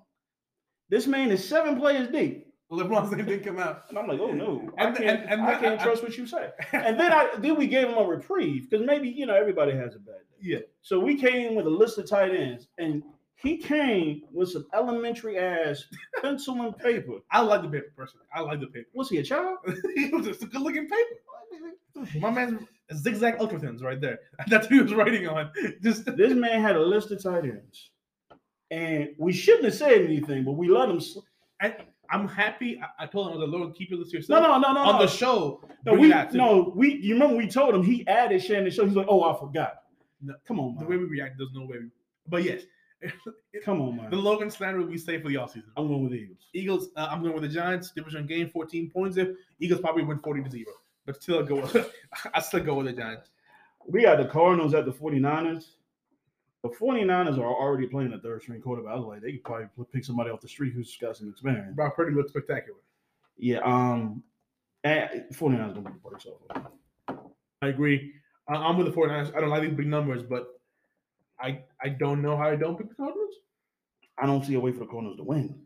This 0.89 1.05
man 1.07 1.31
is 1.31 1.47
seven 1.47 1.77
players 1.79 2.07
deep. 2.09 2.47
LeBron's 2.71 3.11
name 3.11 3.25
didn't 3.25 3.43
come 3.43 3.59
out. 3.59 3.83
And 3.89 3.99
I'm 3.99 4.07
like, 4.07 4.19
oh 4.19 4.31
no, 4.31 4.71
I 4.79 4.85
And- 4.85 4.95
can't, 4.97 5.21
and- 5.21 5.29
and 5.29 5.41
I 5.43 5.59
can't 5.59 5.79
uh, 5.79 5.83
trust 5.83 6.01
what 6.01 6.17
you 6.17 6.25
say. 6.25 6.49
And 6.73 6.99
then 6.99 7.11
I 7.11 7.29
then 7.37 7.55
we 7.55 7.67
gave 7.67 7.87
him 7.87 7.97
a 7.97 8.03
reprieve 8.03 8.69
because 8.69 8.85
maybe 8.85 9.09
you 9.09 9.25
know 9.27 9.35
everybody 9.35 9.73
has 9.73 9.95
a 9.95 9.99
bad 9.99 10.15
day. 10.15 10.37
Yeah. 10.41 10.59
So 10.81 10.99
we 10.99 11.15
came 11.15 11.53
with 11.55 11.67
a 11.67 11.69
list 11.69 11.97
of 11.99 12.09
tight 12.09 12.33
ends, 12.33 12.67
and 12.79 13.03
he 13.43 13.57
came 13.57 14.21
with 14.31 14.49
some 14.49 14.65
elementary 14.73 15.37
ass 15.37 15.83
pencil 16.21 16.61
and 16.61 16.75
paper. 16.77 17.17
I 17.29 17.41
like 17.41 17.61
the 17.61 17.67
paper 17.67 17.91
personally. 17.95 18.25
I 18.33 18.39
like 18.39 18.61
the 18.61 18.67
paper. 18.67 18.87
Was 18.93 19.09
he 19.09 19.17
a 19.17 19.23
child? 19.23 19.57
it 19.65 20.13
was 20.13 20.25
just 20.25 20.43
a 20.43 20.45
good 20.45 20.61
looking 20.61 20.87
paper. 20.87 22.19
My 22.19 22.31
man's 22.31 22.63
zigzag 22.95 23.37
ultrathins 23.37 23.83
right 23.83 23.99
there. 23.99 24.19
That's 24.47 24.65
what 24.65 24.73
he 24.73 24.81
was 24.81 24.93
writing 24.93 25.27
on. 25.27 25.51
Just 25.81 26.05
This 26.05 26.33
man 26.33 26.61
had 26.61 26.75
a 26.75 26.81
list 26.81 27.11
of 27.11 27.21
tight 27.21 27.43
ends, 27.43 27.91
and 28.71 29.09
we 29.19 29.33
shouldn't 29.33 29.65
have 29.65 29.75
said 29.75 30.01
anything, 30.01 30.43
but 30.45 30.53
we 30.53 30.69
let 30.69 30.89
him. 30.89 30.99
Sl- 30.99 31.19
I, 31.61 31.75
I'm 32.09 32.27
happy. 32.27 32.81
I, 32.81 33.03
I 33.03 33.07
told 33.07 33.27
him 33.27 33.33
I 33.33 33.35
was 33.37 33.49
like, 33.49 33.59
Lord, 33.59 33.75
keep 33.75 33.89
your 33.91 33.99
list 33.99 34.11
to 34.11 34.23
no, 34.29 34.39
no, 34.39 34.57
no, 34.57 34.73
no, 34.73 34.79
on 34.79 34.95
no. 34.95 35.05
the 35.05 35.07
show. 35.07 35.61
no, 35.85 35.93
we 35.93 36.09
that 36.09 36.31
to 36.31 36.37
me. 36.37 36.43
no, 36.43 36.73
we. 36.75 36.95
You 36.95 37.13
remember 37.13 37.35
we 37.35 37.47
told 37.47 37.75
him 37.75 37.83
he 37.83 38.07
added 38.07 38.41
Shannon 38.41 38.71
Show. 38.71 38.85
He's 38.85 38.95
like, 38.95 39.07
oh, 39.09 39.23
I 39.23 39.39
forgot. 39.39 39.75
No, 40.21 40.33
Come 40.47 40.59
on, 40.59 40.77
the 40.79 40.85
way 40.85 40.97
we 40.97 41.05
react, 41.05 41.35
there's 41.37 41.51
no 41.53 41.65
way. 41.65 41.77
We, 41.79 41.89
but 42.27 42.43
yes, 42.43 42.63
Come 43.63 43.81
on, 43.81 43.97
man. 43.97 44.09
the 44.09 44.17
Logan 44.17 44.49
slander 44.49 44.79
will 44.79 44.87
be 44.87 44.97
safe 44.97 45.21
for 45.21 45.29
the 45.29 45.35
offseason. 45.35 45.63
I'm 45.77 45.87
going 45.87 46.03
with 46.03 46.11
the 46.11 46.19
Eagles. 46.19 46.47
Eagles, 46.53 46.89
uh, 46.95 47.07
I'm 47.09 47.21
going 47.21 47.33
with 47.33 47.43
the 47.43 47.49
Giants. 47.49 47.91
Division 47.91 48.25
game, 48.25 48.49
14 48.49 48.89
points. 48.89 49.17
If 49.17 49.29
Eagles 49.59 49.81
probably 49.81 50.03
win 50.03 50.19
40 50.19 50.43
to 50.43 50.49
zero, 50.49 50.71
but 51.05 51.21
still 51.21 51.39
I 51.39 51.43
go. 51.43 51.55
With, 51.55 51.91
I 52.33 52.41
still 52.41 52.61
go 52.63 52.75
with 52.75 52.87
the 52.87 52.93
Giants. 52.93 53.29
We 53.85 54.03
got 54.03 54.17
the 54.17 54.25
Cardinals 54.25 54.73
at 54.73 54.85
the 54.85 54.91
49ers. 54.91 55.65
The 56.63 56.69
49ers 56.69 57.37
are 57.37 57.45
already 57.45 57.87
playing 57.87 58.13
a 58.13 58.19
third 58.19 58.41
string 58.41 58.61
quarterback. 58.61 58.93
I 58.93 58.95
was 58.95 59.05
like, 59.05 59.21
they 59.21 59.33
could 59.33 59.43
probably 59.43 59.67
pick 59.91 60.05
somebody 60.05 60.29
off 60.29 60.39
the 60.39 60.47
street 60.47 60.73
who's 60.73 60.95
got 60.97 61.17
some 61.17 61.27
experience. 61.29 61.75
Brock 61.75 61.95
Purdy 61.95 62.15
looks 62.15 62.31
spectacular. 62.31 62.79
Yeah, 63.37 63.59
um, 63.65 64.23
and 64.85 65.25
49ers 65.33 65.73
gonna 65.73 65.81
be 65.81 65.95
the 66.01 66.09
first 66.09 66.27
off. 66.27 67.17
I 67.61 67.67
agree. 67.67 68.13
I'm 68.47 68.77
with 68.77 68.87
the 68.87 68.93
49ers. 68.93 69.35
I 69.35 69.41
don't 69.41 69.49
like 69.49 69.61
these 69.63 69.73
big 69.73 69.87
numbers, 69.87 70.23
but 70.23 70.52
I 71.39 71.63
I 71.81 71.89
don't 71.89 72.21
know 72.21 72.37
how 72.37 72.49
I 72.49 72.55
don't 72.55 72.77
pick 72.77 72.89
the 72.89 72.95
Cardinals. 72.95 73.33
I 74.21 74.25
don't 74.25 74.45
see 74.45 74.53
a 74.55 74.59
way 74.59 74.71
for 74.71 74.79
the 74.79 74.85
Cardinals 74.85 75.17
to 75.17 75.23
win. 75.23 75.59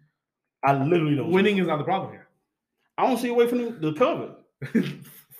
I 0.63 0.73
literally 0.73 1.15
don't. 1.15 1.27
see- 1.29 1.33
Winning 1.35 1.57
is 1.57 1.67
not 1.67 1.77
the 1.77 1.83
problem 1.83 2.11
here. 2.11 2.27
I 2.97 3.05
don't 3.05 3.17
see 3.17 3.29
a 3.29 3.33
way 3.33 3.47
for 3.47 3.55
them 3.57 3.81
to 3.81 3.93
cover. 3.93 4.35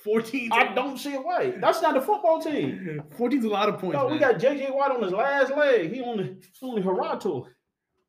14. 0.04 0.50
I 0.54 0.74
don't 0.74 0.98
see 0.98 1.16
a 1.16 1.22
way. 1.22 1.56
That's 1.60 1.82
not 1.82 1.98
a 1.98 2.02
football 2.02 2.42
team. 2.42 3.02
14's 3.18 3.44
a 3.46 3.50
lot 3.50 3.68
of 3.68 3.80
points. 3.80 3.96
No, 3.98 4.08
we 4.08 4.20
got 4.20 4.36
JJ 4.36 4.74
Watt 4.74 4.92
on 4.92 5.02
his 5.04 5.12
last 5.12 5.52
leg. 5.56 5.92
He 5.92 6.02
only 6.02 6.38
only 6.62 6.82
Harato. 6.82 7.46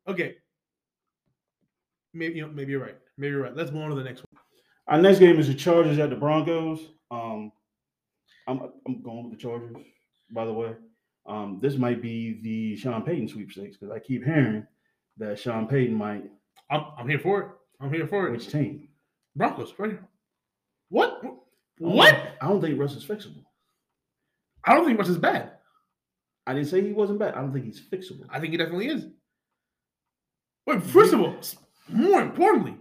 Okay. 0.07 0.35
Maybe 2.13 2.35
you 2.35 2.41
know, 2.43 2.51
maybe 2.53 2.71
you're 2.71 2.81
right. 2.81 2.97
Maybe 3.17 3.31
you're 3.31 3.43
right. 3.43 3.55
Let's 3.55 3.71
move 3.71 3.83
on 3.83 3.89
to 3.89 3.95
the 3.95 4.03
next 4.03 4.23
one. 4.31 4.41
Our 4.87 5.01
next 5.01 5.19
game 5.19 5.39
is 5.39 5.47
the 5.47 5.53
Chargers 5.53 5.99
at 5.99 6.09
the 6.09 6.15
Broncos. 6.15 6.79
Um, 7.11 7.51
I'm 8.47 8.61
I'm 8.87 9.01
going 9.01 9.29
with 9.29 9.37
the 9.37 9.41
Chargers. 9.41 9.75
By 10.31 10.45
the 10.45 10.53
way, 10.53 10.73
um, 11.25 11.59
this 11.61 11.75
might 11.77 12.01
be 12.01 12.39
the 12.41 12.75
Sean 12.77 13.03
Payton 13.03 13.27
sweepstakes 13.27 13.77
because 13.77 13.93
I 13.95 13.99
keep 13.99 14.23
hearing 14.23 14.65
that 15.17 15.37
Sean 15.39 15.67
Payton 15.67 15.93
might. 15.95 16.23
I'm, 16.71 16.85
I'm 16.97 17.09
here 17.09 17.19
for 17.19 17.41
it. 17.41 17.47
I'm 17.81 17.93
here 17.93 18.07
for 18.07 18.27
it. 18.27 18.31
Which 18.31 18.47
team? 18.49 18.87
Broncos, 19.35 19.73
right 19.77 19.91
here. 19.91 20.07
What? 20.89 21.19
I 21.21 21.25
don't- 21.25 21.39
What? 21.79 22.15
I 22.41 22.47
don't 22.47 22.61
think 22.61 22.79
Russ 22.79 22.95
is 22.95 23.05
fixable. 23.05 23.43
I 24.65 24.73
don't 24.73 24.85
think 24.85 24.97
Russ 24.99 25.09
is 25.09 25.17
bad. 25.17 25.51
I 26.45 26.53
didn't 26.53 26.67
say 26.67 26.81
he 26.81 26.91
wasn't 26.91 27.19
bad. 27.19 27.35
I 27.35 27.41
don't 27.41 27.53
think 27.53 27.65
he's 27.65 27.79
fixable. 27.81 28.25
I 28.29 28.39
think 28.39 28.51
he 28.51 28.57
definitely 28.57 28.87
is. 28.87 29.05
Wait, 30.65 30.83
first 30.83 31.13
of 31.13 31.21
all, 31.21 31.35
more 31.87 32.21
importantly, 32.21 32.75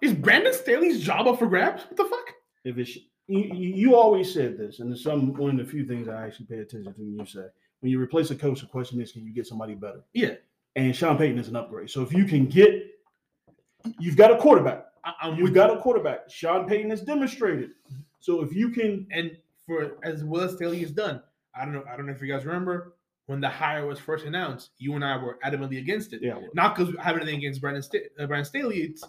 is 0.00 0.12
Brandon 0.14 0.52
Staley's 0.52 1.00
job 1.00 1.26
up 1.28 1.38
for 1.38 1.46
grabs? 1.46 1.82
What 1.84 1.96
the 1.96 2.04
fuck? 2.04 2.34
If 2.64 2.78
it's 2.78 2.98
you, 3.28 3.44
you 3.54 3.96
always 3.96 4.32
said 4.32 4.58
this, 4.58 4.80
and 4.80 4.92
it's 4.92 5.02
some 5.02 5.32
one 5.34 5.58
of 5.58 5.64
the 5.64 5.70
few 5.70 5.84
things 5.86 6.08
I 6.08 6.26
actually 6.26 6.46
pay 6.46 6.58
attention 6.58 6.92
to. 6.94 7.00
When 7.00 7.18
you 7.18 7.26
say 7.26 7.46
when 7.80 7.90
you 7.90 8.00
replace 8.00 8.30
a 8.30 8.34
coach, 8.36 8.60
the 8.60 8.66
question 8.66 9.00
is, 9.00 9.12
can 9.12 9.24
you 9.24 9.32
get 9.32 9.46
somebody 9.46 9.74
better? 9.74 10.02
Yeah, 10.12 10.34
And 10.76 10.94
Sean 10.94 11.18
Payton 11.18 11.38
is 11.38 11.48
an 11.48 11.56
upgrade. 11.56 11.90
So 11.90 12.02
if 12.02 12.12
you 12.12 12.24
can 12.24 12.46
get, 12.46 12.70
you've 13.98 14.16
got 14.16 14.30
a 14.30 14.36
quarterback. 14.38 14.86
I, 15.04 15.12
I'm 15.22 15.36
You've 15.36 15.52
got 15.52 15.76
a 15.76 15.80
quarterback. 15.80 16.30
Sean 16.30 16.68
Payton 16.68 16.90
has 16.90 17.00
demonstrated. 17.02 17.70
So 18.20 18.40
if 18.42 18.54
you 18.54 18.68
can, 18.70 19.06
and 19.10 19.36
for 19.66 19.96
as 20.04 20.22
well 20.22 20.42
as 20.42 20.52
Staley 20.54 20.80
has 20.80 20.92
done, 20.92 21.22
I 21.56 21.64
don't 21.64 21.74
know. 21.74 21.84
I 21.92 21.96
don't 21.96 22.06
know 22.06 22.12
if 22.12 22.22
you 22.22 22.28
guys 22.28 22.44
remember 22.44 22.94
when 23.26 23.40
the 23.40 23.48
hire 23.48 23.86
was 23.86 23.98
first 23.98 24.24
announced. 24.26 24.70
You 24.78 24.94
and 24.94 25.04
I 25.04 25.16
were 25.16 25.38
adamantly 25.44 25.78
against 25.78 26.12
it. 26.12 26.22
yeah, 26.22 26.38
Not 26.54 26.76
because 26.76 26.92
we 26.92 26.98
have 27.00 27.16
anything 27.16 27.36
against 27.38 27.60
Brandon, 27.60 27.82
Sta- 27.82 27.98
uh, 28.18 28.26
Brandon 28.26 28.44
Staley. 28.44 28.78
It's 28.82 29.04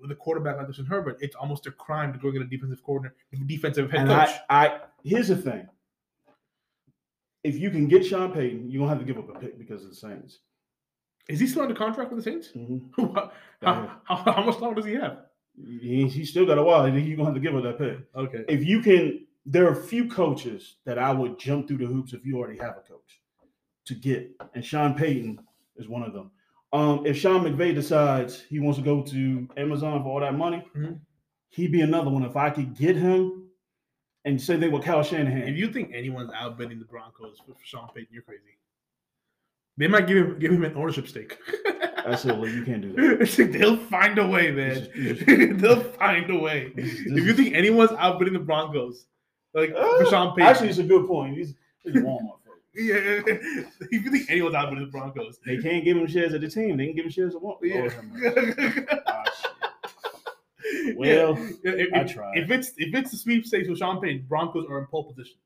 with 0.00 0.10
a 0.10 0.14
quarterback 0.14 0.56
like 0.56 0.66
Justin 0.66 0.86
Herbert, 0.86 1.18
it's 1.20 1.36
almost 1.36 1.66
a 1.66 1.70
crime 1.70 2.12
to 2.12 2.18
go 2.18 2.30
get 2.30 2.42
a 2.42 2.46
defensive 2.46 2.82
coordinator, 2.82 3.14
defensive 3.46 3.90
head 3.90 4.00
And 4.00 4.08
coach. 4.08 4.30
I, 4.48 4.66
I 4.66 4.78
here's 5.04 5.28
the 5.28 5.36
thing. 5.36 5.68
If 7.42 7.56
you 7.58 7.70
can 7.70 7.88
get 7.88 8.04
Sean 8.04 8.32
Payton, 8.32 8.70
you're 8.70 8.80
gonna 8.80 8.90
have 8.90 8.98
to 8.98 9.04
give 9.04 9.18
up 9.18 9.34
a 9.34 9.38
pick 9.38 9.58
because 9.58 9.82
of 9.84 9.90
the 9.90 9.96
Saints. 9.96 10.40
Is 11.28 11.40
he 11.40 11.46
still 11.46 11.62
under 11.62 11.74
contract 11.74 12.12
with 12.12 12.22
the 12.24 12.30
Saints? 12.30 12.48
Mhm. 12.56 13.30
how, 13.62 14.00
how, 14.04 14.16
how 14.16 14.42
much 14.44 14.58
longer 14.58 14.76
does 14.80 14.86
he 14.86 14.94
have? 14.94 15.18
He, 15.62 16.08
he 16.08 16.24
still 16.24 16.46
got 16.46 16.58
a 16.58 16.62
while. 16.62 16.88
You're 16.88 17.16
gonna 17.16 17.26
have 17.28 17.34
to 17.34 17.40
give 17.40 17.54
up 17.56 17.62
that 17.62 17.78
pick. 17.78 17.98
Okay. 18.14 18.44
If 18.48 18.64
you 18.64 18.80
can, 18.80 19.26
there 19.46 19.66
are 19.66 19.72
a 19.72 19.82
few 19.82 20.08
coaches 20.08 20.76
that 20.84 20.98
I 20.98 21.12
would 21.12 21.38
jump 21.38 21.68
through 21.68 21.78
the 21.78 21.86
hoops 21.86 22.12
if 22.12 22.24
you 22.24 22.36
already 22.38 22.58
have 22.58 22.76
a 22.76 22.80
coach 22.88 23.20
to 23.86 23.94
get, 23.94 24.30
and 24.54 24.64
Sean 24.64 24.94
Payton 24.94 25.40
is 25.76 25.88
one 25.88 26.02
of 26.02 26.12
them. 26.12 26.30
Um, 26.72 27.04
if 27.04 27.16
Sean 27.16 27.42
McVay 27.44 27.74
decides 27.74 28.42
he 28.42 28.60
wants 28.60 28.78
to 28.78 28.84
go 28.84 29.02
to 29.02 29.48
Amazon 29.56 30.02
for 30.02 30.08
all 30.10 30.20
that 30.20 30.34
money, 30.34 30.64
Mhm. 30.76 31.00
he'd 31.48 31.72
be 31.72 31.80
another 31.80 32.10
one. 32.10 32.22
If 32.22 32.36
I 32.36 32.50
could 32.50 32.76
get 32.76 32.94
him 32.96 33.48
and 34.24 34.40
say 34.40 34.56
they 34.56 34.68
were 34.68 34.80
Kyle 34.80 35.02
Shanahan, 35.02 35.48
If 35.48 35.56
you 35.56 35.72
think 35.72 35.90
anyone's 35.92 36.30
outbidding 36.32 36.78
the 36.78 36.84
Broncos 36.84 37.38
for, 37.44 37.54
for 37.54 37.64
Sean 37.64 37.88
Payton, 37.94 38.08
you're 38.12 38.22
crazy. 38.22 38.56
They 39.78 39.88
might 39.88 40.06
give 40.06 40.16
him 40.18 40.38
give 40.38 40.52
him 40.52 40.62
an 40.64 40.76
ownership 40.76 41.08
stake. 41.08 41.38
Well, 42.04 42.48
you 42.48 42.64
can't 42.64 42.82
do 42.82 42.92
that. 42.92 43.50
They'll 43.52 43.76
find 43.76 44.18
a 44.18 44.26
way, 44.26 44.50
man. 44.52 44.70
Is- 44.94 45.24
this 45.24 45.60
They'll 45.60 45.80
find 45.80 46.30
a 46.30 46.38
way. 46.38 46.72
This 46.74 47.00
If 47.00 47.24
you 47.26 47.32
think 47.34 47.54
anyone's 47.54 47.92
outbidding 47.92 48.34
the 48.34 48.40
Broncos, 48.40 49.06
like 49.54 49.70
for 49.70 49.76
Uh, 50.06 50.10
Sean 50.10 50.34
Payton, 50.36 50.42
Actually, 50.50 50.68
it's 50.70 50.78
a 50.78 50.82
good 50.84 51.06
point. 51.06 51.36
He's, 51.36 51.54
he's 51.82 51.94
Walmart. 51.94 52.39
yeah. 52.74 53.22
if 53.26 53.90
you 53.90 54.10
think 54.10 54.30
anyone's 54.30 54.54
outbidding 54.54 54.84
the 54.84 54.90
Broncos, 54.90 55.38
They 55.44 55.58
can't 55.58 55.84
give 55.84 55.96
him 55.96 56.06
shares 56.06 56.32
of 56.34 56.40
the 56.40 56.48
team. 56.48 56.76
They 56.76 56.86
can 56.86 56.94
give 56.96 57.04
him 57.04 57.10
shares 57.10 57.34
of 57.34 57.42
one. 57.42 57.56
yeah. 57.62 57.88
Ah, 59.06 59.24
shit. 59.24 60.96
Well, 60.96 61.36
Yeah, 61.64 61.72
if, 61.72 61.88
I 61.94 62.04
tried. 62.04 62.38
If 62.38 62.50
it's 62.50 62.72
if 62.76 62.94
it's 62.94 63.10
the 63.10 63.16
sweepstakes 63.16 63.68
with 63.68 63.78
Sean 63.78 64.00
Payton, 64.00 64.26
Broncos 64.28 64.66
are 64.68 64.78
in 64.78 64.86
pole 64.86 65.04
position. 65.04 65.36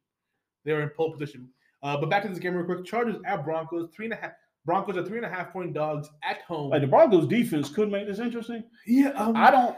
They're 0.65 0.83
in 0.83 0.91
pole 0.91 1.13
position. 1.13 1.49
Uh, 1.83 1.97
but 1.99 2.09
back 2.11 2.23
to 2.23 2.29
this 2.29 2.39
game 2.39 2.55
real 2.55 2.65
quick. 2.67 2.85
Chargers 2.85 3.17
at 3.27 3.45
Broncos, 3.45 3.91
three 3.95 4.07
and 4.07 4.15
a 4.15 4.17
half. 4.17 4.33
Broncos 4.67 4.97
are 4.97 5.05
three 5.05 5.19
and 5.19 5.27
a 5.27 5.29
half 5.29 5.53
point 5.53 5.75
dogs 5.75 6.09
at 6.23 6.41
home. 6.43 6.71
like 6.71 6.81
the 6.81 6.87
Broncos 6.87 7.27
defense 7.27 7.69
could 7.69 7.91
make 7.91 8.07
this 8.07 8.19
interesting. 8.19 8.65
yeah, 8.87 9.11
um, 9.11 9.37
I 9.37 9.51
don't. 9.51 9.77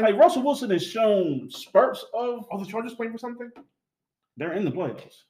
Like 0.00 0.16
Russell 0.16 0.42
Wilson 0.42 0.70
has 0.70 0.84
shown 0.86 1.50
spurts 1.50 2.04
of 2.14 2.46
are 2.50 2.58
the 2.58 2.64
Chargers 2.66 2.94
playing 2.94 3.12
for 3.12 3.18
something? 3.18 3.50
they're 4.36 4.52
in 4.54 4.64
the 4.64 4.70
playoffs. 4.70 5.24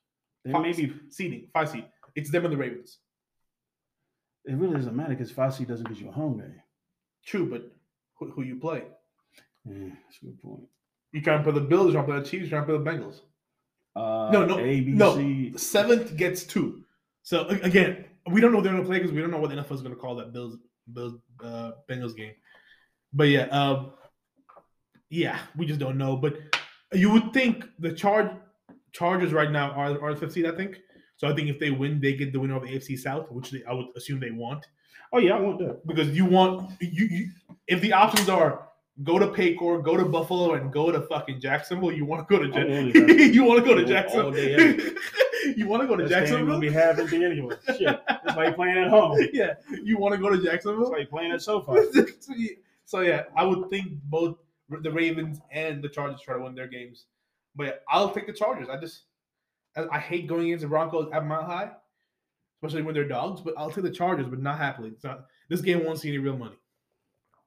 They 0.44 0.52
Five- 0.52 0.62
maybe 0.62 0.94
seeding, 1.08 1.48
five 1.52 1.68
seed. 1.68 1.84
It's 2.14 2.30
them 2.30 2.44
and 2.44 2.52
the 2.52 2.56
Ravens. 2.58 2.98
it 4.44 4.54
really 4.54 4.74
doesn't 4.76 4.96
matter 4.96 5.10
because 5.14 5.30
five 5.30 5.54
seed 5.54 5.68
doesn't 5.68 5.88
get 5.88 5.98
you 5.98 6.08
a 6.08 6.12
home 6.12 6.38
game. 6.38 6.60
True, 7.24 7.48
but 7.48 7.70
who, 8.18 8.30
who 8.32 8.42
you 8.42 8.56
play? 8.56 8.82
Yeah, 9.64 9.88
that's 10.04 10.18
a 10.22 10.24
good 10.26 10.42
point. 10.42 10.62
You 11.12 11.20
trying 11.22 11.38
to 11.38 11.44
play 11.44 11.52
the 11.60 11.66
Bills? 11.66 11.86
You 11.88 11.92
trying 11.92 12.06
to 12.06 12.12
play 12.12 12.20
the 12.20 12.26
Chiefs? 12.28 12.44
You 12.44 12.48
trying 12.50 12.66
to 12.66 12.66
play 12.66 12.78
the 12.78 12.84
Bengals? 12.90 13.20
Uh, 13.94 14.30
No, 14.32 14.44
no, 14.44 14.58
A, 14.58 14.80
B, 14.80 14.90
no. 14.92 15.16
C. 15.16 15.52
Seventh 15.56 16.16
gets 16.16 16.42
two. 16.44 16.82
So 17.22 17.46
again, 17.46 18.04
we 18.30 18.40
don't 18.40 18.50
know 18.52 18.60
they're 18.60 18.72
going 18.72 18.82
to 18.82 18.88
play 18.88 18.98
because 18.98 19.12
we 19.12 19.20
don't 19.20 19.30
know 19.30 19.38
what 19.38 19.50
the 19.50 19.56
NFL 19.56 19.72
is 19.72 19.82
going 19.82 19.94
to 19.94 20.00
call 20.00 20.16
that 20.16 20.32
Bills 20.32 20.56
Bills 20.92 21.14
uh, 21.44 21.72
Bengals 21.88 22.16
game. 22.16 22.32
But 23.12 23.24
yeah, 23.28 23.44
um, 23.48 23.92
yeah, 25.10 25.38
we 25.56 25.66
just 25.66 25.78
don't 25.78 25.98
know. 25.98 26.16
But 26.16 26.38
you 26.92 27.10
would 27.10 27.32
think 27.32 27.64
the 27.78 27.92
charge 27.92 28.30
Chargers 28.92 29.32
right 29.32 29.50
now 29.50 29.70
are 29.72 30.00
are 30.02 30.14
the 30.14 30.20
fifth 30.20 30.32
seed, 30.32 30.46
I 30.46 30.52
think. 30.52 30.78
So 31.16 31.28
I 31.28 31.34
think 31.34 31.48
if 31.48 31.58
they 31.58 31.70
win, 31.70 32.00
they 32.00 32.14
get 32.14 32.32
the 32.32 32.40
winner 32.40 32.56
of 32.56 32.62
the 32.62 32.68
AFC 32.68 32.98
South, 32.98 33.30
which 33.30 33.50
they, 33.50 33.62
I 33.64 33.72
would 33.72 33.86
assume 33.96 34.18
they 34.20 34.30
want 34.30 34.66
Oh 35.12 35.18
yeah, 35.18 35.36
I 35.36 35.40
want 35.40 35.58
that. 35.58 35.86
because 35.86 36.08
you 36.16 36.24
want 36.24 36.70
you, 36.80 37.06
you 37.06 37.30
if 37.68 37.80
the 37.80 37.92
options 37.92 38.28
are 38.28 38.68
go 39.02 39.18
to 39.18 39.26
Paycor, 39.28 39.82
go 39.84 39.96
to 39.96 40.04
Buffalo, 40.06 40.54
and 40.54 40.72
go 40.72 40.90
to 40.90 41.02
fucking 41.02 41.40
Jacksonville, 41.40 41.92
you 41.92 42.04
want 42.04 42.26
to 42.26 42.38
go 42.38 42.42
to 42.42 42.48
Ja- 42.48 43.24
you 43.24 43.44
want 43.44 43.62
to 43.62 43.64
go 43.64 43.74
to 43.74 43.84
Jacksonville. 43.84 44.34
you 45.56 45.66
want 45.66 45.82
to 45.82 45.88
go 45.88 45.96
to 45.96 46.04
That's 46.08 46.30
Jacksonville 46.30 46.58
be 46.60 46.70
half 46.70 46.98
empty 46.98 47.24
anyway. 47.24 47.56
Shit, 47.76 48.00
why 48.34 48.48
you 48.48 48.54
playing 48.54 48.78
at 48.78 48.88
home. 48.88 49.18
Yeah, 49.32 49.54
you 49.82 49.98
want 49.98 50.14
to 50.14 50.20
go 50.20 50.30
to 50.30 50.42
Jacksonville? 50.42 50.90
why 50.90 50.98
you 50.98 51.06
playing 51.06 51.32
at 51.32 51.42
SoFi. 51.42 51.76
so 52.86 53.00
yeah, 53.00 53.24
I 53.36 53.44
would 53.44 53.68
think 53.68 53.92
both 54.04 54.36
the 54.80 54.90
Ravens 54.90 55.40
and 55.50 55.82
the 55.82 55.90
Chargers 55.90 56.22
try 56.22 56.36
to 56.36 56.42
win 56.42 56.54
their 56.54 56.68
games. 56.68 57.04
But 57.54 57.82
I'll 57.88 58.12
take 58.12 58.26
the 58.26 58.32
Chargers. 58.32 58.68
I 58.68 58.78
just 58.78 59.02
I, 59.76 59.86
I 59.92 59.98
hate 59.98 60.26
going 60.26 60.46
against 60.46 60.62
the 60.62 60.68
Broncos 60.68 61.10
at 61.12 61.24
Mile 61.26 61.44
High, 61.44 61.70
especially 62.62 62.82
when 62.82 62.94
they're 62.94 63.08
dogs. 63.08 63.40
But 63.40 63.54
I'll 63.56 63.70
take 63.70 63.84
the 63.84 63.90
Chargers, 63.90 64.26
but 64.26 64.40
not 64.40 64.58
happily. 64.58 64.90
It's 64.90 65.04
not, 65.04 65.26
this 65.48 65.60
game 65.60 65.84
won't 65.84 65.98
see 65.98 66.08
any 66.08 66.18
real 66.18 66.36
money. 66.36 66.56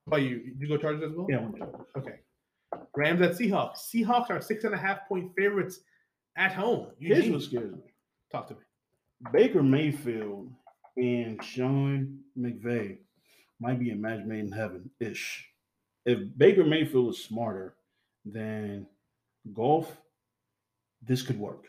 How 0.06 0.18
about 0.18 0.22
you? 0.22 0.54
You 0.58 0.68
go 0.68 0.78
Chargers 0.78 1.04
as 1.04 1.16
well? 1.16 1.28
Yeah. 1.30 1.48
Okay. 1.98 2.20
Rams 2.96 3.22
at 3.22 3.32
Seahawks. 3.32 3.78
Seahawks 3.94 4.30
are 4.30 4.42
six 4.42 4.64
and 4.64 4.74
a 4.74 4.78
half 4.78 5.08
point 5.08 5.32
favorites 5.38 5.80
at 6.38 6.54
home. 6.54 6.88
Here's 7.00 7.18
Eugene, 7.18 7.34
what 7.34 7.42
scares 7.42 7.72
me. 7.72 7.80
talk 8.32 8.48
to 8.48 8.54
me. 8.54 8.60
Baker 9.32 9.64
Mayfield 9.64 10.52
and 10.98 11.44
Sean 11.44 12.20
McVay 12.38 12.98
might 13.60 13.80
be 13.80 13.92
a 13.92 13.96
match 13.96 14.26
made 14.26 14.40
in 14.40 14.52
heaven 14.52 14.90
ish. 15.00 15.48
If 16.06 16.20
Baker 16.38 16.64
Mayfield 16.64 17.14
is 17.14 17.24
smarter 17.24 17.76
than 18.26 18.86
golf, 19.54 19.96
this 21.02 21.22
could 21.22 21.40
work. 21.40 21.68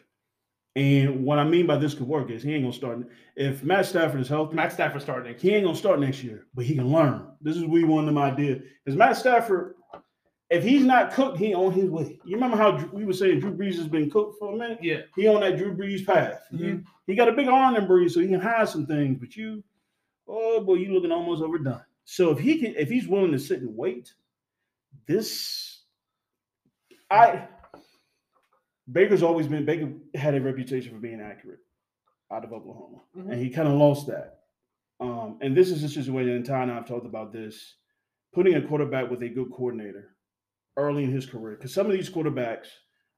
And 0.76 1.24
what 1.24 1.38
I 1.38 1.44
mean 1.44 1.66
by 1.66 1.78
this 1.78 1.94
could 1.94 2.06
work 2.06 2.30
is 2.30 2.42
he 2.42 2.52
ain't 2.52 2.64
gonna 2.64 2.72
start. 2.72 2.98
If 3.34 3.64
Matt 3.64 3.86
Stafford 3.86 4.20
is 4.20 4.28
healthy, 4.28 4.54
Matt 4.54 4.72
Stafford 4.72 5.00
starting 5.00 5.32
next. 5.32 5.42
he 5.42 5.54
ain't 5.54 5.64
gonna 5.64 5.76
start 5.76 6.00
next 6.00 6.22
year, 6.22 6.46
but 6.54 6.66
he 6.66 6.74
can 6.74 6.92
learn. 6.92 7.28
This 7.40 7.56
is 7.56 7.64
we 7.64 7.84
one 7.84 8.00
of 8.00 8.06
them 8.06 8.18
ideas. 8.18 8.62
Because 8.84 8.98
Matt 8.98 9.16
Stafford, 9.16 9.74
if 10.50 10.62
he's 10.62 10.84
not 10.84 11.14
cooked, 11.14 11.38
he 11.38 11.54
on 11.54 11.72
his 11.72 11.88
way. 11.88 12.20
You 12.26 12.36
remember 12.36 12.58
how 12.58 12.76
we 12.92 13.06
were 13.06 13.14
saying 13.14 13.40
Drew 13.40 13.56
Brees 13.56 13.76
has 13.76 13.88
been 13.88 14.10
cooked 14.10 14.38
for 14.38 14.52
a 14.52 14.56
minute? 14.56 14.78
Yeah. 14.82 15.00
He 15.16 15.26
on 15.26 15.40
that 15.40 15.56
Drew 15.56 15.74
Brees 15.74 16.04
path. 16.04 16.42
You- 16.50 16.58
mm-hmm. 16.58 16.82
he 17.06 17.14
got 17.14 17.28
a 17.28 17.32
big 17.32 17.48
arm 17.48 17.76
in 17.76 17.86
Brees, 17.86 18.10
so 18.10 18.20
he 18.20 18.28
can 18.28 18.40
hide 18.40 18.68
some 18.68 18.86
things. 18.86 19.16
But 19.18 19.34
you, 19.34 19.64
oh 20.28 20.60
boy, 20.60 20.74
you 20.74 20.92
looking 20.92 21.10
almost 21.10 21.42
overdone. 21.42 21.80
So 22.04 22.30
if 22.30 22.38
he 22.38 22.58
can, 22.58 22.74
if 22.76 22.90
he's 22.90 23.08
willing 23.08 23.32
to 23.32 23.38
sit 23.38 23.62
and 23.62 23.74
wait, 23.74 24.12
this, 25.08 25.84
I, 27.10 27.48
Baker's 28.90 29.22
always 29.22 29.48
been 29.48 29.64
Baker 29.64 29.92
had 30.14 30.34
a 30.34 30.40
reputation 30.40 30.92
for 30.92 30.98
being 31.00 31.20
accurate 31.20 31.58
out 32.32 32.44
of 32.44 32.52
Oklahoma, 32.52 33.02
Mhm. 33.16 33.32
and 33.32 33.40
he 33.40 33.50
kind 33.50 33.68
of 33.68 33.74
lost 33.74 34.06
that. 34.08 34.40
Um, 35.00 35.38
and 35.42 35.56
this 35.56 35.70
is 35.70 35.82
a 35.82 35.88
situation, 35.88 36.30
and 36.34 36.44
Ty 36.46 36.62
and 36.62 36.72
I 36.72 36.76
have 36.76 36.86
talked 36.86 37.06
about 37.06 37.32
this, 37.32 37.76
putting 38.32 38.54
a 38.54 38.66
quarterback 38.66 39.10
with 39.10 39.22
a 39.22 39.28
good 39.28 39.50
coordinator 39.50 40.16
early 40.76 41.04
in 41.04 41.10
his 41.10 41.26
career, 41.26 41.56
because 41.56 41.72
some 41.74 41.86
of 41.86 41.92
these 41.92 42.10
quarterbacks 42.10 42.68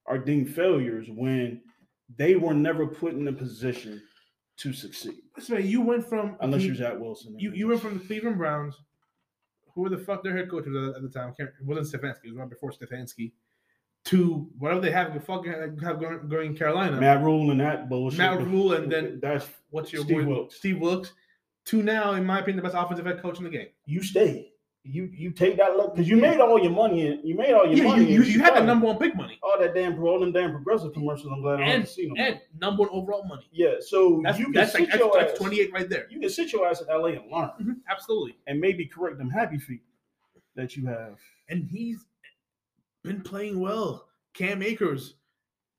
are 0.06 0.18
deemed 0.18 0.50
failures 0.54 1.08
when 1.10 1.62
they 2.16 2.34
were 2.36 2.54
never 2.54 2.86
put 2.86 3.12
in 3.14 3.28
a 3.28 3.32
position 3.32 4.02
to 4.56 4.72
succeed, 4.72 5.14
So 5.38 5.56
you 5.56 5.80
went 5.82 6.04
from 6.04 6.36
unless 6.40 6.62
you, 6.62 6.68
you're 6.68 6.76
Zach 6.76 6.98
Wilson. 6.98 7.38
you, 7.38 7.52
you 7.52 7.68
went 7.68 7.80
from 7.80 7.98
the 7.98 8.04
Cleveland 8.04 8.38
Browns, 8.38 8.76
who 9.74 9.82
were 9.82 9.88
the 9.90 9.98
fuck 9.98 10.24
their 10.24 10.36
head 10.36 10.48
coach 10.50 10.66
was 10.66 10.96
at, 10.96 11.02
the 11.02 11.08
time? 11.08 11.32
It 11.38 11.52
wasn't 11.64 12.02
Stefanski. 12.02 12.24
It 12.24 12.28
was 12.30 12.38
right 12.38 12.48
before 12.50 12.72
Stefanski. 12.72 13.32
To 14.08 14.48
whatever 14.58 14.80
they 14.80 14.90
have, 14.90 15.12
you 15.12 15.20
fucking 15.20 15.52
have 15.82 16.00
going, 16.00 16.28
going 16.28 16.50
in 16.52 16.56
Carolina. 16.56 16.98
Matt 16.98 17.22
Rhule 17.22 17.50
and 17.50 17.60
that 17.60 17.88
bullshit. 17.90 18.18
Matt 18.18 18.40
Rhule 18.42 18.72
and 18.72 18.90
then 18.90 19.18
that's 19.20 19.46
what's 19.70 19.92
your 19.92 20.02
Steve 20.04 20.16
boy 20.18 20.24
Wilks. 20.24 20.54
Steve 20.56 20.78
Wilks. 20.80 21.12
To 21.66 21.82
now, 21.82 22.14
in 22.14 22.24
my 22.24 22.38
opinion, 22.38 22.56
the 22.56 22.62
best 22.62 22.74
offensive 22.74 23.04
head 23.04 23.20
coach 23.20 23.36
in 23.38 23.44
the 23.44 23.50
game. 23.50 23.66
you 23.84 24.02
stay. 24.02 24.52
You 24.84 25.10
you 25.12 25.32
take 25.32 25.58
that 25.58 25.76
look 25.76 25.94
because 25.94 26.08
you 26.08 26.16
made 26.16 26.40
all 26.40 26.58
your 26.62 26.70
money 26.72 27.06
in. 27.06 27.20
You 27.22 27.34
made 27.36 27.52
all 27.52 27.66
your 27.66 27.76
Yeah, 27.76 27.84
money. 27.90 28.10
you, 28.10 28.22
in 28.22 28.30
you 28.30 28.40
had 28.40 28.54
the 28.54 28.62
number 28.64 28.86
one 28.86 28.96
pick 28.96 29.14
money 29.14 29.38
all 29.42 29.58
that 29.58 29.74
damn 29.74 30.02
all 30.02 30.18
them 30.20 30.32
damn 30.32 30.52
progressive 30.52 30.94
commercials. 30.94 31.30
I'm 31.30 31.42
glad 31.42 31.58
I 31.58 31.62
And- 31.64 31.70
haven't 31.72 31.88
seen 31.88 32.08
them. 32.08 32.16
and 32.18 32.40
number 32.58 32.84
one 32.84 32.90
overall 32.92 33.24
money. 33.24 33.46
yeah, 33.52 33.74
so 33.80 34.22
That's 34.24 34.38
you 34.38 34.46
can 34.46 34.54
that's 34.54 34.72
sit 34.72 34.88
like 34.88 34.98
your 34.98 35.20
ass, 35.20 35.36
28 35.36 35.72
right 35.74 35.90
there. 35.90 36.06
You 36.08 36.20
can 36.20 36.30
sit 36.30 36.50
your 36.54 36.66
ass 36.66 36.80
in 36.80 36.86
LA 36.88 37.08
and 37.08 37.30
learn, 37.30 37.50
Mhm, 37.60 37.80
Absolutely. 37.90 38.38
and 38.46 38.58
maybe 38.58 38.86
correct 38.86 39.18
them 39.18 39.28
happy 39.28 39.58
feet 39.58 39.82
that 40.54 40.74
you 40.74 40.86
have. 40.86 41.18
And 41.50 41.64
he's 41.64 42.06
been 43.04 43.22
playing 43.22 43.58
well. 43.60 44.06
Cam 44.34 44.62
Akers. 44.62 45.14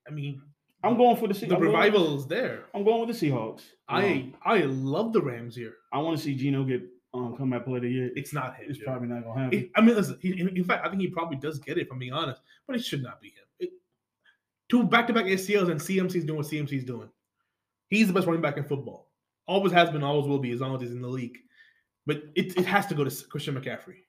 I 0.08 0.12
mean, 0.12 0.42
I'm 0.84 0.98
going 0.98 1.16
for 1.18 1.28
the 1.28 1.34
Se- 1.34 1.48
the 1.48 1.56
I'm 1.56 1.62
going- 1.62 1.74
revival 1.74 2.18
is 2.18 2.26
there. 2.28 2.66
I'm 2.74 2.84
going 2.84 3.06
with 3.08 3.20
the 3.20 3.30
Seahawks. 3.30 3.64
I 3.88 4.06
Um, 4.06 4.36
I 4.44 4.58
love 4.62 5.14
the 5.14 5.22
Rams 5.22 5.56
here. 5.56 5.76
I 5.94 6.00
want 6.00 6.18
to 6.18 6.24
see 6.24 6.36
Geno 6.36 6.64
get 6.64 6.82
um 7.14 7.36
come 7.38 7.50
back 7.50 7.66
play 7.66 7.78
of 7.78 7.84
the 7.84 7.90
year. 7.90 8.12
It's 8.16 8.34
not 8.34 8.56
him. 8.56 8.68
It's 8.70 8.80
Joe. 8.80 8.86
probably 8.86 9.08
not 9.08 9.24
gonna 9.24 9.40
happen. 9.42 9.60
It- 9.60 9.72
I 9.76 9.82
mean, 9.82 9.96
listen. 9.96 10.18
He, 10.22 10.40
in, 10.40 10.56
in 10.56 10.64
fact, 10.64 10.86
I 10.86 10.90
think 10.90 11.02
he 11.02 11.08
probably 11.10 11.38
does 11.38 11.60
get 11.60 11.78
it. 11.78 11.82
If 11.88 11.92
I'm 11.92 12.00
being 12.00 12.14
honest, 12.14 12.42
but 12.68 12.76
it 12.76 12.84
should 12.84 13.04
not 13.04 13.22
be 13.22 13.30
him. 13.30 13.46
It, 13.60 13.70
two 14.70 14.84
back-to-back 14.84 15.26
ACLs 15.26 15.70
and 15.70 15.80
CMC's 15.82 16.24
doing 16.26 16.38
what 16.38 16.46
CMC's 16.48 16.86
doing. 16.86 17.10
He's 17.90 18.08
the 18.08 18.14
best 18.14 18.28
running 18.28 18.42
back 18.42 18.58
in 18.58 18.64
football. 18.66 19.10
Always 19.48 19.74
has 19.74 19.90
been, 19.90 20.04
always 20.04 20.28
will 20.28 20.38
be, 20.38 20.52
as 20.52 20.62
long 20.62 20.76
as 20.76 20.82
he's 20.82 20.92
in 20.92 21.02
the 21.02 21.08
league. 21.08 21.40
But 22.06 22.24
it, 22.36 22.56
it 22.56 22.66
has 22.68 22.86
to 22.88 22.96
go 22.96 23.04
to 23.04 23.26
Christian 23.28 23.56
McCaffrey. 23.56 24.04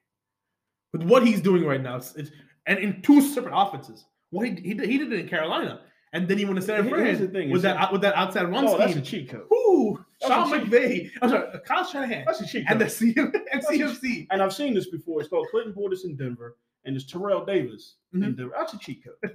With 0.93 1.01
what 1.03 1.25
he's 1.25 1.41
doing 1.41 1.65
right 1.65 1.81
now, 1.81 1.95
it's, 1.97 2.15
it's 2.15 2.29
and 2.71 2.79
in 2.79 3.01
two 3.01 3.21
separate 3.21 3.53
offenses. 3.55 4.05
What 4.29 4.47
he, 4.47 4.55
he 4.55 4.73
did, 4.73 4.89
he 4.89 4.97
did 4.97 5.11
it 5.11 5.19
in 5.19 5.27
Carolina, 5.27 5.81
and 6.13 6.27
then 6.27 6.37
he 6.37 6.45
went 6.45 6.55
to 6.57 6.61
San 6.65 6.85
Here's 6.85 7.17
Fran 7.17 7.31
thing, 7.33 7.49
with 7.51 7.63
that 7.63 7.91
with 7.91 8.01
that 8.01 8.15
outside 8.15 8.49
run 8.49 8.65
Oh, 8.67 8.77
that's 8.77 8.95
a 8.95 9.01
cheat 9.01 9.29
code. 9.29 9.43
Ooh, 9.53 10.03
That's 10.21 10.33
Sean 10.33 10.49
McVay. 10.51 11.09
I'm 11.21 11.29
sorry, 11.29 11.59
Kyle 11.65 11.85
Shanahan 11.85 12.23
That's 12.25 12.39
a 12.41 12.47
cheat 12.47 12.65
code. 12.67 12.71
and 12.71 12.81
the 12.81 12.85
CM, 12.85 13.33
and 13.51 13.61
CFC. 13.65 14.27
and 14.31 14.41
I've 14.41 14.53
seen 14.53 14.73
this 14.73 14.87
before. 14.89 15.19
It's 15.19 15.29
called 15.29 15.47
Clinton 15.51 15.73
Portis 15.73 16.05
in 16.05 16.15
Denver, 16.15 16.55
and 16.85 16.95
it's 16.95 17.05
Terrell 17.05 17.43
Davis 17.45 17.95
in 18.13 18.21
Mhm. 18.21 18.37
Denver. 18.37 18.53
That's 18.57 18.73
a 18.73 18.79
cheat 18.79 19.03
code. 19.03 19.31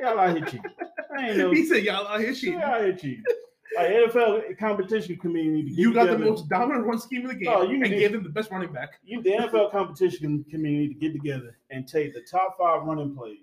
Y'all 0.00 0.18
out 0.18 0.34
here 0.36 0.46
cheating. 0.46 0.64
I 1.16 1.28
ain't 1.28 1.36
no. 1.38 1.50
He 1.52 1.66
said, 1.66 1.82
"Y'all 1.84 2.06
out 2.08 2.20
here 2.20 2.32
cheating. 2.34 2.54
Y'all 2.60 2.70
out 2.70 2.80
here 2.84 2.94
cheating. 2.96 3.22
Like 3.76 3.88
NFL 3.88 4.58
competition 4.58 5.16
committee 5.16 5.48
need 5.48 5.62
to 5.64 5.70
get 5.70 5.78
You 5.78 5.94
got 5.94 6.06
the 6.10 6.18
most 6.18 6.48
dominant 6.48 6.84
run 6.86 6.98
scheme 6.98 7.22
in 7.22 7.28
the 7.28 7.34
game, 7.34 7.48
Oh, 7.50 7.62
you 7.62 7.74
and 7.82 7.82
need- 7.90 7.98
gave 7.98 8.12
them 8.12 8.22
the 8.22 8.28
best 8.28 8.50
running 8.50 8.72
back." 8.72 8.98
You, 9.04 9.22
the 9.22 9.30
NFL 9.30 9.70
competition 9.70 10.44
need 10.52 10.88
to 10.88 10.94
get 10.94 11.12
together 11.12 11.56
and 11.70 11.86
take 11.88 12.12
the 12.14 12.20
top 12.20 12.56
five 12.58 12.82
running 12.82 13.14
plays. 13.16 13.38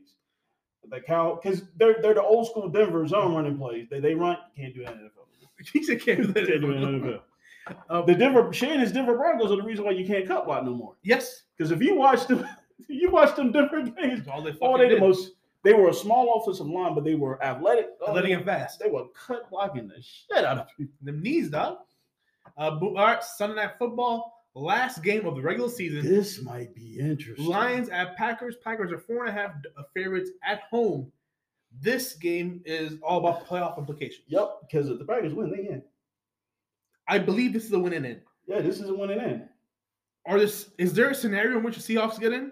That 0.89 1.05
count 1.05 1.41
because 1.41 1.63
they're 1.77 1.97
they're 2.01 2.13
the 2.15 2.23
old 2.23 2.47
school 2.47 2.67
Denver 2.69 3.05
zone 3.07 3.36
running 3.36 3.57
plays. 3.57 3.88
They 3.89 3.99
they 3.99 4.15
run 4.15 4.38
can't 4.55 4.73
do 4.73 4.84
that 4.86 4.93
in 4.93 4.99
the 4.99 5.03
NFL. 5.05 5.15
He 5.73 5.84
said, 5.84 6.01
"Can't 6.01 6.21
do 6.21 6.27
that." 6.27 6.47
Can't 6.47 6.61
do 6.61 6.71
it 6.71 6.75
in 6.77 6.82
the 7.01 7.07
NFL. 7.07 7.21
Uh, 7.89 8.01
The 8.01 8.15
Denver 8.15 8.51
Shanahan's 8.53 8.91
Denver 8.91 9.15
Broncos 9.15 9.51
are 9.51 9.57
the 9.57 9.63
reason 9.63 9.86
why 9.86 9.91
you 9.91 10.05
can't 10.07 10.25
cut 10.27 10.45
block 10.45 10.63
no 10.63 10.73
more. 10.73 10.95
yes, 11.03 11.43
Because 11.57 11.71
if 11.71 11.82
you 11.84 11.93
watch 11.95 12.25
them, 12.27 12.43
you 12.88 13.11
watch 13.11 13.36
them 13.36 13.51
different 13.51 13.95
games. 13.97 14.27
all 14.27 14.41
they 14.41 14.53
Oh, 14.61 14.77
they 14.77 14.89
the 14.89 14.99
most. 14.99 15.34
They 15.64 15.74
were 15.74 15.89
a 15.89 15.93
small 15.93 16.39
offensive 16.41 16.68
line, 16.68 16.95
but 16.95 17.03
they 17.03 17.16
were 17.16 17.43
athletic. 17.43 17.89
Oh, 18.01 18.07
Athletic 18.10 18.30
they, 18.30 18.34
and 18.36 18.45
fast. 18.45 18.80
they 18.80 18.89
were 18.89 19.05
cut 19.10 19.49
blocking 19.49 19.88
the 19.88 20.01
shit 20.01 20.45
out 20.45 20.57
of 20.57 20.68
people. 20.78 20.93
Them 21.01 21.22
knees, 21.22 21.49
dog. 21.49 21.80
Uh, 22.57 22.78
all 22.82 22.93
right, 22.93 23.24
Sunday 23.24 23.55
Night 23.55 23.74
Football, 23.78 24.34
last 24.55 25.03
game 25.03 25.26
of 25.26 25.36
the 25.36 25.41
regular 25.41 25.70
season. 25.70 26.03
This 26.03 26.41
might 26.41 26.74
be 26.74 26.99
interesting. 26.99 27.45
Lions 27.45 27.89
at 27.89 28.16
Packers. 28.16 28.55
Packers 28.64 28.91
are 28.91 28.99
four 28.99 29.26
and 29.26 29.30
a 29.30 29.39
half 29.41 29.51
uh, 29.78 29.84
favorites 29.93 30.32
at 30.43 30.62
home. 30.70 31.12
This 31.82 32.14
game 32.14 32.62
is 32.66 32.97
all 33.03 33.20
about 33.20 33.45
playoff 33.45 33.78
implications. 33.78 34.26
Yep, 34.28 34.62
because 34.62 34.89
if 34.89 34.97
the 34.97 35.05
Packers 35.05 35.34
win, 35.34 35.51
they 35.51 35.68
in. 35.68 35.84
I 37.07 37.20
believe 37.20 37.53
this 37.53 37.66
is 37.66 37.74
a 37.74 37.80
win 37.80 37.93
and 37.93 38.05
in. 38.05 38.22
Yeah, 38.47 38.62
this 38.62 38.80
is 38.80 38.89
a 38.89 38.93
winning 38.93 39.20
in. 39.20 39.47
Are 40.26 40.39
this 40.39 40.72
is 40.78 40.93
there 40.93 41.10
a 41.10 41.16
scenario 41.16 41.57
in 41.57 41.64
which 41.64 41.78
the 41.78 41.95
Seahawks 41.95 42.20
get 42.20 42.34
in? 42.34 42.51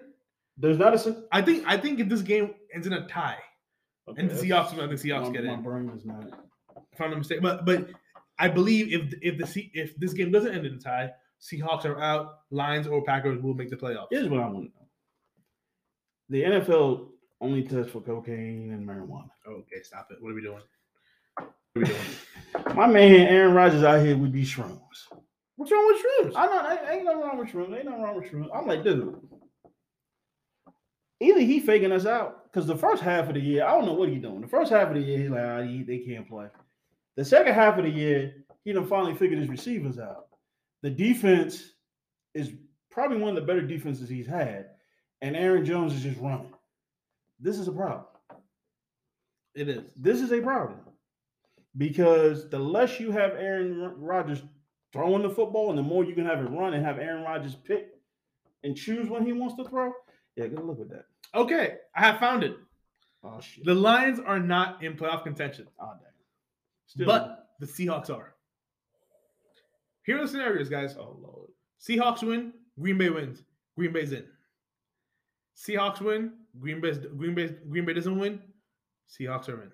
There's 0.57 0.77
not 0.77 0.93
a. 0.93 1.23
I 1.31 1.41
think 1.41 1.63
I 1.67 1.77
think 1.77 1.99
if 1.99 2.07
this 2.09 2.21
game 2.21 2.53
ends 2.77 2.87
in 2.87 2.93
a 2.93 3.07
tie, 3.07 3.37
Okay, 4.09 4.21
and 4.21 4.29
the 4.31 4.35
Seahawks, 4.35 4.73
I 4.73 4.87
think 4.87 5.01
the 5.01 5.09
Seahawks 5.09 5.25
my, 5.27 5.31
get 5.31 5.43
my 5.43 5.53
in. 5.53 5.61
brain 5.63 5.91
is 5.95 6.05
not. 6.05 6.23
If 6.93 7.01
I'm 7.01 7.09
not 7.09 7.17
mistaken, 7.17 7.43
but 7.43 7.65
but 7.65 7.89
I 8.39 8.47
believe 8.47 8.93
if 8.93 9.13
if 9.21 9.37
the 9.37 9.69
if 9.73 9.97
this 9.97 10.13
game 10.13 10.31
doesn't 10.31 10.53
end 10.53 10.65
in 10.65 10.75
a 10.75 10.79
tie, 10.79 11.11
Seahawks 11.41 11.85
are 11.85 11.99
out. 12.01 12.39
Lions 12.51 12.87
or 12.87 13.03
Packers 13.03 13.41
will 13.41 13.53
make 13.53 13.69
the 13.69 13.75
playoffs. 13.75 14.07
Here's 14.11 14.29
what 14.29 14.39
I 14.39 14.47
want 14.47 14.71
to 14.71 14.79
know. 14.79 14.87
The 16.29 16.43
NFL 16.43 17.09
only 17.41 17.63
tests 17.63 17.91
for 17.91 18.01
cocaine 18.01 18.71
and 18.71 18.87
marijuana. 18.87 19.29
Okay, 19.47 19.81
stop 19.83 20.07
it. 20.11 20.17
What 20.21 20.31
are 20.31 20.35
we 20.35 20.41
doing? 20.41 20.61
What 21.35 21.45
are 21.45 21.53
we 21.75 21.83
doing? 21.83 21.99
My 22.75 22.87
man 22.87 23.27
Aaron 23.27 23.53
Rodgers 23.53 23.83
out 23.83 24.05
here 24.05 24.17
would 24.17 24.31
be 24.31 24.43
shrooms. 24.43 24.79
What's 25.57 25.71
wrong 25.71 25.87
with 25.87 26.33
shrooms? 26.33 26.39
I 26.39 26.45
know 26.45 26.91
ain't 26.91 27.03
nothing 27.05 27.21
wrong 27.21 27.37
with 27.39 27.49
shrooms. 27.49 27.75
Ain't 27.75 27.85
nothing 27.85 28.01
wrong 28.03 28.15
with 28.15 28.31
shrooms. 28.31 28.49
I'm 28.53 28.67
like, 28.67 28.83
dude. 28.83 29.15
Either 31.19 31.39
he 31.39 31.59
faking 31.59 31.91
us 31.91 32.05
out 32.05 32.43
because 32.43 32.67
the 32.67 32.75
first 32.77 33.01
half 33.01 33.27
of 33.27 33.33
the 33.33 33.39
year, 33.39 33.65
I 33.65 33.71
don't 33.71 33.85
know 33.85 33.93
what 33.93 34.09
he 34.09 34.15
doing. 34.15 34.41
The 34.41 34.47
first 34.47 34.71
half 34.71 34.89
of 34.89 34.93
the 34.95 35.01
year, 35.01 35.17
he's 35.19 35.29
like, 35.29 35.43
ah, 35.43 35.61
he- 35.61 35.83
they 35.83 35.99
can't 35.99 36.27
play. 36.27 36.47
The 37.15 37.25
second 37.25 37.53
half 37.53 37.77
of 37.77 37.83
the 37.85 37.89
year, 37.89 38.45
he 38.63 38.71
done 38.73 38.85
finally 38.85 39.15
figured 39.15 39.39
his 39.39 39.49
receivers 39.49 39.97
out. 39.97 40.27
The 40.83 40.89
defense 40.91 41.71
is 42.35 42.51
probably 42.91 43.17
one 43.17 43.29
of 43.29 43.35
the 43.35 43.47
better 43.47 43.61
defenses 43.61 44.09
he's 44.09 44.27
had, 44.27 44.69
and 45.21 45.35
Aaron 45.35 45.65
Jones 45.65 45.93
is 45.93 46.03
just 46.03 46.19
running. 46.19 46.53
This 47.39 47.57
is 47.57 47.67
a 47.67 47.71
problem. 47.71 48.05
It 49.55 49.69
is. 49.69 49.83
This 49.95 50.21
is 50.21 50.31
a 50.31 50.41
problem 50.41 50.79
because 51.77 52.49
the 52.49 52.59
less 52.59 52.99
you 52.99 53.11
have 53.11 53.31
Aaron 53.31 53.99
Rodgers 53.99 54.43
throwing 54.93 55.23
the 55.23 55.29
football, 55.29 55.69
and 55.69 55.77
the 55.77 55.83
more 55.83 56.03
you 56.03 56.13
can 56.13 56.25
have 56.25 56.39
it 56.39 56.49
run 56.49 56.73
and 56.75 56.85
have 56.85 56.99
Aaron 56.99 57.23
Rodgers 57.23 57.55
pick 57.55 57.89
and 58.63 58.75
choose 58.75 59.09
when 59.09 59.25
he 59.25 59.33
wants 59.33 59.55
to 59.55 59.63
throw. 59.63 59.91
Yeah, 60.37 60.47
good 60.47 60.63
look 60.63 60.79
at 60.79 60.89
that. 60.89 61.05
Okay, 61.33 61.77
I 61.95 62.01
have 62.01 62.19
found 62.19 62.43
it. 62.43 62.55
Oh 63.23 63.41
shit. 63.41 63.65
The 63.65 63.73
Lions 63.73 64.19
are 64.19 64.39
not 64.39 64.83
in 64.83 64.93
playoff 64.93 65.23
contention, 65.23 65.67
oh 65.81 65.93
damn. 65.99 66.11
Still, 66.85 67.07
but 67.07 67.49
the 67.59 67.65
Seahawks 67.65 68.09
are. 68.09 68.35
Here 70.05 70.17
are 70.17 70.21
the 70.21 70.27
scenarios, 70.27 70.69
guys. 70.69 70.95
oh 70.97 71.17
lord. 71.19 71.49
Seahawks 71.81 72.23
win, 72.23 72.53
Green 72.79 72.97
Bay 72.97 73.09
wins. 73.09 73.41
Green 73.75 73.91
Bay's 73.91 74.13
in. 74.13 74.25
Seahawks 75.57 76.01
win, 76.01 76.33
Green 76.59 76.79
Bay 76.79 76.93
Green 77.17 77.33
Bay 77.33 77.55
Green 77.67 77.85
Bay 77.85 77.93
doesn't 77.93 78.17
win. 78.17 78.39
Seahawks 79.09 79.49
are 79.49 79.63
in. 79.63 79.71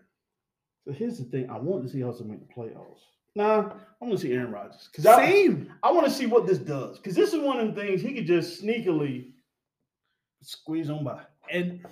So 0.85 0.93
here's 0.93 1.17
the 1.17 1.25
thing: 1.25 1.49
I 1.49 1.57
want 1.57 1.83
to 1.83 1.89
see 1.89 1.99
how 1.99 2.13
to 2.13 2.23
make 2.23 2.39
the 2.47 2.53
playoffs. 2.53 3.01
Nah, 3.35 3.71
I 4.01 4.05
want 4.05 4.13
to 4.13 4.17
see 4.17 4.31
Aaron 4.31 4.51
Rodgers 4.51 4.87
because 4.89 5.05
I, 5.05 5.25
Same. 5.25 5.73
I 5.83 5.91
want 5.91 6.05
to 6.05 6.11
see 6.11 6.25
what 6.25 6.47
this 6.47 6.59
does 6.59 6.99
because 6.99 7.15
this 7.15 7.33
is 7.33 7.41
one 7.41 7.59
of 7.59 7.75
the 7.75 7.81
things 7.81 8.01
he 8.01 8.13
could 8.13 8.27
just 8.27 8.63
sneakily 8.63 9.32
squeeze 10.43 10.89
on 10.89 11.03
by. 11.03 11.21
And 11.51 11.85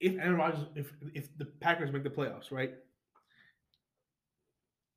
if 0.00 0.18
Aaron 0.18 0.36
Rodgers, 0.36 0.66
if 0.74 0.92
if 1.14 1.36
the 1.38 1.46
Packers 1.60 1.92
make 1.92 2.04
the 2.04 2.10
playoffs, 2.10 2.50
right? 2.50 2.74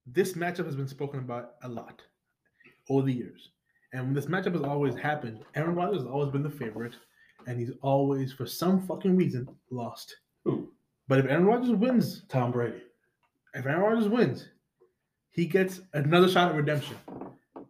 This 0.05 0.33
matchup 0.33 0.65
has 0.65 0.75
been 0.75 0.87
spoken 0.87 1.19
about 1.19 1.53
a 1.63 1.69
lot 1.69 2.01
over 2.89 3.05
the 3.05 3.13
years. 3.13 3.49
And 3.93 4.05
when 4.05 4.13
this 4.13 4.25
matchup 4.25 4.53
has 4.53 4.63
always 4.63 4.95
happened, 4.95 5.39
Aaron 5.55 5.75
Rodgers 5.75 5.99
has 6.01 6.07
always 6.07 6.31
been 6.31 6.43
the 6.43 6.49
favorite, 6.49 6.95
and 7.47 7.59
he's 7.59 7.71
always, 7.81 8.33
for 8.33 8.45
some 8.45 8.85
fucking 8.85 9.15
reason, 9.15 9.47
lost. 9.71 10.15
Who? 10.45 10.71
But 11.07 11.19
if 11.19 11.25
Aaron 11.25 11.45
Rodgers 11.45 11.71
wins, 11.71 12.23
Tom 12.29 12.51
Brady. 12.51 12.81
if 13.53 13.65
Aaron 13.65 13.81
Rodgers 13.81 14.07
wins, 14.07 14.47
he 15.31 15.45
gets 15.45 15.81
another 15.93 16.29
shot 16.29 16.51
at 16.51 16.55
redemption. 16.55 16.97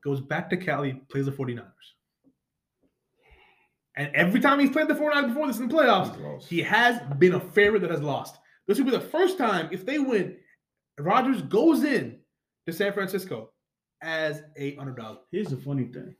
Goes 0.03 0.21
back 0.21 0.49
to 0.49 0.57
Cali, 0.57 0.93
plays 1.09 1.25
the 1.25 1.31
49ers. 1.31 1.63
And 3.95 4.13
every 4.15 4.39
time 4.39 4.59
he's 4.59 4.69
played 4.69 4.87
the 4.87 4.93
49ers 4.93 5.27
before 5.29 5.47
this 5.47 5.59
in 5.59 5.67
the 5.67 5.73
playoffs, 5.73 6.45
he 6.47 6.61
has 6.61 7.01
been 7.17 7.33
a 7.33 7.39
favorite 7.39 7.81
that 7.81 7.91
has 7.91 8.01
lost. 8.01 8.37
This 8.67 8.77
will 8.77 8.85
be 8.85 8.91
the 8.91 8.99
first 9.01 9.37
time 9.37 9.67
if 9.71 9.85
they 9.85 9.99
win, 9.99 10.37
Rodgers 10.99 11.41
goes 11.41 11.83
in 11.83 12.19
to 12.67 12.73
San 12.73 12.93
Francisco 12.93 13.49
as 14.01 14.43
a 14.57 14.77
underdog. 14.77 15.17
Here's 15.31 15.47
the 15.49 15.57
funny 15.57 15.85
thing: 15.85 16.15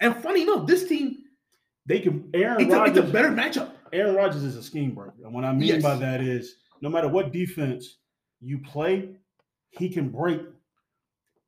And 0.00 0.16
funny 0.16 0.42
enough, 0.42 0.66
this 0.66 0.88
team 0.88 1.18
they 1.86 2.00
can 2.00 2.30
Aaron 2.34 2.60
it's 2.60 2.74
a, 2.74 2.84
it's 2.84 2.98
a 2.98 3.02
better 3.02 3.28
matchup. 3.30 3.70
Aaron 3.92 4.14
Rodgers 4.14 4.42
is 4.42 4.56
a 4.56 4.62
scheme 4.62 4.94
breaker. 4.94 5.14
And 5.24 5.32
what 5.34 5.44
I 5.44 5.52
mean 5.52 5.68
Yes. 5.68 5.82
by 5.82 5.96
that 5.96 6.20
is 6.20 6.56
no 6.80 6.88
matter 6.88 7.08
what 7.08 7.32
defense 7.32 7.98
you 8.40 8.58
play, 8.58 9.10
he 9.70 9.88
can 9.88 10.08
break 10.08 10.40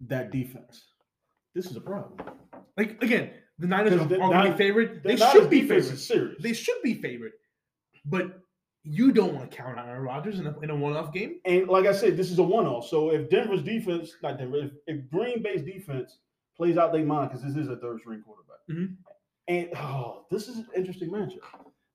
that 0.07 0.31
defense. 0.31 0.85
This 1.55 1.67
is 1.67 1.77
a 1.77 1.81
problem. 1.81 2.15
Like 2.77 3.03
again, 3.03 3.31
the 3.59 3.67
Niners 3.67 3.93
are, 3.93 3.97
Because 3.99 4.09
the- 4.11 4.21
are 4.21 4.33
not- 4.49 4.57
favored. 4.59 5.03
They 5.05 5.17
should 5.17 5.49
be 5.51 5.67
favored. 5.67 6.37
They 6.41 6.53
should 6.53 6.83
be 6.83 6.95
favored. 6.95 7.33
But 8.05 8.41
you 8.83 9.13
don't 9.13 9.35
want 9.35 9.51
to 9.51 9.57
count 9.57 9.79
on 9.79 9.89
Aaron 9.89 10.03
Rodgers 10.03 10.39
in 10.41 10.47
a, 10.47 10.59
in 10.61 10.69
a 10.71 10.77
one-off 10.77 11.13
game. 11.13 11.41
and 11.47 11.69
like 11.69 11.87
I 11.87 11.93
said, 11.93 12.17
this 12.19 12.31
is 12.31 12.39
a 12.39 12.43
one-off. 12.43 12.87
So 12.87 13.11
if 13.11 13.31
Denver's 13.31 13.63
defense, 13.63 14.13
not 14.23 14.37
Denver, 14.39 14.59
if, 14.59 14.73
if 14.87 15.11
Green 15.11 15.43
Bay's 15.43 15.63
defense 15.63 16.19
plays 16.57 16.77
out 16.77 16.93
their 16.93 17.05
mind, 17.05 17.31
because 17.31 17.43
this 17.45 17.57
is 17.57 17.69
a 17.71 17.77
third-string 17.77 18.23
quarterback, 18.23 18.59
Mhm. 18.71 18.97
and 19.49 19.69
oh, 19.77 20.27
this 20.31 20.49
is 20.49 20.59
an 20.59 20.67
interesting 20.77 21.09
matchup. 21.11 21.39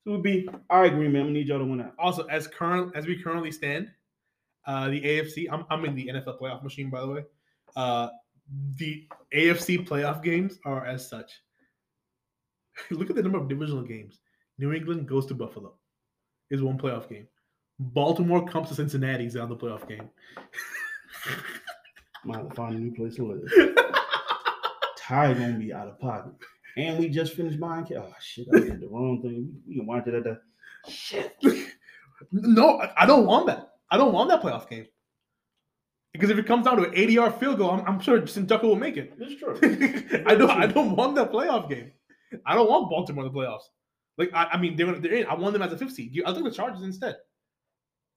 So 0.03 0.07
it 0.07 0.09
would 0.11 0.23
be 0.23 0.47
all 0.69 0.81
right, 0.81 0.91
Green 0.91 1.11
Bay. 1.13 1.19
I'm 1.19 1.25
gonna 1.25 1.33
need 1.33 1.47
y'all 1.47 1.59
to 1.59 1.65
win 1.65 1.81
out. 1.81 1.93
Also, 1.99 2.25
as 2.27 2.47
current 2.47 2.95
as 2.95 3.05
we 3.05 3.21
currently 3.21 3.51
stand, 3.51 3.91
uh, 4.65 4.89
the 4.89 5.01
AFC. 5.01 5.47
I'm, 5.51 5.65
I'm 5.69 5.85
in 5.85 5.93
the 5.93 6.07
NFL 6.07 6.39
playoff 6.39 6.63
machine, 6.63 6.89
by 6.89 7.01
the 7.01 7.07
way. 7.07 7.23
Uh, 7.75 8.09
the 8.77 9.07
AFC 9.33 9.85
playoff 9.85 10.23
games 10.23 10.57
are 10.65 10.85
as 10.85 11.07
such. 11.07 11.31
Look 12.91 13.09
at 13.09 13.15
the 13.15 13.23
number 13.23 13.37
of 13.37 13.47
divisional 13.49 13.83
games. 13.83 14.19
New 14.57 14.73
England 14.73 15.07
goes 15.07 15.25
to 15.27 15.33
Buffalo, 15.33 15.73
is 16.49 16.61
one 16.61 16.77
playoff 16.77 17.09
game. 17.09 17.27
Baltimore 17.79 18.45
comes 18.45 18.67
to 18.69 18.75
Cincinnati, 18.75 19.25
is 19.25 19.35
on 19.35 19.49
the 19.49 19.55
playoff 19.55 19.87
game. 19.87 20.09
I'm 22.23 22.31
gonna 22.31 22.39
have 22.43 22.49
to 22.49 22.55
find 22.55 22.75
a 22.75 22.79
new 22.79 22.93
place 22.93 23.15
to 23.15 23.25
live. 23.27 23.75
Ty 24.97 25.33
gonna 25.33 25.53
be 25.57 25.73
out 25.73 25.87
of 25.87 25.99
pocket. 25.99 26.33
And 26.77 26.99
we 26.99 27.09
just 27.09 27.33
finished 27.33 27.59
buying. 27.59 27.85
Oh 27.97 28.13
shit! 28.21 28.47
I 28.53 28.59
did 28.59 28.81
the 28.81 28.87
wrong 28.87 29.21
thing. 29.21 29.53
We 29.67 29.75
can 29.77 29.85
watch 29.85 30.07
it 30.07 30.13
at 30.13 30.23
the 30.23 30.39
shit. 30.87 31.35
no, 32.31 32.81
I- 32.97 33.05
don't 33.05 33.25
want 33.25 33.47
that. 33.47 33.69
I 33.89 33.97
don't 33.97 34.13
want 34.13 34.29
that 34.29 34.41
playoff 34.41 34.69
game. 34.69 34.85
Because 36.13 36.29
if 36.29 36.37
it 36.37 36.45
comes 36.47 36.65
down 36.65 36.77
to 36.77 36.83
an 36.83 36.91
80 36.93 37.13
yard 37.13 37.35
field 37.35 37.57
goal, 37.57 37.71
I'm, 37.71 37.85
I'm 37.85 37.99
sure 37.99 38.19
Tucker 38.19 38.67
will 38.67 38.75
make 38.75 38.97
it. 38.97 39.13
It's 39.19 39.39
true. 39.39 39.57
I 40.25 40.35
don't. 40.35 40.49
I 40.49 40.67
don't 40.67 40.95
want 40.95 41.15
that 41.15 41.31
playoff 41.31 41.69
game. 41.69 41.91
I 42.45 42.55
don't 42.55 42.69
want 42.69 42.89
Baltimore 42.89 43.25
in 43.25 43.33
the 43.33 43.39
playoffs. 43.39 43.63
Like 44.17 44.31
I, 44.33 44.45
I 44.53 44.57
mean, 44.57 44.75
they're 44.75 44.85
gonna, 44.85 44.99
they're 44.99 45.13
in. 45.13 45.25
I 45.25 45.35
want 45.35 45.53
them 45.53 45.61
as 45.61 45.71
a 45.73 45.77
fifth 45.77 45.93
seed. 45.93 46.19
I'll 46.25 46.33
take 46.33 46.43
the 46.43 46.51
Chargers 46.51 46.83
instead. 46.83 47.15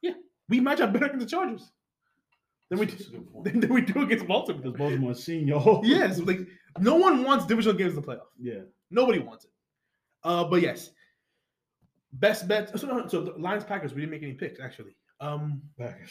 Yeah, 0.01 0.15
we 0.49 0.61
match 0.61 0.81
up 0.81 0.93
better 0.93 1.07
against 1.07 1.27
the 1.27 1.31
Chargers 1.31 1.71
than 2.71 2.79
we 2.79 2.87
That's 2.87 3.07
a 3.07 3.11
good 3.11 3.27
than, 3.45 3.61
than 3.61 3.73
we 3.73 3.81
do 3.83 4.03
against 4.03 4.27
Baltimore. 4.27 4.63
Because 4.63 4.79
Baltimore 4.79 5.15
seen 5.15 5.47
y'all. 5.47 5.81
Yes, 5.85 6.19
like 6.19 6.41
no 6.79 6.97
one 6.97 7.25
wants 7.25 7.47
divisional 7.47 7.77
games 7.77 7.95
in 7.95 8.01
the 8.01 8.07
playoff. 8.07 8.27
Yeah. 8.39 8.61
Nobody 8.91 9.21
wants 9.21 9.45
it. 9.45 9.51
Uh, 10.25 10.45
but 10.45 10.61
yes, 10.61 10.91
Best 12.13 12.47
bet. 12.47 12.79
So, 12.79 12.87
no, 12.87 13.07
so 13.09 13.23
the 13.23 13.33
Lions 13.33 13.65
Packers. 13.65 13.95
We 13.95 14.03
didn't 14.03 14.13
make 14.13 14.23
any 14.23 14.35
picks 14.35 14.61
actually. 14.61 14.97
Um, 15.21 15.63
Packers. 15.79 16.11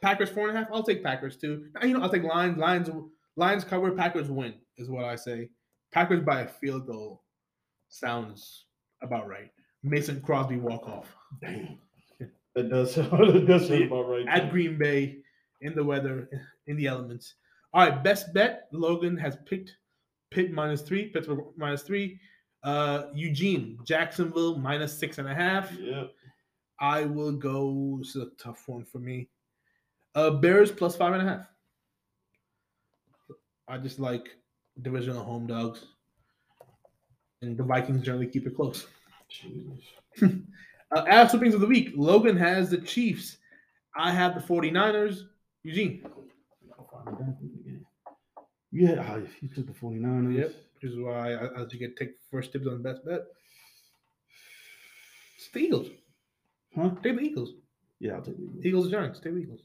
Packers 0.00 0.30
four 0.30 0.48
and 0.48 0.56
a 0.56 0.60
half. 0.60 0.68
I'll 0.72 0.82
take 0.82 1.02
Packers 1.02 1.36
too. 1.36 1.66
You 1.82 1.98
know, 1.98 2.02
I'll 2.02 2.10
take 2.10 2.22
Lions. 2.22 2.56
Lions. 2.56 2.88
Lions 3.36 3.64
cover. 3.64 3.92
Packers 3.92 4.30
win 4.30 4.54
is 4.78 4.88
what 4.88 5.04
I 5.04 5.16
say. 5.16 5.50
Packers 5.92 6.20
by 6.20 6.42
a 6.42 6.48
field 6.48 6.86
goal 6.86 7.22
sounds 7.92 8.66
about 9.02 9.28
right. 9.28 9.50
Mason 9.82 10.20
Crosby 10.20 10.56
walk 10.56 10.88
off 10.88 11.14
Damn. 11.40 11.78
That 12.54 12.68
does 12.68 12.94
sound, 12.94 13.10
that 13.34 13.46
does 13.46 13.68
sound 13.68 13.84
about 13.84 14.08
right. 14.10 14.28
at. 14.28 14.50
Green 14.50 14.76
Bay 14.76 15.18
in 15.62 15.74
the 15.74 15.82
weather 15.82 16.28
in 16.66 16.76
the 16.76 16.86
elements. 16.86 17.34
All 17.72 17.82
right, 17.82 18.04
best 18.04 18.34
bet. 18.34 18.68
Logan 18.72 19.16
has 19.16 19.38
picked 19.46 19.74
Pitt 20.30 20.52
minus 20.52 20.82
three, 20.82 21.08
Pittsburgh 21.08 21.44
minus 21.56 21.82
three. 21.82 22.20
Uh, 22.62 23.04
Eugene, 23.14 23.78
Jacksonville 23.84 24.58
minus 24.58 24.96
six 24.96 25.16
and 25.16 25.28
a 25.28 25.34
half. 25.34 25.72
Yeah. 25.78 26.04
I 26.78 27.06
will 27.06 27.32
go. 27.32 27.96
This 28.00 28.16
is 28.16 28.22
a 28.22 28.30
tough 28.38 28.68
one 28.68 28.84
for 28.84 28.98
me. 28.98 29.30
Uh, 30.14 30.30
Bears 30.30 30.70
plus 30.70 30.94
five 30.94 31.14
and 31.14 31.22
a 31.22 31.30
half. 31.30 31.46
I 33.66 33.78
just 33.78 33.98
like 33.98 34.28
divisional 34.82 35.24
home 35.24 35.46
dogs, 35.46 35.86
and 37.42 37.56
the 37.56 37.62
Vikings 37.62 38.02
generally 38.02 38.26
keep 38.26 38.46
it 38.46 38.56
close. 38.56 38.86
Jesus. 39.28 39.80
Uh, 40.94 41.06
ass 41.08 41.32
whippings 41.32 41.54
of 41.54 41.60
the 41.62 41.66
week. 41.66 41.94
Logan 41.96 42.36
has 42.36 42.68
the 42.68 42.76
Chiefs. 42.76 43.38
I 43.96 44.10
have 44.12 44.34
the 44.34 44.42
49ers. 44.42 45.20
Eugene, 45.62 46.04
Yeah, 48.70 49.02
oh, 49.16 49.26
you 49.40 49.48
took 49.48 49.66
the 49.66 49.72
49ers. 49.72 50.36
Yep. 50.36 50.54
which 50.74 50.92
is 50.92 50.98
why 50.98 51.32
I, 51.32 51.46
I 51.46 51.60
you 51.70 51.78
get 51.78 51.96
take 51.96 52.10
first 52.30 52.52
tips 52.52 52.66
on 52.66 52.82
best 52.82 53.06
bet. 53.06 53.22
It's 55.38 55.48
the 55.50 55.60
Eagles. 55.60 55.88
Huh? 56.76 56.90
Take 57.02 57.16
the 57.16 57.22
Eagles. 57.22 57.52
Yeah, 57.98 58.16
I'll 58.16 58.20
take 58.22 58.36
the 58.36 58.42
Eagles. 58.42 58.64
Eagles 58.66 58.90
Giants. 58.90 59.20
Take 59.20 59.32
the 59.32 59.40
Eagles. 59.40 59.60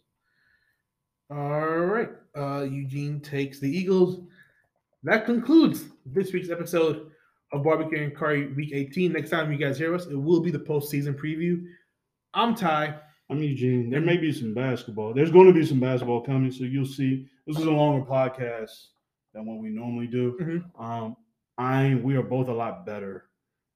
All 1.29 1.77
right. 1.77 2.09
Uh, 2.37 2.63
Eugene 2.63 3.19
takes 3.19 3.59
the 3.59 3.69
Eagles. 3.69 4.21
That 5.03 5.25
concludes 5.25 5.85
this 6.05 6.31
week's 6.31 6.49
episode 6.49 7.11
of 7.51 7.63
Barbecue 7.63 8.03
and 8.03 8.15
Curry 8.15 8.53
Week 8.53 8.71
18. 8.73 9.11
Next 9.13 9.29
time 9.29 9.51
you 9.51 9.57
guys 9.57 9.77
hear 9.77 9.95
us, 9.95 10.05
it 10.07 10.15
will 10.15 10.41
be 10.41 10.51
the 10.51 10.59
postseason 10.59 11.15
preview. 11.15 11.63
I'm 12.33 12.55
Ty. 12.55 12.95
I'm 13.29 13.41
Eugene. 13.41 13.89
There 13.89 14.01
may 14.01 14.17
be 14.17 14.31
some 14.31 14.53
basketball. 14.53 15.13
There's 15.13 15.31
going 15.31 15.47
to 15.47 15.53
be 15.53 15.65
some 15.65 15.79
basketball 15.79 16.21
coming, 16.21 16.51
so 16.51 16.63
you'll 16.63 16.85
see. 16.85 17.27
This 17.45 17.57
is 17.57 17.65
a 17.65 17.71
longer 17.71 18.05
podcast 18.05 18.87
than 19.33 19.45
what 19.45 19.57
we 19.57 19.69
normally 19.69 20.07
do. 20.07 20.37
Mhm. 20.39 20.81
Um, 20.81 21.15
I 21.57 21.95
we 22.03 22.15
are 22.15 22.23
both 22.23 22.47
a 22.49 22.53
lot 22.53 22.85
better 22.85 23.25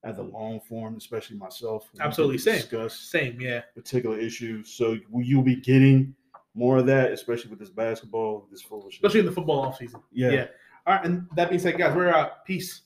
at 0.03 0.15
the 0.15 0.23
long 0.23 0.59
form, 0.61 0.95
especially 0.97 1.37
myself. 1.37 1.89
Absolutely, 1.99 2.37
same. 2.37 2.55
Discuss 2.55 2.99
Same, 2.99 3.39
yeah. 3.39 3.61
particular 3.75 4.17
issues, 4.19 4.69
so 4.73 4.97
you'll 5.13 5.43
be 5.43 5.55
getting 5.57 6.15
more 6.53 6.77
of 6.79 6.85
that, 6.87 7.11
especially 7.11 7.49
with 7.49 7.59
this 7.59 7.69
basketball, 7.69 8.47
this 8.51 8.61
foolishness. 8.61 8.95
Especially 8.95 9.21
in 9.21 9.25
the 9.25 9.31
football 9.31 9.65
offseason. 9.71 10.01
yeah. 10.11 10.31
yeah. 10.31 10.45
All 10.87 10.95
right. 10.95 11.05
And 11.05 11.27
that 11.35 11.49
being 11.49 11.59
said, 11.61 11.77
guys, 11.77 11.95
we're 11.95 12.09
out. 12.09 12.43
Peace. 12.45 12.81